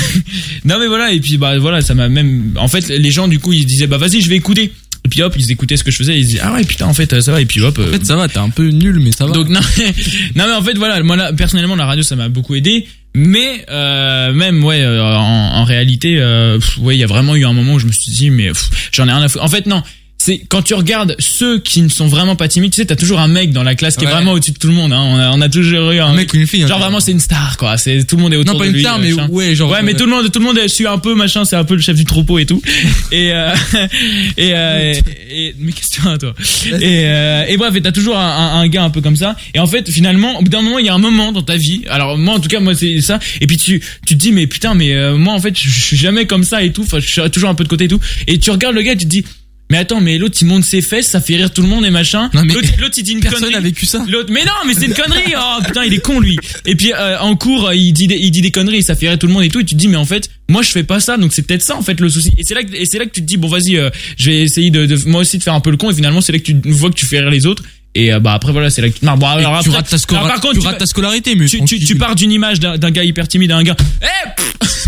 non 0.66 0.80
mais 0.80 0.88
voilà 0.88 1.12
et 1.12 1.20
puis 1.20 1.38
bah 1.38 1.58
voilà 1.60 1.82
ça 1.82 1.94
m'a 1.94 2.10
même 2.10 2.54
en 2.58 2.68
fait 2.68 2.88
les 2.90 3.12
gens 3.12 3.28
du 3.28 3.40
coup 3.40 3.54
ils 3.54 3.62
se 3.62 3.68
disaient 3.68 3.88
bah 3.88 3.98
vas-y 3.98 4.22
je 4.22 4.30
vais 4.30 4.36
écouter 4.38 4.72
et 5.04 5.08
puis 5.10 5.22
hop 5.22 5.36
ils 5.38 5.52
écoutaient 5.52 5.78
ce 5.78 5.84
que 5.84 5.92
je 5.92 5.98
faisais 5.98 6.18
ils 6.18 6.24
se 6.24 6.28
disaient 6.30 6.42
ah 6.44 6.54
ouais 6.54 6.64
putain 6.64 6.88
en 6.88 6.94
fait 6.94 7.22
ça 7.22 7.32
va 7.32 7.42
et 7.42 7.46
puis 7.46 7.62
hop 7.62 7.78
euh, 7.78 7.90
En 7.90 7.92
fait, 7.92 8.06
ça 8.06 8.16
va, 8.16 8.28
t'es 8.28 8.40
un 8.40 8.50
peu 8.50 8.68
nul, 8.70 9.00
mais 9.00 9.12
ça 9.12 9.26
va. 9.28 9.34
donc 9.34 9.50
non 9.50 9.60
mais, 9.78 9.86
non 10.36 10.46
mais 10.48 10.54
en 10.54 10.64
fait 10.64 10.78
voilà 10.78 11.02
moi 11.04 11.16
là 11.16 11.34
personnellement 11.34 11.76
la 11.76 11.86
radio 11.86 12.04
ça 12.04 12.16
m'a 12.16 12.30
beaucoup 12.30 12.56
aidé 12.56 12.88
mais 13.16 13.66
euh, 13.70 14.34
même 14.34 14.64
ouais 14.64 14.82
euh, 14.82 15.02
en, 15.02 15.64
réalité 15.64 16.18
euh, 16.20 16.60
ouais 16.82 16.96
il 16.96 17.00
y 17.00 17.04
a 17.04 17.08
vraiment 17.08 17.36
eu 17.36 17.46
un 17.46 17.54
moment 17.54 17.76
où 17.76 17.80
je 17.80 17.88
me 17.88 17.92
suis 17.92 18.12
dit 18.12 18.30
mais 18.30 18.52
j'en 18.92 19.08
ai 19.08 19.12
rien 19.12 19.22
à 19.22 19.30
foutre. 19.30 19.44
En 19.44 19.48
fait 19.48 19.66
non 19.66 19.82
c'est 20.26 20.39
quand 20.49 20.61
tu 20.61 20.73
regardes 20.73 21.15
ceux 21.19 21.60
qui 21.60 21.81
ne 21.81 21.89
sont 21.89 22.07
vraiment 22.07 22.35
pas 22.35 22.47
timides 22.47 22.72
tu 22.72 22.81
sais 22.81 22.85
t'as 22.85 22.95
toujours 22.95 23.19
un 23.19 23.27
mec 23.27 23.52
dans 23.52 23.64
la 23.64 23.76
classe 23.76 23.95
qui 23.95 24.06
Ouais. 24.06 24.11
est 24.11 24.14
vraiment 24.14 24.31
au-dessus 24.34 24.52
de 24.52 24.57
tout 24.57 24.68
le 24.68 24.73
monde 24.73 24.91
hein. 24.93 25.02
on, 25.03 25.18
a, 25.19 25.31
on 25.31 25.41
a 25.41 25.49
toujours 25.49 25.91
eu 25.91 25.99
un, 25.99 26.07
un 26.07 26.14
mec 26.14 26.34
ou 26.34 26.38
une 26.38 26.47
fille. 26.47 26.64
hein. 26.64 26.68
genre 26.68 26.80
vraiment 26.80 26.99
c'est 26.99 27.11
une 27.11 27.19
star 27.19 27.57
quoi 27.57 27.77
c'est 27.77 28.03
tout 28.06 28.15
le 28.18 28.22
monde 28.23 28.34
est 28.34 28.38
autour 28.38 28.53
Non, 28.53 28.60
pas 28.60 28.65
de 28.65 28.69
une 28.69 28.76
lui 28.76 28.81
star, 28.84 28.99
mais 28.99 29.11
machin. 29.11 29.27
ouais, 29.30 29.56
genre. 29.56 29.72
Ouais, 29.72 29.81
mais 29.84 29.93
tout 29.93 30.06
le 30.06 30.11
monde, 30.11 30.31
tout 30.31 30.39
le 30.39 30.45
monde 30.45 30.60
suit 30.68 30.88
un 30.88 30.97
peu, 30.97 31.15
machin, 31.15 31.45
c'est 31.45 31.56
un 31.56 31.64
peu 31.64 31.76
le 31.76 31.81
chef 31.81 31.95
du 31.95 32.06
troupeau 32.06 32.39
et 32.39 32.45
tout. 32.45 32.61
Et, 33.11 33.31
euh, 33.34 33.53
et, 34.38 34.53
euh, 34.53 34.93
et, 35.30 35.47
et- 35.47 35.56
mais 35.60 35.72
qu'est-ce 35.72 35.97
que 35.97 36.02
tu 36.02 36.07
as, 36.07 36.18
toi? 36.18 36.34
Et, 36.81 37.02
euh, 37.06 37.45
et 37.47 37.57
bref, 37.57 37.73
t'as 37.81 37.91
toujours 37.91 38.18
un, 38.18 38.68
gars 38.68 38.84
un 38.84 38.89
peu 38.89 39.02
comme 39.02 39.15
ça. 39.15 39.35
Et 39.53 39.60
en 39.60 39.68
fait, 39.68 39.89
finalement, 39.89 40.39
au 40.39 40.41
bout 40.43 40.49
d'un 40.49 40.61
moment, 40.61 40.80
il 40.80 40.85
y 40.85 40.89
a 40.89 40.93
un 40.93 40.97
moment 40.99 41.31
dans 41.31 41.41
ta 41.43 41.57
vie. 41.57 41.81
Alors, 41.89 42.18
moi, 42.18 42.35
en 42.35 42.39
tout 42.39 42.49
cas, 42.49 42.60
moi, 42.60 42.73
c'est 42.76 43.02
ça. 43.02 43.19
Et 43.41 43.47
puis, 43.47 43.57
tu, 43.57 43.80
tu 44.06 44.15
te 44.15 44.19
dis, 44.19 44.31
mais 44.31 44.47
putain, 44.47 44.73
mais 44.73 44.93
euh, 44.93 45.15
moi, 45.18 45.34
en 45.34 45.39
fait, 45.39 45.57
je 45.60 45.69
je 45.69 45.80
suis 45.81 45.97
jamais 45.97 46.26
comme 46.26 46.43
ça 46.43 46.64
et 46.64 46.72
tout. 46.72 46.81
Enfin, 46.84 46.99
je 46.99 47.07
suis 47.07 47.30
toujours 47.31 47.49
un 47.49 47.56
peu 47.56 47.64
de 47.64 47.69
côté 47.69 47.85
et 47.85 47.88
tout. 47.89 47.99
Et 48.27 48.39
tu 48.39 48.49
regardes 48.52 48.76
le 48.76 48.81
gars, 48.81 48.93
et 48.93 48.97
tu 48.97 49.06
te 49.06 49.10
dis, 49.10 49.26
mais 49.72 49.78
attends, 49.80 50.00
mais 50.02 50.18
l'autre, 50.18 50.38
il 50.42 50.46
monte 50.48 50.64
ses 50.64 50.82
fesses, 50.82 51.08
ça 51.08 51.20
fait 51.22 51.38
rire 51.38 51.52
tout 51.52 51.62
le 51.62 51.68
monde 51.68 51.86
et 51.86 51.90
machin. 51.90 52.30
Non, 52.34 52.44
mais 52.46 52.54
L'autre, 52.54 52.94
il 52.98 53.04
dit 53.04 53.14
une 53.14 53.20
Personne 53.20 53.40
connerie. 53.40 53.54
n'a 53.54 53.60
vécu 53.62 53.86
ça. 53.86 54.04
L'autre, 54.08 54.32
mais 54.32 54.46
non, 54.46 54.52
mais 54.68 54.74
c'est 54.74 54.86
une 54.86 54.94
connerie. 54.94 55.34
Oh 55.36 55.64
putain, 55.66 55.84
il 55.86 55.94
est 55.94 56.00
con 56.04 56.20
lui. 56.20 56.38
Et 56.66 56.76
puis 56.76 56.94
euh, 56.94 57.18
en 57.20 57.36
cours, 57.36 57.74
il 57.74 57.92
dit 57.92 58.08
des, 58.08 58.16
il 58.18 58.30
dit 58.32 58.42
des 58.42 58.52
conneries, 58.52 58.84
ça 58.84 58.96
fait 58.96 59.10
rire 59.10 59.18
tout 59.20 59.28
le 59.28 59.34
monde 59.34 59.44
et 59.44 59.50
tout. 59.50 59.60
Et 59.60 59.66
tu 59.66 59.74
te 59.76 59.80
dis 59.80 59.88
mais 59.88 59.98
en 59.98 60.06
fait, 60.06 60.30
moi 60.50 60.62
je 60.62 60.70
fais 60.70 60.84
pas 60.84 61.00
ça, 61.00 61.18
donc 61.18 61.34
c'est 61.34 61.42
peut-être 61.42 61.64
ça 61.64 61.76
en 61.76 61.82
fait 61.82 62.00
le 62.00 62.10
souci. 62.10 62.32
Et 62.38 62.44
c'est 62.44 62.54
là 62.54 62.64
que 62.64 62.76
et 62.76 62.86
c'est 62.86 63.00
là 63.00 63.06
que 63.06 63.12
tu 63.12 63.22
te 63.22 63.26
dis 63.26 63.38
bon 63.38 63.48
vas-y, 63.48 63.78
euh, 63.78 63.90
je 64.18 64.30
vais 64.30 64.42
essayer 64.42 64.70
de, 64.70 64.86
de 64.86 64.96
moi 65.08 65.22
aussi 65.22 65.38
de 65.38 65.44
faire 65.44 65.54
un 65.56 65.62
peu 65.62 65.72
le 65.72 65.78
con. 65.78 65.90
Et 65.90 65.96
finalement 65.96 66.22
c'est 66.22 66.32
là 66.32 66.40
que 66.40 66.44
tu 66.46 66.60
vois 66.66 66.90
que 66.90 66.96
tu 66.96 67.06
fais 67.06 67.20
rire 67.20 67.30
les 67.32 67.46
autres. 67.48 67.64
Et 67.98 68.14
euh, 68.14 68.20
bah 68.20 68.34
après 68.34 68.52
voilà, 68.52 68.70
c'est 68.70 68.82
te 68.92 69.06
marres. 69.06 69.18
Bon, 69.18 69.26
alors 69.28 69.64
tu 69.64 69.70
rates 69.70 69.90
ta, 69.90 69.98
sco- 69.98 70.16
alors, 70.16 70.28
par 70.28 70.42
contre, 70.42 70.56
tu 70.56 70.60
tu, 70.60 70.66
rates 70.68 70.78
ta 70.78 70.86
scolarité, 70.86 71.34
mais 71.36 71.46
tu, 71.48 71.64
tu, 71.64 71.80
tu 71.80 71.96
pars 71.96 72.14
d'une 72.16 72.32
image 72.32 72.60
d'un 72.60 72.92
gars 72.92 73.04
hyper 73.06 73.28
timide 73.28 73.52
à 73.52 73.58
un 73.58 73.64
gars. 73.64 73.78
Eh 74.02 74.42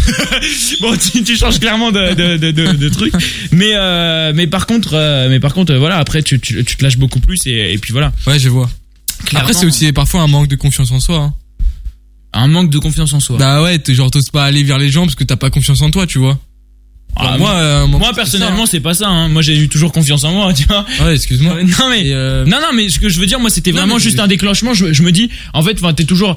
bon, 0.82 0.94
tu, 1.26 1.38
changes 1.38 1.60
clairement 1.60 1.92
de, 1.92 2.14
de, 2.14 2.38
de, 2.38 2.52
de, 2.52 2.72
de 2.74 2.90
truc. 2.90 3.14
Mais 3.52 3.72
euh, 3.76 4.34
mais 4.36 4.48
par 4.48 4.66
contre, 4.68 4.92
euh, 4.94 5.30
mais 5.30 5.40
par 5.40 5.54
contre, 5.54 5.74
voilà, 5.76 5.98
après 5.98 6.22
tu, 6.22 6.40
tu, 6.40 6.64
te 6.66 6.84
lâches 6.84 6.98
beaucoup 6.98 7.20
plus 7.20 7.46
et, 7.48 7.74
et 7.74 7.78
puis 7.78 7.94
voilà. 7.94 8.12
Ouais, 8.26 8.40
je 8.40 8.50
vois. 8.50 8.70
Après, 9.34 9.54
c'est 9.54 9.66
aussi 9.66 9.92
parfois 9.94 10.22
un 10.22 10.28
manque 10.28 10.48
de 10.50 10.56
confiance 10.56 10.92
en 10.92 11.00
soi. 11.00 11.18
hein. 11.18 11.34
un 12.34 12.48
manque 12.48 12.70
de 12.70 12.78
confiance 12.80 13.14
en 13.14 13.20
soi. 13.22 13.38
Bah 13.38 13.62
ouais, 13.64 13.80
t'es 13.80 13.94
genre 13.94 14.12
t'oses 14.12 14.30
pas 14.30 14.44
aller 14.46 14.64
vers 14.64 14.78
les 14.78 14.90
gens 14.90 15.04
parce 15.04 15.16
que 15.16 15.24
t'as 15.24 15.38
pas 15.38 15.50
confiance 15.50 15.82
en 15.82 15.92
toi, 15.92 16.06
tu 16.06 16.20
vois. 16.20 16.38
Ah, 17.16 17.38
moi, 17.38 17.52
euh, 17.54 17.88
Moi 17.88 18.12
personnellement 18.14 18.66
ça, 18.66 18.72
c'est 18.74 18.80
pas 18.80 18.94
ça. 18.94 19.08
Hein. 19.08 19.28
Moi 19.30 19.42
j'ai 19.42 19.58
eu 19.58 19.70
toujours 19.70 19.92
confiance 19.92 20.24
en 20.24 20.32
moi, 20.34 20.54
tu 20.56 20.66
vois. 20.66 20.86
hein. 21.00 21.06
Ouais, 21.06 21.16
excuse-moi. 21.16 21.64
Non 21.64 21.90
mais 21.90 22.04
euh, 22.12 22.46
non 22.46 22.58
non 22.62 22.74
mais 22.76 22.90
ce 22.90 23.00
que 23.00 23.10
je 23.10 23.20
veux 23.20 23.26
dire 23.26 23.40
moi 23.40 23.50
c'était 23.50 23.72
vraiment 23.72 23.96
mais 23.96 24.00
juste 24.00 24.20
un 24.20 24.28
déclenchement. 24.28 24.74
Je, 24.74 24.94
je 24.94 25.02
me 25.04 25.12
dis 25.12 25.30
en 25.54 25.64
fait 25.64 25.78
enfin 25.80 25.94
t'es 25.94 26.04
toujours. 26.06 26.36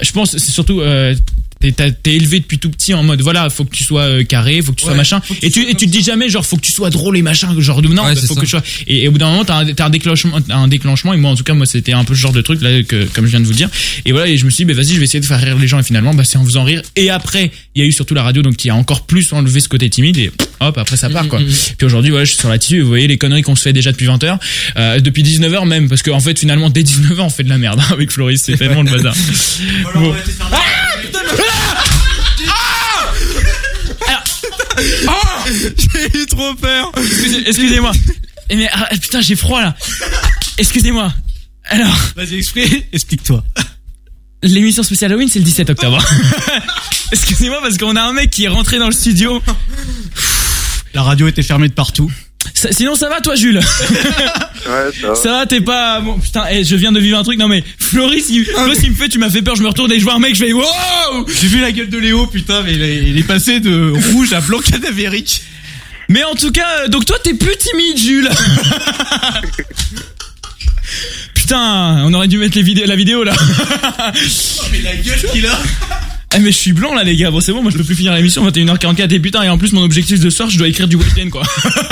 Je 0.00 0.10
pense 0.12 0.30
c'est 0.32 0.50
surtout 0.50 0.80
euh, 0.80 1.14
T'es 1.58 1.72
t'as- 1.72 1.90
t'es 1.90 2.12
élevé 2.12 2.40
depuis 2.40 2.58
tout 2.58 2.68
petit 2.70 2.92
en 2.92 3.02
mode 3.02 3.22
voilà 3.22 3.48
faut 3.48 3.64
que 3.64 3.74
tu 3.74 3.82
sois 3.82 4.02
euh, 4.02 4.24
carré 4.24 4.60
faut 4.60 4.72
que 4.72 4.76
tu 4.76 4.82
sois 4.82 4.92
Ouais, 4.92 4.98
machin. 4.98 5.22
Faut 5.24 5.32
que 5.34 5.40
tu 5.40 5.46
et 5.46 5.50
tu 5.50 5.62
et 5.70 5.74
tu 5.74 5.86
te 5.86 5.90
dis 5.90 6.02
jamais 6.02 6.28
genre 6.28 6.44
faut 6.44 6.56
que 6.56 6.60
tu 6.62 6.70
sois 6.70 6.90
drôle 6.90 7.16
et 7.16 7.22
machin 7.22 7.48
genre 7.58 7.80
de 7.80 7.88
non 7.88 8.04
Ouais, 8.04 8.14
bah, 8.14 8.20
faut 8.20 8.34
ça. 8.34 8.40
que 8.40 8.44
tu 8.44 8.50
sois 8.50 8.62
et, 8.86 9.04
et 9.04 9.08
au 9.08 9.12
bout 9.12 9.16
d'un 9.18 9.30
moment 9.30 9.44
t'as 9.46 9.56
un, 9.64 9.72
t'as 9.72 9.86
un 9.86 9.90
déclenchement 9.90 10.38
t'as 10.42 10.54
un 10.54 10.68
déclenchement 10.68 11.14
et 11.14 11.16
moi 11.16 11.30
en 11.30 11.34
tout 11.34 11.44
cas 11.44 11.54
moi 11.54 11.64
c'était 11.64 11.94
un 11.94 12.04
peu 12.04 12.14
ce 12.14 12.20
genre 12.20 12.32
de 12.34 12.42
truc 12.42 12.60
là 12.60 12.82
que 12.82 13.04
comme 13.06 13.24
je 13.24 13.30
viens 13.30 13.40
de 13.40 13.46
vous 13.46 13.54
dire. 13.54 13.70
Et 14.04 14.12
voilà 14.12 14.28
et 14.28 14.36
je 14.36 14.44
me 14.44 14.50
suis 14.50 14.66
dit 14.66 14.72
bah 14.74 14.80
vas-y 14.80 14.92
je 14.92 14.98
vais 14.98 15.04
essayer 15.04 15.20
de 15.20 15.24
faire 15.24 15.40
rire 15.40 15.56
les 15.58 15.66
gens 15.66 15.78
et 15.78 15.82
finalement 15.82 16.12
bah 16.12 16.24
c'est 16.24 16.36
en 16.36 16.44
faisant 16.44 16.62
rire. 16.62 16.82
Et 16.94 17.08
après 17.08 17.50
il 17.74 17.82
y 17.82 17.84
a 17.86 17.88
eu 17.88 17.92
surtout 17.92 18.12
la 18.14 18.22
radio 18.22 18.42
donc 18.42 18.56
qui 18.56 18.68
a 18.68 18.74
encore 18.74 19.06
plus 19.06 19.32
enlevé 19.32 19.60
ce 19.60 19.68
côté 19.70 19.88
timide 19.88 20.18
et 20.18 20.30
hop 20.60 20.76
après 20.76 20.98
ça 20.98 21.08
part 21.08 21.26
quoi. 21.26 21.38
puis 21.78 21.86
aujourd'hui 21.86 22.10
voilà 22.10 22.24
je 22.26 22.30
suis 22.32 22.38
sur 22.38 22.50
la 22.50 22.58
tissu 22.58 22.80
vous 22.82 22.88
voyez 22.88 23.06
les 23.08 23.16
conneries 23.16 23.40
qu'on 23.42 23.56
se 23.56 23.62
fait 23.62 23.72
déjà 23.72 23.92
depuis 23.92 24.06
20 24.06 24.22
heures. 24.24 24.38
Euh, 24.76 25.00
depuis 25.00 25.22
19 25.22 25.54
heures 25.54 25.64
même 25.66 25.88
parce 25.88 26.02
qu'en 26.02 26.20
fait 26.20 26.38
finalement 26.38 26.68
dès 26.68 26.82
19 26.82 27.18
heures 27.18 27.24
on 27.26 27.30
fait 27.30 27.44
de 27.44 27.48
la 27.48 27.56
merde 27.56 27.80
hein, 27.80 27.88
avec 27.92 28.10
Floris 28.10 28.42
c'est 28.44 28.58
tellement 28.58 28.82
le 28.82 28.90
bazar. 28.90 29.14
Bon. 29.94 30.14
Ah 35.08 35.44
J'ai 35.48 36.18
eu 36.22 36.26
trop 36.26 36.54
peur. 36.54 36.92
Excusez- 36.96 37.48
Excusez-moi. 37.48 37.92
Eh 38.48 38.56
mais 38.56 38.68
ah, 38.72 38.88
putain, 39.00 39.20
j'ai 39.20 39.36
froid 39.36 39.60
là. 39.60 39.74
Excusez-moi. 40.58 41.12
Alors, 41.64 41.96
Vas-y, 42.14 42.36
exprès, 42.36 42.86
explique-toi. 42.92 43.42
l'émission 44.42 44.82
spéciale 44.84 45.10
Halloween, 45.12 45.28
c'est 45.28 45.40
le 45.40 45.44
17 45.44 45.70
octobre. 45.70 45.98
Excusez-moi 47.12 47.58
parce 47.60 47.76
qu'on 47.78 47.96
a 47.96 48.02
un 48.02 48.12
mec 48.12 48.30
qui 48.30 48.44
est 48.44 48.48
rentré 48.48 48.78
dans 48.78 48.86
le 48.86 48.92
studio. 48.92 49.42
La 50.94 51.02
radio 51.02 51.26
était 51.28 51.42
fermée 51.42 51.68
de 51.68 51.72
partout. 51.74 52.10
Ça- 52.54 52.72
sinon, 52.72 52.94
ça 52.94 53.08
va 53.08 53.20
toi, 53.20 53.34
Jules? 53.34 53.60
Ouais, 54.66 54.90
ça 55.00 55.08
va. 55.08 55.14
Ça 55.14 55.30
va, 55.30 55.46
t'es 55.46 55.60
pas 55.60 56.00
bon. 56.00 56.18
Putain, 56.18 56.44
eh, 56.50 56.64
je 56.64 56.74
viens 56.74 56.90
de 56.90 56.98
vivre 56.98 57.16
un 57.16 57.22
truc. 57.22 57.38
Non 57.38 57.46
mais 57.46 57.62
Floris, 57.78 58.24
il, 58.30 58.44
Floris, 58.44 58.80
il 58.82 58.90
me 58.90 58.96
fait, 58.96 59.08
tu 59.08 59.20
m'as 59.20 59.30
fait 59.30 59.40
peur. 59.42 59.54
Je 59.54 59.62
me 59.62 59.68
retourne 59.68 59.92
et 59.92 60.00
je 60.00 60.04
vois 60.04 60.14
un 60.14 60.18
mec, 60.18 60.34
je 60.34 60.44
fais 60.44 60.52
wow. 60.52 60.64
J'ai 61.40 61.46
vu 61.46 61.60
la 61.60 61.70
gueule 61.70 61.88
de 61.88 61.98
Léo, 61.98 62.26
putain, 62.26 62.62
mais 62.62 62.72
il 62.74 62.82
est, 62.82 62.96
il 63.04 63.16
est 63.16 63.22
passé 63.22 63.60
de 63.60 63.92
rouge 64.10 64.32
à 64.32 64.40
blanc 64.40 64.58
cadavérique. 64.58 65.42
Mais 66.08 66.24
en 66.24 66.34
tout 66.34 66.50
cas, 66.50 66.66
euh, 66.80 66.88
donc 66.88 67.04
toi, 67.04 67.16
t'es 67.22 67.34
plus 67.34 67.56
timide, 67.56 67.96
Jules. 67.98 68.28
Putain, 71.34 72.04
on 72.04 72.14
aurait 72.14 72.28
dû 72.28 72.38
mettre 72.38 72.58
les 72.58 72.86
la 72.86 72.96
vidéo 72.96 73.22
là. 73.22 73.32
Mais 74.72 74.80
la 74.82 74.96
gueule 74.96 75.22
qu'il 75.32 75.46
a. 75.46 75.58
Eh 76.36 76.40
mais 76.40 76.52
je 76.52 76.56
suis 76.56 76.72
blanc 76.72 76.94
là 76.94 77.02
les 77.02 77.16
gars, 77.16 77.30
bon 77.30 77.40
c'est 77.40 77.52
bon, 77.52 77.62
moi 77.62 77.70
je 77.70 77.78
peux 77.78 77.84
plus 77.84 77.94
finir 77.96 78.12
l'émission 78.14 78.46
21h44 78.48 79.10
et 79.14 79.20
putain 79.20 79.42
et 79.42 79.48
en 79.48 79.56
plus 79.56 79.72
mon 79.72 79.82
objectif 79.82 80.20
de 80.20 80.28
soir 80.28 80.50
je 80.50 80.58
dois 80.58 80.68
écrire 80.68 80.86
du 80.86 80.96
week-end 80.96 81.30
quoi. 81.30 81.42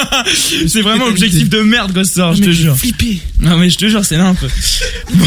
c'est 0.69 0.83
vraiment 0.83 1.07
l'objectif 1.07 1.49
de 1.49 1.61
merde 1.61 1.93
quoi 1.95 2.05
ce 2.05 2.15
soir, 2.15 2.35
je 2.35 2.43
te 2.43 2.51
jure. 2.51 2.77
Flippé. 2.77 3.21
Non 3.41 3.57
mais 3.57 3.71
je 3.71 3.79
te 3.79 3.89
jure 3.89 4.05
c'est 4.05 4.19
nimp. 4.19 4.39
Bon, 5.15 5.27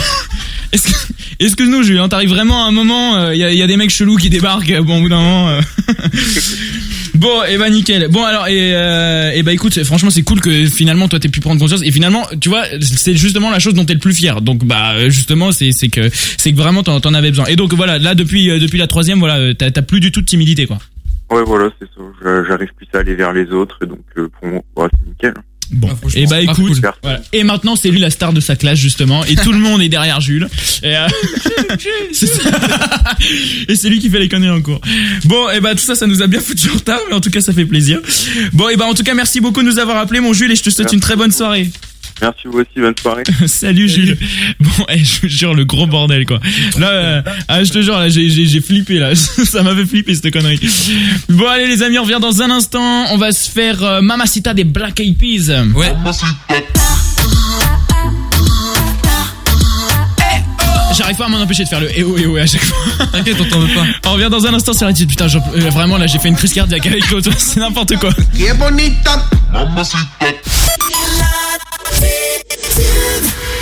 est-ce 1.39 1.55
que, 1.55 1.63
nous 1.63 1.83
Julien, 1.83 2.09
t'arrives 2.09 2.29
vraiment 2.29 2.65
à 2.65 2.67
un 2.67 2.71
moment, 2.71 3.31
il 3.31 3.37
y, 3.39 3.43
a, 3.43 3.51
y 3.53 3.61
a 3.61 3.67
des 3.67 3.77
mecs 3.77 3.89
chelous 3.89 4.17
qui 4.17 4.29
débarquent, 4.29 4.71
euh, 4.71 4.81
bon 4.81 4.97
au 4.97 5.01
bout 5.01 5.09
d'un 5.09 5.19
moment. 5.19 5.49
euh. 5.49 5.61
Bon, 7.17 7.43
et 7.43 7.57
bah 7.57 7.69
nickel. 7.69 8.07
Bon 8.09 8.23
alors 8.23 8.47
et 8.47 8.73
euh, 8.75 9.31
et 9.33 9.41
bah 9.43 9.51
écoute, 9.53 9.81
franchement 9.83 10.09
c'est 10.09 10.21
cool 10.23 10.39
que 10.39 10.65
finalement 10.67 11.07
toi 11.07 11.19
t'aies 11.19 11.29
pu 11.29 11.39
prendre 11.39 11.59
conscience 11.59 11.81
et 11.83 11.91
finalement 11.91 12.27
tu 12.39 12.49
vois 12.49 12.63
c'est 12.81 13.15
justement 13.15 13.49
la 13.49 13.59
chose 13.59 13.73
dont 13.73 13.85
t'es 13.85 13.93
le 13.93 13.99
plus 13.99 14.13
fier. 14.13 14.41
Donc 14.41 14.63
bah 14.65 15.09
justement 15.09 15.51
c'est 15.51 15.71
que 15.89 16.09
c'est 16.11 16.51
que 16.51 16.57
vraiment 16.57 16.83
t'en 16.83 17.13
avais 17.13 17.29
besoin. 17.29 17.45
Et 17.47 17.55
donc 17.55 17.73
voilà 17.73 17.97
là 17.97 18.13
depuis 18.13 18.49
euh, 18.49 18.59
depuis 18.59 18.77
la 18.77 18.87
troisième 18.87 19.19
voilà 19.19 19.37
euh, 19.37 19.53
t'as 19.53 19.71
plus 19.81 19.99
du 19.99 20.11
tout 20.11 20.21
de 20.21 20.25
timidité 20.27 20.67
quoi. 20.67 20.77
Ouais, 21.29 21.43
voilà, 21.45 21.69
c'est 21.77 21.87
ça. 21.87 22.01
J'a- 22.23 22.43
J'arrive 22.47 22.69
plus 22.77 22.87
à 22.93 22.99
aller 22.99 23.13
vers 23.13 23.33
les 23.33 23.47
autres, 23.51 23.85
donc 23.85 23.99
euh, 24.17 24.29
pour 24.39 24.47
moi, 24.77 24.87
c'est 24.93 25.07
nickel. 25.09 25.33
Bon, 25.71 25.87
franchement, 25.87 26.09
et 26.15 26.25
bah 26.25 26.37
c'est 26.39 26.45
pas 26.45 26.51
écoute, 26.53 26.81
cool. 26.81 26.91
voilà. 27.03 27.21
Et 27.33 27.43
maintenant 27.43 27.75
c'est 27.75 27.89
lui 27.89 27.99
la 27.99 28.09
star 28.09 28.31
de 28.33 28.39
sa 28.39 28.55
classe 28.55 28.79
justement, 28.79 29.23
et 29.25 29.35
tout 29.35 29.51
le 29.51 29.59
monde 29.59 29.81
est 29.81 29.89
derrière 29.89 30.21
Jules. 30.21 30.47
Et, 30.83 30.95
euh, 30.95 31.07
c'est 32.13 32.27
ça. 32.27 32.41
Et 33.67 33.75
c'est 33.75 33.89
lui 33.89 33.99
qui 33.99 34.09
fait 34.09 34.19
les 34.19 34.29
conneries 34.29 34.49
en 34.57 34.61
cours. 34.61 34.79
Bon, 35.25 35.49
et 35.49 35.59
bah 35.59 35.75
tout 35.75 35.83
ça, 35.83 35.95
ça 35.95 36.07
nous 36.07 36.21
a 36.21 36.27
bien 36.27 36.39
foutu 36.39 36.69
en 36.69 36.75
retard, 36.75 36.99
mais 37.09 37.15
en 37.15 37.21
tout 37.21 37.29
cas 37.29 37.41
ça 37.41 37.53
fait 37.53 37.65
plaisir. 37.65 37.99
Bon, 38.53 38.69
et 38.69 38.77
bah 38.77 38.85
en 38.85 38.93
tout 38.93 39.03
cas 39.03 39.13
merci 39.13 39.41
beaucoup 39.41 39.61
de 39.61 39.67
nous 39.67 39.79
avoir 39.79 39.97
appelé 39.97 40.19
mon 40.19 40.33
Jules, 40.33 40.51
et 40.51 40.55
je 40.55 40.63
te 40.63 40.69
souhaite 40.69 40.93
une 40.93 40.99
très 41.01 41.15
bonne 41.15 41.31
soirée. 41.31 41.69
Merci 42.21 42.41
vous 42.45 42.59
aussi, 42.59 42.67
bonne 42.77 42.95
soirée. 42.99 43.23
Salut 43.47 43.87
Jules. 43.87 44.17
Bon, 44.59 44.85
eh, 44.89 45.03
je 45.03 45.21
vous 45.21 45.27
jure 45.27 45.53
le 45.53 45.65
gros 45.65 45.85
bordel 45.87 46.25
quoi. 46.25 46.39
Là, 46.79 46.89
euh, 46.89 47.21
ah, 47.47 47.63
je 47.63 47.71
te 47.71 47.81
jure 47.81 47.97
là, 47.97 48.09
j'ai 48.09 48.29
j'ai 48.29 48.45
j'ai 48.45 48.61
flippé 48.61 48.99
là. 48.99 49.15
Ça 49.15 49.61
m'a 49.63 49.75
fait 49.75 49.85
flipper 49.85 50.15
cette 50.15 50.31
connerie. 50.31 50.59
Bon 51.29 51.47
allez 51.47 51.67
les 51.67 51.83
amis, 51.83 51.99
on 51.99 52.03
revient 52.03 52.19
dans 52.19 52.41
un 52.41 52.49
instant. 52.49 53.05
On 53.11 53.17
va 53.17 53.31
se 53.31 53.49
faire 53.49 53.83
euh, 53.83 54.01
Mamacita 54.01 54.53
des 54.53 54.63
Black 54.63 54.99
Eyed 54.99 55.17
Peas. 55.17 55.51
Ouais. 55.75 55.93
J'arrive 60.97 61.17
pas 61.17 61.25
à 61.25 61.29
m'en 61.29 61.37
empêcher 61.41 61.63
de 61.65 61.69
faire 61.69 61.81
le 61.81 61.89
eh 61.95 62.03
oh 62.03 62.15
eh 62.17 62.25
oh 62.25 62.37
à 62.37 62.47
chaque 62.47 62.63
fois. 62.63 63.05
T'inquiète, 63.11 63.35
on 63.39 63.45
t'en 63.45 63.59
veut 63.59 63.73
pas. 63.75 63.85
On 64.09 64.13
revient 64.13 64.29
dans 64.31 64.47
un 64.47 64.53
instant 64.55 64.73
sur 64.73 64.87
la 64.87 64.93
titre. 64.93 65.09
Putain, 65.11 65.27
j'en- 65.27 65.43
euh, 65.55 65.69
vraiment 65.69 65.97
là, 65.97 66.07
j'ai 66.07 66.17
fait 66.17 66.29
une 66.29 66.35
crise 66.35 66.53
cardiaque 66.53 66.87
avec 66.87 67.07
l'autre. 67.11 67.29
C'est 67.37 67.59
n'importe 67.59 67.95
quoi. 67.97 68.09
Attitude. 71.59 73.56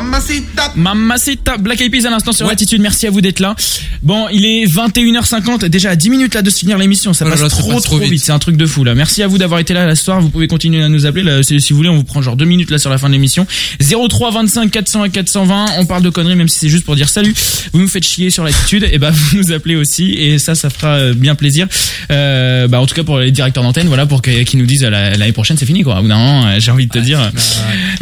Mamacita. 0.00 0.72
Mamacita, 0.74 1.56
Black 1.58 1.80
Eyed 1.82 1.92
Peas 1.92 2.06
à 2.06 2.10
l'instant 2.10 2.32
sur 2.32 2.48
Attitude. 2.48 2.80
Merci 2.80 3.06
à 3.06 3.10
vous 3.10 3.20
d'être 3.20 3.40
là. 3.40 3.54
Bon, 4.02 4.26
il 4.32 4.46
est 4.46 4.64
21h50. 4.64 5.66
Déjà 5.66 5.90
à 5.90 5.96
10 5.96 6.08
minutes 6.08 6.34
là 6.34 6.40
de 6.40 6.48
se 6.48 6.58
finir 6.60 6.78
l'émission. 6.78 7.12
Ça 7.12 7.26
Oh 7.26 7.30
passe 7.30 7.42
là, 7.42 7.50
ça 7.50 7.56
trop, 7.56 7.72
passe 7.72 7.82
trop 7.82 7.96
trop 7.96 7.98
vite. 7.98 8.12
vite. 8.12 8.22
C'est 8.24 8.32
un 8.32 8.38
truc 8.38 8.56
de 8.56 8.64
fou 8.64 8.84
là. 8.84 8.94
Merci 8.94 9.22
à 9.22 9.26
vous 9.26 9.36
d'avoir 9.36 9.60
été 9.60 9.74
là 9.74 9.84
la 9.86 9.94
soir. 9.94 10.20
Vous 10.22 10.30
pouvez 10.30 10.48
continuer 10.48 10.82
à 10.82 10.88
nous 10.88 11.04
appeler 11.04 11.22
là. 11.22 11.42
Si 11.42 11.60
si 11.60 11.72
vous 11.72 11.76
voulez, 11.76 11.90
on 11.90 11.96
vous 11.96 12.04
prend 12.04 12.22
genre 12.22 12.36
deux 12.36 12.46
minutes 12.46 12.70
là 12.70 12.78
sur 12.78 12.88
la 12.88 12.96
fin 12.96 13.08
de 13.08 13.12
l'émission. 13.12 13.46
03 13.80 14.30
25 14.32 14.70
400 14.70 15.04
et 15.04 15.10
420. 15.10 15.66
On 15.78 15.84
parle 15.86 16.02
de 16.02 16.10
conneries 16.10 16.36
même 16.36 16.48
si 16.48 16.58
c'est 16.58 16.68
juste 16.70 16.84
pour 16.86 16.96
dire 16.96 17.10
salut. 17.10 17.34
Vous 17.74 17.80
nous 17.80 17.88
faites 17.88 18.04
chier 18.04 18.30
sur 18.30 18.44
l'attitude. 18.44 18.88
Et 18.92 18.98
bah 18.98 19.10
vous 19.12 19.36
nous 19.38 19.52
appelez 19.52 19.76
aussi 19.76 20.12
et 20.14 20.38
ça, 20.38 20.54
ça 20.54 20.70
fera 20.70 20.94
euh, 20.94 21.12
bien 21.14 21.34
plaisir. 21.34 21.66
Euh, 22.10 22.66
bah 22.66 22.80
en 22.80 22.86
tout 22.86 22.94
cas 22.94 23.04
pour 23.04 23.18
les 23.18 23.30
directeurs 23.30 23.62
d'antenne, 23.62 23.88
voilà 23.88 24.06
pour 24.06 24.22
qu'ils 24.22 24.58
nous 24.58 24.66
disent 24.66 24.84
euh, 24.84 24.90
la- 24.90 25.10
l'année 25.10 25.32
prochaine 25.32 25.58
c'est 25.58 25.66
fini 25.66 25.82
quoi. 25.82 25.98
Au 25.98 26.02
bout 26.02 26.08
d'un 26.08 26.16
moment, 26.18 26.46
euh, 26.46 26.56
j'ai 26.58 26.70
envie 26.70 26.86
de 26.86 26.92
te 26.92 26.98
dire. 26.98 27.30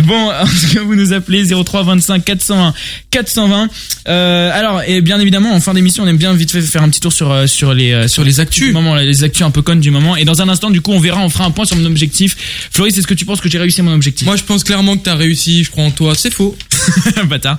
Bon, 0.05 0.31
en 0.31 0.45
tout 0.45 0.75
cas, 0.75 0.81
vous 0.83 0.95
nous 0.95 1.13
appelez 1.13 1.45
03 1.65 1.80
25 1.85 2.25
401 2.25 2.75
420. 3.11 3.69
Euh, 4.09 4.51
alors, 4.53 4.83
et 4.87 5.01
bien 5.01 5.21
évidemment, 5.21 5.53
en 5.53 5.61
fin 5.61 5.75
d'émission, 5.75 6.05
on 6.05 6.07
aime 6.07 6.17
bien 6.17 6.33
vite 6.33 6.51
fait 6.51 6.63
faire 6.63 6.83
un 6.83 6.89
petit 6.89 7.01
tour 7.01 7.13
sur 7.13 7.31
euh, 7.31 7.47
sur 7.47 7.75
les 7.75 7.93
euh, 7.93 8.09
sur 8.09 8.25
les 8.25 8.41
actus 8.41 8.69
du 8.69 8.73
moment, 8.73 8.95
les 8.95 9.25
actus 9.25 9.43
un 9.43 9.51
peu 9.51 9.63
connes 9.63 9.81
du 9.81 9.91
moment. 9.91 10.17
Et 10.17 10.25
dans 10.25 10.43
un 10.43 10.49
instant, 10.49 10.71
du 10.71 10.81
coup, 10.81 10.93
on 10.93 11.01
verra, 11.01 11.21
on 11.23 11.29
fera 11.29 11.45
un 11.45 11.51
point 11.51 11.65
sur 11.65 11.77
mon 11.77 11.87
objectif. 11.87 12.37
Floris, 12.71 12.97
est-ce 12.97 13.07
que 13.07 13.15
tu 13.15 13.25
penses 13.25 13.41
que 13.41 13.49
j'ai 13.49 13.59
réussi 13.59 13.83
mon 13.83 13.95
objectif? 13.95 14.27
Moi, 14.27 14.37
je 14.37 14.45
pense 14.45 14.65
clairement 14.65 14.97
que 14.97 15.03
t'as 15.03 15.17
réussi. 15.17 15.65
Je 15.65 15.71
crois 15.71 15.85
en 15.85 15.91
toi. 15.91 16.15
C'est 16.15 16.33
faux. 16.33 16.57
Bâtard. 17.25 17.59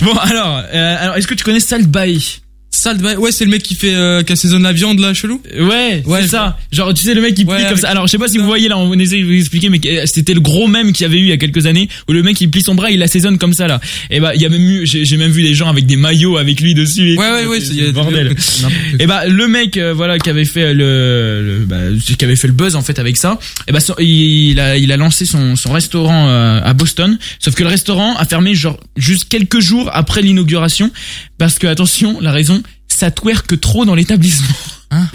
Bon, 0.00 0.14
alors, 0.14 0.62
euh, 0.72 0.96
alors, 1.00 1.16
est-ce 1.16 1.26
que 1.26 1.34
tu 1.34 1.44
connais 1.44 1.60
Salt 1.60 1.86
Bay 1.86 2.18
Ouais, 3.18 3.32
c'est 3.32 3.44
le 3.44 3.50
mec 3.50 3.62
qui 3.62 3.74
fait 3.74 3.94
euh, 3.94 4.22
qui 4.22 4.32
assaisonne 4.32 4.62
la 4.62 4.72
viande 4.72 4.98
là, 5.00 5.14
chelou. 5.14 5.40
Ouais, 5.58 6.02
Ouais, 6.06 6.22
c'est 6.22 6.28
ça. 6.28 6.58
Genre, 6.72 6.92
tu 6.94 7.02
sais, 7.02 7.14
le 7.14 7.20
mec 7.20 7.34
qui 7.34 7.44
plie 7.44 7.54
Ouais, 7.54 7.66
comme 7.68 7.76
ça. 7.78 7.88
Alors, 7.90 8.06
je 8.06 8.12
sais 8.12 8.18
pas 8.18 8.28
si 8.28 8.38
vous 8.38 8.44
voyez 8.44 8.68
là, 8.68 8.76
on 8.78 8.92
essaie 8.98 9.20
de 9.20 9.24
vous 9.24 9.32
expliquer, 9.32 9.68
mais 9.68 9.80
euh, 9.86 10.02
c'était 10.06 10.34
le 10.34 10.40
gros 10.40 10.66
mème 10.66 10.92
qu'il 10.92 11.02
y 11.04 11.06
avait 11.06 11.18
eu 11.18 11.22
il 11.24 11.28
y 11.28 11.32
a 11.32 11.36
quelques 11.36 11.66
années, 11.66 11.88
où 12.08 12.12
le 12.12 12.22
mec 12.22 12.40
il 12.40 12.50
plie 12.50 12.62
son 12.62 12.74
bras, 12.74 12.90
il 12.90 12.98
l'assaisonne 12.98 13.38
comme 13.38 13.52
ça 13.52 13.66
là. 13.68 13.80
Et 14.10 14.20
bah, 14.20 14.34
il 14.34 14.42
y 14.42 14.46
a 14.46 14.48
même 14.48 14.62
eu, 14.68 14.86
j'ai 14.86 15.16
même 15.16 15.30
vu 15.30 15.42
des 15.42 15.54
gens 15.54 15.68
avec 15.68 15.86
des 15.86 15.96
maillots 15.96 16.36
avec 16.36 16.60
lui 16.60 16.74
dessus. 16.74 17.12
et 17.12 17.16
Ouais, 17.18 17.30
ouais, 17.30 17.46
ouais. 17.46 17.60
C'est 17.60 17.92
bordel. 17.92 18.34
Et 18.98 19.06
bah 19.06 19.26
le 19.26 19.46
mec 19.48 19.76
euh, 19.76 19.92
voilà 19.94 20.18
qui 20.18 20.30
avait 20.30 20.44
fait 20.44 20.74
le, 20.74 21.42
le- 21.60 21.64
bah, 21.66 21.76
qui 22.18 22.24
avait 22.24 22.36
fait 22.36 22.46
le 22.48 22.52
buzz 22.52 22.76
en 22.76 22.82
fait 22.82 22.98
avec 22.98 23.16
ça 23.16 23.38
et 23.68 23.72
bah 23.72 23.80
son- 23.80 23.94
il 23.98 24.58
a 24.60 24.76
il 24.76 24.90
a 24.92 24.96
lancé 24.96 25.24
son 25.24 25.56
son 25.56 25.72
restaurant 25.72 26.28
euh, 26.28 26.60
à 26.62 26.72
Boston 26.74 27.18
sauf 27.38 27.54
que 27.54 27.62
le 27.62 27.68
restaurant 27.68 28.14
a 28.16 28.24
fermé 28.24 28.54
genre 28.54 28.78
juste 28.96 29.28
quelques 29.28 29.60
jours 29.60 29.90
après 29.92 30.22
l'inauguration 30.22 30.90
parce 31.38 31.58
que 31.58 31.66
attention 31.66 32.20
la 32.20 32.32
raison 32.32 32.62
ça 32.88 33.10
twerk 33.10 33.60
trop 33.60 33.84
dans 33.84 33.94
l'établissement. 33.94 34.54
Hein 34.90 35.08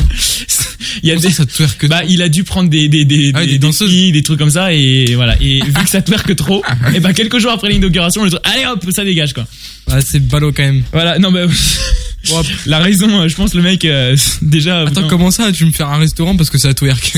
il 1.03 1.09
y 1.09 1.11
a 1.11 1.15
des 1.15 1.31
ça 1.31 1.43
bah 1.87 2.01
il 2.09 2.21
a 2.21 2.27
dû 2.29 2.43
prendre 2.43 2.69
des 2.69 2.89
des 2.89 3.05
des 3.05 3.31
Ah, 3.33 3.39
des, 3.41 3.45
des 3.45 3.51
des 3.53 3.59
danseuses. 3.59 3.89
filles, 3.89 4.11
des 4.11 4.23
trucs 4.23 4.39
comme 4.39 4.49
ça 4.49 4.73
et 4.73 5.13
voilà 5.15 5.35
et 5.41 5.61
vu 5.65 5.73
que 5.73 5.89
ça 5.89 6.01
twerk 6.01 6.35
trop 6.35 6.63
et 6.93 6.99
bah 6.99 7.13
quelques 7.13 7.39
jours 7.39 7.51
après 7.51 7.69
l'inauguration 7.69 8.23
le 8.23 8.29
truc 8.31 8.41
allez 8.45 8.65
hop 8.65 8.83
ça 8.91 9.03
dégage 9.05 9.33
quoi. 9.33 9.45
Ah, 9.89 10.01
c'est 10.01 10.19
ballot 10.19 10.51
quand 10.51 10.63
même. 10.63 10.83
Voilà 10.91 11.19
non 11.19 11.31
bah 11.31 11.45
Bon, 12.29 12.41
la 12.65 12.79
raison 12.79 13.21
euh, 13.21 13.27
je 13.29 13.35
pense 13.35 13.53
le 13.53 13.61
mec 13.61 13.85
euh, 13.85 14.15
déjà 14.41 14.81
Attends, 14.81 15.07
comment 15.07 15.31
ça 15.31 15.51
Tu 15.51 15.63
veux 15.63 15.69
me 15.69 15.73
faire 15.73 15.87
un 15.89 15.97
restaurant 15.97 16.35
parce 16.35 16.49
que 16.49 16.57
ça 16.57 16.73
twerk 16.73 17.17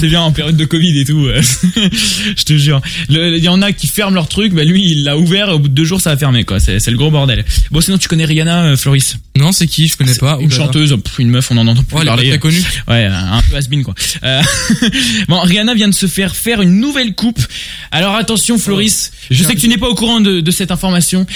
C'est 0.00 0.06
bien 0.06 0.20
en 0.20 0.30
période 0.32 0.56
de 0.56 0.64
Covid 0.64 1.00
et 1.00 1.04
tout. 1.04 1.26
euh, 1.26 1.42
je 2.36 2.42
te 2.44 2.56
jure. 2.56 2.80
Il 3.08 3.36
y 3.42 3.48
en 3.48 3.60
a 3.62 3.72
qui 3.72 3.88
ferment 3.88 4.14
leur 4.14 4.28
truc, 4.28 4.52
bah 4.52 4.64
lui 4.64 4.82
il 4.92 5.04
l'a 5.04 5.18
ouvert 5.18 5.48
et 5.48 5.52
au 5.52 5.58
bout 5.58 5.68
de 5.68 5.74
deux 5.74 5.84
jours 5.84 6.00
ça 6.00 6.12
a 6.12 6.16
fermé 6.16 6.44
quoi. 6.44 6.60
C'est 6.60 6.78
c'est 6.78 6.90
le 6.92 6.96
gros 6.96 7.10
bordel. 7.10 7.44
Bon 7.70 7.80
sinon 7.80 7.98
tu 7.98 8.08
connais 8.08 8.24
Rihanna, 8.24 8.64
euh, 8.64 8.76
Floris? 8.76 9.16
Non, 9.36 9.50
c'est 9.50 9.66
qui? 9.66 9.88
Je 9.88 9.96
connais 9.96 10.14
pas. 10.14 10.38
Une 10.40 10.52
chanteuse, 10.52 10.96
pff, 11.02 11.18
une 11.18 11.30
meuf, 11.30 11.50
on 11.50 11.56
en 11.56 11.66
entend 11.66 11.82
plus 11.82 11.96
Ouais, 11.96 12.04
elle 12.06 12.26
est 12.26 12.28
très 12.28 12.38
connue. 12.38 12.62
Ouais, 12.86 13.06
un 13.06 13.42
peu 13.50 13.56
has 13.56 13.66
quoi. 13.82 13.94
Bon, 15.28 15.40
Rihanna 15.40 15.74
vient 15.74 15.88
de 15.88 15.94
se 15.94 16.06
faire 16.06 16.36
faire 16.36 16.62
une 16.62 16.78
nouvelle 16.78 17.14
coupe. 17.14 17.40
Alors 17.90 18.14
attention, 18.14 18.58
Floris, 18.58 19.10
je 19.30 19.42
sais 19.42 19.54
que 19.54 19.60
tu 19.60 19.68
n'es 19.68 19.78
pas 19.78 19.88
au 19.88 19.94
courant 19.94 20.20
de, 20.20 20.40
de 20.40 20.50
cette 20.50 20.70
information. 20.70 21.26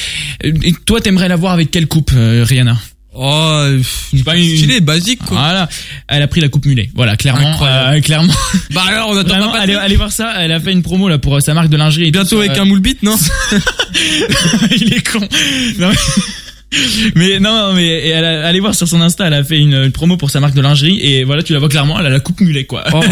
Et 0.44 0.73
toi, 0.86 1.01
t'aimerais 1.01 1.28
la 1.28 1.36
voir 1.36 1.52
avec 1.52 1.70
quelle 1.70 1.89
coupe, 1.89 2.12
euh, 2.29 2.45
Rihanna 2.45 2.77
Oh, 3.21 3.65
pff, 3.79 4.23
pas 4.25 4.37
une- 4.37 4.79
basique 4.81 5.19
quoi. 5.25 5.39
Voilà, 5.39 5.69
elle 6.07 6.23
a 6.23 6.29
pris 6.29 6.41
la 6.41 6.49
coupe 6.49 6.67
mulet. 6.67 6.89
Voilà, 6.95 7.17
clairement, 7.17 7.57
euh, 7.65 8.01
clairement. 8.01 8.33
Bah 8.73 8.85
alors, 8.87 9.09
on 9.11 9.17
attend 9.17 9.29
Vraiment, 9.31 9.51
pas. 9.51 9.59
allez, 9.61 9.75
allez 9.75 9.97
voir 9.97 10.13
ça. 10.13 10.35
Elle 10.39 10.53
a 10.53 10.61
fait 10.61 10.71
une 10.71 10.83
promo 10.83 11.09
là 11.09 11.19
pour 11.19 11.35
euh, 11.37 11.41
sa 11.41 11.53
marque 11.55 11.69
de 11.69 11.77
lingerie. 11.77 12.05
et 12.09 12.11
Bientôt 12.13 12.37
tout, 12.37 12.39
avec 12.43 12.57
euh, 12.57 12.63
un 12.63 12.65
moule 12.65 12.79
bite, 12.81 13.03
non? 13.03 13.17
Il 14.81 14.93
est 14.95 15.11
con. 15.11 15.21
Non, 15.79 15.89
mais- 15.89 15.97
Mais 17.15 17.41
non, 17.41 17.73
mais 17.73 17.87
et 17.87 18.09
elle 18.09 18.25
a- 18.27 18.47
allez 18.47 18.61
voir 18.61 18.75
sur 18.75 18.87
son 18.87 19.01
Insta, 19.01 19.27
elle 19.27 19.33
a 19.35 19.43
fait 19.43 19.59
une, 19.59 19.73
une 19.75 19.91
promo 19.91 20.19
pour 20.19 20.31
sa 20.31 20.39
marque 20.39 20.55
de 20.55 20.61
lingerie 20.61 21.01
et 21.01 21.25
voilà, 21.25 21.43
tu 21.43 21.55
la 21.55 21.59
vois 21.61 21.71
clairement, 21.71 21.99
elle 21.99 22.05
a 22.07 22.11
la 22.11 22.21
coupe 22.21 22.41
mulet 22.43 22.67
quoi. 22.67 22.85
Oh. 22.93 23.03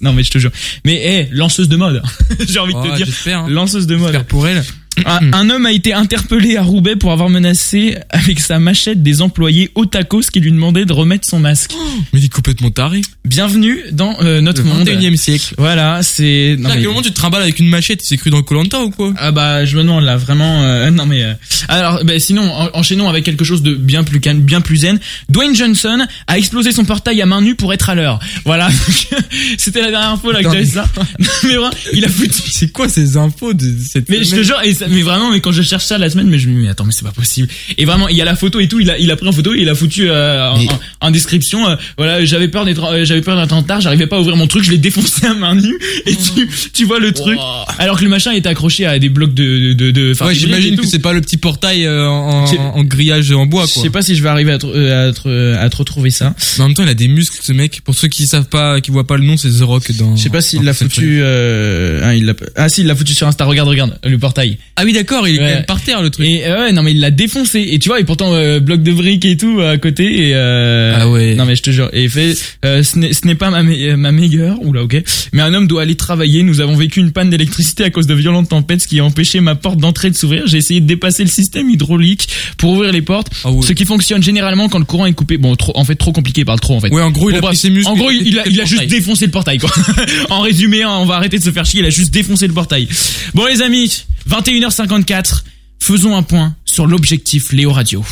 Non 0.00 0.14
mais 0.14 0.22
je 0.24 0.30
te 0.30 0.38
jure. 0.38 0.50
Mais 0.86 0.94
hé, 0.94 1.28
lanceuse 1.30 1.68
de 1.68 1.76
mode. 1.76 2.02
J'ai 2.48 2.58
envie 2.58 2.72
de 2.72 2.78
Oh, 2.78 2.88
te 2.90 2.96
dire, 2.96 3.04
j'espère, 3.06 3.40
hein. 3.40 3.46
lanceuse 3.50 3.86
de 3.86 3.96
mode. 3.96 4.22
Pour 4.24 4.48
elle. 4.48 4.64
Un, 5.06 5.32
un 5.32 5.48
homme 5.50 5.64
a 5.64 5.72
été 5.72 5.94
interpellé 5.94 6.56
à 6.58 6.62
Roubaix 6.62 6.96
pour 6.96 7.12
avoir 7.12 7.30
menacé 7.30 7.96
avec 8.10 8.38
sa 8.40 8.58
machette 8.58 9.02
des 9.02 9.22
employés 9.22 9.70
au 9.74 9.86
tacos 9.86 10.20
qui 10.30 10.38
lui 10.40 10.52
demandaient 10.52 10.84
de 10.84 10.92
remettre 10.92 11.26
son 11.26 11.40
masque. 11.40 11.72
Mais 12.12 12.20
il 12.20 12.26
est 12.26 12.32
complètement 12.32 12.70
taré. 12.70 13.00
Bienvenue 13.24 13.80
dans 13.92 14.14
euh, 14.20 14.42
notre 14.42 14.62
Le 14.62 14.68
monde. 14.68 14.86
21 14.88 15.12
e 15.12 15.16
siècle. 15.16 15.54
Voilà, 15.56 16.02
c'est. 16.02 16.58
à 16.66 16.72
quel 16.76 16.84
moment 16.88 17.00
tu 17.00 17.08
te 17.10 17.14
trimbales 17.14 17.40
avec 17.42 17.58
une 17.58 17.68
machette 17.68 18.02
C'est 18.02 18.18
cru 18.18 18.28
dans 18.28 18.42
Colanta 18.42 18.82
ou 18.82 18.90
quoi 18.90 19.14
Ah 19.16 19.32
bah 19.32 19.64
je 19.64 19.76
me 19.78 19.82
demande 19.82 20.04
là 20.04 20.16
vraiment 20.18 20.62
euh, 20.62 20.90
non 20.92 21.06
mais 21.06 21.22
euh, 21.22 21.32
alors 21.68 22.04
bah, 22.04 22.18
sinon 22.18 22.42
en- 22.52 22.68
enchaînons 22.74 23.08
avec 23.08 23.24
quelque 23.24 23.44
chose 23.44 23.62
de 23.62 23.74
bien 23.74 24.04
plus 24.04 24.20
calme 24.20 24.40
bien 24.40 24.60
plus 24.60 24.78
zen 24.78 25.00
Dwayne 25.30 25.54
Johnson 25.56 26.04
a 26.26 26.36
explosé 26.38 26.70
son 26.72 26.84
portail 26.84 27.20
à 27.22 27.26
main 27.26 27.40
nue 27.40 27.54
pour 27.54 27.72
être 27.72 27.88
à 27.88 27.94
l'heure 27.94 28.20
voilà 28.44 28.68
c'était 29.56 29.80
la 29.80 29.90
dernière 29.90 30.10
info 30.10 30.32
là 30.32 30.38
que 30.42 30.44
j'avais 30.44 30.60
mais- 30.60 30.66
ça 30.66 30.84
mais 31.44 31.54
vraiment 31.56 31.70
il 31.94 32.04
a 32.04 32.08
foutu 32.08 32.42
C'est 32.50 32.70
quoi 32.72 32.88
ces 32.88 33.16
infos 33.16 33.54
de 33.54 33.74
cette 33.88 34.08
mais 34.10 34.22
je 34.24 34.36
te 34.36 34.42
jure 34.42 34.60
et 34.62 34.74
ça- 34.84 34.88
mais 34.90 35.02
vraiment 35.02 35.30
mais 35.30 35.40
quand 35.40 35.52
je 35.52 35.62
cherche 35.62 35.84
ça 35.84 35.98
la 35.98 36.10
semaine 36.10 36.28
mais 36.28 36.38
je 36.38 36.48
me 36.48 36.54
dis 36.54 36.60
mais 36.62 36.68
attends 36.68 36.84
mais 36.84 36.92
c'est 36.92 37.04
pas 37.04 37.12
possible 37.12 37.48
et 37.78 37.84
vraiment 37.84 38.08
il 38.08 38.16
y 38.16 38.22
a 38.22 38.24
la 38.24 38.36
photo 38.36 38.60
et 38.60 38.68
tout 38.68 38.80
il 38.80 38.90
a 38.90 38.98
il 38.98 39.10
a 39.10 39.16
pris 39.16 39.28
en 39.28 39.32
photo 39.32 39.54
et 39.54 39.60
il 39.60 39.68
a 39.68 39.74
foutu 39.74 40.08
euh, 40.10 40.50
en, 40.50 40.58
Mais- 40.58 40.68
en- 40.70 40.80
en 41.08 41.10
description 41.10 41.68
euh, 41.68 41.76
voilà 41.96 42.24
j'avais 42.24 42.48
peur 42.48 42.64
d'être 42.64 42.84
euh, 42.84 43.04
j'avais 43.04 43.20
peur 43.22 43.36
d'être 43.40 43.52
en 43.52 43.60
retard 43.60 43.80
j'arrivais 43.80 44.06
pas 44.06 44.16
à 44.16 44.20
ouvrir 44.20 44.36
mon 44.36 44.46
truc 44.46 44.64
je 44.64 44.70
l'ai 44.70 44.78
défoncé 44.78 45.26
à 45.26 45.34
main 45.34 45.54
nue 45.54 45.78
et 46.06 46.14
tu 46.16 46.48
tu 46.72 46.84
vois 46.84 46.98
le 47.00 47.12
truc 47.12 47.38
alors 47.78 47.98
que 47.98 48.04
le 48.04 48.10
machin 48.10 48.32
était 48.32 48.48
accroché 48.48 48.86
à 48.86 48.98
des 48.98 49.08
blocs 49.08 49.34
de 49.34 49.72
de 49.72 49.90
de, 49.90 50.12
enfin, 50.12 50.26
Ouais, 50.26 50.34
j'imagine 50.34 50.76
que 50.76 50.86
c'est 50.86 50.98
pas 50.98 51.12
le 51.12 51.20
petit 51.20 51.36
portail 51.36 51.86
euh, 51.86 52.06
en, 52.08 52.82
grillage 52.84 53.30
en 53.32 53.46
bois 53.46 53.64
Je 53.66 53.80
sais 53.82 53.90
pas 53.90 54.02
si 54.02 54.14
je 54.16 54.22
vais 54.22 54.28
arriver 54.28 54.52
à, 54.52 54.58
tr- 54.58 54.70
euh, 54.74 55.08
à, 55.08 55.12
tr- 55.12 55.56
à 55.58 55.68
te 55.70 55.76
retrouver 55.76 56.10
ça. 56.10 56.34
Mais 56.58 56.64
en 56.64 56.68
même 56.68 56.74
temps, 56.74 56.82
il 56.82 56.88
a 56.88 56.94
des 56.94 57.08
muscles 57.08 57.38
ce 57.42 57.52
mec. 57.52 57.80
Pour 57.84 57.94
ceux 57.94 58.08
qui 58.08 58.26
savent 58.26 58.48
pas, 58.48 58.80
qui 58.80 58.90
voient 58.90 59.06
pas 59.06 59.16
le 59.16 59.24
nom, 59.24 59.36
c'est 59.36 59.50
The 59.50 59.62
Rock 59.62 59.90
dans. 59.92 60.16
Je 60.16 60.22
sais 60.22 60.28
pas 60.30 60.40
s'il 60.40 60.62
l'a 60.62 60.74
foutu. 60.74 61.20
Euh... 61.22 62.00
Ah, 62.02 62.14
il 62.14 62.24
l'a. 62.26 62.34
Ah 62.56 62.68
si, 62.68 62.80
il 62.82 62.86
l'a 62.86 62.94
foutu 62.96 63.14
sur 63.14 63.26
Insta. 63.26 63.44
Regarde, 63.44 63.68
regarde 63.68 63.98
le 64.04 64.18
portail. 64.18 64.58
Ah 64.76 64.84
oui, 64.84 64.92
d'accord, 64.92 65.28
il 65.28 65.36
est 65.36 65.38
Ouais. 65.38 65.44
quand 65.48 65.54
même 65.56 65.64
par 65.66 65.80
terre 65.82 66.02
le 66.02 66.08
truc. 66.10 66.26
Et 66.26 66.46
euh, 66.46 66.64
ouais, 66.64 66.72
non 66.72 66.82
mais 66.82 66.92
il 66.92 67.00
l'a 67.00 67.10
défoncé. 67.10 67.66
Et 67.70 67.78
tu 67.78 67.88
vois, 67.90 68.00
et 68.00 68.04
pourtant 68.04 68.32
euh, 68.34 68.58
bloc 68.58 68.82
de 68.82 68.92
briques 68.92 69.24
et 69.24 69.36
tout 69.36 69.60
à 69.60 69.76
côté. 69.78 70.28
Et 70.28 70.32
euh... 70.34 70.96
Ah 70.98 71.08
ouais. 71.10 71.34
Non 71.34 71.44
mais 71.44 71.56
je 71.56 71.62
te 71.62 71.70
jure. 71.70 71.90
Et 71.92 72.08
fait. 72.08 72.34
euh, 72.64 72.82
ce 72.82 72.98
n'est 73.26 73.34
pas 73.34 73.50
ma 73.50 73.62
me- 73.62 73.74
euh, 73.90 73.96
ma 73.96 74.12
meilleure. 74.12 74.56
Oula, 74.62 74.82
ok. 74.82 74.96
Mais 75.32 75.42
un 75.42 75.52
homme 75.54 75.66
doit 75.66 75.82
aller 75.82 75.94
travailler. 75.94 76.42
Nous 76.42 76.60
avons 76.60 76.74
vécu 76.76 77.00
une 77.00 77.12
panne 77.12 77.28
d'électricité 77.30 77.84
à 77.84 77.90
cause 77.90 78.06
de 78.06 78.14
violentes 78.14 78.48
tempêtes, 78.48 78.82
ce 78.82 78.88
qui 78.88 78.98
a 79.00 79.04
empêché 79.04 79.40
ma 79.40 79.54
porte 79.54 79.78
d'entrée 79.78 80.10
de 80.10 80.16
s'ouvrir. 80.16 80.46
J'ai 80.46 80.58
essayé 80.58 80.80
de 80.80 80.86
dépasser 80.86 81.22
le 81.22 81.28
système 81.30 81.68
hydraulique 81.68 82.28
pour 82.56 82.72
ouvrir 82.72 82.92
les 82.92 83.02
portes. 83.02 83.28
Ah 83.44 83.50
ouais. 83.50 83.66
Ce 83.66 83.72
qui 83.74 83.84
fonctionne 83.84 84.22
généralement 84.22 84.68
quand 84.68 84.78
le 84.78 84.84
courant 84.86 85.06
est 85.06 85.12
coupé. 85.12 85.36
Bon, 85.36 85.54
trop, 85.56 85.72
en 85.76 85.84
fait, 85.84 85.96
trop 85.96 86.12
compliqué. 86.12 86.40
Il 86.42 86.44
parle 86.44 86.60
trop 86.60 86.76
en 86.76 86.80
fait. 86.80 86.88
Ouais, 86.90 87.02
en 87.02 87.10
gros, 87.10 87.28
il 87.30 87.36
a 87.36 87.40
pris 87.42 87.56
ses 87.56 87.70
muscles. 87.70 87.90
En 87.90 87.96
gros, 87.96 88.10
il, 88.10 88.26
il 88.26 88.38
a, 88.38 88.46
il 88.48 88.58
a 88.58 88.62
le 88.62 88.68
juste 88.68 88.86
défoncé 88.86 89.26
le 89.26 89.32
portail, 89.32 89.58
quoi. 89.58 89.70
en 90.30 90.40
résumé, 90.40 90.82
hein, 90.82 90.96
on 90.98 91.04
va 91.04 91.16
arrêter 91.16 91.38
de 91.38 91.44
se 91.44 91.50
faire 91.50 91.66
chier, 91.66 91.80
il 91.80 91.86
a 91.86 91.90
juste 91.90 92.10
défoncé 92.12 92.46
le 92.46 92.52
portail. 92.54 92.88
Bon, 93.34 93.44
les 93.46 93.60
amis, 93.62 94.04
21h54, 94.30 95.42
faisons 95.80 96.16
un 96.16 96.22
point 96.22 96.54
sur 96.64 96.86
l'objectif 96.86 97.52
Léo 97.52 97.72
Radio. 97.72 98.04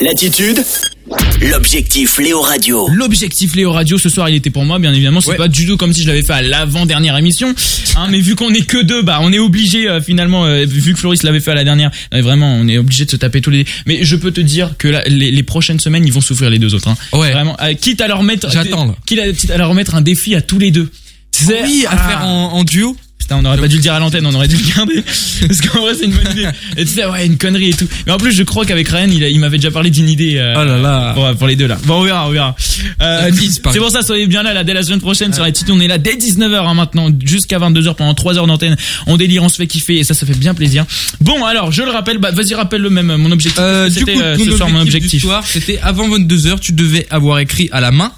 L'attitude 0.00 0.62
L'objectif 1.40 2.18
Léo 2.18 2.40
Radio. 2.40 2.88
L'objectif 2.88 3.54
Léo 3.54 3.70
Radio, 3.72 3.96
ce 3.96 4.08
soir, 4.08 4.28
il 4.28 4.34
était 4.34 4.50
pour 4.50 4.64
moi, 4.64 4.78
bien 4.80 4.92
évidemment. 4.92 5.20
C'est 5.20 5.30
Ouais. 5.30 5.36
pas 5.36 5.46
du 5.48 5.64
tout 5.64 5.76
comme 5.76 5.92
si 5.92 6.02
je 6.02 6.08
l'avais 6.08 6.22
fait 6.24 6.32
à 6.32 6.42
l'avant-dernière 6.42 7.16
émission. 7.16 7.54
Hein, 7.96 8.08
mais 8.10 8.20
vu 8.20 8.34
qu'on 8.34 8.52
est 8.52 8.66
que 8.66 8.82
deux, 8.82 9.02
bah, 9.02 9.20
on 9.22 9.32
est 9.32 9.38
obligé, 9.38 9.88
euh, 9.88 10.00
finalement, 10.00 10.44
euh, 10.46 10.64
vu 10.66 10.92
que 10.94 10.98
Floris 10.98 11.22
l'avait 11.22 11.38
fait 11.40 11.52
à 11.52 11.54
la 11.54 11.62
dernière, 11.62 11.92
euh, 12.12 12.22
vraiment, 12.22 12.52
on 12.52 12.66
est 12.66 12.76
obligé 12.76 13.04
de 13.04 13.10
se 13.12 13.16
taper 13.16 13.40
tous 13.40 13.50
les. 13.50 13.64
Mais 13.86 14.04
je 14.04 14.16
peux 14.16 14.32
te 14.32 14.40
dire 14.40 14.74
que 14.78 14.88
là, 14.88 15.02
les, 15.06 15.30
les 15.30 15.42
prochaines 15.44 15.78
semaines, 15.78 16.04
ils 16.04 16.12
vont 16.12 16.20
souffrir 16.20 16.50
les 16.50 16.58
deux 16.58 16.74
autres. 16.74 16.88
Hein. 16.88 16.96
Ouais. 17.12 17.30
Vraiment, 17.30 17.56
euh, 17.62 17.74
quitte 17.74 18.00
à 18.00 18.08
leur 18.08 18.24
mettre, 18.24 18.48
quitte 19.06 19.20
à, 19.50 19.56
leur 19.58 19.74
mettre 19.74 19.94
un 19.94 20.00
défi 20.02 20.34
à 20.34 20.40
tous 20.42 20.58
les 20.58 20.72
deux. 20.72 20.90
Tu 21.30 21.44
sais, 21.44 21.60
Oui, 21.62 21.84
à 21.88 21.92
ah. 21.92 22.08
faire 22.08 22.26
en, 22.26 22.52
en 22.54 22.64
duo? 22.64 22.96
Putain, 23.26 23.40
on 23.42 23.44
aurait 23.44 23.58
pas 23.58 23.66
dû 23.66 23.74
le 23.74 23.82
dire 23.82 23.92
à 23.92 23.98
l'antenne, 23.98 24.24
on 24.24 24.32
aurait 24.34 24.46
dû 24.46 24.54
le 24.56 24.72
garder. 24.76 25.02
Parce 25.48 25.60
qu'en 25.60 25.80
vrai, 25.80 25.94
c'est 25.98 26.04
une 26.04 26.12
bonne 26.12 26.30
idée. 26.30 26.46
Et 26.76 26.84
tu 26.84 26.92
sais, 26.92 27.04
ouais, 27.06 27.26
une 27.26 27.36
connerie 27.36 27.70
et 27.70 27.72
tout. 27.72 27.88
Mais 28.06 28.12
en 28.12 28.18
plus, 28.18 28.30
je 28.30 28.44
crois 28.44 28.64
qu'avec 28.64 28.86
Ryan, 28.86 29.08
il, 29.10 29.40
m'avait 29.40 29.58
déjà 29.58 29.72
parlé 29.72 29.90
d'une 29.90 30.08
idée. 30.08 30.36
euh, 30.36 30.54
Oh 30.56 30.64
là 30.64 30.78
là. 30.78 31.12
Pour, 31.12 31.28
pour 31.34 31.48
les 31.48 31.56
deux 31.56 31.66
là. 31.66 31.76
Bon, 31.86 31.94
on 31.94 32.02
verra, 32.04 32.28
on 32.28 32.30
verra. 32.30 32.54
Euh, 33.02 33.30
c'est 33.32 33.78
pour 33.80 33.90
ça, 33.90 34.02
soyez 34.02 34.28
bien 34.28 34.44
là, 34.44 34.54
là, 34.54 34.62
dès 34.62 34.74
la 34.74 34.84
semaine 34.84 35.00
prochaine 35.00 35.32
sur 35.34 35.42
la 35.42 35.50
petite. 35.50 35.68
On 35.70 35.80
est 35.80 35.88
là 35.88 35.98
dès 35.98 36.14
19h 36.14 36.54
hein, 36.54 36.74
maintenant, 36.74 37.08
jusqu'à 37.24 37.58
22h 37.58 37.96
pendant 37.96 38.14
3 38.14 38.38
heures 38.38 38.46
d'antenne. 38.46 38.76
On 39.08 39.16
délire, 39.16 39.42
on 39.42 39.48
se 39.48 39.56
fait 39.56 39.66
kiffer 39.66 39.98
et 39.98 40.04
ça, 40.04 40.14
ça 40.14 40.24
fait 40.24 40.38
bien 40.38 40.54
plaisir. 40.54 40.84
Bon, 41.20 41.44
alors, 41.44 41.72
je 41.72 41.82
le 41.82 41.90
rappelle, 41.90 42.18
bah, 42.18 42.30
vas-y, 42.30 42.54
rappelle 42.54 42.82
le 42.82 42.90
même, 42.90 43.16
mon 43.16 43.32
objectif. 43.32 43.60
Euh, 43.60 43.90
C'était 43.90 44.16
euh, 44.22 44.38
ce 44.38 44.56
soir 44.56 44.68
mon 44.70 44.82
objectif. 44.82 45.20
soir, 45.22 45.42
c'était 45.44 45.80
avant 45.82 46.08
22h, 46.08 46.60
tu 46.60 46.72
devais 46.72 47.08
avoir 47.10 47.40
écrit 47.40 47.68
à 47.72 47.80
la 47.80 47.90
main 47.90 48.12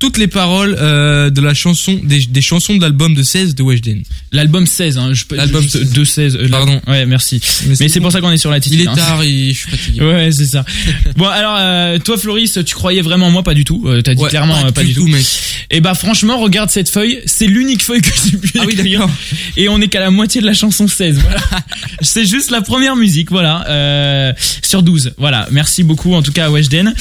toutes 0.00 0.18
les 0.18 0.26
paroles 0.26 0.76
euh, 0.80 1.30
de 1.30 1.40
la 1.40 1.54
chanson 1.54 2.00
des, 2.02 2.20
des 2.26 2.40
chansons 2.40 2.74
de 2.74 2.80
l'album 2.82 3.14
de 3.14 3.22
16 3.22 3.54
de 3.54 3.62
Weshden. 3.62 4.02
L'album 4.32 4.66
16, 4.66 4.98
hein, 4.98 5.12
je 5.12 5.24
peux, 5.26 5.36
L'album 5.36 5.62
juste 5.62 5.78
16. 5.78 5.92
de 5.92 6.04
16. 6.04 6.36
euh, 6.36 6.48
Pardon. 6.48 6.80
Ouais, 6.88 7.04
merci. 7.06 7.40
Mais 7.66 7.74
Mais 7.80 7.88
c'est 7.88 8.00
pour 8.00 8.10
ça 8.10 8.20
qu'on 8.20 8.30
est 8.32 8.36
sur 8.38 8.50
la 8.50 8.56
Il 8.56 8.58
attitude. 8.58 8.80
est 8.80 8.88
hein. 8.88 8.94
tard 8.96 9.22
et 9.22 9.48
je 9.52 9.58
suis 9.58 9.70
fatigué. 9.70 10.00
Ouais, 10.04 10.30
c'est 10.32 10.46
ça. 10.46 10.64
bon, 11.16 11.26
alors, 11.26 11.54
euh, 11.58 11.98
toi, 11.98 12.16
Floris, 12.18 12.58
tu 12.66 12.74
croyais 12.74 13.02
vraiment 13.02 13.26
en 13.26 13.30
moi? 13.30 13.42
Pas 13.42 13.52
du 13.54 13.64
tout. 13.64 13.86
T'as 14.02 14.14
dit 14.14 14.22
Ouais, 14.22 14.30
clairement 14.30 14.56
euh, 14.66 14.70
pas, 14.72 14.82
du 14.82 14.94
tout. 14.94 15.06
mec. 15.06 15.24
Et 15.70 15.80
bah, 15.82 15.94
franchement, 15.94 16.38
regarde 16.40 16.70
cette 16.70 16.88
feuille. 16.88 17.20
C'est 17.26 17.46
l'unique 17.46 17.82
feuille 17.82 18.00
que 18.00 18.08
j'ai 18.24 18.38
pu 18.38 18.52
Ah 18.58 18.62
oui, 18.66 18.72
écrire. 18.72 19.00
d'accord. 19.00 19.14
Et 19.58 19.68
on 19.68 19.80
est 19.82 19.88
qu'à 19.88 20.00
la 20.00 20.10
moitié 20.10 20.40
de 20.40 20.46
la 20.46 20.54
chanson 20.54 20.88
16. 20.88 21.18
Voilà. 21.20 21.40
c'est 22.00 22.24
juste 22.24 22.50
la 22.50 22.62
première 22.62 22.96
musique, 22.96 23.30
voilà. 23.30 24.34
Sur 24.62 24.82
12. 24.82 25.12
Voilà. 25.18 25.46
Merci 25.50 25.82
beaucoup, 25.84 26.14
en 26.14 26.22
tout 26.22 26.32
cas, 26.32 26.46
à 26.46 26.50
Weshden. 26.50 26.94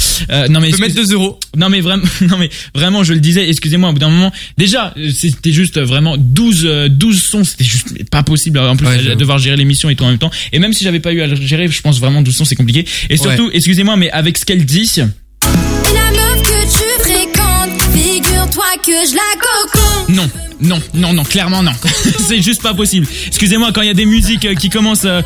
Non, 0.49 0.59
mais 0.59 0.71
mettre 0.80 0.95
2 0.95 1.13
euros. 1.13 1.39
non 1.55 1.69
mais 1.69 1.80
vraiment, 1.81 2.03
non 2.21 2.38
mais 2.38 2.49
vraiment, 2.76 2.89
je 3.03 3.14
le 3.14 3.20
disais. 3.20 3.48
Excusez-moi, 3.49 3.90
au 3.90 3.94
bout 3.94 3.99
d'un 3.99 4.10
moment, 4.10 4.32
déjà, 4.57 4.94
euh, 4.98 5.10
c'était 5.16 5.52
juste 5.52 5.78
euh, 5.78 5.86
vraiment 5.86 6.16
12, 6.18 6.61
euh, 6.66 6.90
12 6.90 7.22
sons. 7.22 7.44
C'était 7.44 7.64
juste 7.64 8.10
pas 8.10 8.24
possible. 8.24 8.60
En 8.60 8.76
plus, 8.76 8.88
Ouais, 8.88 9.16
devoir 9.16 9.38
gérer 9.38 9.56
l'émission 9.57 9.90
et 9.90 9.95
tout 9.95 10.03
en 10.03 10.10
même 10.10 10.18
temps. 10.18 10.32
Et 10.52 10.60
même 10.60 10.74
si 10.74 10.84
j'avais 10.84 10.99
pas 10.99 11.11
eu 11.14 11.22
à 11.22 11.28
le 11.28 11.36
gérer, 11.36 11.68
je 11.68 11.82
pense 11.82 11.99
vraiment 11.99 12.22
12 12.22 12.36
sons, 12.36 12.45
c'est 12.45 12.56
compliqué. 12.56 12.86
Et 13.10 13.18
surtout, 13.18 13.49
excusez-moi, 13.53 13.95
mais 13.98 14.10
avec 14.11 14.38
ce 14.38 14.45
qu'elle 14.45 14.66
dit. 14.66 14.91
Et 14.98 15.02
la 15.02 16.11
meuf 16.11 16.41
que 16.44 16.64
tu 16.64 17.03
fréquentes, 17.03 17.82
figure-toi 17.94 18.66
que 18.86 18.91
je 18.91 19.16
la 19.16 19.40
coco. 19.40 20.11
Non, 20.11 20.30
non, 20.61 20.82
non, 20.94 21.14
non, 21.14 21.24
clairement 21.24 21.61
non. 21.64 21.72
c'est 22.28 22.41
juste 22.41 22.61
pas 22.61 22.74
possible. 22.74 23.07
Excusez-moi, 23.28 23.72
quand 23.74 23.82
il 23.82 23.88
y 23.88 23.91
a 23.91 23.94
des 23.95 24.06
musiques 24.06 24.45
euh, 24.45 24.56
qui 24.56 24.70
commencent. 24.70 25.06
euh, 25.06 25.22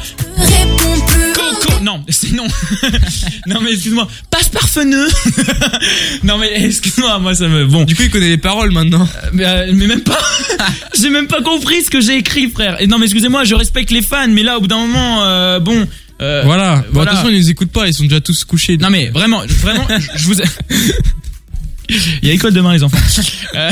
non, 1.81 2.03
c'est 2.09 2.31
non. 2.31 2.47
non 3.47 3.59
mais 3.61 3.73
excuse-moi, 3.73 4.07
passe 4.29 4.49
par 4.49 4.67
feneux. 4.69 5.07
non 6.23 6.37
mais 6.37 6.63
excuse-moi, 6.65 7.19
moi 7.19 7.35
ça 7.35 7.47
me 7.47 7.65
bon. 7.65 7.83
Du 7.83 7.95
coup, 7.95 8.03
il 8.03 8.09
connaît 8.09 8.29
les 8.29 8.37
paroles 8.37 8.71
maintenant. 8.71 9.07
Mais, 9.33 9.45
euh, 9.45 9.71
mais 9.73 9.87
même 9.87 10.01
pas. 10.03 10.19
j'ai 10.99 11.09
même 11.09 11.27
pas 11.27 11.41
compris 11.41 11.83
ce 11.83 11.89
que 11.89 11.99
j'ai 12.01 12.17
écrit, 12.17 12.49
frère. 12.49 12.81
Et 12.81 12.87
non 12.87 12.97
mais 12.97 13.05
excusez-moi, 13.05 13.43
je 13.43 13.55
respecte 13.55 13.91
les 13.91 14.01
fans, 14.01 14.27
mais 14.29 14.43
là 14.43 14.57
au 14.57 14.61
bout 14.61 14.67
d'un 14.67 14.77
moment, 14.77 15.23
euh, 15.23 15.59
bon. 15.59 15.87
euh, 16.21 16.41
Voilà. 16.45 16.77
Bon, 16.77 16.83
voilà. 16.93 17.11
attention, 17.11 17.29
ils 17.29 17.37
nous 17.39 17.49
écoutent 17.49 17.71
pas, 17.71 17.87
ils 17.87 17.93
sont 17.93 18.03
déjà 18.03 18.21
tous 18.21 18.45
couchés. 18.45 18.77
Non 18.77 18.89
mais 18.89 19.07
vraiment, 19.09 19.41
vraiment, 19.61 19.87
je- 20.15 20.23
vous. 20.25 20.35
Il 21.89 22.27
y 22.27 22.31
a 22.31 22.33
école 22.33 22.53
demain 22.53 22.73
les 22.73 22.83
enfants. 22.83 22.97
Euh, 23.55 23.69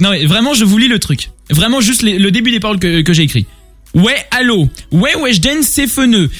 non 0.00 0.10
mais 0.10 0.26
vraiment, 0.26 0.52
je 0.54 0.64
vous 0.64 0.76
lis 0.78 0.88
le 0.88 0.98
truc. 0.98 1.30
Vraiment 1.50 1.80
juste 1.80 2.02
les- 2.02 2.18
le 2.18 2.30
début 2.30 2.50
des 2.50 2.60
paroles 2.60 2.78
que, 2.78 3.00
que 3.00 3.12
j'ai 3.14 3.22
écrit. 3.22 3.46
Ouais, 3.94 4.16
allô. 4.30 4.68
Ouais, 4.92 5.14
Weshden, 5.16 5.62
c'est 5.62 5.86
feneux. 5.86 6.30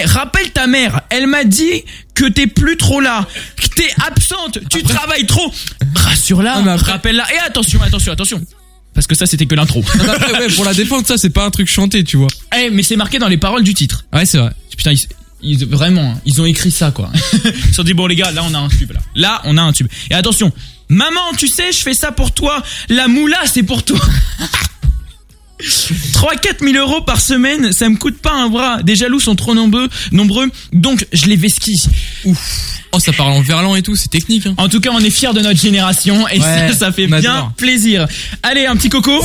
Eh, 0.00 0.04
rappelle 0.06 0.50
ta 0.52 0.66
mère. 0.66 1.02
Elle 1.10 1.26
m'a 1.26 1.44
dit 1.44 1.84
que 2.14 2.24
t'es 2.26 2.46
plus 2.46 2.76
trop 2.76 3.00
là, 3.00 3.26
que 3.56 3.66
t'es 3.68 3.88
absente, 4.06 4.58
tu 4.70 4.82
travailles 4.82 5.26
trop. 5.26 5.52
Rassure-la, 5.94 6.62
Ah, 6.66 6.72
après- 6.72 6.92
rappelle-la. 6.92 7.24
Et 7.34 7.38
attention, 7.38 7.82
attention, 7.82 8.12
attention. 8.12 8.40
Parce 8.94 9.06
que 9.08 9.14
ça, 9.16 9.26
c'était 9.26 9.46
que 9.46 9.54
l'intro. 9.56 9.80
Ouais, 9.82 10.48
pour 10.54 10.64
la 10.64 10.72
défendre, 10.74 11.04
ça, 11.06 11.18
c'est 11.18 11.30
pas 11.30 11.44
un 11.44 11.50
truc 11.50 11.68
chanté, 11.68 12.04
tu 12.04 12.16
vois. 12.16 12.28
Eh, 12.56 12.70
mais 12.70 12.82
c'est 12.84 12.96
marqué 12.96 13.18
dans 13.18 13.26
les 13.28 13.36
paroles 13.38 13.64
du 13.64 13.74
titre. 13.74 14.04
Ouais, 14.12 14.24
c'est 14.24 14.38
vrai. 14.38 14.52
Putain, 14.76 14.92
ils, 14.92 15.00
ils- 15.42 15.66
vraiment, 15.66 16.12
hein, 16.14 16.20
ils 16.24 16.40
ont 16.40 16.46
écrit 16.46 16.70
ça, 16.70 16.92
quoi. 16.92 17.10
ils 17.44 17.64
se 17.70 17.74
sont 17.74 17.82
dit, 17.82 17.92
bon, 17.94 18.06
les 18.06 18.14
gars, 18.14 18.30
là, 18.30 18.42
on 18.44 18.54
a 18.54 18.58
un 18.58 18.68
tube, 18.68 18.92
là. 18.92 19.00
Là, 19.16 19.42
on 19.44 19.56
a 19.58 19.62
un 19.62 19.72
tube. 19.72 19.88
Et 20.10 20.14
attention, 20.14 20.52
maman, 20.88 21.32
tu 21.36 21.48
sais, 21.48 21.72
je 21.72 21.78
fais 21.78 21.94
ça 21.94 22.12
pour 22.12 22.30
toi. 22.32 22.62
La 22.88 23.08
moula, 23.08 23.38
c'est 23.52 23.64
pour 23.64 23.82
toi. 23.84 23.98
3-4 26.24 26.72
000 26.72 26.76
euros 26.78 27.02
par 27.02 27.20
semaine, 27.20 27.70
ça 27.72 27.86
me 27.90 27.96
coûte 27.96 28.16
pas 28.18 28.32
un 28.32 28.48
bras. 28.48 28.82
Des 28.82 28.96
jaloux 28.96 29.20
sont 29.20 29.34
trop 29.34 29.54
nombreux, 29.54 29.88
nombreux, 30.10 30.48
donc 30.72 31.06
je 31.12 31.26
les 31.26 31.36
vesquille. 31.36 31.82
Ouf. 32.24 32.38
Oh, 32.92 32.98
ça 32.98 33.12
parle 33.12 33.32
en 33.32 33.42
verlan 33.42 33.76
et 33.76 33.82
tout, 33.82 33.94
c'est 33.94 34.08
technique. 34.08 34.46
Hein. 34.46 34.54
En 34.56 34.68
tout 34.70 34.80
cas, 34.80 34.90
on 34.94 35.00
est 35.00 35.10
fiers 35.10 35.34
de 35.34 35.40
notre 35.40 35.60
génération 35.60 36.26
et 36.28 36.38
Ouais, 36.38 36.68
ça, 36.70 36.74
ça 36.74 36.92
fait 36.92 37.06
bien 37.08 37.18
adore. 37.18 37.52
plaisir. 37.58 38.06
Allez, 38.42 38.64
un 38.64 38.74
petit 38.76 38.88
coco. 38.88 39.22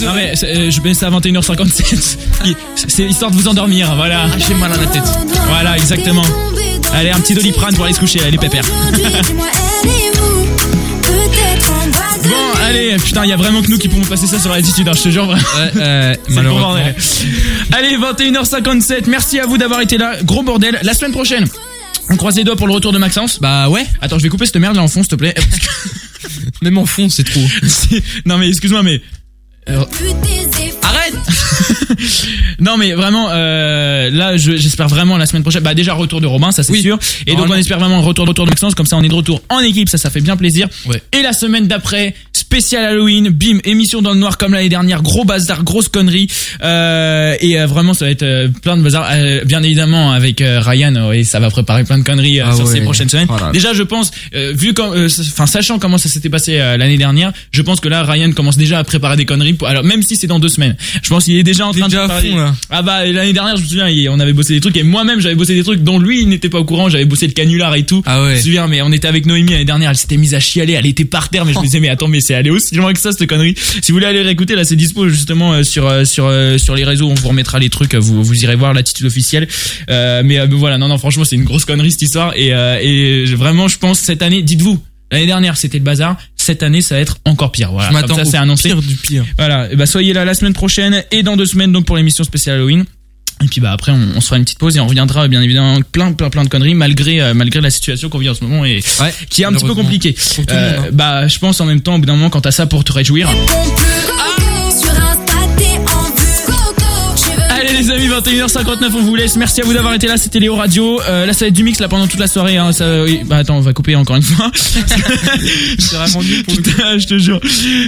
Non 0.00 0.12
mais 0.14 0.32
euh, 0.44 0.70
je 0.70 0.94
ça 0.94 1.06
à 1.08 1.10
21h57. 1.10 2.16
Il- 2.44 2.54
C'est 2.76 3.04
histoire 3.04 3.30
de 3.30 3.36
vous 3.36 3.48
endormir, 3.48 3.94
voilà. 3.96 4.26
J'ai 4.46 4.54
mal 4.54 4.72
à 4.72 4.76
la 4.76 4.86
tête. 4.86 5.02
Voilà, 5.48 5.76
exactement. 5.76 6.22
Allez, 6.94 7.10
un 7.10 7.20
petit 7.20 7.34
doliprane 7.34 7.74
pour 7.74 7.84
aller 7.84 7.94
se 7.94 8.00
coucher, 8.00 8.20
allez, 8.22 8.38
pépère. 8.38 8.64
Allez, 12.68 12.96
putain, 12.98 13.24
il 13.24 13.30
y 13.30 13.32
a 13.32 13.36
vraiment 13.36 13.62
que 13.62 13.68
nous 13.68 13.78
qui 13.78 13.88
pouvons 13.88 14.04
passer 14.04 14.26
ça 14.26 14.38
sur 14.38 14.50
l'attitude, 14.50 14.86
hein, 14.88 14.92
je 14.94 15.02
te 15.04 15.08
jure. 15.08 15.24
vraiment. 15.26 15.42
euh, 15.76 16.14
C'est 16.28 16.34
malheureusement. 16.34 16.76
Allez, 17.72 17.96
21h57. 17.96 19.04
Merci 19.08 19.38
à 19.38 19.46
vous 19.46 19.56
d'avoir 19.56 19.80
été 19.80 19.96
là. 19.96 20.16
Gros 20.22 20.42
bordel. 20.42 20.78
La 20.82 20.92
semaine 20.94 21.12
prochaine. 21.12 21.46
On 22.10 22.16
croise 22.16 22.36
les 22.36 22.44
doigts 22.44 22.56
pour 22.56 22.66
le 22.66 22.72
retour 22.74 22.92
de 22.92 22.98
Maxence. 22.98 23.38
Bah 23.40 23.68
ouais. 23.68 23.86
Attends, 24.02 24.18
je 24.18 24.22
vais 24.22 24.28
couper 24.28 24.44
cette 24.46 24.56
merde 24.56 24.76
là 24.76 24.82
en 24.82 24.88
fond, 24.88 25.02
s'il 25.02 25.08
te 25.10 25.14
plaît. 25.14 25.34
Même 26.62 26.76
en 26.78 26.86
fond, 26.86 27.08
c'est 27.08 27.24
trop. 27.24 27.40
C'est- 27.66 28.02
non 28.26 28.36
mais 28.38 28.48
excuse-moi, 28.48 28.82
mais 28.82 29.00
euh, 29.68 29.84
Arrête 30.82 31.14
Non 32.60 32.76
mais 32.76 32.92
vraiment 32.92 33.28
euh, 33.30 34.10
là 34.10 34.36
je- 34.36 34.56
j'espère 34.56 34.88
vraiment 34.88 35.16
la 35.16 35.26
semaine 35.26 35.42
prochaine. 35.42 35.62
Bah 35.62 35.74
déjà 35.74 35.94
retour 35.94 36.20
de 36.20 36.26
Robin 36.26 36.50
ça 36.50 36.62
c'est 36.62 36.72
Oui. 36.72 36.82
sûr. 36.82 36.98
Et 37.26 37.30
donc 37.30 37.36
on 37.36 37.38
Normalement. 37.40 37.60
espère 37.60 37.78
vraiment 37.78 38.00
retour 38.02 38.26
retour 38.26 38.44
de 38.46 38.50
Maxence. 38.50 38.74
Comme 38.74 38.86
ça 38.86 38.96
on 38.96 39.02
est 39.02 39.08
de 39.08 39.14
retour 39.14 39.40
en 39.48 39.60
équipe. 39.60 39.88
Ça 39.88 39.98
ça 39.98 40.10
fait 40.10 40.20
bien 40.20 40.36
plaisir. 40.36 40.68
Ouais. 40.86 41.02
et 41.12 41.22
la 41.22 41.32
semaine 41.32 41.66
d'après 41.68 42.14
spécial 42.32 42.84
Halloween. 42.84 43.28
Bim 43.30 43.58
émission 43.64 44.00
dans 44.02 44.12
le 44.12 44.18
noir 44.18 44.38
comme 44.38 44.52
l'année 44.54 44.68
dernière. 44.68 45.02
Gros 45.02 45.24
bazar 45.24 45.62
grosse 45.64 45.88
connerie. 45.88 46.28
Euh, 46.62 47.36
et 47.40 47.58
euh, 47.60 47.66
vraiment 47.66 47.94
ça 47.94 48.04
va 48.06 48.10
être 48.10 48.22
euh, 48.22 48.48
plein 48.62 48.76
de 48.76 48.82
bazar. 48.82 49.06
Euh, 49.12 49.44
bien 49.44 49.62
évidemment 49.62 50.12
avec 50.12 50.40
euh, 50.40 50.60
Ryan. 50.60 50.94
Euh, 50.96 51.12
et 51.12 51.24
ça 51.24 51.40
va 51.40 51.50
préparer 51.50 51.84
plein 51.84 51.98
de 51.98 52.04
conneries 52.04 52.40
euh, 52.40 52.44
Ah 52.48 52.54
sur 52.56 52.66
ces 52.66 52.74
ouais. 52.78 52.80
prochaines 52.84 53.08
semaines. 53.08 53.28
Déjà 53.52 53.72
je 53.74 53.82
pense 53.82 54.10
euh, 54.34 54.52
vu 54.56 54.74
comme 54.74 54.92
euh, 54.94 55.08
enfin 55.20 55.46
sachant 55.46 55.78
comment 55.78 55.98
ça 55.98 56.08
s'était 56.08 56.28
passé 56.30 56.58
euh, 56.58 56.76
l'année 56.76 56.96
dernière 56.98 57.32
je 57.52 57.62
pense 57.62 57.80
que 57.80 57.88
là 57.88 58.02
Ryan 58.02 58.32
commence 58.32 58.56
déjà 58.56 58.78
à 58.78 58.84
préparer 58.84 59.16
des 59.16 59.24
conneries 59.24 59.52
pour, 59.54 59.68
alors 59.68 59.84
même 59.84 60.02
si 60.02 60.16
c'est 60.16 60.26
dans 60.26 60.38
deux 60.38 60.48
semaines. 60.48 60.76
Je 61.02 61.08
pense 61.08 61.24
qu'il 61.24 61.36
est 61.36 61.42
déjà 61.42 61.66
en 61.66 61.72
train 61.72 61.86
de 61.86 61.90
déjà 61.90 62.04
à 62.04 62.08
préparer- 62.08 62.30
fond, 62.30 62.36
là. 62.36 62.47
Ah 62.70 62.82
bah 62.82 63.04
l'année 63.06 63.32
dernière 63.32 63.56
je 63.56 63.62
me 63.62 63.66
souviens 63.66 63.86
on 64.10 64.20
avait 64.20 64.32
bossé 64.32 64.54
des 64.54 64.60
trucs 64.60 64.76
et 64.76 64.82
moi-même 64.82 65.20
j'avais 65.20 65.34
bossé 65.34 65.54
des 65.54 65.62
trucs 65.62 65.82
dont 65.82 65.98
lui 65.98 66.22
il 66.22 66.28
n'était 66.28 66.48
pas 66.48 66.58
au 66.58 66.64
courant 66.64 66.88
j'avais 66.88 67.04
bossé 67.04 67.26
le 67.26 67.32
canular 67.32 67.74
et 67.74 67.84
tout 67.84 68.02
Ah 68.06 68.22
ouais. 68.22 68.32
je 68.32 68.36
me 68.36 68.42
souviens 68.42 68.66
mais 68.68 68.82
on 68.82 68.92
était 68.92 69.08
avec 69.08 69.26
Noémie 69.26 69.52
l'année 69.52 69.64
dernière 69.64 69.90
elle 69.90 69.96
s'était 69.96 70.16
mise 70.16 70.34
à 70.34 70.40
chialer 70.40 70.72
elle 70.74 70.86
était 70.86 71.04
par 71.04 71.28
terre 71.28 71.44
mais 71.44 71.52
je 71.52 71.58
me 71.58 71.64
disais 71.64 71.80
mais 71.80 71.88
attends 71.88 72.08
mais 72.08 72.20
c'est 72.20 72.34
allé 72.34 72.50
aussi 72.50 72.74
loin 72.74 72.92
que 72.92 73.00
ça 73.00 73.12
cette 73.12 73.26
connerie 73.28 73.54
si 73.56 73.92
vous 73.92 73.96
voulez 73.96 74.06
aller 74.06 74.22
réécouter 74.22 74.54
là 74.54 74.64
c'est 74.64 74.76
dispo 74.76 75.08
justement 75.08 75.52
euh, 75.52 75.62
sur 75.62 75.86
euh, 75.86 76.04
sur 76.04 76.26
euh, 76.26 76.58
sur 76.58 76.74
les 76.74 76.84
réseaux 76.84 77.08
on 77.08 77.14
vous 77.14 77.28
remettra 77.28 77.58
les 77.58 77.70
trucs 77.70 77.94
vous 77.94 78.22
vous 78.22 78.44
irez 78.44 78.56
voir 78.56 78.74
l'attitude 78.74 79.06
officielle 79.06 79.48
euh, 79.90 80.22
mais 80.24 80.38
euh, 80.38 80.46
voilà 80.50 80.78
non 80.78 80.88
non 80.88 80.98
franchement 80.98 81.24
c'est 81.24 81.36
une 81.36 81.44
grosse 81.44 81.64
connerie 81.64 81.92
cette 81.92 82.02
histoire 82.02 82.32
et 82.36 82.52
euh, 82.52 83.24
vraiment 83.36 83.68
je 83.68 83.78
pense 83.78 83.98
cette 83.98 84.22
année 84.22 84.42
dites-vous 84.42 84.78
L'année 85.10 85.24
dernière, 85.24 85.56
c'était 85.56 85.78
le 85.78 85.84
bazar. 85.84 86.18
Cette 86.48 86.62
année, 86.62 86.80
ça 86.80 86.94
va 86.94 87.02
être 87.02 87.18
encore 87.26 87.52
pire. 87.52 87.70
Voilà. 87.72 87.88
Je 87.90 87.92
m'attends 87.92 88.14
Comme 88.16 88.24
ça, 88.24 88.30
c'est 88.30 88.36
annoncé. 88.38 88.70
pire 88.70 88.80
du 88.80 88.96
pire. 88.96 89.24
Voilà, 89.36 89.70
et 89.70 89.76
bah 89.76 89.84
soyez 89.84 90.14
là 90.14 90.24
la 90.24 90.32
semaine 90.32 90.54
prochaine 90.54 91.04
et 91.10 91.22
dans 91.22 91.36
deux 91.36 91.44
semaines 91.44 91.72
donc 91.72 91.84
pour 91.84 91.94
l'émission 91.98 92.24
spéciale 92.24 92.56
Halloween. 92.56 92.86
Et 93.44 93.48
puis 93.48 93.60
bah 93.60 93.70
après 93.70 93.92
on, 93.92 94.00
on 94.16 94.20
se 94.22 94.28
fera 94.28 94.38
une 94.38 94.44
petite 94.44 94.58
pause 94.58 94.74
et 94.78 94.80
on 94.80 94.86
reviendra 94.86 95.28
bien 95.28 95.42
évidemment 95.42 95.74
avec 95.74 95.92
plein 95.92 96.10
plein 96.12 96.30
plein 96.30 96.44
de 96.44 96.48
conneries 96.48 96.72
malgré 96.74 97.20
euh, 97.20 97.34
malgré 97.34 97.60
la 97.60 97.68
situation 97.70 98.08
qu'on 98.08 98.18
vit 98.18 98.30
en 98.30 98.34
ce 98.34 98.42
moment 98.44 98.64
et 98.64 98.80
Ouais. 99.00 99.12
qui 99.28 99.42
est 99.42 99.44
un 99.44 99.52
petit 99.52 99.66
peu 99.66 99.74
compliquée. 99.74 100.16
Monde, 100.38 100.50
hein. 100.50 100.74
bah 100.92 101.28
je 101.28 101.38
pense 101.38 101.60
en 101.60 101.66
même 101.66 101.82
temps 101.82 101.96
au 101.96 101.98
bout 101.98 102.06
d'un 102.06 102.14
moment 102.16 102.30
quand 102.30 102.40
t'as 102.40 102.50
ça 102.50 102.64
pour 102.66 102.82
te 102.82 102.92
réjouir. 102.92 103.28
Les 107.78 107.90
amis 107.92 108.08
21h59 108.08 108.90
on 108.94 109.02
vous 109.02 109.14
laisse. 109.14 109.36
Merci 109.36 109.60
à 109.60 109.64
vous 109.64 109.72
d'avoir 109.72 109.94
été 109.94 110.08
là. 110.08 110.16
C'était 110.16 110.40
Léo 110.40 110.56
Radio. 110.56 111.00
Euh, 111.02 111.26
là 111.26 111.32
ça 111.32 111.44
va 111.44 111.48
être 111.48 111.54
du 111.54 111.62
mix 111.62 111.78
là 111.78 111.86
pendant 111.86 112.08
toute 112.08 112.18
la 112.18 112.26
soirée. 112.26 112.56
Hein. 112.56 112.72
Ça, 112.72 113.04
oui. 113.04 113.20
Bah 113.24 113.36
attends 113.36 113.56
on 113.56 113.60
va 113.60 113.72
couper 113.72 113.94
encore 113.94 114.16
une 114.16 114.22
fois. 114.22 114.50
C'est 115.78 115.96
vraiment 115.96 116.22
nul 116.22 116.42
pour. 116.42 116.56
Putain, 116.56 116.98
je 116.98 117.06
te 117.06 117.18
jure. 117.18 117.40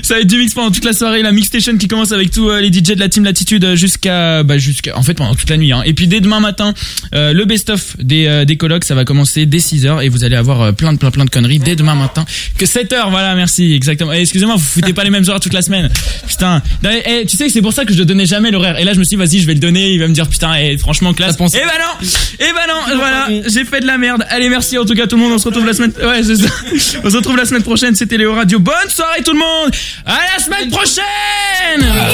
Ça 0.03 0.15
va 0.15 0.21
être 0.21 0.29
du 0.29 0.39
mix 0.39 0.55
pendant 0.55 0.71
toute 0.71 0.85
la 0.85 0.93
soirée, 0.93 1.23
la 1.23 1.33
mix 1.33 1.49
station 1.49 1.77
qui 1.77 1.89
commence 1.89 2.13
avec 2.13 2.31
tous 2.31 2.51
euh, 2.51 2.61
les 2.61 2.69
DJ 2.69 2.95
de 2.95 3.01
la 3.01 3.09
team 3.09 3.25
Latitude 3.25 3.65
euh, 3.65 3.75
jusqu'à 3.75 4.45
bah 4.45 4.59
jusqu'à 4.59 4.97
en 4.97 5.03
fait 5.03 5.15
pendant 5.15 5.35
toute 5.35 5.51
la 5.51 5.57
nuit 5.57 5.73
hein. 5.73 5.83
Et 5.85 5.93
puis 5.93 6.07
dès 6.07 6.21
demain 6.21 6.41
matin, 6.41 6.73
euh, 7.15 7.33
le 7.33 7.45
best 7.45 7.71
of 7.71 7.97
des 7.99 8.27
euh, 8.27 8.45
des 8.45 8.57
colocs, 8.57 8.85
ça 8.85 8.95
va 8.95 9.05
commencer 9.05 9.47
dès 9.47 9.59
6h 9.59 10.05
et 10.05 10.09
vous 10.09 10.23
allez 10.25 10.37
avoir 10.37 10.73
plein 10.75 10.93
de 10.93 10.99
plein 10.99 11.11
plein 11.11 11.25
de 11.25 11.31
conneries 11.31 11.59
dès 11.59 11.75
demain 11.75 11.97
matin. 11.97 12.25
Que 12.59 12.65
7h, 12.65 13.11
voilà, 13.11 13.35
merci, 13.35 13.73
exactement. 13.73 14.13
Eh, 14.13 14.21
excusez-moi, 14.21 14.55
vous 14.55 14.63
foutez 14.63 14.93
pas 14.93 15.03
les 15.05 15.11
mêmes 15.11 15.25
horaires 15.27 15.41
toute 15.41 15.53
la 15.53 15.63
semaine. 15.63 15.91
Putain. 16.29 16.63
Eh, 16.85 17.23
eh, 17.23 17.27
tu 17.27 17.37
sais 17.37 17.47
que 17.47 17.53
c'est 17.53 17.63
pour 17.63 17.73
ça 17.73 17.85
que 17.85 17.93
je 17.93 17.99
ne 17.99 18.05
donnais 18.05 18.27
jamais 18.27 18.51
l'horaire. 18.51 18.79
Et 18.79 18.85
là 18.85 18.93
je 18.93 18.99
me 18.99 19.05
suis 19.05 19.17
dit 19.17 19.23
vas-y, 19.23 19.41
je 19.41 19.47
vais 19.47 19.55
le 19.55 19.61
donner, 19.61 19.80
il 19.89 19.99
va 20.01 20.09
me 20.09 20.13
dire 20.15 20.29
putain, 20.29 20.55
eh, 20.55 20.77
franchement 20.79 21.13
classe. 21.15 21.37
Pensé- 21.37 21.59
Eh 21.63 21.67
bah 21.67 21.73
non. 21.79 22.07
Eh 22.39 22.53
bah 22.53 22.61
non, 22.69 22.97
voilà, 22.97 23.29
j'ai 23.47 23.65
fait 23.65 23.81
de 23.81 23.87
la 23.87 23.99
merde. 23.99 24.25
Allez, 24.31 24.49
merci 24.49 24.79
en 24.79 24.85
tout 24.85 24.95
cas 24.95 25.07
tout 25.07 25.17
le 25.17 25.23
monde, 25.23 25.33
on 25.33 25.39
se 25.39 25.47
retrouve 25.49 25.67
la 25.67 25.73
semaine 25.73 25.93
Ouais, 26.03 26.23
c'est 26.23 26.37
ça. 26.37 26.49
On 27.05 27.11
se 27.11 27.17
retrouve 27.17 27.37
la 27.37 27.45
semaine 27.45 27.63
prochaine, 27.63 27.95
c'était 27.95 28.17
Léo 28.17 28.35
Radio. 28.35 28.59
Bonne 28.59 28.89
soirée 28.89 29.23
tout 29.25 29.33
le 29.33 29.39
monde. 29.39 29.71
À 30.07 30.19
la 30.37 30.43
semaine 30.43 30.71
prochaine. 30.71 31.83
À. 31.83 32.09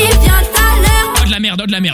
Oh 1.21 1.25
de 1.27 1.31
la 1.31 1.41
merde, 1.41 1.61
oh 1.63 1.67
de 1.67 1.73
la 1.73 1.81
merde. 1.81 1.85